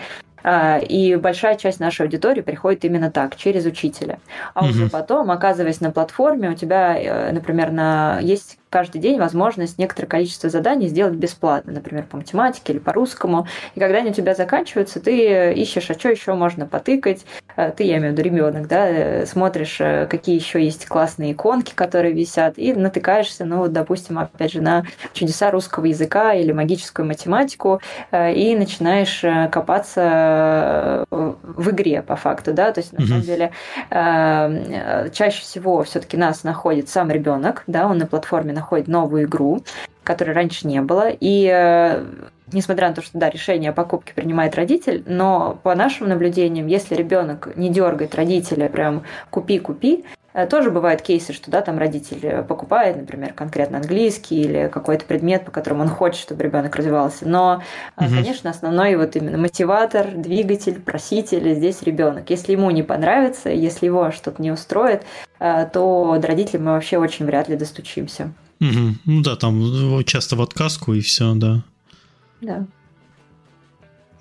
А, 0.47 0.77
и 0.77 1.15
большая 1.15 1.55
часть 1.55 1.79
нашей 1.79 2.03
аудитории 2.03 2.41
приходит 2.41 2.85
именно 2.85 3.09
так, 3.09 3.35
через 3.35 3.65
учителя. 3.65 4.19
А 4.53 4.59
угу. 4.59 4.69
уже 4.69 4.89
потом, 4.91 5.31
оказываясь 5.31 5.81
на 5.81 5.89
платформе, 5.89 6.51
у 6.51 6.53
тебя, 6.53 6.95
э, 6.95 7.31
например, 7.31 7.71
на... 7.71 8.19
есть 8.21 8.59
каждый 8.69 8.99
день 8.99 9.19
возможность 9.19 9.77
некоторое 9.77 10.07
количество 10.07 10.49
заданий 10.49 10.87
сделать 10.87 11.15
бесплатно, 11.15 11.73
например, 11.73 12.05
по 12.05 12.17
математике 12.17 12.73
или 12.73 12.79
по 12.79 12.93
русскому. 12.93 13.47
И 13.75 13.79
когда 13.79 13.99
они 13.99 14.11
у 14.11 14.13
тебя 14.13 14.35
заканчиваются, 14.35 14.99
ты 14.99 15.53
ищешь, 15.53 15.89
а 15.89 15.93
что 15.93 16.09
еще 16.09 16.33
можно 16.33 16.65
потыкать. 16.65 17.25
Э, 17.55 17.71
ты, 17.71 17.83
я 17.83 17.97
имею 17.97 18.13
в 18.13 18.17
виду 18.17 18.29
ребенок, 18.29 18.67
да, 18.67 18.87
э, 18.87 19.25
смотришь, 19.25 19.77
э, 19.79 20.07
какие 20.07 20.35
еще 20.35 20.63
есть 20.63 20.85
классные 20.85 21.31
иконки, 21.33 21.73
которые 21.73 22.13
висят, 22.13 22.57
и 22.57 22.73
натыкаешься, 22.73 23.45
ну, 23.45 23.57
вот, 23.57 23.73
допустим, 23.73 24.19
опять 24.19 24.51
же, 24.51 24.61
на 24.61 24.83
чудеса 25.13 25.51
русского 25.51 25.85
языка 25.85 26.33
или 26.33 26.51
магическую 26.51 27.07
математику, 27.07 27.81
и 28.11 28.55
начинаешь 28.57 29.23
копаться 29.51 31.05
в 31.09 31.71
игре 31.71 32.01
по 32.01 32.15
факту, 32.15 32.53
да, 32.53 32.71
то 32.71 32.81
есть 32.81 32.93
на 32.93 33.05
самом 33.05 33.21
деле 33.21 33.51
чаще 33.89 35.41
всего 35.41 35.83
все-таки 35.83 36.17
нас 36.17 36.43
находит 36.43 36.89
сам 36.89 37.11
ребенок, 37.11 37.63
да, 37.67 37.87
он 37.87 37.97
на 37.97 38.07
платформе 38.07 38.53
находит 38.65 38.87
новую 38.87 39.25
игру, 39.25 39.61
которой 40.03 40.31
раньше 40.31 40.67
не 40.67 40.81
было. 40.81 41.09
И 41.09 41.47
э, 41.51 42.03
несмотря 42.51 42.89
на 42.89 42.95
то, 42.95 43.01
что 43.03 43.17
да, 43.17 43.29
решение 43.29 43.69
о 43.69 43.73
покупке 43.73 44.13
принимает 44.13 44.55
родитель, 44.55 45.03
но 45.05 45.59
по 45.63 45.75
нашим 45.75 46.09
наблюдениям, 46.09 46.67
если 46.67 46.95
ребенок 46.95 47.55
не 47.55 47.69
дергает 47.69 48.15
родителя, 48.15 48.69
прям 48.69 49.03
купи-купи, 49.29 50.05
э, 50.33 50.47
тоже 50.47 50.71
бывают 50.71 51.03
кейсы, 51.03 51.31
что 51.31 51.51
да, 51.51 51.61
там 51.61 51.77
родитель 51.77 52.43
покупает, 52.43 52.97
например, 52.97 53.33
конкретно 53.33 53.77
английский 53.77 54.41
или 54.41 54.67
какой-то 54.67 55.05
предмет, 55.05 55.45
по 55.45 55.51
которому 55.51 55.83
он 55.83 55.89
хочет, 55.89 56.21
чтобы 56.21 56.43
ребенок 56.43 56.75
развивался. 56.75 57.27
Но, 57.27 57.61
угу. 57.97 58.09
конечно, 58.09 58.49
основной 58.49 58.95
вот 58.95 59.15
именно 59.15 59.37
мотиватор, 59.37 60.07
двигатель, 60.11 60.81
проситель 60.81 61.53
здесь 61.53 61.83
ребенок. 61.83 62.31
Если 62.31 62.53
ему 62.53 62.71
не 62.71 62.81
понравится, 62.81 63.49
если 63.49 63.85
его 63.85 64.09
что-то 64.09 64.41
не 64.41 64.51
устроит, 64.51 65.03
то 65.37 66.17
до 66.19 66.27
родителей 66.27 66.59
мы 66.59 66.71
вообще 66.71 66.97
очень 66.97 67.25
вряд 67.25 67.49
ли 67.49 67.55
достучимся. 67.57 68.31
Угу. 68.59 68.95
Ну 69.05 69.21
да, 69.21 69.35
там 69.35 70.03
часто 70.05 70.35
в 70.35 70.41
отказку 70.41 70.93
и 70.93 71.01
все, 71.01 71.33
да. 71.35 71.63
Да. 72.41 72.67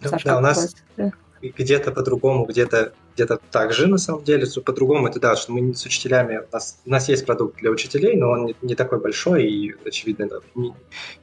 Сашка, 0.03 0.29
да, 0.31 0.39
у 0.39 0.41
нас 0.41 0.75
да. 0.97 1.13
где-то 1.41 1.93
по-другому, 1.93 2.47
где-то 2.47 2.93
где-то 3.15 3.39
так 3.51 3.73
же, 3.73 3.87
на 3.87 3.99
самом 3.99 4.25
деле. 4.25 4.47
По-другому 4.65 5.07
это 5.07 5.21
да, 5.21 5.37
что 5.37 5.53
мы 5.53 5.75
с 5.75 5.85
учителями... 5.87 6.39
У 6.51 6.53
нас, 6.53 6.81
у 6.85 6.91
нас 6.91 7.09
есть 7.09 7.25
продукт 7.25 7.61
для 7.61 7.71
учителей, 7.71 8.17
но 8.17 8.31
он 8.31 8.47
не, 8.47 8.57
не 8.63 8.75
такой 8.75 9.01
большой 9.01 9.47
и, 9.47 9.75
очевидно, 9.85 10.29
да, 10.29 10.37
не, 10.55 10.75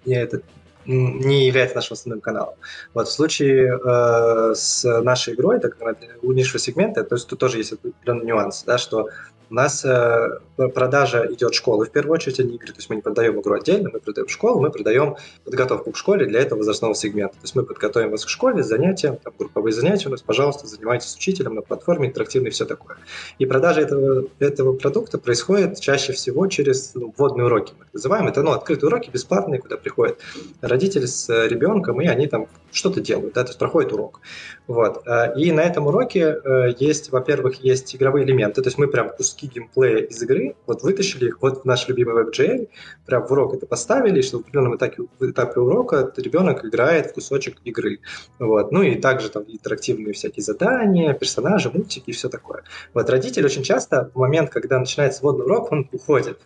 не, 0.06 0.16
это, 0.16 0.42
не 0.86 1.48
является 1.48 1.76
нашим 1.76 1.94
основным 1.94 2.22
каналом. 2.22 2.56
Вот 2.94 3.08
в 3.08 3.12
случае 3.12 3.78
э, 3.78 4.56
с 4.56 5.02
нашей 5.02 5.34
игрой, 5.34 5.60
так 5.60 5.78
у 6.22 6.32
нишевого 6.32 6.60
сегмента, 6.60 7.04
то 7.04 7.16
есть 7.16 7.28
тут 7.28 7.40
тоже 7.40 7.58
есть 7.58 7.74
определенный 7.74 8.26
нюанс, 8.26 8.64
да, 8.64 8.78
что 8.78 9.10
у 9.52 9.54
нас 9.54 9.84
э, 9.84 10.40
продажа 10.56 11.28
идет 11.30 11.54
школы 11.54 11.86
в 11.86 11.92
первую 11.92 12.14
очередь, 12.14 12.40
а 12.40 12.44
не 12.44 12.56
игры. 12.56 12.68
То 12.68 12.78
есть 12.78 12.90
мы 12.90 12.96
не 12.96 13.02
продаем 13.02 13.40
игру 13.42 13.54
отдельно, 13.54 13.90
мы 13.92 14.00
продаем 14.00 14.30
школу, 14.30 14.62
мы 14.62 14.72
продаем 14.72 15.18
подготовку 15.44 15.92
к 15.92 15.98
школе 15.98 16.26
для 16.26 16.40
этого 16.40 16.60
возрастного 16.60 16.96
сегмента. 16.96 17.34
То 17.34 17.44
есть 17.44 17.56
мы 17.56 17.64
подготовим 17.64 18.12
вас 18.12 18.24
к 18.24 18.30
школе, 18.30 18.64
занятия, 18.64 19.20
там, 19.22 19.34
групповые 19.38 19.74
занятия 19.74 20.08
у 20.08 20.12
нас, 20.12 20.22
пожалуйста, 20.22 20.68
занимайтесь 20.68 21.10
с 21.10 21.16
учителем 21.16 21.56
на 21.56 21.62
платформе, 21.62 22.08
интерактивно 22.08 22.48
и 22.48 22.52
все 22.52 22.66
такое. 22.66 22.96
И 23.40 23.46
продажа 23.46 23.82
этого, 23.82 24.28
этого 24.40 24.74
продукта 24.74 25.18
происходит 25.18 25.82
чаще 25.82 26.14
всего 26.14 26.48
через 26.48 26.96
ну, 26.96 27.14
вводные 27.18 27.46
уроки. 27.46 27.74
Мы 27.78 27.86
называем 27.92 28.28
это 28.28 28.44
ну, 28.44 28.52
открытые 28.52 28.88
уроки, 28.88 29.10
бесплатные, 29.10 29.60
куда 29.60 29.76
приходят 29.76 30.18
родители 30.62 31.06
с 31.06 31.28
ребенком, 31.48 32.00
и 32.00 32.08
они 32.08 32.28
там 32.28 32.48
что-то 32.72 33.02
делают, 33.02 33.34
да, 33.34 33.44
то 33.44 33.50
есть 33.50 33.60
проходит 33.60 33.92
урок. 33.92 34.22
Вот. 34.68 35.06
Э, 35.06 35.38
и 35.38 35.52
на 35.52 35.62
этом 35.62 35.88
уроке 35.88 36.40
э, 36.42 36.74
есть, 36.80 37.12
во-первых, 37.12 37.56
есть 37.56 37.94
игровые 37.96 38.26
элементы, 38.26 38.62
то 38.62 38.68
есть 38.68 38.78
мы 38.78 38.88
прям 38.88 39.10
куски 39.10 39.41
куски 39.42 39.48
геймплея 39.48 40.06
из 40.06 40.22
игры, 40.22 40.56
вот 40.68 40.84
вытащили 40.84 41.28
их 41.28 41.42
вот 41.42 41.62
в 41.62 41.66
наш 41.66 41.88
любимый 41.88 42.24
WebGL, 42.24 42.70
прям 43.06 43.26
в 43.26 43.32
урок 43.32 43.54
это 43.54 43.66
поставили, 43.66 44.22
что 44.22 44.38
в 44.38 44.42
определенном 44.42 44.76
этапе, 44.76 45.04
этапе 45.20 45.60
урока 45.60 46.12
ребенок 46.18 46.66
играет 46.66 47.08
в 47.08 47.14
кусочек 47.14 47.58
игры. 47.64 48.00
Вот. 48.40 48.72
Ну 48.72 48.84
и 48.84 48.96
также 48.96 49.30
там 49.30 49.44
интерактивные 49.48 50.14
всякие 50.14 50.44
задания, 50.44 51.14
персонажи, 51.14 51.72
мультики 51.74 52.10
и 52.10 52.14
все 52.14 52.30
такое. 52.30 52.64
Вот 52.94 53.10
родитель 53.10 53.46
очень 53.46 53.64
часто 53.64 54.12
в 54.14 54.20
момент, 54.20 54.50
когда 54.50 54.80
начинается 54.80 55.24
водный 55.24 55.46
урок, 55.46 55.72
он 55.72 55.90
уходит. 55.92 56.40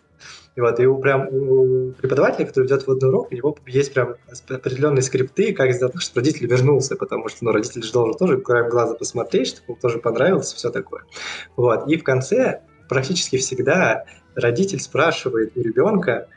И 0.56 0.60
вот, 0.60 0.80
и 0.80 0.86
у, 0.86 0.98
прям 0.98 1.28
у 1.28 1.92
преподавателя, 1.92 2.46
который 2.46 2.64
ведет 2.64 2.86
водный 2.86 3.10
урок, 3.10 3.28
у 3.30 3.34
него 3.34 3.56
есть 3.66 3.92
прям 3.92 4.14
определенные 4.48 5.02
скрипты, 5.02 5.52
как 5.52 5.72
сделать 5.72 6.00
чтобы 6.00 6.20
родитель 6.20 6.46
вернулся, 6.46 6.96
потому 6.96 7.28
что 7.28 7.44
ну, 7.44 7.52
родитель 7.52 7.82
же 7.82 7.92
должен 7.92 8.14
тоже 8.14 8.38
краем 8.38 8.70
глаза 8.70 8.94
посмотреть, 8.94 9.48
чтобы 9.48 9.64
ему 9.68 9.78
тоже 9.82 9.98
понравилось, 9.98 10.52
все 10.54 10.70
такое. 10.70 11.02
Вот. 11.56 11.86
И 11.88 11.98
в 11.98 12.02
конце 12.02 12.62
практически 12.88 13.36
всегда 13.38 14.04
родитель 14.34 14.80
спрашивает 14.80 15.52
у 15.56 15.62
ребенка, 15.62 16.28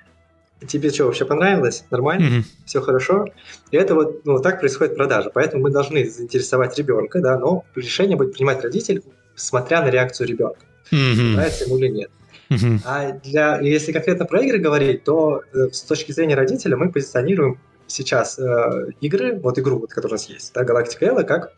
тебе 0.67 0.89
что, 0.89 1.05
вообще 1.05 1.25
понравилось? 1.25 1.85
Нормально? 1.89 2.25
Mm-hmm. 2.25 2.43
Все 2.65 2.81
хорошо? 2.81 3.27
И 3.71 3.77
это 3.77 3.95
вот, 3.95 4.25
ну, 4.25 4.39
так 4.39 4.59
происходит 4.59 4.95
продажа. 4.95 5.29
Поэтому 5.33 5.63
мы 5.63 5.71
должны 5.71 6.09
заинтересовать 6.09 6.77
ребенка, 6.77 7.21
да, 7.21 7.37
но 7.37 7.65
решение 7.75 8.17
будет 8.17 8.33
принимать 8.33 8.61
родитель, 8.63 9.03
смотря 9.35 9.81
на 9.81 9.89
реакцию 9.89 10.27
ребенка. 10.27 10.59
Mm-hmm. 10.91 11.35
Нравится 11.35 11.65
ему 11.65 11.77
или 11.77 11.87
нет. 11.87 12.11
Mm-hmm. 12.49 12.79
А 12.83 13.11
для, 13.11 13.59
если 13.59 13.91
конкретно 13.91 14.25
про 14.25 14.41
игры 14.41 14.57
говорить, 14.57 15.03
то 15.03 15.43
э, 15.53 15.69
с 15.71 15.81
точки 15.81 16.11
зрения 16.11 16.35
родителя 16.35 16.77
мы 16.77 16.91
позиционируем 16.91 17.59
сейчас 17.85 18.39
э, 18.39 18.91
игры, 19.01 19.39
вот 19.39 19.59
игру, 19.59 19.79
вот, 19.79 19.91
которая 19.91 20.11
у 20.11 20.15
нас 20.15 20.29
есть, 20.29 20.53
да, 20.53 20.63
Галактика 20.63 21.05
Элла, 21.05 21.23
как 21.23 21.53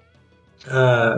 э, 0.68 1.16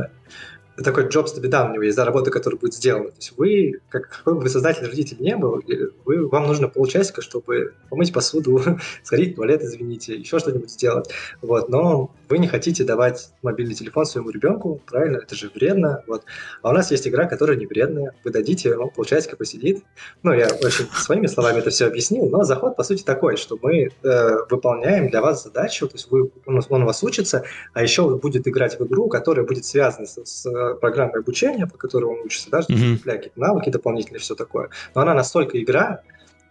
такой 0.78 1.06
jobs 1.08 1.36
to 1.36 1.42
be 1.42 1.50
done 1.50 1.70
у 1.70 1.74
него 1.74 1.84
есть, 1.84 1.98
да, 1.98 2.06
работа, 2.06 2.32
которая 2.32 2.60
будет 2.60 2.74
сделана. 2.74 3.10
То 3.10 3.18
есть 3.18 3.34
вы, 3.38 3.82
как, 3.90 4.10
какой 4.10 4.34
бы 4.36 4.42
вы 4.42 4.50
создатель 4.50 4.86
родитель 4.86 5.18
не 5.20 5.36
был, 5.36 5.62
вы, 6.06 6.28
вам 6.28 6.48
нужно 6.48 6.68
полчасика, 6.68 7.22
чтобы 7.22 7.74
помыть 7.90 8.14
посуду, 8.14 8.62
сходить 9.04 9.34
в 9.34 9.36
туалет, 9.36 9.62
извините, 9.62 10.16
еще 10.16 10.40
что-нибудь 10.40 10.72
сделать. 10.72 11.10
Вот, 11.42 11.70
но 11.70 12.12
вы 12.34 12.40
не 12.40 12.48
хотите 12.48 12.84
давать 12.84 13.30
мобильный 13.44 13.76
телефон 13.76 14.08
своему 14.08 14.32
ребенку, 14.32 14.82
правильно, 14.88 15.18
это 15.18 15.36
же 15.36 15.52
вредно. 15.54 16.04
Вот. 16.08 16.24
А 16.64 16.72
у 16.72 16.74
нас 16.74 16.90
есть 16.90 17.08
игра, 17.08 17.26
которая 17.26 17.58
не 17.58 17.68
вредная. 17.68 18.16
Вы 18.24 18.32
дадите, 18.32 18.76
он 18.76 18.90
полчасика 18.90 19.36
посидит. 19.36 19.84
Ну, 20.24 20.34
я 20.34 20.48
очень 20.48 20.88
своими 20.96 21.28
словами 21.28 21.60
это 21.60 21.70
все 21.70 21.86
объяснил, 21.86 22.28
но 22.32 22.44
заход, 22.44 22.76
по 22.76 22.82
сути, 22.82 23.04
такой, 23.04 23.38
что 23.38 23.60
мы 23.62 23.92
э, 24.02 24.38
выполняем 24.50 25.12
для 25.12 25.22
вас 25.22 25.44
задачу, 25.44 25.88
то 25.88 25.94
есть 25.94 26.10
вы, 26.10 26.32
он, 26.48 26.60
он 26.68 26.82
у 26.82 26.86
вас 26.88 27.04
учится, 27.04 27.44
а 27.74 27.84
еще 27.84 28.18
будет 28.18 28.48
играть 28.48 28.80
в 28.80 28.84
игру, 28.88 29.10
которая 29.10 29.46
будет 29.46 29.66
связана 29.66 30.08
с, 30.08 30.20
с 30.26 30.76
программой 30.82 31.20
обучения, 31.20 31.68
по 31.68 31.78
которой 31.78 32.06
он 32.06 32.26
учится, 32.26 32.50
да, 32.50 32.62
mm-hmm. 32.62 33.32
навыки 33.36 33.70
дополнительные, 33.70 34.22
все 34.22 34.34
такое. 34.34 34.72
Но 34.96 35.02
она 35.02 35.14
настолько 35.14 35.62
игра, 35.62 36.02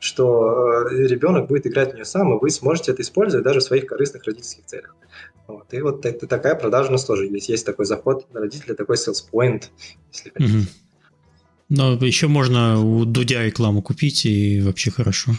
что 0.03 0.89
э, 0.91 1.07
ребенок 1.07 1.47
будет 1.47 1.65
играть 1.67 1.93
в 1.93 1.95
нее 1.95 2.05
сам, 2.05 2.37
и 2.37 2.41
вы 2.41 2.51
сможете 2.51 2.91
это 2.91 3.03
использовать 3.03 3.45
даже 3.45 3.61
в 3.61 3.63
своих 3.63 3.87
корыстных 3.87 4.25
родительских 4.25 4.65
целях. 4.67 4.97
Вот. 5.47 5.73
И 5.73 5.81
вот 5.81 6.05
это, 6.05 6.27
такая 6.27 6.57
продажа 6.57 6.89
у 6.89 6.93
нас 6.93 7.05
тоже 7.05 7.27
есть. 7.27 7.49
Есть 7.49 7.65
такой 7.65 7.87
заход 7.87 8.27
на 8.33 8.41
родителя, 8.41 8.75
такой 8.75 8.97
sales 8.97 9.23
point, 9.33 9.65
если 10.13 10.31
хотите. 10.31 10.59
Mm-hmm. 10.59 10.69
Но 11.69 11.93
еще 12.05 12.27
можно 12.27 12.81
у 12.81 13.05
Дудя 13.05 13.45
рекламу 13.45 13.81
купить, 13.81 14.27
и 14.27 14.61
вообще 14.61 14.91
хорошо. 14.91 15.33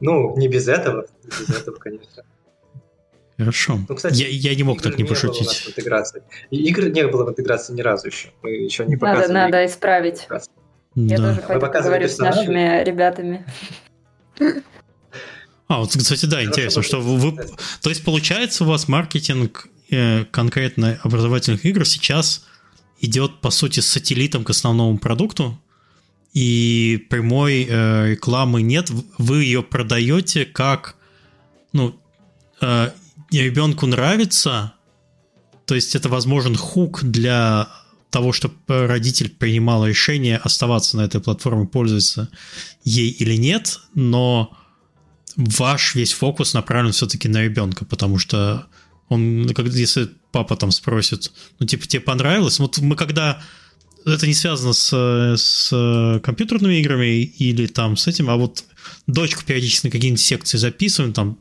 Ну, 0.00 0.36
не 0.36 0.48
без 0.48 0.66
этого. 0.66 1.06
Без 1.24 1.56
этого, 1.56 1.76
конечно. 1.76 2.24
Хорошо. 3.38 3.78
Ну, 3.88 3.94
кстати, 3.94 4.16
я, 4.16 4.28
я 4.28 4.56
не 4.56 4.64
мог 4.64 4.82
так 4.82 4.98
не 4.98 5.04
пошутить. 5.04 5.62
Не 5.66 5.70
интеграции. 5.70 6.24
И 6.50 6.56
игр 6.64 6.88
не 6.88 7.06
было 7.06 7.24
в 7.24 7.30
интеграции 7.30 7.72
ни 7.74 7.80
разу 7.80 8.08
еще. 8.08 8.30
Мы 8.42 8.50
еще 8.50 8.84
не 8.84 8.96
показывали. 8.96 9.32
Надо, 9.32 9.52
надо 9.52 9.66
исправить. 9.66 10.26
Я 11.06 11.18
да. 11.18 11.28
тоже 11.28 11.44
поэтому 11.46 11.84
говорю 11.84 12.08
с 12.08 12.18
нашими 12.18 12.82
ребятами. 12.82 13.46
А, 15.68 15.80
вот, 15.80 15.90
кстати, 15.96 16.26
да, 16.26 16.42
интересно, 16.42 16.82
что 16.82 17.00
вы... 17.00 17.36
То 17.82 17.90
есть, 17.90 18.02
получается, 18.04 18.64
у 18.64 18.66
вас 18.66 18.88
маркетинг 18.88 19.68
э, 19.90 20.24
конкретно 20.24 20.98
образовательных 21.02 21.64
игр 21.66 21.84
сейчас 21.84 22.46
идет, 23.00 23.40
по 23.40 23.50
сути, 23.50 23.80
с 23.80 23.86
сателлитом 23.86 24.44
к 24.44 24.50
основному 24.50 24.98
продукту, 24.98 25.60
и 26.32 27.06
прямой 27.10 27.66
э, 27.68 28.10
рекламы 28.10 28.62
нет, 28.62 28.90
вы 29.18 29.44
ее 29.44 29.62
продаете 29.62 30.46
как, 30.46 30.96
ну, 31.72 31.94
э, 32.60 32.90
ребенку 33.30 33.86
нравится, 33.86 34.72
то 35.66 35.74
есть 35.74 35.94
это 35.94 36.08
возможен 36.08 36.56
хук 36.56 37.04
для 37.04 37.68
того, 38.10 38.32
чтобы 38.32 38.56
родитель 38.68 39.30
принимал 39.30 39.86
решение 39.86 40.38
оставаться 40.38 40.96
на 40.96 41.02
этой 41.02 41.20
платформе, 41.20 41.66
пользоваться 41.66 42.28
ей 42.84 43.10
или 43.10 43.36
нет, 43.36 43.80
но 43.94 44.56
ваш 45.36 45.94
весь 45.94 46.12
фокус 46.12 46.54
направлен 46.54 46.92
все-таки 46.92 47.28
на 47.28 47.42
ребенка, 47.42 47.84
потому 47.84 48.18
что 48.18 48.66
он, 49.08 49.46
если 49.46 50.08
папа 50.32 50.56
там 50.56 50.70
спросит, 50.70 51.32
ну, 51.58 51.66
типа, 51.66 51.86
тебе 51.86 52.00
понравилось? 52.00 52.58
Вот 52.58 52.78
мы 52.78 52.96
когда... 52.96 53.42
Это 54.04 54.26
не 54.26 54.34
связано 54.34 54.72
с, 54.72 55.36
с 55.36 56.20
компьютерными 56.22 56.76
играми 56.80 57.24
или 57.24 57.66
там 57.66 57.96
с 57.96 58.06
этим, 58.06 58.30
а 58.30 58.36
вот 58.36 58.64
дочку 59.06 59.42
периодически 59.44 59.86
на 59.86 59.90
какие-нибудь 59.90 60.22
секции 60.22 60.56
записываем, 60.56 61.12
там 61.12 61.38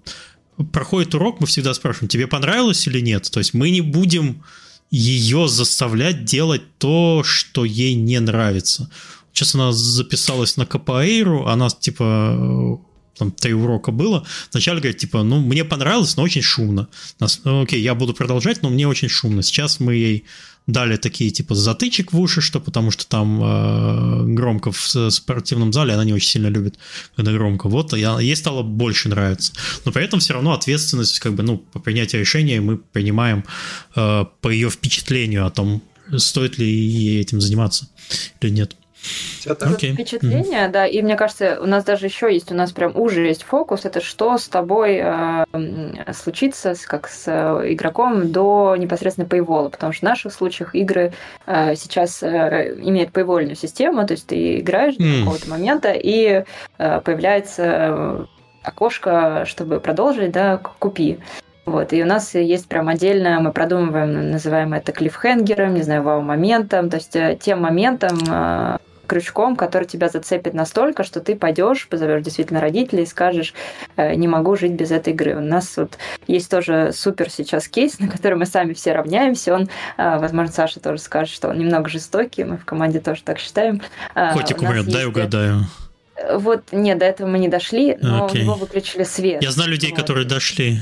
проходит 0.73 1.15
урок, 1.15 1.39
мы 1.39 1.47
всегда 1.47 1.73
спрашиваем, 1.73 2.09
тебе 2.09 2.27
понравилось 2.27 2.85
или 2.87 2.99
нет? 2.99 3.29
То 3.31 3.39
есть 3.39 3.53
мы 3.53 3.69
не 3.69 3.81
будем 3.81 4.43
ее 4.89 5.47
заставлять 5.47 6.25
делать 6.25 6.77
то, 6.77 7.23
что 7.23 7.65
ей 7.65 7.95
не 7.95 8.19
нравится. 8.19 8.89
сейчас 9.33 9.55
она 9.55 9.71
записалась 9.71 10.57
на 10.57 10.65
Капаэйру, 10.65 11.47
она 11.47 11.69
типа 11.69 12.79
там 13.17 13.31
три 13.31 13.53
урока 13.53 13.91
было, 13.91 14.25
вначале 14.51 14.79
говорит, 14.79 14.99
типа, 14.99 15.23
ну, 15.23 15.39
мне 15.39 15.65
понравилось, 15.65 16.15
но 16.17 16.23
очень 16.23 16.43
шумно. 16.43 16.87
Нас, 17.19 17.41
ну, 17.43 17.63
окей, 17.63 17.81
я 17.81 17.95
буду 17.95 18.13
продолжать, 18.13 18.61
но 18.61 18.69
мне 18.69 18.87
очень 18.87 19.09
шумно. 19.09 19.41
Сейчас 19.41 19.79
мы 19.79 19.95
ей 19.95 20.25
дали 20.67 20.97
такие, 20.97 21.31
типа, 21.31 21.55
затычек 21.55 22.13
в 22.13 22.19
уши, 22.19 22.41
что 22.41 22.59
потому 22.59 22.91
что 22.91 23.07
там 23.07 23.41
э, 23.41 24.33
громко 24.33 24.71
в 24.71 25.09
спортивном 25.09 25.71
зале, 25.71 25.93
она 25.93 26.03
не 26.03 26.13
очень 26.13 26.29
сильно 26.29 26.47
любит, 26.47 26.77
когда 27.15 27.31
громко. 27.31 27.69
Вот, 27.69 27.93
я, 27.93 28.19
ей 28.19 28.35
стало 28.35 28.63
больше 28.63 29.09
нравиться. 29.09 29.53
Но 29.85 29.91
при 29.91 30.03
этом 30.03 30.19
все 30.19 30.33
равно 30.33 30.53
ответственность, 30.53 31.19
как 31.19 31.33
бы, 31.33 31.43
ну, 31.43 31.57
по 31.57 31.79
принятию 31.79 32.21
решения 32.21 32.59
мы 32.59 32.77
принимаем 32.77 33.45
э, 33.95 34.25
по 34.41 34.49
ее 34.49 34.69
впечатлению 34.69 35.45
о 35.45 35.49
том, 35.49 35.81
стоит 36.17 36.57
ли 36.57 36.69
ей 36.69 37.21
этим 37.21 37.41
заниматься 37.41 37.87
или 38.41 38.49
нет. 38.49 38.75
Okay. 39.45 39.93
Впечатление, 39.93 40.65
mm-hmm. 40.65 40.71
да, 40.71 40.85
и 40.85 41.01
мне 41.01 41.15
кажется, 41.15 41.59
у 41.61 41.65
нас 41.65 41.83
даже 41.83 42.05
еще 42.05 42.33
есть, 42.33 42.51
у 42.51 42.55
нас 42.55 42.71
прям 42.71 42.95
уже 42.95 43.25
есть 43.25 43.43
фокус, 43.43 43.85
это 43.85 44.01
что 44.01 44.37
с 44.37 44.47
тобой 44.47 44.99
э, 45.01 45.45
случится, 46.13 46.73
как 46.85 47.07
с 47.07 47.27
э, 47.27 47.73
игроком 47.73 48.31
до 48.31 48.75
непосредственно 48.77 49.25
paywall, 49.25 49.69
потому 49.69 49.93
что 49.93 50.01
в 50.01 50.09
наших 50.09 50.33
случаях 50.33 50.75
игры 50.75 51.13
э, 51.45 51.75
сейчас 51.75 52.21
э, 52.23 52.75
имеют 52.81 53.11
paywall 53.11 53.55
систему, 53.55 54.05
то 54.05 54.13
есть 54.13 54.27
ты 54.27 54.59
играешь 54.59 54.95
mm. 54.95 54.97
до 54.97 55.19
какого-то 55.19 55.49
момента, 55.49 55.91
и 55.93 56.43
э, 56.77 57.01
появляется 57.01 57.63
э, 57.63 58.25
окошко, 58.63 59.45
чтобы 59.45 59.79
продолжить, 59.79 60.31
да, 60.31 60.57
купи. 60.57 61.19
Вот, 61.65 61.91
и 61.91 62.01
у 62.01 62.05
нас 62.05 62.33
есть 62.33 62.69
прям 62.69 62.87
отдельно, 62.87 63.41
мы 63.41 63.51
продумываем, 63.51 64.31
называем 64.31 64.73
это 64.73 64.93
клиффхенгером, 64.93 65.73
не 65.73 65.81
знаю, 65.81 66.01
вау-моментом, 66.01 66.89
то 66.89 66.95
есть 66.95 67.13
э, 67.15 67.37
тем 67.41 67.61
моментом, 67.61 68.17
э, 68.25 68.77
крючком, 69.07 69.55
который 69.55 69.85
тебя 69.85 70.09
зацепит 70.09 70.53
настолько, 70.53 71.03
что 71.03 71.19
ты 71.19 71.35
пойдешь, 71.35 71.87
позовешь 71.87 72.23
действительно 72.23 72.61
родителей 72.61 73.03
и 73.03 73.07
скажешь, 73.07 73.53
«Э, 73.95 74.13
не 74.15 74.27
могу 74.27 74.55
жить 74.55 74.73
без 74.73 74.91
этой 74.91 75.13
игры. 75.13 75.35
У 75.35 75.41
нас 75.41 75.77
вот 75.77 75.97
есть 76.27 76.51
тоже 76.51 76.91
супер 76.93 77.29
сейчас 77.29 77.67
кейс, 77.67 77.99
на 77.99 78.07
который 78.07 78.37
мы 78.37 78.45
сами 78.45 78.73
все 78.73 78.93
равняемся. 78.93 79.55
Он, 79.55 79.69
э, 79.97 80.19
возможно, 80.19 80.51
Саша 80.51 80.79
тоже 80.79 80.99
скажет, 80.99 81.33
что 81.33 81.49
он 81.49 81.57
немного 81.57 81.89
жестокий, 81.89 82.43
мы 82.43 82.57
в 82.57 82.65
команде 82.65 82.99
тоже 82.99 83.23
так 83.23 83.39
считаем. 83.39 83.81
Э, 84.15 84.33
Котик 84.33 84.61
умрет, 84.61 84.85
дай 84.85 85.05
угадаю. 85.05 85.65
Вот, 86.33 86.63
нет, 86.71 86.97
до 86.97 87.05
этого 87.05 87.27
мы 87.27 87.37
не 87.37 87.47
дошли, 87.47 87.95
но 88.01 88.27
okay. 88.27 88.39
у 88.39 88.43
него 88.43 88.53
выключили 88.55 89.03
свет. 89.03 89.41
Я 89.41 89.51
знаю 89.51 89.69
людей, 89.69 89.91
вот. 89.91 89.99
которые 89.99 90.25
дошли 90.25 90.79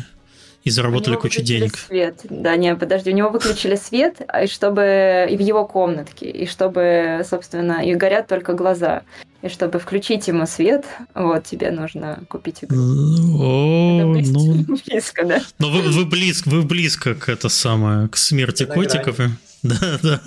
и 0.66 0.72
заработали 0.72 1.16
кучу 1.16 1.44
денег. 1.44 1.78
Свет. 1.78 2.22
Да, 2.28 2.56
не, 2.58 2.76
подожди, 2.76 3.12
у 3.12 3.14
него 3.14 3.30
выключили 3.30 3.76
свет, 3.76 4.22
а 4.28 4.44
и 4.44 4.48
чтобы 4.48 5.28
и 5.30 5.38
в 5.38 5.40
его 5.40 5.66
комнатке, 5.68 6.28
и 6.28 6.48
чтобы, 6.48 7.22
собственно, 7.30 7.86
и 7.86 7.94
горят 7.94 8.28
только 8.28 8.54
глаза. 8.54 9.04
И 9.44 9.50
чтобы 9.50 9.78
включить 9.78 10.28
ему 10.28 10.48
свет, 10.48 10.86
вот 11.14 11.44
тебе 11.44 11.70
нужно 11.70 12.24
купить 12.30 12.64
игру. 12.64 12.80
О, 12.80 14.16
ну, 14.16 14.66
близко, 14.88 15.24
да? 15.24 15.40
Но 15.60 15.70
вы, 15.70 15.84
вы 15.84 16.06
близко, 16.06 16.50
вы 16.50 16.64
близко 16.64 17.14
к 17.14 17.30
это 17.30 17.48
самое, 17.48 18.08
к 18.10 18.18
смерти 18.18 18.66
котиков. 18.66 19.20
Да, 19.64 20.00
да. 20.04 20.22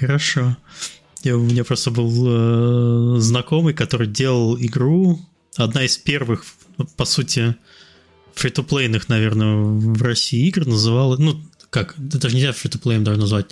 Хорошо. 0.00 0.56
Я, 1.22 1.36
у 1.36 1.42
меня 1.42 1.62
просто 1.62 1.92
был 1.92 3.16
э, 3.16 3.20
знакомый, 3.20 3.74
который 3.74 4.08
делал 4.08 4.58
игру. 4.58 5.20
Одна 5.56 5.84
из 5.84 5.96
первых, 5.96 6.44
по 6.96 7.04
сути, 7.04 7.54
фри-то-плейных, 8.34 9.08
наверное, 9.08 9.56
в 9.56 10.02
России 10.02 10.46
игр 10.48 10.66
называлась, 10.66 11.18
ну, 11.18 11.40
как, 11.70 11.94
даже 11.96 12.36
нельзя 12.36 12.52
фри-то-плеем 12.52 13.04
даже 13.04 13.20
назвать, 13.20 13.46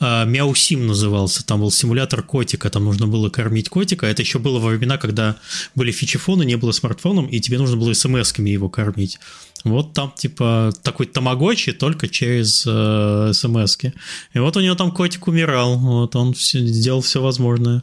а, 0.00 0.24
Мяусим 0.24 0.86
назывался, 0.86 1.44
там 1.44 1.60
был 1.60 1.70
симулятор 1.72 2.22
котика, 2.22 2.70
там 2.70 2.84
нужно 2.84 3.08
было 3.08 3.30
кормить 3.30 3.68
котика, 3.68 4.06
это 4.06 4.22
еще 4.22 4.38
было 4.38 4.60
во 4.60 4.68
времена, 4.68 4.96
когда 4.96 5.36
были 5.74 5.90
фичефоны, 5.90 6.44
не 6.44 6.56
было 6.56 6.70
смартфоном, 6.70 7.26
и 7.26 7.40
тебе 7.40 7.58
нужно 7.58 7.76
было 7.76 7.92
смс-ками 7.92 8.50
его 8.50 8.68
кормить. 8.68 9.18
Вот 9.64 9.94
там 9.94 10.12
типа 10.16 10.72
такой 10.82 11.06
тамагочи 11.06 11.72
только 11.72 12.06
через 12.06 12.64
э, 12.64 13.32
смс-ки. 13.34 13.92
И 14.34 14.38
вот 14.38 14.56
у 14.56 14.60
него 14.60 14.76
там 14.76 14.92
котик 14.92 15.26
умирал, 15.26 15.76
вот 15.76 16.14
он 16.14 16.32
все, 16.32 16.60
сделал 16.60 17.00
все 17.00 17.20
возможное. 17.20 17.82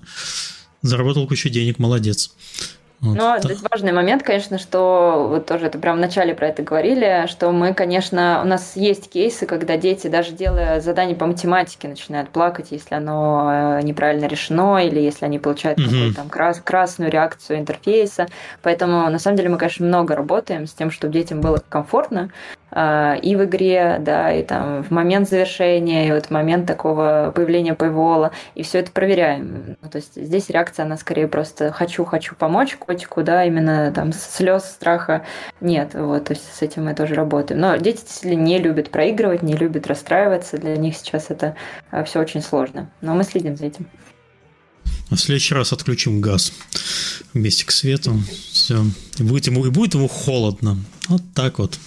Заработал 0.82 1.28
кучу 1.28 1.50
денег, 1.50 1.80
молодец. 1.80 2.32
Вот 3.06 3.16
Но 3.18 3.38
здесь 3.40 3.60
важный 3.70 3.92
момент, 3.92 4.24
конечно, 4.24 4.58
что 4.58 5.28
вот 5.30 5.46
тоже 5.46 5.68
это 5.68 5.78
прям 5.78 5.98
в 5.98 6.00
начале 6.00 6.34
про 6.34 6.48
это 6.48 6.64
говорили, 6.64 7.26
что 7.28 7.52
мы, 7.52 7.74
конечно, 7.74 8.42
у 8.44 8.48
нас 8.48 8.76
есть 8.76 9.10
кейсы, 9.10 9.46
когда 9.46 9.78
дети, 9.78 10.08
даже 10.08 10.32
делая 10.32 10.82
задание 10.82 11.16
по 11.16 11.26
математике, 11.26 11.88
начинают 11.88 12.30
плакать, 12.30 12.68
если 12.72 12.96
оно 12.96 13.80
э, 13.80 13.82
неправильно 13.84 14.26
решено, 14.26 14.84
или 14.86 15.00
если 15.00 15.26
они 15.26 15.40
получают 15.40 15.80
угу. 15.80 15.88
какую-то 15.90 16.16
там 16.16 16.30
крас 16.30 16.60
красную 16.60 17.12
реакцию 17.12 17.60
интерфейса. 17.60 18.28
Поэтому, 18.62 19.10
на 19.10 19.20
самом 19.20 19.38
деле, 19.38 19.50
мы, 19.50 19.58
конечно, 19.58 19.86
много 19.86 20.16
работаем 20.16 20.68
с 20.68 20.74
тем, 20.74 20.90
чтобы 20.92 21.14
детям 21.14 21.42
было 21.42 21.62
комфортно, 21.70 22.32
и 22.76 23.36
в 23.36 23.46
игре, 23.46 23.98
да, 24.02 24.34
и 24.34 24.44
там 24.44 24.84
в 24.84 24.92
момент 24.92 25.30
завершения, 25.30 26.10
и 26.10 26.12
вот 26.12 26.26
в 26.26 26.32
момент 26.32 26.68
такого 26.68 27.32
появления 27.34 27.74
пейвола, 27.74 28.32
и 28.54 28.64
все 28.64 28.80
это 28.80 28.92
проверяем. 28.92 29.78
Ну, 29.82 29.90
то 29.90 29.98
есть 29.98 30.16
здесь 30.16 30.50
реакция, 30.50 30.86
она 30.86 30.98
скорее 30.98 31.30
просто 31.30 31.72
«хочу, 31.72 32.04
хочу 32.04 32.36
помочь 32.36 32.76
котику», 32.76 33.24
да, 33.24 33.46
именно 33.46 33.92
там 33.94 34.12
слез, 34.12 34.66
страха 34.66 35.24
нет, 35.62 35.92
вот, 35.94 36.26
то 36.26 36.34
есть 36.34 36.44
с 36.54 36.62
этим 36.62 36.86
мы 36.86 36.94
тоже 36.94 37.16
работаем. 37.16 37.62
Но 37.62 37.76
дети 37.78 38.02
действительно 38.02 38.42
не 38.42 38.60
любят 38.60 38.92
проигрывать, 38.92 39.42
не 39.42 39.56
любят 39.56 39.88
расстраиваться, 39.88 40.58
для 40.58 40.76
них 40.76 40.98
сейчас 40.98 41.28
это 41.30 41.56
а, 41.92 42.04
все 42.04 42.20
очень 42.20 42.42
сложно, 42.42 42.92
но 43.02 43.16
мы 43.16 43.24
следим 43.24 43.56
за 43.56 43.68
этим. 43.68 43.88
В 45.10 45.18
следующий 45.18 45.54
раз 45.54 45.72
отключим 45.72 46.20
газ 46.20 46.52
вместе 47.34 47.66
к 47.66 47.72
свету. 47.72 48.16
Все. 48.52 48.84
И 49.18 49.24
будет 49.24 49.46
ему, 49.48 49.66
и 49.66 49.70
будет 49.70 49.94
ему 49.94 50.08
холодно. 50.08 50.78
Вот 51.08 51.22
так 51.34 51.60
вот. 51.60 51.78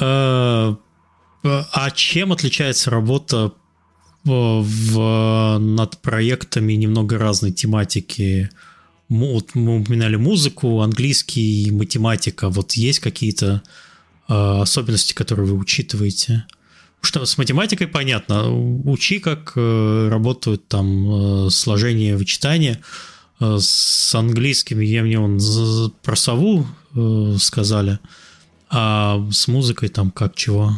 Э, 0.00 0.74
а 1.42 1.90
чем 1.94 2.32
отличается 2.32 2.90
работа 2.90 3.52
в, 4.24 5.58
над 5.58 5.98
проектами 5.98 6.72
немного 6.72 7.18
разной 7.18 7.52
тематики? 7.52 8.50
Вот 9.08 9.54
мы 9.54 9.80
упоминали 9.80 10.16
музыку, 10.16 10.80
английский, 10.80 11.70
математика. 11.70 12.48
Вот 12.48 12.72
есть 12.72 12.98
какие-то 12.98 13.62
э, 14.28 14.32
особенности, 14.32 15.14
которые 15.14 15.46
вы 15.46 15.56
учитываете? 15.56 16.44
Что 17.00 17.24
с 17.24 17.38
математикой 17.38 17.86
понятно. 17.86 18.50
Учи, 18.50 19.20
как 19.20 19.52
э, 19.54 20.08
работают 20.10 20.66
там 20.66 21.48
сложение, 21.50 22.16
вычитание. 22.16 22.80
С 23.38 24.14
английским 24.14 24.80
я 24.80 25.02
мне 25.02 25.20
он 25.20 25.38
про 26.02 26.16
сову 26.16 26.66
сказали. 27.38 27.98
А 28.70 29.18
с 29.30 29.48
музыкой 29.48 29.88
там 29.88 30.10
как 30.10 30.34
чего? 30.34 30.70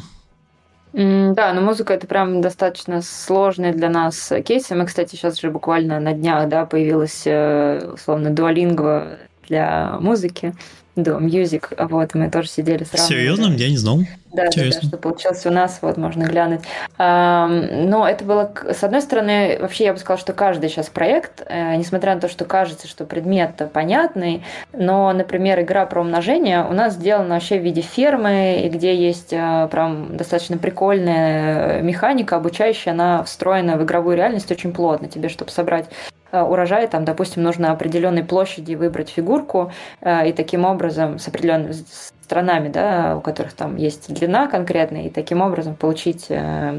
Да, 0.93 1.53
но 1.53 1.61
музыка 1.61 1.95
это 1.95 2.07
прям 2.07 2.41
достаточно 2.41 3.03
сложный 3.03 3.73
для 3.73 3.91
нас 3.91 4.33
кейс. 4.45 4.69
Мы, 4.71 4.87
кстати, 4.87 5.11
сейчас 5.11 5.39
же 5.39 5.51
буквально 5.51 6.01
на 6.01 6.13
днях, 6.13 6.49
да, 6.49 6.65
появилась 6.67 7.23
э, 7.27 7.93
условно 7.95 8.31
дуалингва 8.31 9.19
для 9.47 9.99
музыки. 10.01 10.55
Do 10.99 11.21
Music, 11.21 11.75
вот, 11.89 12.15
мы 12.15 12.31
тоже 12.31 12.49
сидели 12.49 12.85
сразу. 12.85 13.09
Серьезно? 13.09 13.55
Я 13.55 13.71
не 13.71 13.77
знал. 13.77 14.01
Да, 14.33 14.45
да, 14.55 14.63
да, 14.71 14.83
что 14.83 14.99
получилось 14.99 15.47
у 15.47 15.51
нас, 15.51 15.79
вот, 15.81 15.97
можно 15.97 16.25
глянуть. 16.25 16.61
Но 16.99 18.07
это 18.09 18.25
было, 18.25 18.53
с 18.71 18.85
одной 18.85 19.01
стороны, 19.01 19.59
вообще 19.61 19.85
я 19.85 19.93
бы 19.93 19.99
сказала, 19.99 20.19
что 20.19 20.33
каждый 20.33 20.69
сейчас 20.69 20.89
проект, 20.89 21.43
э, 21.47 21.77
несмотря 21.77 22.15
на 22.15 22.21
то, 22.21 22.29
что 22.29 22.45
кажется, 22.45 22.87
что 22.87 23.07
предмет 23.07 23.63
понятный, 23.73 24.45
но, 24.73 25.13
например, 25.13 25.61
игра 25.61 25.87
про 25.87 26.03
умножение 26.03 26.65
у 26.65 26.73
нас 26.73 26.95
сделана 26.95 27.35
вообще 27.35 27.59
в 27.59 27.63
виде 27.63 27.81
фермы, 27.81 28.63
и 28.65 28.69
где 28.69 28.95
есть 28.95 29.33
э, 29.33 29.69
прям 29.71 30.17
достаточно 30.17 30.59
прикольная 30.59 31.81
механика, 31.81 32.37
обучающая, 32.37 32.93
она 32.93 33.23
встроена 33.25 33.79
в 33.79 33.85
игровую 33.85 34.17
реальность 34.17 34.51
очень 34.51 34.73
плотно. 34.73 35.09
Тебе, 35.09 35.29
чтобы 35.29 35.51
собрать 35.51 35.87
Э, 36.09 36.18
урожай, 36.33 36.87
там, 36.89 37.05
допустим, 37.05 37.43
нужно 37.43 37.73
определенной 37.73 38.25
площади 38.25 38.75
выбрать 38.75 39.11
фигурку, 39.11 39.73
э, 40.01 40.29
и 40.29 40.33
таким 40.33 40.65
образом 40.65 41.19
с 41.19 41.29
определенным 41.29 41.73
странами, 42.29 42.69
да, 42.69 43.17
у 43.17 43.23
которых 43.23 43.55
там 43.55 43.77
есть 43.77 44.13
длина 44.13 44.49
конкретная, 44.49 45.05
и 45.05 45.11
таким 45.11 45.41
образом 45.41 45.75
получить 45.75 46.27
э, 46.29 46.79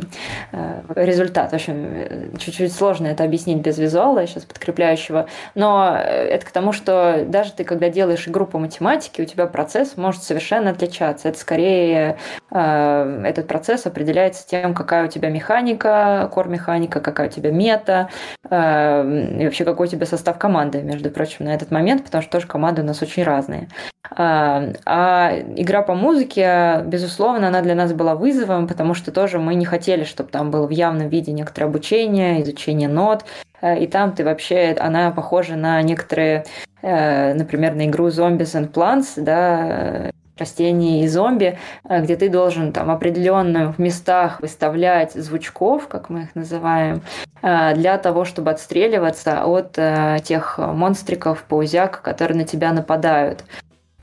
э, 0.51 0.81
результат. 0.95 1.51
В 1.51 1.55
общем, 1.55 2.37
чуть-чуть 2.37 2.71
сложно 2.71 3.07
это 3.07 3.23
объяснить 3.23 3.57
без 3.57 3.79
визуала, 3.79 4.27
сейчас 4.27 4.43
подкрепляющего, 4.45 5.25
но 5.55 5.97
это 5.97 6.45
к 6.45 6.51
тому, 6.51 6.71
что 6.71 7.25
даже 7.25 7.53
ты, 7.53 7.63
когда 7.63 7.89
делаешь 7.89 8.27
игру 8.27 8.45
по 8.45 8.59
математике, 8.59 9.23
у 9.23 9.25
тебя 9.25 9.47
процесс 9.47 9.97
может 9.97 10.21
совершенно 10.21 10.69
отличаться. 10.69 11.29
Это 11.29 11.39
скорее 11.39 12.17
э, 12.51 13.23
этот 13.25 13.47
процесс 13.47 13.87
определяется 13.87 14.47
тем, 14.47 14.75
какая 14.75 15.05
у 15.05 15.07
тебя 15.07 15.29
механика, 15.29 16.29
кор-механика, 16.31 17.01
какая 17.01 17.27
у 17.27 17.31
тебя 17.31 17.51
мета, 17.51 18.09
и 18.45 19.45
вообще 19.45 19.65
какой 19.65 19.87
у 19.87 19.89
тебя 19.89 20.05
состав 20.05 20.37
команды, 20.37 20.81
между 20.81 21.09
прочим, 21.09 21.45
на 21.45 21.55
этот 21.55 21.71
момент, 21.71 22.03
потому 22.03 22.21
что 22.21 22.31
тоже 22.31 22.47
команды 22.47 22.81
у 22.81 22.85
нас 22.85 23.01
очень 23.01 23.23
разные. 23.23 23.67
А 24.11 25.38
игра 25.55 25.81
по 25.81 25.93
музыке, 25.93 26.81
безусловно, 26.85 27.47
она 27.47 27.61
для 27.61 27.75
нас 27.75 27.93
была 27.93 28.15
вызовом, 28.15 28.67
потому 28.67 28.93
что 28.93 29.11
тоже 29.11 29.39
мы 29.39 29.55
не 29.55 29.65
хотели, 29.65 30.03
чтобы 30.03 30.29
там 30.29 30.51
было 30.51 30.67
в 30.67 30.71
явном 30.71 31.09
виде 31.09 31.31
некоторое 31.31 31.67
обучение, 31.67 32.41
изучение 32.41 32.87
нот. 32.87 33.25
и 33.61 33.87
там 33.87 34.13
ты 34.13 34.23
вообще, 34.23 34.75
она 34.79 35.11
похожа 35.11 35.55
на 35.55 35.81
некоторые, 35.81 36.45
например, 36.81 37.75
на 37.75 37.87
игру 37.87 38.07
Zombies 38.07 38.55
and 38.55 38.71
Plants, 38.71 39.13
да, 39.17 40.11
растений 40.37 41.03
и 41.03 41.07
зомби, 41.09 41.57
где 41.83 42.15
ты 42.15 42.29
должен 42.29 42.71
там 42.71 42.89
определенных 42.89 43.77
местах 43.77 44.39
выставлять 44.39 45.11
звучков, 45.11 45.89
как 45.89 46.09
мы 46.09 46.21
их 46.21 46.35
называем, 46.35 47.01
для 47.41 47.97
того, 47.97 48.23
чтобы 48.23 48.51
отстреливаться 48.51 49.43
от 49.43 49.77
тех 50.23 50.57
монстриков, 50.57 51.43
паузяк, 51.43 52.01
которые 52.01 52.37
на 52.37 52.45
тебя 52.45 52.71
нападают. 52.71 53.43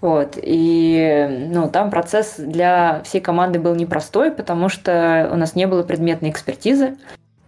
Вот. 0.00 0.38
И 0.40 1.46
ну, 1.50 1.68
там 1.68 1.90
процесс 1.90 2.34
для 2.36 3.02
всей 3.04 3.20
команды 3.20 3.58
был 3.58 3.74
непростой, 3.74 4.30
потому 4.30 4.68
что 4.68 5.28
у 5.32 5.36
нас 5.36 5.54
не 5.54 5.66
было 5.66 5.82
предметной 5.82 6.30
экспертизы. 6.30 6.96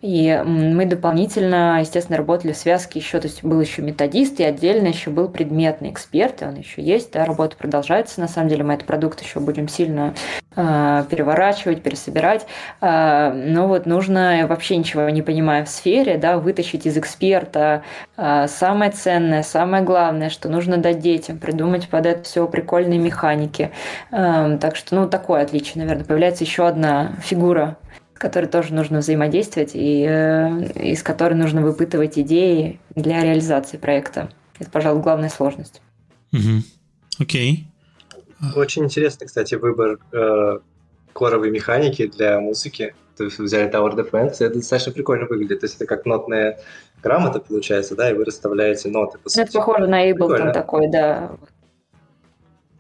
И 0.00 0.42
мы 0.44 0.86
дополнительно, 0.86 1.78
естественно, 1.80 2.16
работали 2.16 2.52
в 2.52 2.56
связке 2.56 3.00
еще, 3.00 3.18
то 3.18 3.26
есть 3.26 3.42
был 3.42 3.60
еще 3.60 3.82
методист 3.82 4.38
и 4.38 4.44
отдельно 4.44 4.86
еще 4.86 5.10
был 5.10 5.28
предметный 5.28 5.90
эксперт, 5.90 6.40
и 6.42 6.44
он 6.44 6.54
еще 6.54 6.80
есть, 6.82 7.12
да, 7.12 7.24
работа 7.24 7.56
продолжается. 7.56 8.20
На 8.20 8.28
самом 8.28 8.48
деле 8.48 8.62
мы 8.62 8.74
этот 8.74 8.86
продукт 8.86 9.20
еще 9.20 9.40
будем 9.40 9.66
сильно 9.66 10.14
э, 10.54 11.04
переворачивать, 11.10 11.82
пересобирать. 11.82 12.46
Э, 12.80 13.32
но 13.32 13.66
вот 13.66 13.86
нужно, 13.86 14.46
вообще 14.48 14.76
ничего 14.76 15.08
не 15.08 15.22
понимая 15.22 15.64
в 15.64 15.68
сфере, 15.68 16.16
да, 16.16 16.38
вытащить 16.38 16.86
из 16.86 16.96
эксперта 16.96 17.82
э, 18.16 18.46
самое 18.46 18.92
ценное, 18.92 19.42
самое 19.42 19.82
главное, 19.82 20.30
что 20.30 20.48
нужно 20.48 20.76
дать 20.76 21.00
детям, 21.00 21.38
придумать 21.38 21.88
под 21.88 22.06
это 22.06 22.22
все 22.22 22.46
прикольные 22.46 23.00
механики. 23.00 23.72
Э, 24.12 24.58
так 24.60 24.76
что, 24.76 24.94
ну, 24.94 25.08
такое 25.08 25.42
отличие, 25.42 25.82
наверное. 25.82 26.04
Появляется 26.04 26.44
еще 26.44 26.68
одна 26.68 27.16
фигура 27.20 27.76
которой 28.18 28.46
тоже 28.46 28.74
нужно 28.74 28.98
взаимодействовать 28.98 29.72
и 29.74 30.04
э, 30.08 30.72
из 30.74 31.02
которой 31.02 31.34
нужно 31.34 31.62
выпытывать 31.62 32.18
идеи 32.18 32.80
для 32.94 33.22
реализации 33.22 33.76
проекта. 33.76 34.30
Это, 34.58 34.70
пожалуй, 34.70 35.02
главная 35.02 35.28
сложность. 35.28 35.80
Окей. 37.18 37.66
Очень 38.54 38.84
интересный, 38.84 39.26
кстати, 39.26 39.54
выбор 39.54 39.98
э, 40.12 40.58
коровой 41.12 41.50
механики 41.50 42.06
для 42.06 42.38
музыки. 42.40 42.94
То 43.16 43.24
есть 43.24 43.38
взяли 43.38 43.68
Tower 43.68 43.96
Defense, 43.96 44.36
это 44.38 44.54
достаточно 44.54 44.92
прикольно 44.92 45.26
выглядит. 45.26 45.60
То 45.60 45.66
есть 45.66 45.76
это 45.76 45.86
как 45.86 46.06
нотная 46.06 46.60
грамота 47.02 47.40
получается, 47.40 47.96
да, 47.96 48.10
и 48.10 48.14
вы 48.14 48.24
расставляете 48.24 48.88
ноты. 48.88 49.18
По 49.18 49.28
сути. 49.28 49.42
Это 49.42 49.52
похоже 49.52 49.88
на 49.88 50.08
Ableton 50.08 50.52
такой, 50.52 50.88
да. 50.88 51.32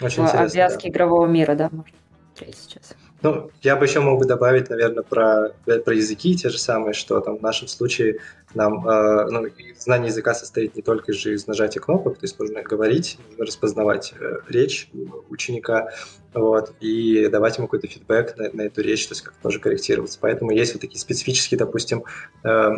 Очень 0.00 0.22
интересно. 0.22 0.46
Обвязки 0.46 0.82
да. 0.84 0.88
игрового 0.90 1.26
мира, 1.26 1.54
да, 1.56 1.68
можно 1.72 1.96
смотреть 2.34 2.56
сейчас. 2.56 2.94
Ну, 3.20 3.50
я 3.62 3.74
бы 3.74 3.84
еще 3.84 4.00
мог 4.00 4.20
бы 4.20 4.26
добавить, 4.26 4.70
наверное, 4.70 5.02
про, 5.02 5.50
про 5.64 5.94
языки 5.94 6.36
те 6.36 6.50
же 6.50 6.58
самые, 6.58 6.94
что 6.94 7.20
там 7.20 7.38
в 7.38 7.42
нашем 7.42 7.66
случае 7.66 8.18
нам 8.54 8.86
э, 8.88 9.30
ну, 9.30 9.46
знание 9.76 10.08
языка 10.08 10.34
состоит 10.34 10.76
не 10.76 10.82
только 10.82 11.12
же 11.12 11.34
из 11.34 11.46
нажатия 11.48 11.80
кнопок, 11.80 12.18
то 12.18 12.24
есть 12.24 12.38
нужно 12.38 12.62
говорить, 12.62 13.18
нужно 13.30 13.46
распознавать 13.46 14.14
э, 14.20 14.36
речь 14.48 14.88
ученика, 15.30 15.90
вот, 16.32 16.72
и 16.80 17.28
давать 17.28 17.58
ему 17.58 17.66
какой-то 17.66 17.88
фидбэк 17.88 18.36
на, 18.36 18.50
на 18.52 18.62
эту 18.62 18.82
речь, 18.82 19.06
то 19.08 19.12
есть 19.12 19.22
как 19.22 19.34
тоже 19.42 19.58
корректироваться. 19.58 20.18
Поэтому 20.20 20.52
есть 20.52 20.74
вот 20.74 20.80
такие 20.80 21.00
специфические, 21.00 21.58
допустим, 21.58 22.04
э, 22.44 22.68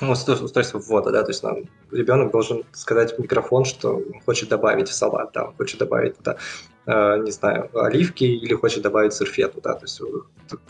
ну, 0.00 0.10
устройство 0.10 0.78
ввода, 0.78 1.10
да, 1.10 1.22
то 1.22 1.30
есть 1.30 1.42
нам 1.42 1.64
ребенок 1.90 2.30
должен 2.30 2.64
сказать 2.72 3.16
в 3.16 3.20
микрофон, 3.20 3.64
что 3.64 4.02
хочет 4.26 4.48
добавить 4.48 4.88
в 4.88 4.94
салат, 4.94 5.30
да, 5.34 5.52
хочет 5.56 5.78
добавить 5.78 6.16
туда, 6.16 6.36
э, 6.86 7.18
не 7.22 7.30
знаю, 7.30 7.70
оливки 7.74 8.24
или 8.24 8.54
хочет 8.54 8.82
добавить 8.82 9.12
сырфету, 9.12 9.60
да, 9.60 9.74
то 9.74 9.84
есть 9.84 10.00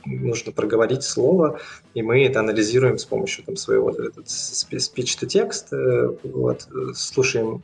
нужно 0.05 0.53
проговорить 0.53 1.03
слово, 1.03 1.59
и 1.95 2.03
мы 2.03 2.25
это 2.25 2.41
анализируем 2.41 2.99
с 2.99 3.05
помощью 3.05 3.45
там 3.45 3.57
своего 3.57 3.91
speech-to-text, 3.91 5.67
э, 5.73 6.17
вот, 6.25 6.69
слушаем 6.95 7.63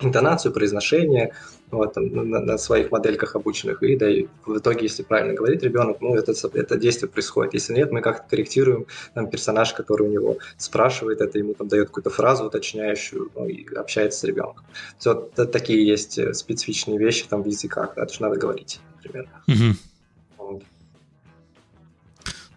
интонацию, 0.00 0.52
произношение, 0.52 1.34
вот, 1.70 1.96
на, 1.96 2.40
на 2.40 2.58
своих 2.58 2.90
модельках 2.90 3.36
обученных, 3.36 3.82
и 3.82 3.96
да, 3.96 4.10
и 4.10 4.26
в 4.46 4.58
итоге, 4.58 4.84
если 4.84 5.02
правильно 5.02 5.34
говорит 5.34 5.62
ребенок, 5.62 5.98
ну, 6.00 6.14
это, 6.14 6.32
это 6.54 6.76
действие 6.78 7.08
происходит. 7.08 7.54
Если 7.54 7.74
нет, 7.74 7.92
мы 7.92 8.00
как-то 8.00 8.28
корректируем 8.28 8.86
там, 9.14 9.28
персонаж, 9.28 9.72
который 9.74 10.08
у 10.08 10.10
него 10.10 10.38
спрашивает 10.56 11.20
это, 11.20 11.38
ему 11.38 11.54
там 11.54 11.68
дает 11.68 11.88
какую-то 11.88 12.10
фразу 12.10 12.44
уточняющую, 12.44 13.30
ну, 13.34 13.46
и 13.46 13.66
общается 13.74 14.20
с 14.20 14.24
ребенком. 14.24 14.64
Все, 14.98 15.28
это, 15.32 15.46
такие 15.46 15.86
есть 15.86 16.18
э, 16.18 16.34
специфичные 16.34 16.98
вещи 16.98 17.26
там 17.28 17.42
в 17.42 17.46
языках, 17.46 17.92
да, 17.96 18.04
это 18.04 18.14
же 18.14 18.22
надо 18.22 18.36
говорить, 18.36 18.80
например. 18.96 19.28
Угу. 19.46 20.60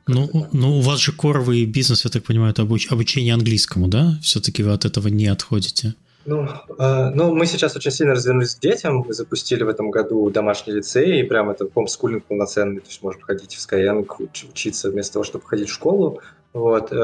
Ну, 0.08 0.50
ну, 0.52 0.78
у 0.78 0.82
вас 0.82 1.00
же 1.00 1.14
коровый 1.14 1.66
бизнес, 1.66 2.04
я 2.06 2.12
так 2.12 2.24
понимаю, 2.24 2.52
это 2.52 2.64
обуч- 2.64 2.88
обучение 2.90 3.34
английскому, 3.34 3.88
да? 3.88 4.20
Все-таки 4.22 4.64
вы 4.64 4.72
от 4.72 4.84
этого 4.84 5.08
не 5.08 5.28
отходите. 5.28 5.96
Ну, 6.26 6.48
э, 6.77 7.10
ну, 7.14 7.34
мы 7.34 7.45
сейчас 7.45 7.76
очень 7.76 7.91
сильно 7.91 8.14
развернулись 8.14 8.56
к 8.56 8.60
детям. 8.60 9.03
Мы 9.07 9.14
запустили 9.14 9.64
в 9.64 9.69
этом 9.69 9.89
году 9.89 10.30
домашний 10.30 10.73
лицей, 10.73 11.19
и 11.19 11.23
прям 11.23 11.49
это 11.49 11.68
homeschooling 11.69 12.26
полноценный, 12.26 12.81
то 12.81 12.88
есть 12.88 13.02
можно 13.02 13.22
ходить 13.22 13.56
в 13.56 13.60
Skyeng, 13.60 14.06
учиться 14.19 14.91
вместо 14.91 15.14
того, 15.14 15.23
чтобы 15.23 15.45
ходить 15.45 15.69
в 15.69 15.73
школу. 15.73 16.22
Вот, 16.53 16.91
э, 16.91 16.95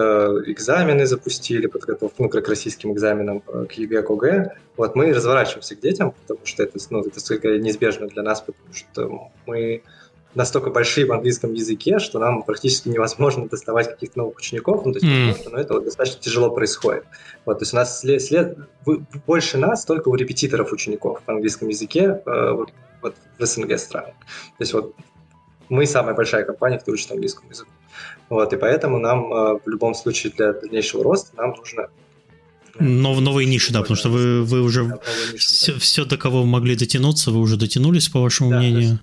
экзамены 0.48 1.06
запустили, 1.06 1.68
подготовку 1.68 2.24
ну, 2.24 2.30
к 2.30 2.48
российским 2.48 2.92
экзаменам, 2.92 3.42
э, 3.48 3.66
к 3.66 3.74
ЕГЭ, 3.74 4.04
к 4.04 4.12
ОГЭ. 4.12 4.56
Вот, 4.76 4.96
мы 4.96 5.14
разворачиваемся 5.14 5.76
к 5.76 5.80
детям, 5.80 6.12
потому 6.12 6.46
что 6.46 6.64
это, 6.64 6.78
ну, 6.90 7.00
это 7.00 7.58
неизбежно 7.58 8.08
для 8.08 8.24
нас, 8.24 8.42
потому 8.42 8.74
что 8.74 9.32
мы 9.46 9.84
настолько 10.38 10.70
большие 10.70 11.08
в 11.08 11.12
английском 11.12 11.54
языке, 11.54 11.98
что 11.98 12.20
нам 12.20 12.44
практически 12.44 12.90
невозможно 12.90 13.48
доставать 13.50 13.90
каких-то 13.90 14.20
новых 14.20 14.38
учеников, 14.38 14.86
ну, 14.86 14.94
то 14.94 15.00
есть, 15.00 15.06
mm. 15.06 15.28
возможно, 15.28 15.52
но 15.52 15.58
это 15.58 15.74
вот 15.74 15.86
достаточно 15.86 16.22
тяжело 16.22 16.52
происходит. 16.52 17.06
Вот, 17.46 17.58
то 17.58 17.64
есть 17.64 17.74
у 17.74 17.76
нас 17.76 18.00
след, 18.00 18.22
след, 18.22 18.58
больше 19.26 19.58
нас 19.58 19.84
только 19.84 20.10
у 20.10 20.16
репетиторов 20.16 20.72
учеников 20.72 21.22
в 21.26 21.30
английском 21.30 21.70
языке 21.70 22.22
э, 22.24 22.52
вот, 22.52 23.16
в 23.40 23.46
СНГ 23.46 23.80
странах. 23.80 24.14
То 24.58 24.62
есть 24.62 24.74
вот 24.74 24.96
мы 25.70 25.88
самая 25.88 26.14
большая 26.14 26.46
компания, 26.46 26.78
кто 26.78 26.92
учит 26.92 27.12
английскому 27.12 27.50
языку. 27.50 27.72
Вот, 28.30 28.54
и 28.54 28.58
поэтому 28.58 29.00
нам 29.00 29.34
э, 29.34 29.60
в 29.66 29.68
любом 29.68 29.96
случае 29.96 30.34
для 30.38 30.54
дальнейшего 30.54 31.04
роста 31.04 31.36
нам 31.36 31.56
нужно 31.58 31.90
Нов, 32.80 33.20
новые 33.22 33.48
ниши, 33.48 33.74
да, 33.74 33.82
потому 33.82 33.98
что 33.98 34.10
вы, 34.10 34.44
вы 34.44 34.62
уже 34.62 34.86
да, 34.86 35.00
ниши, 35.34 35.38
все, 35.38 35.74
да. 35.74 35.80
все, 35.80 36.06
до 36.06 36.16
кого 36.16 36.42
вы 36.42 36.48
могли 36.48 36.76
дотянуться, 36.76 37.32
вы 37.32 37.40
уже 37.40 37.58
дотянулись, 37.58 38.08
по 38.08 38.22
вашему 38.22 38.52
да, 38.52 38.60
мнению. 38.60 39.00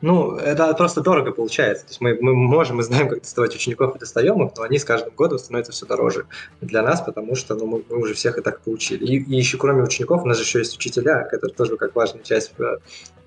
Ну, 0.00 0.36
это 0.36 0.72
просто 0.74 1.02
дорого 1.02 1.30
получается. 1.30 1.84
То 1.84 1.90
есть 1.90 2.00
мы, 2.00 2.16
мы 2.20 2.34
можем, 2.34 2.76
мы 2.76 2.82
знаем, 2.82 3.08
как 3.08 3.20
доставать 3.20 3.54
учеников 3.54 3.96
и 3.96 3.98
достаем 3.98 4.42
их, 4.42 4.52
но 4.56 4.62
они 4.62 4.78
с 4.78 4.84
каждым 4.84 5.12
годом 5.14 5.38
становятся 5.38 5.72
все 5.72 5.84
дороже 5.84 6.26
для 6.62 6.82
нас, 6.82 7.02
потому 7.02 7.34
что 7.34 7.54
ну, 7.54 7.66
мы, 7.66 7.84
мы 7.88 7.98
уже 7.98 8.14
всех 8.14 8.38
и 8.38 8.40
так 8.40 8.60
получили. 8.62 9.04
И, 9.04 9.18
и 9.18 9.36
еще 9.36 9.58
кроме 9.58 9.82
учеников 9.82 10.22
у 10.22 10.26
нас 10.26 10.38
же 10.38 10.44
еще 10.44 10.60
есть 10.60 10.74
учителя, 10.74 11.24
которые 11.24 11.54
тоже 11.54 11.76
как 11.76 11.94
важная 11.94 12.22
часть 12.22 12.52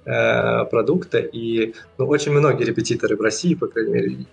э, 0.05 0.65
продукта. 0.65 1.19
И 1.19 1.75
ну, 1.99 2.07
очень 2.07 2.31
многие 2.31 2.63
репетиторы 2.63 3.15
в 3.17 3.21
России, 3.21 3.53
по 3.53 3.67
крайней 3.67 3.93
мере, 3.93 4.25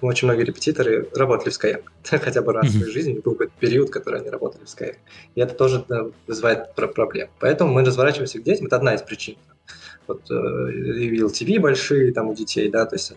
очень 0.00 0.26
многие 0.26 0.44
репетиторы 0.44 1.08
работали 1.14 1.50
в 1.50 1.58
Skyeng. 1.58 1.84
Хотя 2.18 2.42
бы 2.42 2.52
раз 2.52 2.66
в 2.66 2.76
своей 2.76 2.92
жизни 2.92 3.20
был 3.20 3.32
какой-то 3.32 3.52
период, 3.60 3.90
который 3.90 4.20
они 4.20 4.30
работали 4.30 4.64
в 4.64 4.68
Skyeng. 4.68 4.96
И 5.36 5.40
это 5.40 5.54
тоже 5.54 5.84
да, 5.88 6.06
вызывает 6.26 6.74
проблем. 6.74 7.28
Поэтому 7.38 7.72
мы 7.72 7.84
разворачиваемся 7.84 8.40
к 8.40 8.42
детям. 8.42 8.66
Это 8.66 8.76
одна 8.76 8.94
из 8.94 9.02
причин 9.02 9.36
вот 10.08 10.30
э, 10.30 10.34
TV 10.34 11.60
большие 11.60 12.12
там 12.12 12.28
у 12.28 12.34
детей, 12.34 12.68
да, 12.68 12.86
то 12.86 12.96
есть 12.96 13.12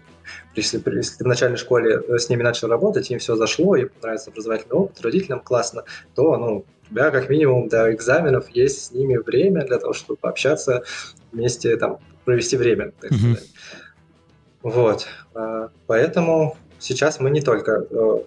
если, 0.56 0.82
если 0.96 1.18
ты 1.18 1.24
в 1.24 1.28
начальной 1.28 1.58
школе 1.58 2.02
э, 2.08 2.18
с 2.18 2.30
ними 2.30 2.44
начал 2.44 2.68
работать, 2.68 3.10
им 3.10 3.20
все 3.20 3.36
зашло, 3.36 3.76
им 3.76 3.90
нравится 4.02 4.30
образовательный 4.30 4.76
опыт, 4.76 5.02
родителям 5.02 5.40
классно, 5.40 5.84
то, 6.14 6.38
ну, 6.38 6.58
у 6.58 6.94
тебя 6.94 7.10
как 7.10 7.30
минимум 7.30 7.70
до 7.70 7.94
экзаменов 7.94 8.50
есть 8.50 8.86
с 8.86 8.92
ними 8.92 9.18
время 9.18 9.66
для 9.66 9.80
того, 9.80 9.94
чтобы 9.94 10.18
пообщаться 10.18 10.84
вместе, 11.32 11.78
там, 11.78 12.00
провести 12.26 12.58
время, 12.58 12.92
так 13.00 13.14
сказать. 13.14 13.40
Mm-hmm. 13.40 13.48
Вот, 14.64 15.08
а, 15.34 15.70
поэтому 15.88 16.58
сейчас 16.78 17.20
мы 17.20 17.32
не 17.32 17.42
только 17.42 17.88
э, 17.90 18.18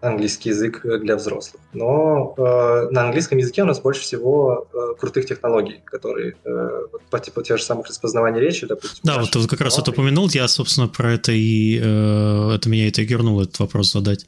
английский 0.00 0.50
язык 0.50 0.82
для 1.00 1.16
взрослых. 1.16 1.62
Но 1.72 2.34
э, 2.36 2.88
на 2.90 3.04
английском 3.04 3.38
языке 3.38 3.62
у 3.62 3.66
нас 3.66 3.80
больше 3.80 4.02
всего 4.02 4.68
э, 4.72 4.94
крутых 4.98 5.26
технологий, 5.26 5.80
которые 5.84 6.36
э, 6.44 6.68
по 7.10 7.18
типу 7.18 7.42
тех 7.42 7.58
же 7.58 7.64
самых 7.64 7.88
распознаваний 7.88 8.40
речи, 8.40 8.66
допустим. 8.66 9.00
Да, 9.02 9.18
вот 9.18 9.30
ты 9.30 9.46
как 9.48 9.60
раз 9.60 9.78
это 9.78 9.90
упомянул, 9.90 10.28
я, 10.30 10.48
собственно, 10.48 10.88
про 10.88 11.14
это 11.14 11.32
и 11.32 11.80
э, 11.82 12.54
это 12.54 12.68
меня 12.68 12.88
это 12.88 13.02
и 13.02 13.04
гернуло, 13.06 13.42
этот 13.42 13.58
вопрос 13.58 13.92
задать. 13.92 14.26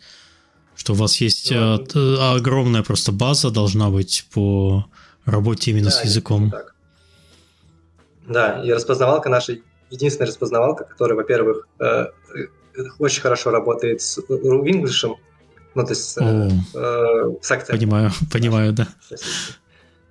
Что 0.75 0.93
у 0.93 0.97
вас 0.97 1.17
есть 1.21 1.51
да. 1.51 1.79
э, 1.95 2.17
огромная 2.37 2.83
просто 2.83 3.13
база 3.13 3.51
должна 3.51 3.91
быть 3.91 4.27
по 4.33 4.87
работе 5.25 5.73
именно 5.73 5.91
да, 5.91 5.91
с 5.91 6.05
языком. 6.05 6.51
Так. 6.51 6.75
Да, 8.27 8.63
и 8.63 8.71
распознавалка 8.71 9.29
наша 9.29 9.59
единственная 9.91 10.29
распознавалка, 10.29 10.85
которая, 10.85 11.17
во-первых, 11.17 11.67
э, 11.81 12.07
очень 12.99 13.23
хорошо 13.23 13.51
работает 13.51 14.01
с 14.03 14.19
English, 14.19 15.17
ну, 15.79 15.85
то 15.87 15.93
есть 15.93 16.19
э, 16.19 16.49
э, 16.75 17.35
с 17.41 17.51
акцентом. 17.53 17.79
Понимаю, 17.79 18.11
понимаю, 18.33 18.73
да. 18.73 18.89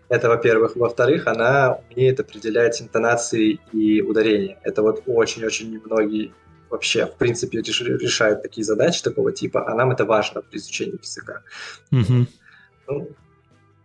Это, 0.07 0.30
во-первых. 0.30 0.77
Во-вторых, 0.77 1.27
она 1.27 1.80
умеет 1.91 2.22
определять 2.22 2.81
интонации 2.81 3.60
и 3.73 4.02
ударения. 4.02 4.57
Это 4.64 4.81
вот 4.81 5.03
очень-очень 5.06 5.69
немногие 5.72 6.31
вообще, 6.69 7.06
в 7.06 7.15
принципе, 7.18 7.57
решают 7.60 8.44
такие 8.44 8.64
задачи 8.64 9.03
такого 9.03 9.34
типа, 9.34 9.69
а 9.69 9.76
нам 9.76 9.91
это 9.91 10.06
важно 10.06 10.41
при 10.41 10.57
изучении 10.57 10.99
языка. 11.02 11.41
Угу. 11.91 12.27
Ну, 12.88 13.10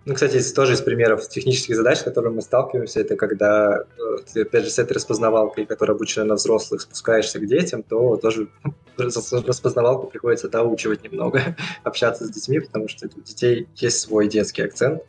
ну, 0.04 0.14
кстати, 0.14 0.42
тоже 0.52 0.72
из 0.74 0.80
примеров 0.80 1.28
технических 1.28 1.76
задач, 1.76 1.98
с 1.98 2.02
которыми 2.02 2.36
мы 2.36 2.42
сталкиваемся, 2.42 3.00
это 3.00 3.14
когда 3.14 3.84
э, 3.98 4.16
ты, 4.32 4.42
опять 4.42 4.64
же, 4.64 4.70
с 4.70 4.78
этой 4.78 4.94
распознавалкой, 4.94 5.64
которая 5.64 5.94
обучена 5.94 6.24
на 6.24 6.34
взрослых, 6.34 6.80
спускаешься 6.80 7.38
к 7.38 7.46
детям, 7.46 7.84
то 7.84 8.16
тоже 8.16 8.48
распознавалку 8.96 10.08
приходится 10.08 10.48
доучивать 10.48 11.04
немного, 11.04 11.56
общаться 11.84 12.24
с 12.24 12.30
детьми, 12.30 12.58
потому 12.58 12.88
что 12.88 13.06
у 13.06 13.20
детей 13.20 13.68
есть 13.76 14.00
свой 14.00 14.28
детский 14.28 14.62
акцент, 14.62 15.02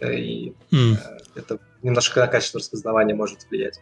и 0.00 0.54
mm. 0.70 0.96
это 1.34 1.58
немножко 1.82 2.20
на 2.20 2.28
качество 2.28 2.60
распознавания 2.60 3.14
может 3.14 3.46
влиять. 3.50 3.80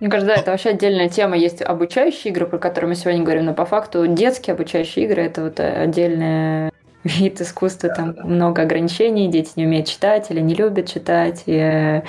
Мне 0.00 0.10
кажется, 0.10 0.34
да, 0.34 0.40
это 0.40 0.50
вообще 0.50 0.70
отдельная 0.70 1.08
тема. 1.08 1.36
Есть 1.36 1.62
обучающие 1.62 2.32
игры, 2.32 2.46
про 2.46 2.58
которые 2.58 2.88
мы 2.88 2.94
сегодня 2.96 3.22
говорим, 3.22 3.44
но 3.44 3.54
по 3.54 3.64
факту 3.64 4.06
детские 4.08 4.54
обучающие 4.54 5.06
игры– 5.06 5.22
это 5.24 5.44
вот 5.44 5.60
отдельная 5.60 6.72
вид 7.18 7.40
искусства, 7.40 7.90
там 7.90 8.16
много 8.24 8.62
ограничений, 8.62 9.30
дети 9.30 9.52
не 9.56 9.66
умеют 9.66 9.88
читать 9.88 10.30
или 10.30 10.40
не 10.40 10.54
любят 10.54 10.90
читать, 10.90 11.42
и, 11.46 11.52
э, 11.52 12.02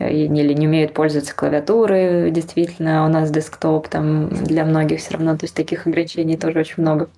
или 0.00 0.54
не 0.54 0.66
умеют 0.66 0.94
пользоваться 0.94 1.34
клавиатурой, 1.34 2.30
действительно, 2.30 3.04
у 3.04 3.08
нас 3.08 3.30
десктоп 3.30 3.88
там 3.88 4.30
для 4.44 4.64
многих 4.64 5.00
все 5.00 5.12
равно, 5.12 5.36
то 5.36 5.44
есть 5.44 5.54
таких 5.54 5.86
ограничений 5.86 6.36
тоже 6.36 6.60
очень 6.60 6.82
много. 6.82 7.08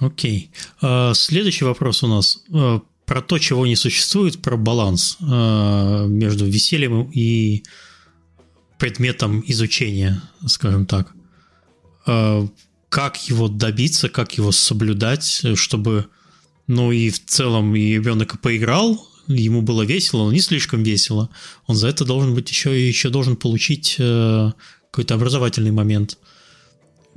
Окей. 0.00 0.50
Okay. 0.80 1.14
Следующий 1.14 1.64
вопрос 1.64 2.02
у 2.02 2.06
нас 2.06 2.44
э, 2.52 2.80
про 3.04 3.20
то, 3.20 3.38
чего 3.38 3.66
не 3.66 3.76
существует, 3.76 4.40
про 4.40 4.56
баланс 4.56 5.18
э, 5.20 6.06
между 6.08 6.44
весельем 6.44 7.10
и 7.12 7.64
предметом 8.78 9.42
изучения, 9.46 10.22
скажем 10.46 10.86
так 10.86 11.12
как 12.88 13.28
его 13.28 13.48
добиться, 13.48 14.08
как 14.08 14.38
его 14.38 14.52
соблюдать, 14.52 15.42
чтобы, 15.54 16.06
ну 16.66 16.92
и 16.92 17.10
в 17.10 17.24
целом 17.24 17.74
и 17.76 17.94
ребенок 17.94 18.40
поиграл, 18.40 19.06
ему 19.26 19.62
было 19.62 19.82
весело, 19.82 20.24
но 20.24 20.32
не 20.32 20.40
слишком 20.40 20.82
весело. 20.82 21.28
Он 21.66 21.76
за 21.76 21.88
это 21.88 22.04
должен 22.04 22.34
быть 22.34 22.50
еще 22.50 22.88
еще 22.88 23.10
должен 23.10 23.36
получить 23.36 23.96
э, 23.98 24.52
какой-то 24.90 25.14
образовательный 25.14 25.70
момент. 25.70 26.18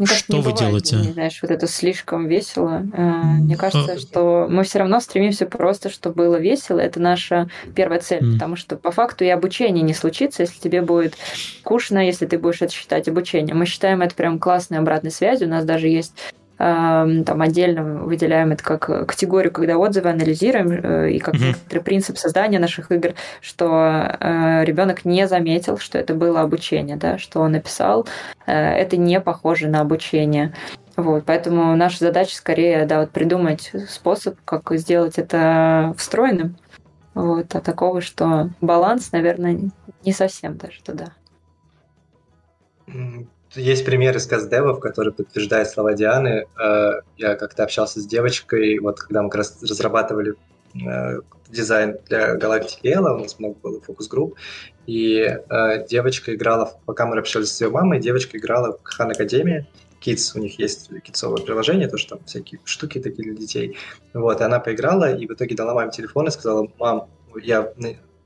Мне 0.02 0.08
кажется, 0.08 0.26
что 0.26 0.38
вы 0.38 0.52
бывает, 0.52 0.60
делаете? 0.60 0.96
Не 0.96 1.14
знаешь, 1.14 1.40
вот 1.44 1.52
это 1.52 1.68
слишком 1.68 2.28
весело. 2.28 2.88
Э, 2.92 3.02
мне 3.38 3.56
кажется, 3.56 4.00
что 4.00 4.48
мы 4.50 4.64
все 4.64 4.80
равно 4.80 5.00
стремимся 5.00 5.46
просто, 5.46 5.92
чтобы 5.92 6.16
было 6.16 6.38
весело. 6.38 6.80
Это 6.80 7.00
наша 7.00 7.52
первая 7.76 8.00
цель, 8.00 8.24
mm. 8.24 8.34
потому 8.34 8.56
что 8.56 8.78
по 8.78 8.90
факту 8.90 9.26
и 9.26 9.28
обучение 9.28 9.84
не 9.84 9.94
случится, 9.94 10.42
если 10.42 10.60
тебе 10.60 10.82
будет 10.82 11.14
скучно, 11.60 12.04
если 12.04 12.26
ты 12.26 12.40
будешь 12.40 12.64
это 12.64 12.74
считать 12.74 13.08
обучением. 13.08 13.60
Мы 13.60 13.68
считаем 13.68 14.02
это 14.02 14.16
прям 14.16 14.40
классной 14.40 14.80
обратной 14.80 15.12
связью. 15.12 15.48
У 15.48 15.52
нас 15.52 15.66
даже 15.66 15.88
есть 15.88 16.14
там 16.62 17.42
отдельно 17.42 17.84
выделяем 18.04 18.52
это 18.52 18.64
как 18.64 19.08
категорию, 19.08 19.52
когда 19.52 19.78
отзывы 19.78 20.10
анализируем, 20.10 20.72
э, 20.72 21.12
и 21.14 21.20
как 21.20 21.34
некоторый 21.34 21.80
принцип 21.80 22.18
создания 22.18 22.60
наших 22.60 22.92
игр, 22.92 23.16
что 23.42 24.16
э, 24.20 24.64
ребенок 24.64 25.04
не 25.04 25.28
заметил, 25.28 25.80
что 25.80 25.98
это 25.98 26.14
было 26.14 26.42
обучение, 26.42 26.98
да, 26.98 27.18
что 27.18 27.40
он 27.40 27.54
написал, 27.54 28.08
э, 28.46 28.54
это 28.54 28.96
не 28.96 29.20
похоже 29.20 29.70
на 29.70 29.82
обучение. 29.82 30.54
Вот, 30.98 31.24
поэтому 31.26 31.76
наша 31.76 31.98
задача 32.00 32.36
скорее, 32.36 32.86
да, 32.86 33.00
вот 33.00 33.10
придумать 33.10 33.72
способ, 33.90 34.38
как 34.46 34.72
сделать 34.74 35.18
это 35.18 35.96
встроенным. 35.98 36.58
Вот, 37.16 37.56
а 37.56 37.62
такого, 37.62 38.02
что 38.02 38.52
баланс, 38.62 39.12
наверное, 39.12 39.72
не 40.06 40.12
совсем 40.12 40.58
даже 40.58 40.84
туда. 40.84 41.14
Есть 43.56 43.84
пример 43.84 44.16
из 44.16 44.26
Каздевов, 44.26 44.80
который 44.80 45.12
подтверждает 45.12 45.68
слова 45.68 45.94
Дианы. 45.94 46.48
Э, 46.58 47.02
я 47.18 47.36
как-то 47.36 47.64
общался 47.64 48.00
с 48.00 48.06
девочкой, 48.06 48.80
вот 48.80 49.00
когда 49.00 49.22
мы 49.22 49.30
как 49.30 49.40
раз 49.40 49.62
разрабатывали 49.62 50.36
э, 50.76 51.20
дизайн 51.50 51.98
для 52.08 52.36
галактики 52.36 52.88
Эла, 52.88 53.14
у 53.14 53.20
нас 53.20 53.40
много 53.40 53.56
было 53.62 53.82
фокус-групп, 53.82 54.36
и 54.88 55.18
э, 55.18 55.88
девочка 55.88 56.34
играла, 56.34 56.74
пока 56.86 57.06
мы 57.06 57.18
общались 57.18 57.52
с 57.52 57.60
ее 57.60 57.70
мамой, 57.70 58.00
девочка 58.00 58.38
играла 58.38 58.78
в 58.78 58.84
Хан 58.84 59.12
Академии, 59.12 59.68
Kids, 60.00 60.32
у 60.36 60.40
них 60.40 60.58
есть 60.58 60.90
китсовое 61.04 61.44
приложение, 61.44 61.90
тоже 61.90 62.08
там 62.08 62.24
всякие 62.26 62.62
штуки 62.64 63.00
такие 63.00 63.24
для 63.24 63.36
детей. 63.36 63.78
Вот, 64.14 64.40
и 64.40 64.44
она 64.44 64.60
поиграла, 64.60 65.14
и 65.14 65.28
в 65.28 65.32
итоге 65.32 65.56
дала 65.56 65.74
маме 65.74 65.92
телефон 65.92 66.28
и 66.28 66.32
сказала, 66.32 66.70
мам, 66.80 67.10
я, 67.44 67.74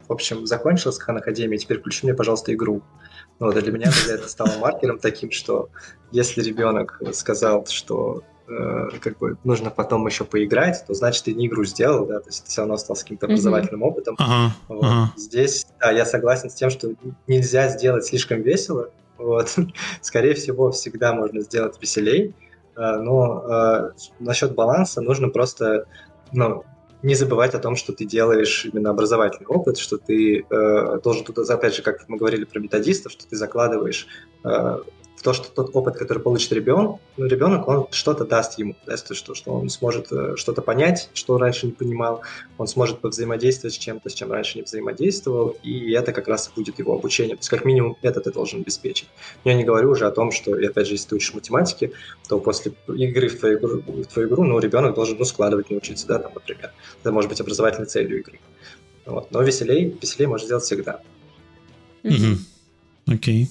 в 0.07 0.13
общем, 0.13 0.45
закончила 0.45 0.91
с 0.91 0.99
Хан 0.99 1.17
Академией, 1.17 1.59
теперь 1.59 1.79
включи 1.79 2.05
мне, 2.05 2.13
пожалуйста, 2.13 2.53
игру. 2.53 2.75
Ну, 2.75 3.04
вот, 3.39 3.55
для 3.55 3.71
меня 3.71 3.91
это 4.09 4.27
стало 4.27 4.57
маркером 4.59 4.99
таким, 4.99 5.31
что 5.31 5.69
если 6.11 6.41
ребенок 6.41 7.01
сказал, 7.13 7.65
что 7.67 8.23
э, 8.47 8.89
как 9.01 9.17
бы 9.17 9.37
нужно 9.43 9.69
потом 9.69 10.05
еще 10.07 10.23
поиграть, 10.23 10.85
то 10.87 10.93
значит 10.93 11.25
ты 11.25 11.33
не 11.33 11.47
игру 11.47 11.65
сделал, 11.65 12.05
да, 12.05 12.19
то 12.19 12.27
есть 12.29 12.43
ты 12.43 12.49
все 12.49 12.61
равно 12.61 12.77
стал 12.77 12.95
с 12.95 13.03
каким-то 13.03 13.25
образовательным 13.25 13.83
mm-hmm. 13.83 13.87
опытом. 13.87 14.15
Ага, 14.17 14.55
вот. 14.69 14.83
ага. 14.83 15.13
Здесь, 15.17 15.67
да, 15.79 15.91
я 15.91 16.05
согласен 16.05 16.49
с 16.49 16.53
тем, 16.53 16.69
что 16.69 16.93
нельзя 17.27 17.67
сделать 17.69 18.05
слишком 18.05 18.41
весело, 18.41 18.89
вот. 19.17 19.55
Скорее 20.01 20.33
всего, 20.33 20.71
всегда 20.71 21.13
можно 21.13 21.41
сделать 21.41 21.75
веселей, 21.81 22.33
э, 22.77 22.95
но 22.97 23.43
э, 23.47 23.91
насчет 24.19 24.55
баланса 24.55 25.01
нужно 25.01 25.29
просто, 25.29 25.87
ну, 26.31 26.63
не 27.05 27.13
забывать 27.13 27.53
о 27.53 27.59
том, 27.59 27.75
что 27.75 27.93
ты 27.93 28.03
делаешь 28.03 28.65
именно 28.65 28.89
образовательный 28.89 29.45
опыт, 29.45 29.77
что 29.77 29.97
ты 29.97 30.39
э, 30.49 30.99
должен 31.03 31.23
тут, 31.23 31.37
опять 31.37 31.75
же, 31.75 31.83
как 31.83 32.09
мы 32.09 32.17
говорили 32.17 32.45
про 32.45 32.59
методистов, 32.59 33.11
что 33.11 33.27
ты 33.27 33.35
закладываешь 33.35 34.07
э, 34.43 34.77
то, 35.21 35.33
что 35.33 35.49
тот 35.49 35.71
опыт, 35.73 35.95
который 35.95 36.19
получит 36.19 36.51
ребенок, 36.51 36.99
ну, 37.17 37.25
ребенок, 37.25 37.67
он 37.67 37.87
что-то 37.91 38.25
даст 38.25 38.59
ему, 38.59 38.75
да, 38.85 38.97
что, 38.97 39.33
что 39.33 39.51
он 39.51 39.69
сможет 39.69 40.11
э, 40.11 40.35
что-то 40.35 40.61
понять, 40.61 41.09
что 41.13 41.37
раньше 41.37 41.65
не 41.67 41.71
понимал, 41.71 42.21
он 42.57 42.67
сможет 42.67 43.01
взаимодействовать 43.01 43.73
с 43.73 43.77
чем-то, 43.77 44.09
с 44.09 44.13
чем 44.13 44.31
раньше 44.31 44.57
не 44.59 44.63
взаимодействовал, 44.63 45.57
и 45.63 45.91
это 45.93 46.11
как 46.11 46.27
раз 46.27 46.51
будет 46.55 46.79
его 46.79 46.93
обучение. 46.93 47.35
То 47.35 47.39
есть 47.39 47.49
как 47.49 47.65
минимум 47.65 47.97
это 48.01 48.21
ты 48.21 48.31
должен 48.31 48.61
обеспечить. 48.61 49.07
Я 49.43 49.53
не 49.53 49.63
говорю 49.63 49.91
уже 49.91 50.05
о 50.05 50.11
том, 50.11 50.31
что, 50.31 50.55
и 50.57 50.65
опять 50.65 50.87
же, 50.87 50.93
если 50.93 51.09
ты 51.09 51.15
учишь 51.15 51.33
математике, 51.33 51.91
то 52.27 52.39
после 52.39 52.73
игры 52.87 53.29
в 53.29 53.39
твою 53.39 53.57
игру, 53.57 53.81
в 53.81 54.05
твою 54.05 54.27
игру 54.27 54.43
ну, 54.43 54.59
ребенок 54.59 54.95
должен 54.95 55.17
ну, 55.17 55.25
складывать 55.25 55.69
научиться, 55.69 56.07
да, 56.07 56.19
там, 56.19 56.33
например. 56.33 56.71
Это 57.01 57.11
может 57.11 57.29
быть 57.29 57.41
образовательной 57.41 57.87
целью 57.87 58.19
игры. 58.19 58.39
Вот. 59.05 59.31
Но 59.31 59.41
веселей, 59.41 59.97
веселей 60.01 60.27
можно 60.27 60.45
сделать 60.45 60.63
всегда. 60.63 61.01
Окей. 62.03 62.19
Mm-hmm. 62.19 62.37
Okay. 63.07 63.47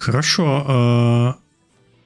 Хорошо. 0.00 0.64
А, 0.66 1.36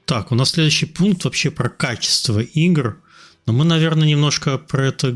так, 0.05 0.31
у 0.33 0.35
нас 0.35 0.51
следующий 0.51 0.85
пункт 0.85 1.23
вообще 1.23 1.49
про 1.49 1.69
качество 1.69 2.41
игр. 2.41 2.97
Но 3.45 3.53
мы, 3.53 3.63
наверное, 3.63 4.05
немножко 4.05 4.57
про 4.57 4.87
это 4.87 5.15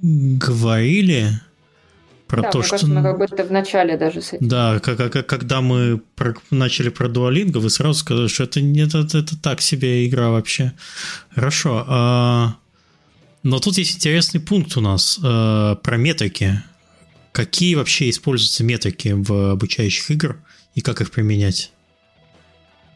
говорили. 0.00 1.40
Про 2.28 2.42
да, 2.42 2.50
то, 2.50 2.58
мне 2.58 2.66
что... 2.66 2.76
кажется, 2.76 2.94
мы 2.94 3.02
как 3.02 3.18
будто 3.18 3.44
в 3.44 3.50
начале 3.50 3.96
даже 3.96 4.22
с 4.22 4.32
этим. 4.32 4.48
Да, 4.48 4.78
как, 4.78 4.96
как, 4.96 5.26
когда 5.26 5.60
мы 5.60 6.00
про, 6.14 6.34
начали 6.50 6.88
про 6.88 7.08
дуалинго, 7.08 7.58
вы 7.58 7.68
сразу 7.68 7.98
сказали, 7.98 8.28
что 8.28 8.44
это, 8.44 8.60
это, 8.60 8.98
это, 8.98 9.18
это 9.18 9.36
так 9.42 9.60
себе 9.60 10.06
игра 10.06 10.30
вообще. 10.30 10.72
Хорошо. 11.34 11.84
А... 11.88 12.54
Но 13.42 13.58
тут 13.58 13.76
есть 13.76 13.96
интересный 13.96 14.40
пункт 14.40 14.76
у 14.76 14.80
нас 14.80 15.18
а, 15.20 15.74
про 15.74 15.96
метрики. 15.96 16.62
Какие 17.32 17.74
вообще 17.74 18.08
используются 18.08 18.62
метрики 18.62 19.08
в 19.08 19.50
обучающих 19.50 20.12
играх? 20.12 20.36
И 20.74 20.80
как 20.80 21.00
их 21.00 21.10
применять? 21.10 21.72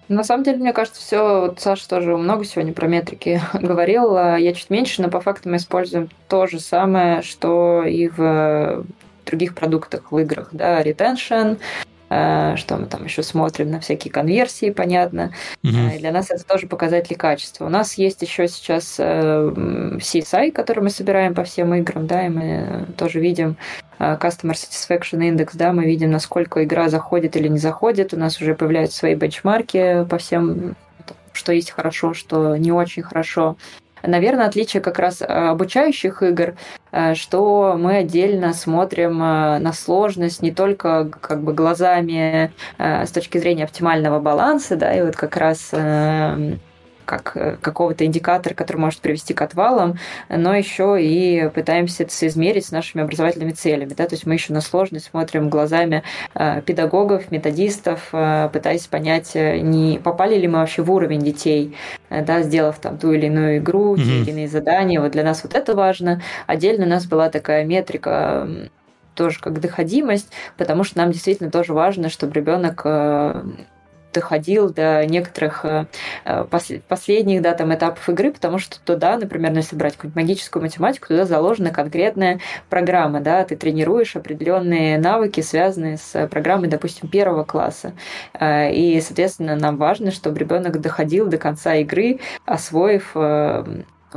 На 0.09 0.23
самом 0.23 0.45
деле, 0.45 0.59
мне 0.59 0.73
кажется, 0.73 1.01
все, 1.01 1.41
вот 1.41 1.61
Саша 1.61 1.89
тоже 1.89 2.17
много 2.17 2.45
сегодня 2.45 2.73
про 2.73 2.87
метрики 2.87 3.41
говорил, 3.55 4.17
а 4.17 4.37
я 4.37 4.53
чуть 4.53 4.71
меньше, 4.71 5.03
но 5.03 5.09
по 5.09 5.21
факту 5.21 5.49
мы 5.49 5.57
используем 5.57 6.09
то 6.29 6.47
же 6.47 6.61
самое, 6.61 7.23
что 7.23 7.83
и 7.83 8.09
в 8.09 8.85
других 9.25 9.55
продуктах 9.55 10.13
в 10.13 10.19
играх, 10.19 10.51
да, 10.53 10.81
retention, 10.83 11.59
Э, 12.09 12.55
что 12.57 12.77
мы 12.77 12.87
там 12.87 13.05
еще 13.05 13.23
смотрим 13.23 13.71
на 13.71 13.81
всякие 13.81 14.13
конверсии, 14.13 14.71
понятно. 14.71 15.33
Угу. 15.65 15.97
И 15.97 15.99
для 15.99 16.13
нас 16.13 16.31
это 16.31 16.45
тоже 16.45 16.69
показатели 16.69 17.15
качества. 17.15 17.67
У 17.67 17.69
нас 17.69 17.95
есть 17.95 18.23
еще 18.23 18.47
сейчас 18.47 18.97
э, 18.99 19.53
CSI, 19.99 20.53
который 20.53 20.85
мы 20.85 20.91
собираем 20.91 21.35
по 21.35 21.43
всем 21.43 21.75
играм, 21.75 22.07
да, 22.07 22.27
и 22.27 22.29
мы 22.29 22.87
тоже 22.97 23.19
видим 23.19 23.57
Customer 23.99 24.53
Satisfaction 24.53 25.21
Index, 25.21 25.51
да, 25.55 25.73
мы 25.73 25.85
видим, 25.85 26.11
насколько 26.11 26.65
игра 26.65 26.89
заходит 26.89 27.37
или 27.37 27.49
не 27.49 27.59
заходит. 27.59 28.15
У 28.15 28.19
нас 28.19 28.41
уже 28.41 28.55
появляются 28.55 28.99
свои 28.99 29.15
бенчмарки 29.15 30.07
по 30.09 30.19
всем 30.19 30.77
что 31.37 31.53
есть 31.53 31.71
хорошо, 31.71 32.15
что 32.15 32.57
не 32.57 32.73
очень 32.73 33.03
хорошо. 33.03 33.57
Наверное, 34.03 34.47
отличие 34.47 34.83
как 34.83 34.99
раз 34.99 35.21
э, 35.21 35.25
обучающих 35.25 36.23
игр, 36.23 36.55
э, 36.93 37.15
что 37.15 37.77
мы 37.79 37.97
отдельно 37.97 38.53
смотрим 38.53 39.23
э, 39.23 39.59
на 39.59 39.73
сложность 39.73 40.43
не 40.43 40.53
только 40.53 41.09
как 41.21 41.43
бы 41.43 41.53
глазами 41.53 42.53
с 42.79 43.11
точки 43.11 43.39
зрения 43.39 43.65
оптимального 43.65 44.21
баланса, 44.21 44.77
да, 44.77 44.95
и 44.95 45.03
вот 45.03 45.17
как 45.17 45.37
раз 45.37 45.73
как 47.07 47.33
э, 47.37 47.57
какого-то 47.61 48.05
индикатора, 48.05 48.53
который 48.53 48.79
может 48.79 49.01
привести 49.01 49.33
к 49.33 49.41
отвалам, 49.41 49.99
но 50.29 50.55
еще 50.55 50.99
и 51.01 51.49
пытаемся 51.55 52.03
это 52.03 52.13
соизмерить 52.13 52.67
с 52.67 52.73
нашими 52.73 53.03
образовательными 53.03 53.53
целями. 53.53 53.95
Да? 53.97 54.07
То 54.07 54.15
есть 54.15 54.27
мы 54.27 54.35
еще 54.35 54.53
на 54.53 54.61
сложность 54.61 55.07
смотрим 55.07 55.49
глазами 55.49 56.03
э, 56.35 56.61
педагогов, 56.63 57.31
методистов, 57.31 58.09
э, 58.13 58.51
пытаясь 58.53 58.87
понять, 58.87 59.35
не 59.35 59.99
попали 60.03 60.37
ли 60.37 60.49
мы 60.49 60.59
вообще 60.59 60.83
в 60.83 60.93
уровень 60.93 61.21
детей, 61.21 61.77
да, 62.11 62.43
сделав 62.43 62.79
там 62.79 62.99
ту 62.99 63.13
или 63.13 63.27
иную 63.27 63.59
игру, 63.59 63.95
mm-hmm. 63.95 64.05
те 64.05 64.21
или 64.21 64.31
иные 64.31 64.49
задания. 64.49 65.01
Вот 65.01 65.13
для 65.13 65.25
нас 65.25 65.43
вот 65.45 65.55
это 65.55 65.75
важно. 65.75 66.21
Отдельно 66.47 66.85
у 66.85 66.89
нас 66.89 67.07
была 67.07 67.31
такая 67.31 67.65
метрика 67.65 68.49
тоже 69.15 69.41
как 69.41 69.61
доходимость, 69.61 70.31
потому 70.57 70.85
что 70.85 70.99
нам 70.99 71.13
действительно 71.13 71.51
тоже 71.51 71.73
важно, 71.73 72.09
чтобы 72.11 72.35
ребенок 72.35 72.85
доходил 74.17 74.73
до 74.73 75.05
некоторых 75.05 75.65
э, 75.65 75.87
э, 76.25 76.45
последних 76.89 77.43
да, 77.43 77.53
там, 77.53 77.75
этапов 77.75 78.09
игры, 78.09 78.33
потому 78.33 78.59
что 78.59 78.81
туда, 78.81 79.19
например, 79.19 79.51
ну, 79.51 79.59
если 79.59 79.77
брать 79.77 79.95
какую-нибудь 79.95 80.23
магическую 80.23 80.63
математику, 80.63 81.09
туда 81.09 81.27
заложена 81.27 81.71
конкретная 81.71 82.41
программа, 82.71 83.21
да, 83.21 83.45
ты 83.45 83.57
тренируешь 83.57 84.17
определенные 84.17 84.99
навыки, 84.99 85.43
связанные 85.43 85.99
с 85.99 86.27
программой, 86.29 86.69
допустим, 86.69 87.09
первого 87.09 87.45
класса. 87.45 87.93
Э, 88.33 88.73
и, 88.73 88.99
соответственно, 89.03 89.55
нам 89.55 89.77
важно, 89.77 90.11
чтобы 90.11 90.39
ребенок 90.39 90.81
доходил 90.81 91.27
до 91.27 91.37
конца 91.37 91.75
игры, 91.75 92.21
освоив 92.47 93.15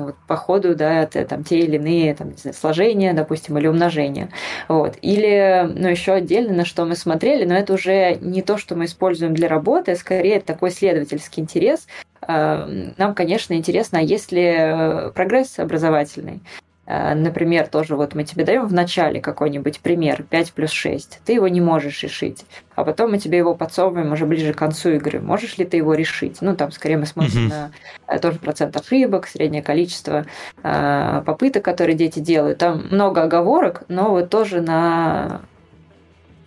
вот, 0.05 0.15
по 0.27 0.35
ходу, 0.35 0.76
да, 0.76 1.03
это 1.03 1.26
там 1.26 1.43
те 1.43 1.59
или 1.59 1.76
иные 1.76 2.13
там, 2.15 2.31
не 2.31 2.38
знаю, 2.38 2.55
сложения, 2.55 3.13
допустим, 3.13 3.57
или 3.57 3.67
умножения. 3.67 4.30
Вот. 4.67 4.97
Или, 5.01 5.69
ну, 5.76 5.88
еще 5.88 6.13
отдельно, 6.13 6.53
на 6.53 6.65
что 6.65 6.85
мы 6.85 6.95
смотрели, 6.95 7.45
но 7.45 7.55
это 7.55 7.73
уже 7.73 8.15
не 8.21 8.41
то, 8.41 8.57
что 8.57 8.76
мы 8.76 8.85
используем 8.85 9.34
для 9.34 9.47
работы, 9.47 9.91
а 9.91 9.95
скорее 9.95 10.35
это 10.35 10.47
такой 10.47 10.69
исследовательский 10.69 11.41
интерес. 11.41 11.88
А, 12.21 12.67
нам, 12.97 13.15
конечно, 13.15 13.53
интересно, 13.53 13.99
а 13.99 14.01
есть 14.01 14.31
ли 14.31 14.43
э, 14.43 15.11
прогресс 15.11 15.59
образовательный. 15.59 16.41
Э, 16.89 17.13
например, 17.13 17.67
тоже 17.67 17.95
вот 17.95 18.15
мы 18.15 18.23
тебе 18.23 18.43
даем 18.43 18.65
в 18.65 18.73
начале 18.73 19.21
какой-нибудь 19.21 19.79
пример 19.79 20.23
5 20.23 20.53
плюс 20.53 20.71
6, 20.71 21.21
ты 21.23 21.33
его 21.33 21.47
не 21.47 21.61
можешь 21.61 22.01
решить, 22.01 22.45
а 22.75 22.83
потом 22.83 23.11
мы 23.11 23.19
тебе 23.19 23.37
его 23.37 23.53
подсовываем 23.53 24.11
уже 24.11 24.25
ближе 24.25 24.53
к 24.53 24.57
концу 24.57 24.89
игры. 24.89 25.19
Можешь 25.19 25.59
ли 25.59 25.65
ты 25.65 25.77
его 25.77 25.93
решить? 25.93 26.37
Ну, 26.41 26.55
там 26.55 26.71
скорее 26.71 26.97
мы 26.97 27.05
смотрим 27.05 27.45
uh-huh. 27.45 27.49
на 27.49 27.71
э, 28.07 28.19
тоже 28.19 28.39
процент 28.39 28.75
ошибок, 28.75 29.27
среднее 29.27 29.61
количество 29.61 30.25
э, 30.63 31.21
попыток, 31.25 31.63
которые 31.63 31.95
дети 31.95 32.19
делают. 32.19 32.57
Там 32.57 32.87
много 32.89 33.21
оговорок, 33.21 33.83
но 33.87 34.09
вот 34.09 34.31
тоже 34.31 34.59
на 34.59 35.41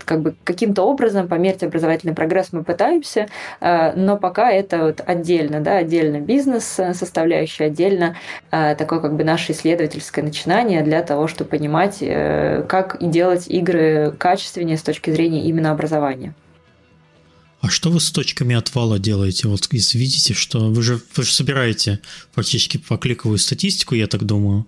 как 0.05 0.23
бы 0.23 0.35
каким-то 0.45 0.83
образом 0.83 1.29
померить 1.29 1.63
образовательный 1.63 2.15
прогресс 2.15 2.49
мы 2.53 2.65
пытаемся, 2.65 3.29
э, 3.61 3.93
но 3.95 4.17
пока 4.17 4.51
это 4.51 4.85
вот 4.85 5.01
отдельно, 5.05 5.61
да, 5.61 5.79
отдельно 5.79 6.21
бизнес 6.21 6.79
э, 6.79 6.95
составляющая, 6.95 7.65
отдельно 7.65 8.17
э, 8.51 8.75
такое 8.77 9.01
как 9.01 9.17
бы 9.17 9.25
наше 9.25 9.53
исследовательское 9.53 10.25
начинание 10.25 10.83
для 10.83 11.03
того, 11.03 11.27
чтобы 11.27 11.51
понимать, 11.51 11.99
как 11.99 12.97
делать 13.01 13.49
игры 13.49 14.15
качественнее 14.19 14.77
с 14.77 14.83
точки 14.83 15.11
зрения 15.11 15.45
именно 15.45 15.71
образования. 15.71 16.35
А 17.61 17.69
что 17.69 17.91
вы 17.91 18.01
с 18.01 18.11
точками 18.11 18.57
отвала 18.57 18.99
делаете? 18.99 19.49
Вот 19.49 19.69
видите, 19.71 20.35
что 20.35 20.69
вы 20.69 20.83
же, 20.83 21.01
вы 21.17 21.23
же 21.23 21.33
собираете 21.33 22.01
фактически 22.33 22.79
покликовую 22.79 23.39
статистику, 23.39 23.95
я 23.95 24.07
так 24.07 24.25
думаю 24.25 24.67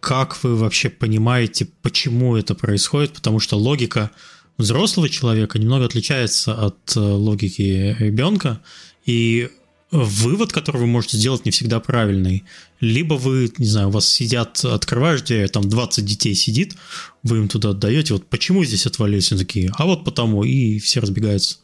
как 0.00 0.42
вы 0.42 0.56
вообще 0.56 0.88
понимаете, 0.90 1.68
почему 1.82 2.36
это 2.36 2.54
происходит, 2.54 3.12
потому 3.12 3.40
что 3.40 3.56
логика 3.56 4.10
взрослого 4.58 5.08
человека 5.08 5.58
немного 5.58 5.84
отличается 5.84 6.54
от 6.54 6.96
э, 6.96 7.00
логики 7.00 7.96
ребенка, 7.98 8.60
и 9.04 9.50
вывод, 9.90 10.52
который 10.52 10.78
вы 10.78 10.86
можете 10.86 11.16
сделать, 11.16 11.44
не 11.44 11.50
всегда 11.50 11.80
правильный. 11.80 12.44
Либо 12.80 13.14
вы, 13.14 13.52
не 13.58 13.66
знаю, 13.66 13.88
у 13.88 13.92
вас 13.92 14.08
сидят, 14.08 14.64
открываешь 14.64 15.22
дверь, 15.22 15.48
там 15.48 15.68
20 15.68 16.04
детей 16.04 16.34
сидит, 16.34 16.74
вы 17.22 17.38
им 17.38 17.48
туда 17.48 17.70
отдаете, 17.70 18.14
вот 18.14 18.26
почему 18.26 18.64
здесь 18.64 18.86
отвалились, 18.86 19.32
они 19.32 19.40
такие, 19.40 19.70
а 19.76 19.86
вот 19.86 20.04
потому, 20.04 20.44
и 20.44 20.78
все 20.78 21.00
разбегаются. 21.00 21.58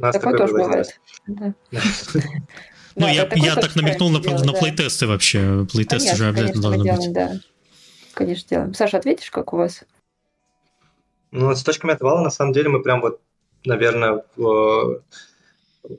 Такое 0.00 0.36
тоже 0.36 0.52
бывает. 0.52 0.88
Ну, 2.98 3.06
да, 3.06 3.10
я, 3.10 3.28
я 3.34 3.54
так 3.54 3.76
намекнул 3.76 4.10
на, 4.10 4.20
делать, 4.20 4.44
на 4.44 4.52
да. 4.52 4.58
плейтесты 4.58 5.06
вообще. 5.06 5.66
Плейтесты 5.72 6.16
же 6.16 6.28
обязательно 6.28 6.62
должны 6.62 6.84
делаем, 6.84 7.00
быть. 7.00 7.12
Да. 7.12 7.32
Конечно, 8.14 8.48
делаем. 8.48 8.74
Саша, 8.74 8.96
ответишь, 8.96 9.30
как 9.30 9.52
у 9.52 9.56
вас? 9.56 9.84
Ну, 11.30 11.54
с 11.54 11.62
точками 11.62 11.92
отвала, 11.92 12.22
на 12.22 12.30
самом 12.30 12.52
деле, 12.52 12.68
мы 12.70 12.82
прям 12.82 13.00
вот, 13.00 13.20
наверное, 13.64 14.24
в 14.36 15.02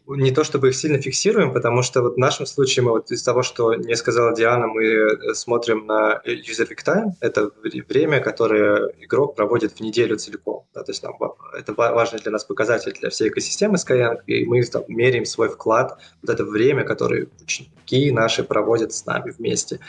не 0.08 0.32
то 0.32 0.44
чтобы 0.44 0.70
их 0.70 0.76
сильно 0.76 1.02
фиксируем, 1.02 1.54
потому 1.54 1.82
что 1.84 2.02
вот 2.02 2.16
в 2.16 2.18
нашем 2.18 2.46
случае 2.46 2.84
мы 2.84 2.92
вот 2.92 3.12
из 3.12 3.24
того, 3.24 3.44
что 3.44 3.74
не 3.76 3.96
сказала 3.96 4.36
Диана, 4.36 4.68
мы 4.68 4.84
э, 4.84 5.34
смотрим 5.34 5.86
на 5.86 6.22
user 6.26 6.68
peak 6.68 6.84
time, 6.86 7.12
это 7.22 7.52
время, 7.88 8.20
которое 8.20 8.92
игрок 9.00 9.36
проводит 9.36 9.74
в 9.74 9.80
неделю 9.80 10.18
целиком. 10.18 10.66
Да, 10.74 10.84
то 10.84 10.92
есть 10.92 11.02
нам, 11.04 11.16
это 11.58 11.74
важный 11.74 12.20
для 12.20 12.32
нас 12.32 12.44
показатель 12.44 12.94
для 13.00 13.10
всей 13.10 13.30
экосистемы 13.30 13.76
Skyeng, 13.76 14.18
и 14.28 14.46
мы 14.46 14.64
там, 14.64 14.84
меряем 14.88 15.26
свой 15.26 15.50
вклад, 15.50 15.98
вот 16.22 16.30
это 16.30 16.44
время, 16.44 16.84
которое 16.84 17.28
ученики 17.42 18.12
наши 18.12 18.44
проводят 18.44 18.94
с 18.94 19.06
нами 19.06 19.32
вместе. 19.32 19.80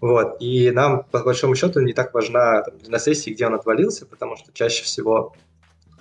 Вот. 0.00 0.36
И 0.40 0.70
нам, 0.70 1.04
по 1.10 1.22
большому 1.22 1.54
счету, 1.54 1.80
не 1.80 1.92
так 1.92 2.14
важна 2.14 2.62
там, 2.62 2.74
на 2.86 2.98
сессии, 2.98 3.30
где 3.30 3.46
он 3.46 3.54
отвалился, 3.54 4.06
потому 4.06 4.36
что 4.36 4.52
чаще 4.52 4.84
всего 4.84 5.34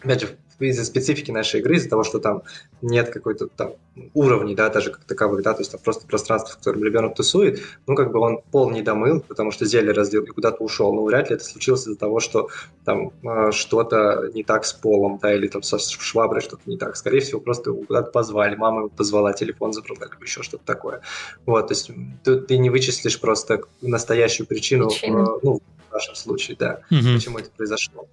опять 0.01 0.21
же, 0.21 0.37
из-за 0.59 0.85
специфики 0.85 1.31
нашей 1.31 1.59
игры, 1.59 1.75
из-за 1.75 1.89
того, 1.89 2.03
что 2.03 2.19
там 2.19 2.43
нет 2.81 3.09
какой-то 3.09 3.47
там 3.47 3.73
уровней, 4.13 4.55
да, 4.55 4.69
даже 4.69 4.91
как 4.91 5.03
таковых, 5.03 5.43
да, 5.43 5.53
то 5.53 5.61
есть 5.61 5.71
там 5.71 5.79
просто 5.83 6.05
пространство, 6.07 6.53
в 6.53 6.57
котором 6.57 6.83
ребенок 6.83 7.15
тусует, 7.15 7.61
ну, 7.87 7.95
как 7.95 8.11
бы 8.11 8.19
он 8.19 8.41
пол 8.51 8.69
не 8.71 8.81
домыл, 8.81 9.21
потому 9.21 9.51
что 9.51 9.65
зелье 9.65 9.91
раздел 9.91 10.23
и 10.23 10.27
куда-то 10.27 10.63
ушел, 10.63 10.93
ну, 10.93 11.05
вряд 11.05 11.29
ли 11.29 11.35
это 11.35 11.43
случилось 11.43 11.81
из-за 11.81 11.95
того, 11.95 12.19
что 12.19 12.49
там 12.85 13.11
э, 13.23 13.51
что-то 13.51 14.29
не 14.33 14.43
так 14.43 14.65
с 14.65 14.73
полом, 14.73 15.19
да, 15.21 15.33
или 15.33 15.47
там 15.47 15.63
со 15.63 15.79
шваброй 15.79 16.41
что-то 16.41 16.61
не 16.65 16.77
так, 16.77 16.95
скорее 16.95 17.19
всего, 17.19 17.39
просто 17.39 17.71
его 17.71 17.83
куда-то 17.83 18.11
позвали, 18.11 18.55
мама 18.55 18.79
его 18.79 18.89
позвала, 18.89 19.33
телефон 19.33 19.73
забрала, 19.73 20.05
либо 20.11 20.23
еще 20.23 20.43
что-то 20.43 20.63
такое, 20.65 21.01
вот, 21.45 21.67
то 21.67 21.73
есть 21.73 21.91
ты, 22.23 22.39
ты 22.39 22.57
не 22.57 22.69
вычислишь 22.69 23.19
просто 23.19 23.61
настоящую 23.81 24.47
причину, 24.47 24.89
э, 24.89 25.09
ну, 25.43 25.61
в 25.89 25.93
нашем 25.93 26.15
случае, 26.15 26.57
да, 26.59 26.81
угу. 26.91 27.15
почему 27.15 27.39
это 27.39 27.49
произошло. 27.55 28.07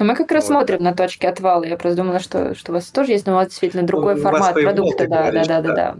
Но 0.00 0.06
мы 0.06 0.16
как 0.16 0.32
раз 0.32 0.48
вот. 0.48 0.54
смотрим 0.54 0.82
на 0.82 0.92
точки 0.92 1.24
отвала. 1.24 1.64
Я 1.64 1.76
просто 1.76 1.96
думала, 1.96 2.18
что, 2.18 2.56
что 2.56 2.72
у 2.72 2.74
вас 2.74 2.86
тоже 2.86 3.12
есть, 3.12 3.26
но 3.26 3.32
у 3.32 3.36
вас 3.36 3.48
действительно 3.48 3.84
другой 3.84 4.16
ну, 4.16 4.22
формат 4.22 4.54
продукта. 4.54 5.06
Да, 5.06 5.30
да, 5.30 5.44
да, 5.44 5.60
да, 5.60 5.74
да. 5.74 5.96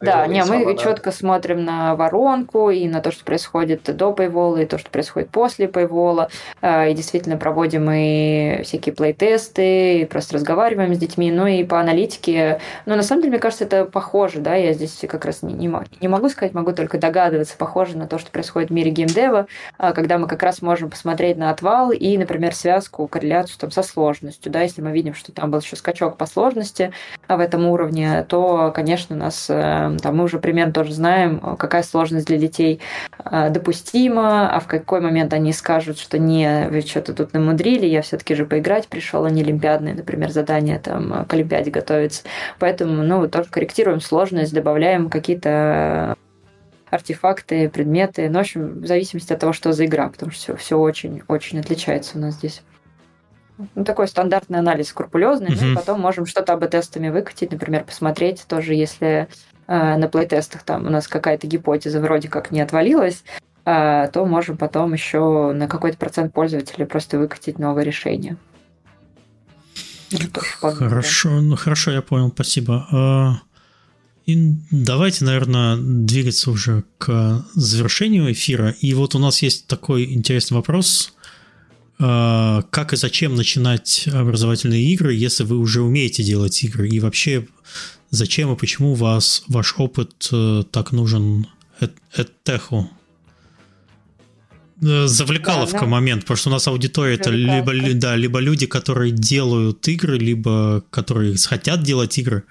Да, 0.00 0.26
не, 0.26 0.44
мы 0.44 0.76
четко 0.76 1.10
смотрим 1.12 1.64
на 1.64 1.96
воронку 1.96 2.68
и 2.68 2.86
на 2.86 3.00
то, 3.00 3.10
что 3.10 3.24
происходит 3.24 3.84
до 3.96 4.12
пейвола, 4.12 4.58
и 4.58 4.66
то, 4.66 4.76
что 4.76 4.90
происходит 4.90 5.30
после 5.30 5.66
пейвола. 5.66 6.28
А, 6.60 6.88
и 6.88 6.94
действительно 6.94 7.38
проводим 7.38 7.90
и 7.90 8.60
всякие 8.64 8.94
плей-тесты, 8.94 10.00
и 10.00 10.04
просто 10.04 10.34
разговариваем 10.34 10.94
с 10.94 10.98
детьми. 10.98 11.32
Ну 11.32 11.46
и 11.46 11.64
по 11.64 11.80
аналитике. 11.80 12.60
Но 12.84 12.96
на 12.96 13.02
самом 13.02 13.22
деле, 13.22 13.32
мне 13.32 13.40
кажется, 13.40 13.64
это 13.64 13.86
похоже, 13.86 14.40
да. 14.40 14.56
Я 14.56 14.74
здесь 14.74 14.98
как 15.08 15.24
раз 15.24 15.42
не, 15.42 15.54
не, 15.54 15.74
не 16.02 16.08
могу 16.08 16.28
сказать, 16.28 16.52
могу 16.52 16.72
только 16.72 16.98
догадываться. 16.98 17.56
Похоже 17.56 17.96
на 17.96 18.06
то, 18.06 18.18
что 18.18 18.30
происходит 18.30 18.68
в 18.68 18.74
мире 18.74 18.90
геймдева, 18.90 19.46
а, 19.78 19.92
когда 19.92 20.18
мы 20.18 20.28
как 20.28 20.42
раз 20.42 20.60
можем 20.60 20.90
посмотреть 20.90 21.38
на 21.38 21.50
отвал 21.50 21.92
и, 21.92 22.18
например, 22.18 22.54
связку, 22.54 23.06
корреляцию 23.08 23.37
корреляцию 23.38 23.58
там, 23.58 23.70
со 23.70 23.82
сложностью. 23.82 24.50
Да? 24.52 24.62
Если 24.62 24.82
мы 24.82 24.92
видим, 24.92 25.14
что 25.14 25.32
там 25.32 25.50
был 25.50 25.60
еще 25.60 25.76
скачок 25.76 26.16
по 26.16 26.26
сложности 26.26 26.92
а 27.26 27.36
в 27.36 27.40
этом 27.40 27.66
уровне, 27.66 28.24
то, 28.28 28.72
конечно, 28.74 29.16
нас 29.16 29.46
э, 29.48 29.96
там, 30.02 30.16
мы 30.16 30.24
уже 30.24 30.38
примерно 30.38 30.72
тоже 30.72 30.92
знаем, 30.92 31.56
какая 31.58 31.82
сложность 31.82 32.26
для 32.26 32.38
детей 32.38 32.80
э, 33.24 33.50
допустима, 33.50 34.50
а 34.50 34.60
в 34.60 34.66
какой 34.66 35.00
момент 35.00 35.32
они 35.32 35.52
скажут, 35.52 35.98
что 35.98 36.18
не, 36.18 36.68
вы 36.70 36.80
что-то 36.80 37.12
тут 37.12 37.32
намудрили, 37.32 37.86
я 37.86 38.02
все-таки 38.02 38.34
же 38.34 38.46
поиграть 38.46 38.88
пришел, 38.88 39.24
а 39.24 39.30
не 39.30 39.42
олимпиадные, 39.42 39.94
например, 39.94 40.30
задания 40.30 40.78
там, 40.78 41.26
к 41.26 41.34
олимпиаде 41.34 41.70
готовиться. 41.70 42.22
Поэтому 42.58 43.02
ну, 43.02 43.18
вот 43.18 43.30
тоже 43.30 43.48
корректируем 43.50 44.00
сложность, 44.00 44.54
добавляем 44.54 45.10
какие-то 45.10 46.16
артефакты, 46.90 47.68
предметы. 47.68 48.28
Ну, 48.28 48.38
в 48.38 48.40
общем, 48.40 48.80
в 48.80 48.86
зависимости 48.86 49.32
от 49.32 49.40
того, 49.40 49.52
что 49.52 49.72
за 49.72 49.84
игра, 49.84 50.08
потому 50.08 50.32
что 50.32 50.56
все 50.56 50.78
очень-очень 50.78 51.60
отличается 51.60 52.18
у 52.18 52.20
нас 52.20 52.34
здесь 52.34 52.62
ну, 53.74 53.84
такой 53.84 54.08
стандартный 54.08 54.58
анализ 54.58 54.88
скрупулезный, 54.88 55.50
mm-hmm. 55.50 55.64
ну 55.64 55.72
и 55.72 55.74
потом 55.74 56.00
можем 56.00 56.26
что-то 56.26 56.52
АБ-тестами 56.54 57.08
выкатить, 57.08 57.50
например, 57.52 57.84
посмотреть 57.84 58.44
тоже, 58.46 58.74
если 58.74 59.28
э, 59.66 59.96
на 59.96 60.08
плей-тестах 60.08 60.62
там 60.62 60.86
у 60.86 60.90
нас 60.90 61.08
какая-то 61.08 61.46
гипотеза 61.46 62.00
вроде 62.00 62.28
как 62.28 62.50
не 62.50 62.60
отвалилась, 62.60 63.24
э, 63.64 64.08
то 64.12 64.24
можем 64.24 64.56
потом 64.56 64.92
еще 64.92 65.52
на 65.52 65.66
какой-то 65.68 65.98
процент 65.98 66.32
пользователей 66.32 66.86
просто 66.86 67.18
выкатить 67.18 67.58
новое 67.58 67.82
решение. 67.82 68.36
Хорошо, 70.88 71.40
ну 71.40 71.56
хорошо, 71.56 71.90
я 71.90 72.00
понял, 72.00 72.30
спасибо. 72.30 72.86
А, 72.90 73.40
и 74.24 74.54
давайте, 74.70 75.24
наверное, 75.24 75.76
двигаться 75.76 76.50
уже 76.50 76.84
к 76.98 77.44
завершению 77.54 78.32
эфира. 78.32 78.70
И 78.80 78.94
вот 78.94 79.14
у 79.14 79.18
нас 79.18 79.42
есть 79.42 79.66
такой 79.66 80.12
интересный 80.12 80.56
вопрос 80.56 81.14
как 81.98 82.92
и 82.92 82.96
зачем 82.96 83.34
начинать 83.34 84.06
образовательные 84.06 84.84
игры, 84.92 85.14
если 85.14 85.42
вы 85.42 85.58
уже 85.58 85.82
умеете 85.82 86.22
делать 86.22 86.62
игры, 86.62 86.88
и 86.88 87.00
вообще 87.00 87.46
зачем 88.10 88.52
и 88.52 88.56
почему 88.56 88.94
вас 88.94 89.42
ваш 89.48 89.74
опыт 89.78 90.28
э, 90.32 90.62
так 90.70 90.92
нужен 90.92 91.46
Эдтеху? 92.14 92.90
Э, 94.82 95.06
завлекаловка 95.06 95.80
да, 95.80 95.80
да. 95.80 95.86
момент, 95.86 96.22
потому 96.22 96.36
что 96.36 96.50
у 96.50 96.52
нас 96.52 96.66
аудитория 96.68 97.14
это 97.14 97.30
либо, 97.30 97.72
да, 97.94 98.16
либо 98.16 98.38
люди, 98.38 98.66
которые 98.66 99.12
делают 99.12 99.86
игры, 99.88 100.18
либо 100.18 100.84
которые 100.90 101.36
хотят 101.36 101.82
делать 101.82 102.16
игры. 102.18 102.44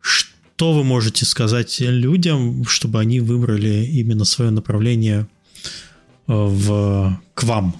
Что 0.00 0.72
вы 0.72 0.84
можете 0.84 1.24
сказать 1.26 1.80
людям, 1.80 2.64
чтобы 2.64 3.00
они 3.00 3.20
выбрали 3.20 3.84
именно 3.84 4.24
свое 4.24 4.50
направление 4.50 5.28
э, 6.26 6.32
в, 6.32 7.20
к 7.34 7.44
вам? 7.44 7.76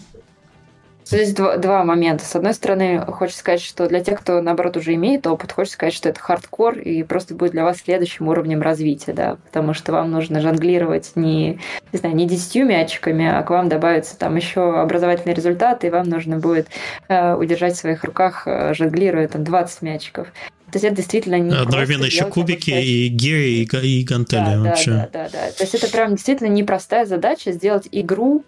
Здесь 1.11 1.33
два, 1.33 1.57
два 1.57 1.83
момента. 1.83 2.25
С 2.25 2.37
одной 2.37 2.55
стороны, 2.55 3.05
хочется 3.05 3.41
сказать, 3.41 3.61
что 3.61 3.89
для 3.89 3.99
тех, 3.99 4.21
кто, 4.21 4.41
наоборот, 4.41 4.77
уже 4.77 4.95
имеет 4.95 5.27
опыт, 5.27 5.51
хочется 5.51 5.75
сказать, 5.75 5.95
что 5.95 6.09
это 6.09 6.21
хардкор 6.21 6.79
и 6.79 7.03
просто 7.03 7.35
будет 7.35 7.51
для 7.51 7.65
вас 7.65 7.79
следующим 7.79 8.29
уровнем 8.29 8.63
развития, 8.63 9.13
да, 9.13 9.37
потому 9.47 9.75
что 9.75 9.91
вам 9.91 10.13
нужно 10.13 10.41
жонглировать 10.41 11.13
не, 11.17 11.59
не 11.93 11.99
знаю, 11.99 12.15
не 12.15 12.29
десятью 12.29 12.65
мячиками, 12.65 13.27
а 13.27 13.43
к 13.43 13.51
вам 13.51 13.69
добавится 13.69 14.17
там 14.17 14.37
еще 14.37 14.79
образовательный 14.81 15.35
результат, 15.35 15.85
и 15.85 15.91
вам 15.91 16.09
нужно 16.09 16.39
будет 16.39 16.69
э, 17.09 17.35
удержать 17.35 17.75
в 17.75 17.79
своих 17.79 18.05
руках, 18.05 18.45
э, 18.47 18.73
жонглируя 18.75 19.27
там 19.27 19.43
20 19.43 19.83
мячиков. 19.83 20.29
То 20.71 20.77
есть 20.77 20.85
это 20.85 20.95
действительно 20.95 21.41
не 21.41 21.53
Одновременно 21.53 22.05
еще 22.05 22.27
кубики 22.27 22.71
и 22.71 23.09
гири, 23.09 23.65
и, 23.65 24.01
и 24.01 24.05
гантели 24.05 24.55
да, 24.55 24.61
вообще. 24.61 24.91
Да, 24.91 25.09
да, 25.13 25.25
да, 25.25 25.29
да. 25.33 25.53
То 25.53 25.65
есть 25.65 25.75
это 25.75 25.91
прям 25.91 26.15
действительно 26.15 26.49
непростая 26.49 27.07
задача 27.07 27.51
сделать 27.51 27.89
игру, 27.91 28.45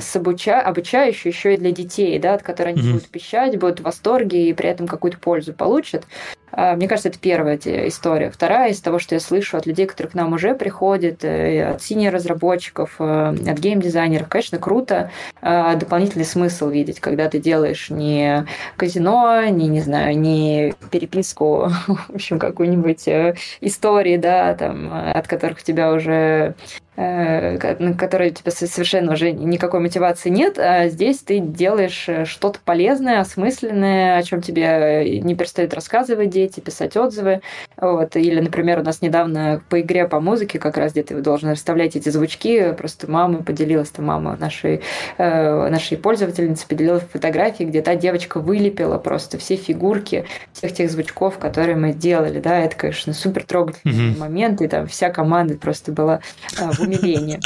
с 0.00 0.16
обуча... 0.16 0.60
обучающую 0.60 1.32
еще 1.32 1.54
и 1.54 1.56
для 1.56 1.70
детей, 1.70 2.18
да, 2.18 2.34
от 2.34 2.42
которой 2.42 2.70
они 2.70 2.82
mm-hmm. 2.82 2.92
будут 2.92 3.08
пищать, 3.08 3.58
будут 3.58 3.80
в 3.80 3.82
восторге 3.84 4.48
и 4.48 4.52
при 4.52 4.68
этом 4.68 4.86
какую-то 4.86 5.18
пользу 5.18 5.52
получат. 5.52 6.06
А, 6.56 6.76
мне 6.76 6.86
кажется, 6.86 7.08
это 7.08 7.18
первая 7.18 7.58
история. 7.64 8.30
Вторая 8.30 8.70
из 8.70 8.80
того, 8.80 8.98
что 8.98 9.14
я 9.14 9.20
слышу 9.20 9.56
от 9.56 9.66
людей, 9.66 9.86
которые 9.86 10.12
к 10.12 10.14
нам 10.14 10.32
уже 10.32 10.54
приходят, 10.54 11.24
э, 11.24 11.74
от 11.74 11.82
синих 11.82 12.12
разработчиков, 12.12 12.94
э, 12.98 13.34
от 13.48 13.58
геймдизайнеров, 13.58 14.28
конечно, 14.28 14.58
круто 14.58 15.10
а, 15.42 15.74
дополнительный 15.74 16.24
смысл 16.24 16.68
видеть, 16.68 17.00
когда 17.00 17.28
ты 17.28 17.38
делаешь 17.38 17.90
не 17.90 18.46
казино, 18.76 19.44
не, 19.48 19.68
не 19.68 19.80
знаю, 19.80 20.18
не 20.18 20.74
переписку, 20.90 21.70
в 21.86 22.14
общем, 22.14 22.38
какую-нибудь 22.38 23.08
э, 23.08 23.34
истории, 23.60 24.16
да, 24.16 24.54
там, 24.54 24.90
от 24.92 25.26
которых 25.26 25.58
у 25.58 25.62
тебя 25.62 25.92
уже 25.92 26.54
на 26.96 27.94
которой 27.98 28.30
у 28.30 28.34
тебя 28.34 28.52
совершенно 28.52 29.14
уже 29.14 29.32
никакой 29.32 29.80
мотивации 29.80 30.28
нет, 30.30 30.60
а 30.60 30.88
здесь 30.88 31.18
ты 31.18 31.40
делаешь 31.40 32.08
что-то 32.24 32.60
полезное, 32.64 33.18
осмысленное, 33.18 34.16
о 34.16 34.22
чем 34.22 34.40
тебе 34.40 35.20
не 35.20 35.34
перестают 35.34 35.74
рассказывать 35.74 36.30
дети, 36.44 36.60
писать 36.60 36.96
отзывы. 36.96 37.40
Вот. 37.76 38.16
Или, 38.16 38.40
например, 38.40 38.80
у 38.80 38.82
нас 38.82 39.02
недавно 39.02 39.62
по 39.68 39.80
игре 39.80 40.06
по 40.06 40.20
музыке, 40.20 40.58
как 40.58 40.76
раз 40.76 40.92
где 40.92 41.02
ты 41.02 41.20
должен 41.20 41.50
расставлять 41.50 41.96
эти 41.96 42.08
звучки, 42.08 42.72
просто 42.72 43.10
мама 43.10 43.42
поделилась, 43.42 43.90
там 43.90 44.06
мама 44.06 44.36
нашей, 44.38 44.82
э, 45.18 45.68
нашей 45.68 45.96
пользовательницы 45.96 46.66
поделилась 46.66 47.04
фотографии, 47.12 47.64
где 47.64 47.82
та 47.82 47.94
девочка 47.94 48.40
вылепила 48.40 48.98
просто 48.98 49.38
все 49.38 49.56
фигурки 49.56 50.26
всех 50.52 50.72
тех 50.72 50.90
звучков, 50.90 51.38
которые 51.38 51.76
мы 51.76 51.92
делали. 51.92 52.40
Да, 52.40 52.58
это, 52.60 52.76
конечно, 52.76 53.12
супер 53.12 53.44
трогательный 53.44 54.12
mm-hmm. 54.12 54.18
момент, 54.18 54.60
и 54.62 54.68
там 54.68 54.86
вся 54.86 55.10
команда 55.10 55.56
просто 55.56 55.92
была 55.92 56.20
э, 56.58 56.70
в 56.72 56.80
умилении. 56.80 57.40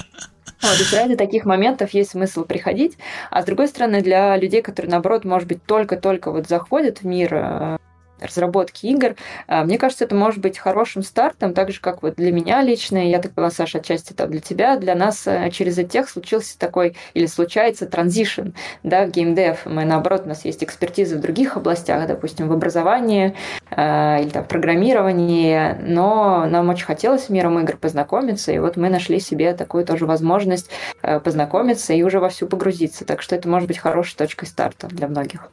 Вот, 0.61 0.93
и 0.93 0.97
ради 0.97 1.16
таких 1.16 1.45
моментов 1.45 1.91
есть 1.91 2.11
смысл 2.11 2.45
приходить. 2.45 2.99
А 3.31 3.43
с 3.43 3.45
другой 3.45 3.69
стороны, 3.69 4.03
для 4.03 4.37
людей, 4.37 4.61
которые, 4.61 4.91
наоборот, 4.91 5.25
может 5.25 5.47
быть, 5.49 5.62
только-только 5.65 6.33
вот 6.33 6.49
заходят 6.49 6.99
в 6.99 7.07
мир 7.07 7.35
э, 7.35 7.79
разработки 8.20 8.86
игр. 8.86 9.15
А, 9.47 9.65
мне 9.65 9.78
кажется, 9.78 10.05
это 10.05 10.15
может 10.15 10.40
быть 10.40 10.59
хорошим 10.59 11.03
стартом, 11.03 11.55
так 11.55 11.70
же, 11.70 11.81
как 11.81 12.03
вот 12.03 12.16
для 12.16 12.32
меня 12.32 12.62
лично, 12.62 12.99
я 12.99 13.19
так 13.19 13.32
поняла, 13.32 13.51
Саша, 13.51 13.78
отчасти 13.78 14.12
это 14.12 14.27
для 14.27 14.40
тебя, 14.40 14.77
для 14.77 14.95
нас 14.95 15.27
э, 15.27 15.51
через 15.51 15.78
этих 15.78 16.09
случился 16.09 16.59
такой, 16.59 16.97
или 17.15 17.27
случается 17.27 17.86
транзишн, 17.86 18.49
да, 18.82 19.07
в 19.07 19.11
геймдев. 19.11 19.66
Мы, 19.66 19.85
наоборот, 19.85 20.23
у 20.24 20.28
нас 20.28 20.45
есть 20.45 20.62
экспертиза 20.65 21.16
в 21.16 21.20
других 21.20 21.57
областях, 21.57 22.07
допустим, 22.07 22.49
в 22.49 22.53
образовании 22.53 23.35
э, 23.70 24.23
или 24.23 24.31
там 24.31 24.45
в 24.45 24.49
программировании, 24.49 25.77
но 25.82 26.47
нам 26.47 26.69
очень 26.69 26.86
хотелось 26.86 27.24
с 27.24 27.28
миром 27.28 27.59
игр 27.59 27.77
познакомиться, 27.77 28.53
и 28.53 28.59
вот 28.59 28.77
мы 28.77 28.89
нашли 28.89 29.20
себе 29.20 29.55
такую 29.55 29.85
тоже 29.85 30.07
возможность 30.07 30.70
э, 31.03 31.20
познакомиться 31.20 31.93
и 31.93 32.03
уже 32.03 32.20
вовсю 32.20 32.47
погрузиться. 32.47 33.05
Так 33.05 33.23
что 33.23 33.36
это 33.36 33.49
может 33.49 33.69
быть 33.69 33.78
хорошей 33.78 34.16
точкой 34.16 34.47
старта 34.47 34.86
для 34.89 35.09
многих. 35.09 35.51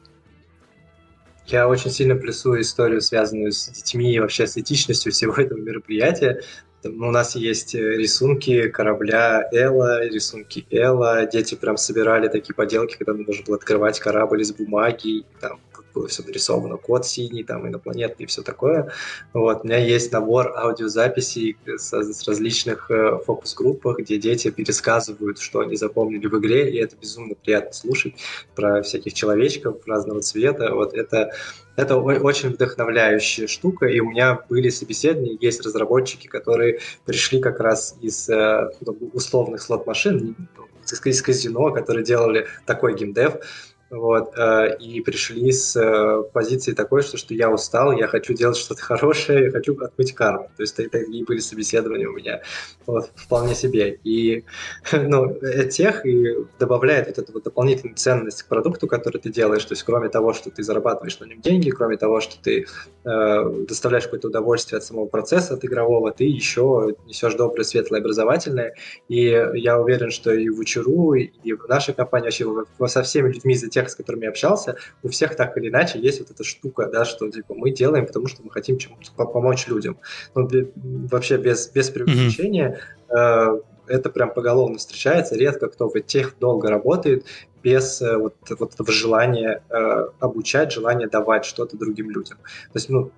Я 1.46 1.68
очень 1.68 1.90
сильно 1.90 2.16
плюсую 2.16 2.60
историю, 2.62 3.00
связанную 3.00 3.52
с 3.52 3.68
детьми 3.68 4.12
и 4.12 4.18
вообще 4.18 4.46
с 4.46 4.56
этичностью 4.56 5.12
всего 5.12 5.34
этого 5.36 5.58
мероприятия. 5.58 6.42
Ну, 6.82 7.08
у 7.08 7.10
нас 7.10 7.34
есть 7.36 7.74
э, 7.74 7.78
рисунки 7.78 8.68
корабля 8.68 9.48
Элла, 9.52 10.04
рисунки 10.06 10.66
Элла. 10.70 11.26
Дети 11.26 11.54
прям 11.54 11.76
собирали 11.76 12.28
такие 12.28 12.54
поделки, 12.54 12.96
когда 12.96 13.12
нужно 13.12 13.44
было 13.44 13.56
открывать 13.56 13.98
корабль 13.98 14.42
из 14.42 14.52
бумаги, 14.52 15.24
там 15.40 15.60
было 15.96 16.08
все 16.08 16.22
нарисовано, 16.22 16.76
код 16.76 17.06
синий, 17.06 17.42
там, 17.42 17.66
инопланетный 17.66 18.24
и 18.24 18.26
все 18.26 18.42
такое. 18.42 18.92
Вот. 19.32 19.64
У 19.64 19.66
меня 19.66 19.78
есть 19.78 20.12
набор 20.12 20.52
аудиозаписей 20.56 21.56
с, 21.64 21.92
с 21.92 22.28
различных 22.28 22.90
э, 22.90 23.18
фокус-группах, 23.24 23.98
где 23.98 24.18
дети 24.18 24.50
пересказывают, 24.50 25.38
что 25.38 25.60
они 25.60 25.76
запомнили 25.76 26.26
в 26.26 26.38
игре, 26.38 26.70
и 26.70 26.76
это 26.76 26.96
безумно 26.96 27.34
приятно 27.34 27.72
слушать 27.72 28.14
про 28.54 28.82
всяких 28.82 29.14
человечков 29.14 29.78
разного 29.86 30.20
цвета. 30.20 30.74
Вот 30.74 30.92
это 30.94 31.32
это 31.76 31.98
очень 31.98 32.50
вдохновляющая 32.50 33.46
штука, 33.46 33.86
и 33.86 34.00
у 34.00 34.10
меня 34.10 34.40
были 34.48 34.70
собеседования, 34.70 35.36
есть 35.38 35.60
разработчики, 35.64 36.26
которые 36.26 36.80
пришли 37.04 37.38
как 37.38 37.60
раз 37.60 37.96
из 38.00 38.28
э, 38.30 38.70
условных 39.12 39.60
слот-машин, 39.60 40.34
из 41.04 41.22
казино, 41.22 41.72
которые 41.72 42.04
делали 42.04 42.46
такой 42.64 42.94
геймдев, 42.94 43.38
вот, 43.90 44.32
э, 44.36 44.76
и 44.78 45.00
пришли 45.00 45.52
с 45.52 45.76
э, 45.76 46.22
позиции 46.32 46.72
такой, 46.72 47.02
что, 47.02 47.16
что 47.16 47.34
я 47.34 47.50
устал, 47.50 47.92
я 47.92 48.08
хочу 48.08 48.34
делать 48.34 48.56
что-то 48.56 48.82
хорошее, 48.82 49.44
я 49.44 49.50
хочу 49.50 49.78
отмыть 49.80 50.12
карму. 50.12 50.50
То 50.56 50.62
есть 50.62 50.74
такие 50.74 51.24
были 51.24 51.38
собеседования 51.38 52.08
у 52.08 52.12
меня 52.12 52.42
вот, 52.86 53.10
вполне 53.14 53.54
себе. 53.54 53.98
И 54.02 54.44
ну, 54.92 55.38
тех 55.70 56.04
и 56.04 56.34
добавляет 56.58 57.06
вот 57.06 57.18
эту 57.18 57.32
вот 57.32 57.44
дополнительную 57.44 57.96
ценность 57.96 58.42
к 58.42 58.48
продукту, 58.48 58.88
который 58.88 59.18
ты 59.20 59.30
делаешь. 59.30 59.64
То 59.64 59.74
есть 59.74 59.84
кроме 59.84 60.08
того, 60.08 60.32
что 60.32 60.50
ты 60.50 60.64
зарабатываешь 60.64 61.20
на 61.20 61.26
нем 61.26 61.40
деньги, 61.40 61.70
кроме 61.70 61.96
того, 61.96 62.20
что 62.20 62.42
ты 62.42 62.66
э, 63.04 63.64
доставляешь 63.68 64.04
какое-то 64.04 64.28
удовольствие 64.28 64.78
от 64.78 64.84
самого 64.84 65.06
процесса, 65.06 65.54
от 65.54 65.64
игрового, 65.64 66.10
ты 66.10 66.24
еще 66.24 66.96
несешь 67.06 67.34
доброе, 67.34 67.62
светлое, 67.62 68.00
образовательное. 68.00 68.74
И 69.08 69.20
я 69.54 69.80
уверен, 69.80 70.10
что 70.10 70.32
и 70.32 70.48
в 70.48 70.58
Учеру, 70.58 71.14
и 71.14 71.52
в 71.52 71.68
нашей 71.68 71.94
компании, 71.94 72.26
вообще 72.26 72.88
со 72.88 73.02
всеми 73.02 73.32
людьми 73.32 73.54
из 73.54 73.62
тех, 73.76 73.90
с 73.90 73.94
которыми 73.94 74.24
я 74.24 74.30
общался, 74.30 74.76
у 75.02 75.08
всех 75.08 75.36
так 75.36 75.56
или 75.58 75.68
иначе 75.68 75.98
есть 75.98 76.20
вот 76.20 76.30
эта 76.30 76.44
штука, 76.44 76.88
да, 76.90 77.04
что 77.04 77.30
типа 77.30 77.54
мы 77.54 77.70
делаем, 77.70 78.06
потому 78.06 78.26
что 78.26 78.42
мы 78.42 78.50
хотим 78.50 78.78
чем-то 78.78 79.24
помочь 79.26 79.66
людям. 79.68 79.98
Ну, 80.34 80.48
вообще 81.10 81.36
без, 81.36 81.68
без 81.68 81.90
преувеличения 81.90 82.80
э, 83.10 83.60
это 83.86 84.10
прям 84.10 84.32
поголовно 84.32 84.78
встречается. 84.78 85.36
Редко 85.36 85.68
кто 85.68 85.88
в 85.88 86.00
тех 86.00 86.38
долго 86.40 86.68
работает 86.70 87.26
без 87.62 88.00
э, 88.00 88.16
вот, 88.16 88.34
вот 88.58 88.74
этого 88.74 88.90
желания 88.90 89.62
э, 89.68 90.08
обучать, 90.20 90.72
желания 90.72 91.06
давать 91.06 91.44
что-то 91.44 91.76
другим 91.76 92.10
людям. 92.10 92.38
То 92.72 92.78
есть, 92.78 92.88
ну, 92.88 93.10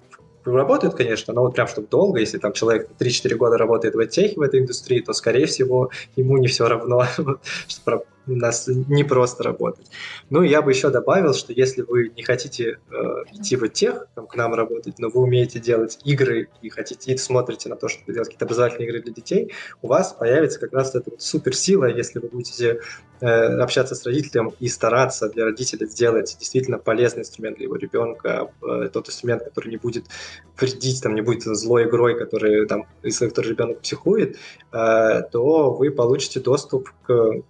работают, 0.44 0.96
конечно, 0.96 1.32
но 1.34 1.42
вот 1.42 1.54
прям 1.54 1.68
чтобы 1.68 1.86
долго, 1.86 2.18
если 2.18 2.38
там 2.38 2.52
человек 2.52 2.88
3-4 2.98 3.34
года 3.36 3.58
работает 3.58 3.94
в 3.94 4.06
техе, 4.06 4.34
в 4.34 4.42
этой 4.42 4.58
индустрии, 4.58 5.00
то, 5.00 5.12
скорее 5.12 5.46
всего, 5.46 5.90
ему 6.16 6.36
не 6.38 6.48
все 6.48 6.66
равно, 6.66 7.04
что 7.68 8.04
у 8.28 8.36
нас 8.36 8.68
не 8.68 9.04
просто 9.04 9.42
работать. 9.42 9.86
Ну, 10.30 10.42
я 10.42 10.62
бы 10.62 10.70
еще 10.70 10.90
добавил, 10.90 11.34
что 11.34 11.52
если 11.52 11.82
вы 11.82 12.10
не 12.16 12.22
хотите 12.22 12.78
э, 12.90 12.94
идти 13.32 13.56
в 13.56 13.68
тех, 13.68 14.06
там, 14.14 14.26
к 14.26 14.36
нам 14.36 14.54
работать, 14.54 14.98
но 14.98 15.08
вы 15.08 15.22
умеете 15.22 15.58
делать 15.60 15.98
игры 16.04 16.48
и 16.62 16.68
хотите, 16.68 17.12
и 17.12 17.16
смотрите 17.16 17.68
на 17.68 17.76
то, 17.76 17.88
чтобы 17.88 18.12
делать 18.12 18.28
какие-то 18.28 18.44
образовательные 18.44 18.88
игры 18.88 19.02
для 19.02 19.12
детей, 19.12 19.52
у 19.82 19.88
вас 19.88 20.12
появится 20.12 20.60
как 20.60 20.72
раз 20.72 20.94
эта 20.94 21.10
вот 21.10 21.22
суперсила, 21.22 21.86
если 21.86 22.18
вы 22.18 22.28
будете 22.28 22.80
э, 23.20 23.26
общаться 23.26 23.94
с 23.94 24.04
родителем 24.04 24.52
и 24.60 24.68
стараться 24.68 25.28
для 25.28 25.44
родителя 25.44 25.86
сделать 25.86 26.36
действительно 26.38 26.78
полезный 26.78 27.20
инструмент 27.20 27.56
для 27.56 27.64
его 27.64 27.76
ребенка, 27.76 28.50
э, 28.62 28.88
тот 28.92 29.08
инструмент, 29.08 29.44
который 29.44 29.68
не 29.68 29.76
будет 29.76 30.04
вредить, 30.58 31.02
там, 31.02 31.14
не 31.14 31.22
будет 31.22 31.42
злой 31.42 31.84
игрой, 31.84 32.18
который, 32.18 32.66
там, 32.66 32.86
из 33.02 33.18
которой 33.18 33.48
ребенок 33.48 33.80
психует, 33.80 34.36
э, 34.72 35.22
то 35.32 35.72
вы 35.72 35.90
получите 35.90 36.40
доступ 36.40 36.90
к 37.06 37.42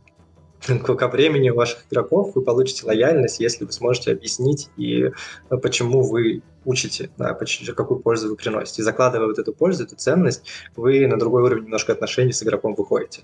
ко 0.85 1.09
времени 1.09 1.51
ваших 1.51 1.85
игроков 1.91 2.33
вы 2.35 2.43
получите 2.43 2.87
лояльность, 2.87 3.41
если 3.41 3.65
вы 3.65 3.73
сможете 3.73 4.13
объяснить, 4.13 4.69
и 4.77 5.11
э, 5.51 5.57
почему 5.57 6.03
вы 6.03 6.43
учите, 6.65 7.11
да, 7.17 7.35
почему, 7.35 7.75
какую 7.75 8.01
пользу 8.01 8.29
вы 8.29 8.37
приносите. 8.37 8.83
И 8.83 8.85
закладывая 8.85 9.29
вот 9.29 9.39
эту 9.39 9.53
пользу, 9.53 9.85
эту 9.85 9.97
ценность, 9.97 10.43
вы 10.77 11.07
на 11.07 11.19
другой 11.19 11.43
уровень 11.43 11.65
немножко 11.65 11.93
отношений 11.93 12.33
с 12.33 12.43
игроком 12.43 12.75
выходите, 12.75 13.23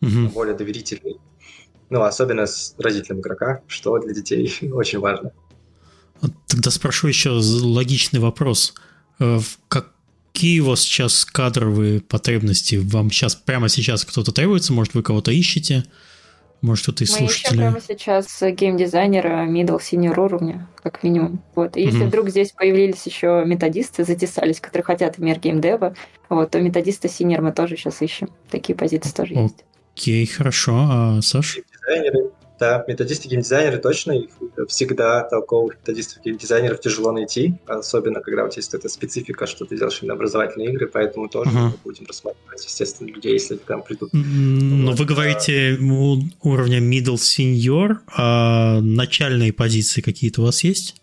угу. 0.00 0.28
более 0.32 0.54
доверительный. 0.54 1.18
Ну, 1.90 2.02
особенно 2.02 2.46
с 2.46 2.74
родителем 2.78 3.20
игрока, 3.20 3.60
что 3.66 3.98
для 3.98 4.14
детей 4.14 4.52
очень 4.72 4.98
важно. 4.98 5.32
Тогда 6.46 6.70
спрошу 6.70 7.08
еще 7.08 7.30
логичный 7.30 8.20
вопрос. 8.20 8.74
Э, 9.18 9.40
как, 9.68 9.92
какие 10.32 10.60
у 10.60 10.66
вас 10.66 10.80
сейчас 10.80 11.24
кадровые 11.24 12.00
потребности? 12.00 12.76
Вам 12.76 13.10
сейчас, 13.10 13.34
прямо 13.34 13.68
сейчас 13.68 14.04
кто-то 14.04 14.32
требуется? 14.32 14.72
Может, 14.72 14.94
вы 14.94 15.02
кого-то 15.02 15.30
ищете? 15.30 15.84
Может, 16.64 16.84
кто-то 16.84 17.04
из 17.04 17.10
Мы 17.12 17.18
слушателей? 17.18 17.50
ищем 17.50 17.58
прямо 17.58 17.80
сейчас 17.86 18.42
геймдизайнера 18.42 19.46
middle 19.46 19.78
senior 19.78 20.18
уровня, 20.18 20.66
как 20.82 21.02
минимум. 21.02 21.42
Вот. 21.54 21.76
И 21.76 21.82
если 21.82 21.98
Мгм. 21.98 22.08
вдруг 22.08 22.30
здесь 22.30 22.52
появились 22.52 23.04
еще 23.04 23.42
методисты, 23.44 24.02
затесались, 24.02 24.60
которые 24.60 24.84
хотят 24.84 25.16
в 25.16 25.22
мир 25.22 25.38
геймдева, 25.38 25.94
вот, 26.30 26.50
то 26.50 26.60
методиста 26.62 27.06
senior 27.08 27.42
мы 27.42 27.52
тоже 27.52 27.76
сейчас 27.76 28.00
ищем. 28.00 28.30
Такие 28.50 28.74
позиции 28.74 29.10
тоже 29.10 29.34
О. 29.34 29.42
есть. 29.42 29.62
Окей, 29.94 30.24
хорошо. 30.26 30.72
А, 30.90 31.20
Саш? 31.20 31.58
Геймдизайнеры, 31.86 32.30
да, 32.64 32.84
методисты 32.88 33.28
геймдизайнеры 33.28 33.78
точно, 33.78 34.12
их 34.12 34.30
всегда 34.68 35.22
толковых 35.24 35.76
методистов 35.80 36.22
геймдизайнеров 36.24 36.80
тяжело 36.80 37.12
найти, 37.12 37.54
особенно 37.66 38.20
когда 38.20 38.44
у 38.44 38.48
тебя 38.48 38.56
есть 38.60 38.72
эта 38.74 38.88
специфика, 38.88 39.46
что 39.46 39.66
ты 39.66 39.76
делаешь 39.76 39.98
именно 40.00 40.14
образовательные 40.14 40.70
игры, 40.72 40.86
поэтому 40.86 41.28
тоже 41.28 41.50
Ага. 41.50 41.60
мы 41.66 41.78
будем 41.84 42.06
рассматривать, 42.06 42.64
естественно, 42.64 43.08
людей, 43.08 43.32
если 43.34 43.56
к 43.56 43.68
нам 43.68 43.82
придут. 43.82 44.10
Но 44.12 44.90
Вот, 44.92 44.98
вы 44.98 45.04
говорите 45.04 45.76
у- 45.80 46.22
уровня 46.42 46.78
middle 46.80 47.16
senior, 47.16 47.96
а 48.16 48.80
начальные 48.80 49.52
позиции 49.52 50.00
какие-то 50.00 50.40
у 50.40 50.44
вас 50.44 50.64
есть? 50.64 50.96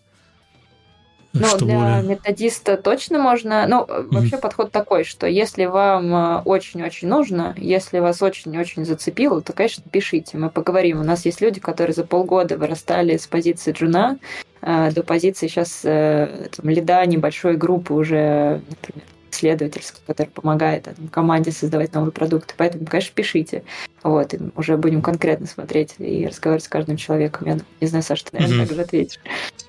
Ну, 1.32 1.46
Что 1.46 1.64
для 1.64 1.78
более? 1.78 2.02
методиста 2.02 2.76
точно 2.76 3.18
можно... 3.18 3.66
Ну, 3.66 3.86
э, 3.88 4.02
вообще 4.10 4.36
подход 4.36 4.70
такой, 4.70 5.04
что 5.04 5.26
если 5.26 5.64
вам 5.64 6.14
э, 6.14 6.42
очень-очень 6.44 7.08
нужно, 7.08 7.54
если 7.56 8.00
вас 8.00 8.20
очень-очень 8.20 8.84
зацепило, 8.84 9.40
то, 9.40 9.54
конечно, 9.54 9.82
пишите, 9.90 10.36
мы 10.36 10.50
поговорим. 10.50 11.00
У 11.00 11.04
нас 11.04 11.24
есть 11.24 11.40
люди, 11.40 11.58
которые 11.58 11.94
за 11.94 12.04
полгода 12.04 12.58
вырастали 12.58 13.16
с 13.16 13.26
позиции 13.26 13.72
джуна 13.72 14.18
э, 14.60 14.90
до 14.92 15.02
позиции 15.02 15.46
сейчас 15.46 15.80
э, 15.84 16.48
там, 16.54 16.68
лида 16.68 17.06
небольшой 17.06 17.56
группы 17.56 17.94
уже, 17.94 18.60
например, 18.68 19.06
исследовательской, 19.32 20.00
которая 20.06 20.30
помогает 20.30 20.84
там, 20.84 20.94
команде 21.08 21.50
создавать 21.52 21.92
новые 21.94 22.12
продукты. 22.12 22.54
Поэтому, 22.56 22.86
конечно, 22.86 23.12
пишите. 23.14 23.64
Вот, 24.02 24.34
и 24.34 24.38
уже 24.56 24.76
будем 24.76 25.00
конкретно 25.02 25.46
смотреть 25.46 25.94
и 25.98 26.26
разговаривать 26.26 26.64
с 26.64 26.68
каждым 26.68 26.96
человеком. 26.96 27.46
Я 27.46 27.58
не 27.80 27.86
знаю, 27.86 28.02
Саша, 28.02 28.24
ты, 28.24 28.30
наверное, 28.32 28.58
Мгм. 28.58 28.66
так 28.68 28.76
же 28.76 28.82
ответишь. 28.82 29.20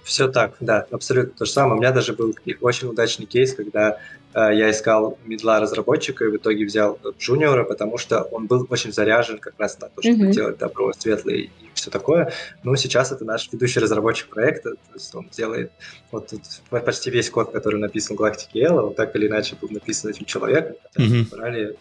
Все 0.04 0.28
так, 0.28 0.56
да, 0.60 0.86
абсолютно 0.92 1.34
то 1.38 1.46
же 1.46 1.52
самое. 1.52 1.76
У 1.76 1.78
меня 1.80 1.92
даже 1.92 2.14
был 2.14 2.36
очень 2.62 2.88
удачный 2.90 3.26
кейс, 3.26 3.54
когда 3.54 3.92
э, 3.92 3.96
я 4.36 4.72
искал 4.72 5.18
медла 5.26 5.60
разработчика 5.60 6.26
и 6.26 6.30
в 6.30 6.38
итоге 6.38 6.66
взял 6.66 7.00
джуниора, 7.20 7.64
потому 7.64 7.98
что 7.98 8.24
он 8.24 8.48
был 8.48 8.66
очень 8.70 8.92
заряжен 8.92 9.38
как 9.38 9.54
раз 9.58 9.80
на 9.80 9.90
то, 9.90 10.02
чтобы 10.02 10.24
Мгм. 10.24 10.32
делать 10.32 10.58
добро, 10.58 10.92
светлое 10.98 11.36
и 11.36 11.50
все 11.74 11.92
такое. 11.92 12.32
Но 12.64 12.76
сейчас 12.76 13.12
это 13.12 13.26
наш 13.26 13.52
ведущий 13.52 13.80
разработчик 13.80 14.30
проекта, 14.30 14.72
то 14.72 14.94
есть 14.94 15.14
он 15.16 15.30
делает 15.30 15.72
вот 16.12 16.30
тут 16.30 16.42
почти 16.70 17.12
весь 17.12 17.30
код, 17.30 17.52
который 17.52 17.80
написан 17.80 18.16
в 18.18 18.22
Galactic 18.22 18.50
EL, 18.56 18.80
он 18.80 18.96
так 18.96 19.16
или 19.16 19.28
иначе 19.28 19.56
был 19.60 19.70
написан 19.70 20.12
этим 20.12 20.26
человеком, 20.26 20.76
хотя 20.84 21.04
Мгм. 21.08 21.28
брали, 21.30 21.78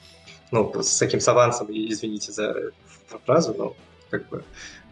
ну, 0.50 0.72
с 0.82 0.98
таким 0.98 1.20
савансом, 1.20 1.68
извините 1.70 2.32
за 2.32 2.54
фразу, 3.24 3.54
но 3.54 3.76
как 4.10 4.28
бы 4.28 4.38
э, 4.38 4.42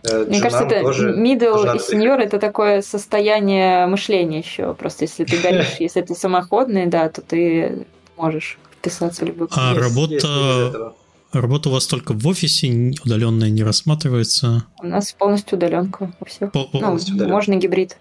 Мне 0.03 0.41
кажется, 0.41 0.65
это 0.65 0.81
тоже 0.83 1.15
middle 1.15 1.77
и 1.77 1.79
senior 1.79 2.17
это 2.19 2.39
такое 2.39 2.83
состояние 2.83 3.87
мышления 3.87 4.39
еще. 4.39 4.75
Просто 4.75 5.05
если 5.05 5.25
ты 5.25 5.37
горишь, 5.39 5.77
если 5.79 6.01
ты 6.01 6.15
самоходный, 6.15 6.87
да, 6.87 7.09
то 7.09 7.21
ты 7.21 7.87
можешь 8.17 8.59
вписаться 8.79 9.25
в 9.25 9.29
любой 9.29 9.49
А 9.53 9.75
работа-. 9.75 10.95
Работа 11.33 11.69
у 11.69 11.73
вас 11.73 11.87
только 11.87 12.13
в 12.13 12.27
офисе, 12.27 12.93
удаленная 13.05 13.51
не 13.51 13.63
рассматривается? 13.63 14.65
У 14.83 14.87
нас 14.87 15.13
полностью 15.13 15.59
удаленка 15.59 16.13
у 16.19 16.25
всех. 16.25 16.51
По- 16.51 16.69
Ну, 16.73 16.99
можно 17.29 17.55
гибрид. 17.55 17.99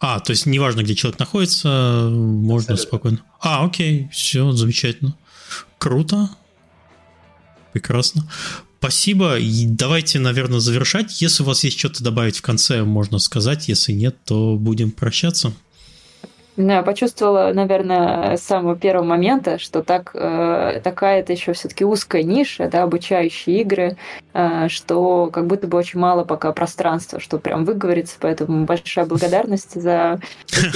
А, 0.00 0.20
то 0.20 0.30
есть 0.30 0.46
неважно, 0.46 0.82
где 0.82 0.94
человек 0.94 1.18
находится, 1.18 2.08
можно 2.08 2.74
Абсолютно. 2.74 2.76
спокойно. 2.76 3.18
А, 3.40 3.64
окей, 3.64 4.08
все, 4.12 4.52
замечательно. 4.52 5.16
Круто. 5.78 6.30
Прекрасно. 7.72 8.22
Спасибо. 8.78 9.38
И 9.38 9.66
давайте, 9.66 10.20
наверное, 10.20 10.60
завершать. 10.60 11.20
Если 11.20 11.42
у 11.42 11.46
вас 11.46 11.64
есть 11.64 11.78
что-то 11.78 12.04
добавить 12.04 12.38
в 12.38 12.42
конце, 12.42 12.84
можно 12.84 13.18
сказать. 13.18 13.68
Если 13.68 13.92
нет, 13.92 14.16
то 14.24 14.56
будем 14.56 14.92
прощаться. 14.92 15.52
Знаю, 16.56 16.84
почувствовала, 16.84 17.52
наверное, 17.52 18.36
с 18.36 18.42
самого 18.42 18.74
первого 18.74 19.04
момента, 19.04 19.60
что 19.60 19.84
так, 19.84 20.10
э, 20.14 20.80
такая 20.82 21.20
это 21.20 21.32
еще 21.32 21.52
все-таки 21.52 21.84
узкая 21.84 22.24
ниша, 22.24 22.68
да, 22.68 22.82
обучающие 22.82 23.60
игры, 23.60 23.96
э, 24.34 24.66
что 24.68 25.28
как 25.32 25.46
будто 25.46 25.68
бы 25.68 25.78
очень 25.78 26.00
мало 26.00 26.24
пока 26.24 26.50
пространства, 26.50 27.20
что 27.20 27.38
прям 27.38 27.64
выговориться, 27.64 28.16
поэтому 28.18 28.64
большая 28.64 29.06
благодарность 29.06 29.80
за 29.80 30.20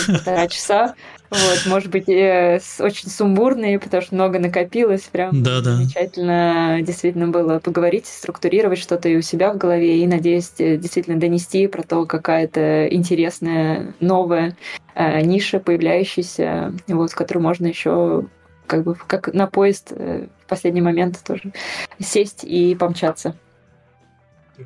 полтора 0.07 0.47
часа. 0.47 0.95
Вот, 1.33 1.63
может 1.67 1.91
быть, 1.91 2.11
э, 2.11 2.61
очень 2.79 3.09
сумбурные, 3.09 3.79
потому 3.79 4.03
что 4.03 4.15
много 4.15 4.39
накопилось, 4.39 5.03
прям 5.03 5.43
Да-да. 5.43 5.77
замечательно 5.77 6.81
действительно 6.83 7.29
было 7.29 7.59
поговорить, 7.59 8.07
структурировать 8.07 8.79
что-то 8.79 9.09
и 9.09 9.17
у 9.17 9.23
себя 9.23 9.53
в 9.55 9.57
голове, 9.57 10.03
и, 10.03 10.07
надеюсь, 10.07 10.53
э, 10.59 10.77
действительно 10.77 11.19
донести 11.19 11.67
про 11.69 11.83
то, 11.83 12.05
какая-то 12.05 12.87
интересная, 12.89 13.95
новая 14.01 14.57
э, 14.95 15.23
ниша, 15.23 15.59
появляющаяся, 15.59 16.75
вот, 16.89 17.13
в 17.13 17.15
которую 17.15 17.43
можно 17.43 17.67
еще 17.67 18.27
как 18.67 18.85
бы 18.85 18.95
как 18.95 19.33
на 19.33 19.47
поезд 19.47 19.89
э, 19.91 20.27
в 20.45 20.49
последний 20.49 20.83
момент 20.83 21.19
тоже 21.27 21.53
сесть 21.99 22.45
и 22.45 22.75
помчаться. 22.75 23.37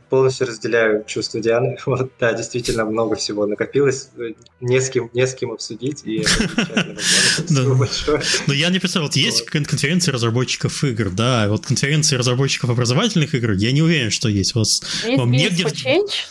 Полностью 0.08 0.46
разделяю 0.46 1.04
чувство 1.06 1.40
Дианы. 1.40 1.78
Вот, 1.86 2.10
да, 2.18 2.32
действительно 2.32 2.84
много 2.84 3.16
всего 3.16 3.46
накопилось. 3.46 4.10
Не 4.60 4.80
с 4.80 4.90
кем, 4.90 5.10
не 5.12 5.26
с 5.26 5.34
кем 5.34 5.52
обсудить. 5.52 6.02
И. 6.04 6.24
Но 8.46 8.52
я 8.52 8.70
не 8.70 8.78
представлял, 8.78 9.08
вот 9.08 9.16
есть 9.16 9.48
кон- 9.48 9.64
конференции 9.64 10.10
разработчиков 10.10 10.82
игр, 10.84 11.10
да, 11.10 11.44
а 11.44 11.48
вот 11.48 11.66
конференции 11.66 12.16
разработчиков 12.16 12.70
образовательных 12.70 13.34
игр, 13.34 13.52
я 13.52 13.72
не 13.72 13.82
уверен, 13.82 14.10
что 14.10 14.28
есть. 14.28 14.54
У 14.56 14.60
вас 14.60 14.82
Вам 15.16 15.30
негде 15.30 15.64
э, 15.64 15.66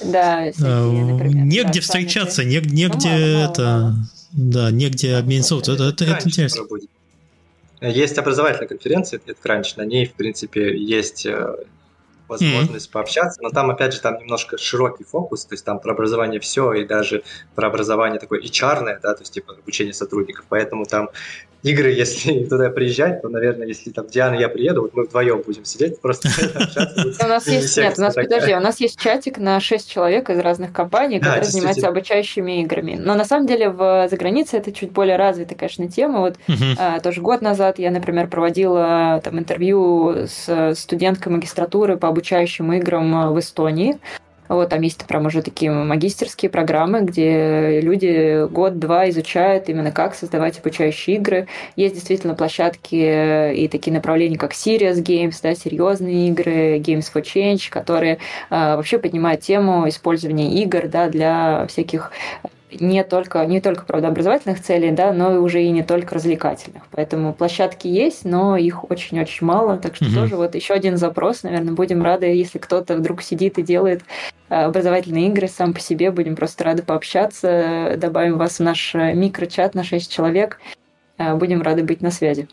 например, 0.01 1.45
негде 1.45 1.79
встречаться, 1.79 2.43
нег- 2.43 2.69
негде 2.69 3.09
это... 3.09 3.95
Да, 4.31 4.69
негде 4.69 5.15
обмениваться. 5.15 5.71
Это, 5.71 5.85
это, 5.85 6.03
это 6.03 6.27
интересно. 6.27 6.65
Есть 7.81 8.17
образовательная 8.17 8.67
конференция, 8.67 9.21
это 9.25 9.39
Кранч, 9.39 9.75
на 9.75 9.83
ней, 9.83 10.05
в 10.07 10.13
принципе, 10.13 10.77
есть 10.77 11.25
возможность 12.27 12.91
пообщаться, 12.91 13.41
но 13.41 13.49
там, 13.49 13.69
опять 13.69 13.93
же, 13.93 14.01
там 14.01 14.17
немножко 14.17 14.57
широкий 14.57 15.03
фокус, 15.03 15.45
то 15.45 15.53
есть 15.53 15.65
там 15.65 15.79
про 15.79 15.93
образование 15.93 16.39
все, 16.39 16.73
и 16.73 16.85
даже 16.85 17.23
про 17.55 17.67
образование 17.67 18.19
такое 18.19 18.41
HR, 18.41 18.99
да, 19.01 19.13
то 19.13 19.21
есть 19.21 19.33
типа 19.33 19.53
обучение 19.53 19.93
сотрудников, 19.93 20.45
поэтому 20.49 20.85
там 20.85 21.09
игры, 21.65 21.91
если 21.91 22.43
туда 22.49 22.69
приезжать, 22.69 23.21
то, 23.21 23.29
наверное, 23.29 23.67
если 23.67 23.89
там 23.89 24.07
Диана 24.07 24.35
и 24.35 24.39
я 24.39 24.49
приеду, 24.49 24.83
вот 24.83 24.93
мы 24.93 25.03
вдвоем 25.03 25.41
будем 25.45 25.65
сидеть, 25.65 25.99
просто 25.99 26.29
У 27.23 27.27
нас 27.27 27.47
есть, 27.47 27.77
нет, 27.77 27.95
у 27.97 28.01
нас, 28.01 28.13
подожди, 28.13 28.53
у 28.53 28.59
нас 28.59 28.79
есть 28.79 28.99
чатик 28.99 29.37
на 29.37 29.59
6 29.59 29.89
человек 29.89 30.29
из 30.29 30.39
разных 30.39 30.71
компаний, 30.71 31.19
которые 31.19 31.43
занимаются 31.43 31.87
обучающими 31.87 32.61
играми. 32.61 32.95
Но 32.99 33.15
на 33.15 33.25
самом 33.25 33.47
деле 33.47 33.69
в 33.69 34.07
за 34.09 34.17
границей 34.17 34.59
это 34.59 34.71
чуть 34.71 34.91
более 34.91 35.17
развитая, 35.17 35.57
конечно, 35.57 35.89
тема. 35.89 36.19
Вот 36.19 36.35
а, 36.77 36.99
тоже 36.99 37.21
год 37.21 37.41
назад 37.41 37.79
я, 37.79 37.91
например, 37.91 38.27
проводила 38.27 39.19
там 39.23 39.39
интервью 39.39 40.27
с 40.27 40.75
студенткой 40.75 41.33
магистратуры 41.33 41.97
по 41.97 42.07
обучающим 42.07 42.71
играм 42.73 43.15
а, 43.15 43.31
в 43.31 43.39
Эстонии. 43.39 43.97
Вот, 44.47 44.69
там 44.69 44.81
есть 44.81 45.05
прям 45.05 45.25
уже 45.25 45.41
такие 45.41 45.71
магистерские 45.71 46.49
программы, 46.49 47.01
где 47.01 47.79
люди 47.81 48.47
год-два 48.47 49.09
изучают 49.09 49.69
именно 49.69 49.91
как 49.91 50.15
создавать 50.15 50.59
обучающие 50.59 51.17
игры. 51.17 51.47
Есть 51.75 51.95
действительно 51.95 52.35
площадки 52.35 53.53
и 53.53 53.67
такие 53.67 53.93
направления, 53.93 54.37
как 54.37 54.53
Serious 54.53 55.03
Games, 55.03 55.35
да, 55.41 55.55
серьезные 55.55 56.29
игры, 56.29 56.77
Games 56.77 57.05
for 57.13 57.23
Change, 57.23 57.69
которые 57.69 58.19
а, 58.49 58.77
вообще 58.77 58.99
поднимают 58.99 59.41
тему 59.41 59.87
использования 59.89 60.61
игр 60.61 60.87
да, 60.87 61.09
для 61.09 61.65
всяких 61.67 62.11
не 62.79 63.03
только, 63.03 63.45
не 63.45 63.61
только, 63.61 63.85
правда, 63.85 64.07
образовательных 64.09 64.61
целей, 64.61 64.91
да, 64.91 65.13
но 65.13 65.35
и 65.35 65.37
уже 65.37 65.63
и 65.63 65.69
не 65.71 65.83
только 65.83 66.15
развлекательных. 66.15 66.83
Поэтому 66.91 67.33
площадки 67.33 67.87
есть, 67.87 68.25
но 68.25 68.57
их 68.57 68.89
очень-очень 68.89 69.45
мало. 69.45 69.77
Так 69.77 69.95
что 69.95 70.05
Мгм. 70.05 70.13
тоже 70.15 70.35
вот 70.35 70.55
еще 70.55 70.73
один 70.73 70.97
запрос. 70.97 71.43
Наверное, 71.43 71.73
будем 71.73 72.03
рады, 72.03 72.25
если 72.27 72.57
кто-то 72.57 72.95
вдруг 72.97 73.21
сидит 73.21 73.57
и 73.57 73.61
делает 73.63 74.03
э, 74.49 74.55
образовательные 74.65 75.27
игры 75.27 75.47
сам 75.47 75.73
по 75.73 75.79
себе. 75.79 76.11
Будем 76.11 76.35
просто 76.35 76.63
рады 76.63 76.83
пообщаться. 76.83 77.95
Добавим 77.97 78.37
вас 78.37 78.59
в 78.59 78.63
наш 78.63 78.93
э, 78.95 79.13
микрочат 79.13 79.73
на 79.75 79.83
6 79.83 80.11
человек. 80.11 80.59
Э, 81.17 81.35
Будем 81.35 81.61
рады 81.61 81.83
быть 81.83 82.01
на 82.01 82.11
связи. 82.11 82.47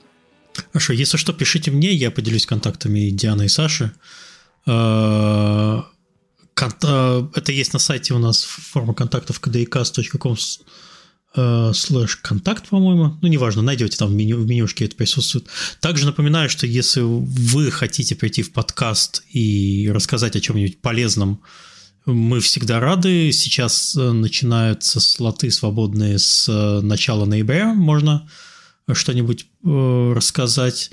Хорошо, 0.73 0.93
если 0.93 1.17
что, 1.17 1.33
пишите 1.33 1.71
мне, 1.71 1.91
я 1.93 2.11
поделюсь 2.11 2.47
контактами 2.47 3.11
Дианы 3.11 3.45
и 3.45 3.49
Саши. 3.49 3.93
Э, 6.61 7.29
Это 7.35 7.53
есть 7.53 7.73
на 7.73 7.79
сайте 7.79 8.15
у 8.15 8.19
нас 8.19 8.43
форма 8.45 8.95
контактов 8.95 9.41
kdcast.com 9.41 10.37
э, 11.35 11.73
слэш 11.75 12.17
контакт, 12.17 12.69
по-моему. 12.69 13.19
Ну, 13.21 13.29
неважно, 13.29 13.63
найдете 13.63 13.97
там 13.97 14.11
в, 14.11 14.15
меню, 14.15 14.39
в 14.39 14.47
менюшке 14.47 14.85
это 14.85 14.97
присутствует. 14.97 15.47
Также 15.81 16.07
напоминаю, 16.07 16.51
что 16.51 16.67
если 16.67 17.01
вы 17.01 17.71
хотите 17.71 18.15
прийти 18.15 18.43
в 18.43 18.53
подкаст 18.53 19.25
и 19.31 19.91
рассказать 19.93 20.37
о 20.37 20.41
чем-нибудь 20.41 20.81
полезном, 20.81 21.43
мы 22.05 22.41
всегда 22.41 22.81
рады. 22.81 23.33
Сейчас 23.33 23.97
э, 23.97 24.13
начинаются 24.13 25.01
слоты 25.01 25.51
свободные 25.51 26.19
с 26.19 26.81
начала 26.83 27.25
ноября. 27.25 27.73
Можно 27.75 28.29
что-нибудь 28.93 29.47
рассказать, 29.63 30.91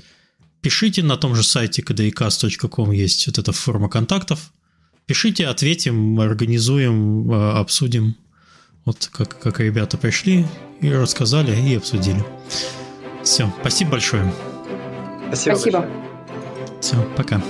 пишите 0.60 1.02
на 1.02 1.16
том 1.16 1.34
же 1.34 1.42
сайте 1.42 1.82
kdcast.com 1.82 2.92
есть 2.92 3.26
вот 3.26 3.38
эта 3.38 3.52
форма 3.52 3.88
контактов. 3.88 4.52
Пишите, 5.10 5.48
ответим, 5.48 6.20
организуем, 6.20 7.32
э, 7.32 7.58
обсудим. 7.58 8.14
Вот 8.84 9.10
как, 9.12 9.40
как 9.40 9.58
ребята 9.58 9.98
пришли 9.98 10.46
и 10.80 10.88
рассказали, 10.88 11.52
и 11.68 11.74
обсудили. 11.74 12.24
Все, 13.24 13.52
спасибо 13.60 13.90
большое. 13.90 14.32
Спасибо. 15.26 15.56
Спасибо. 15.56 15.80
Большое. 15.80 16.80
Все, 16.80 17.08
пока. 17.16 17.42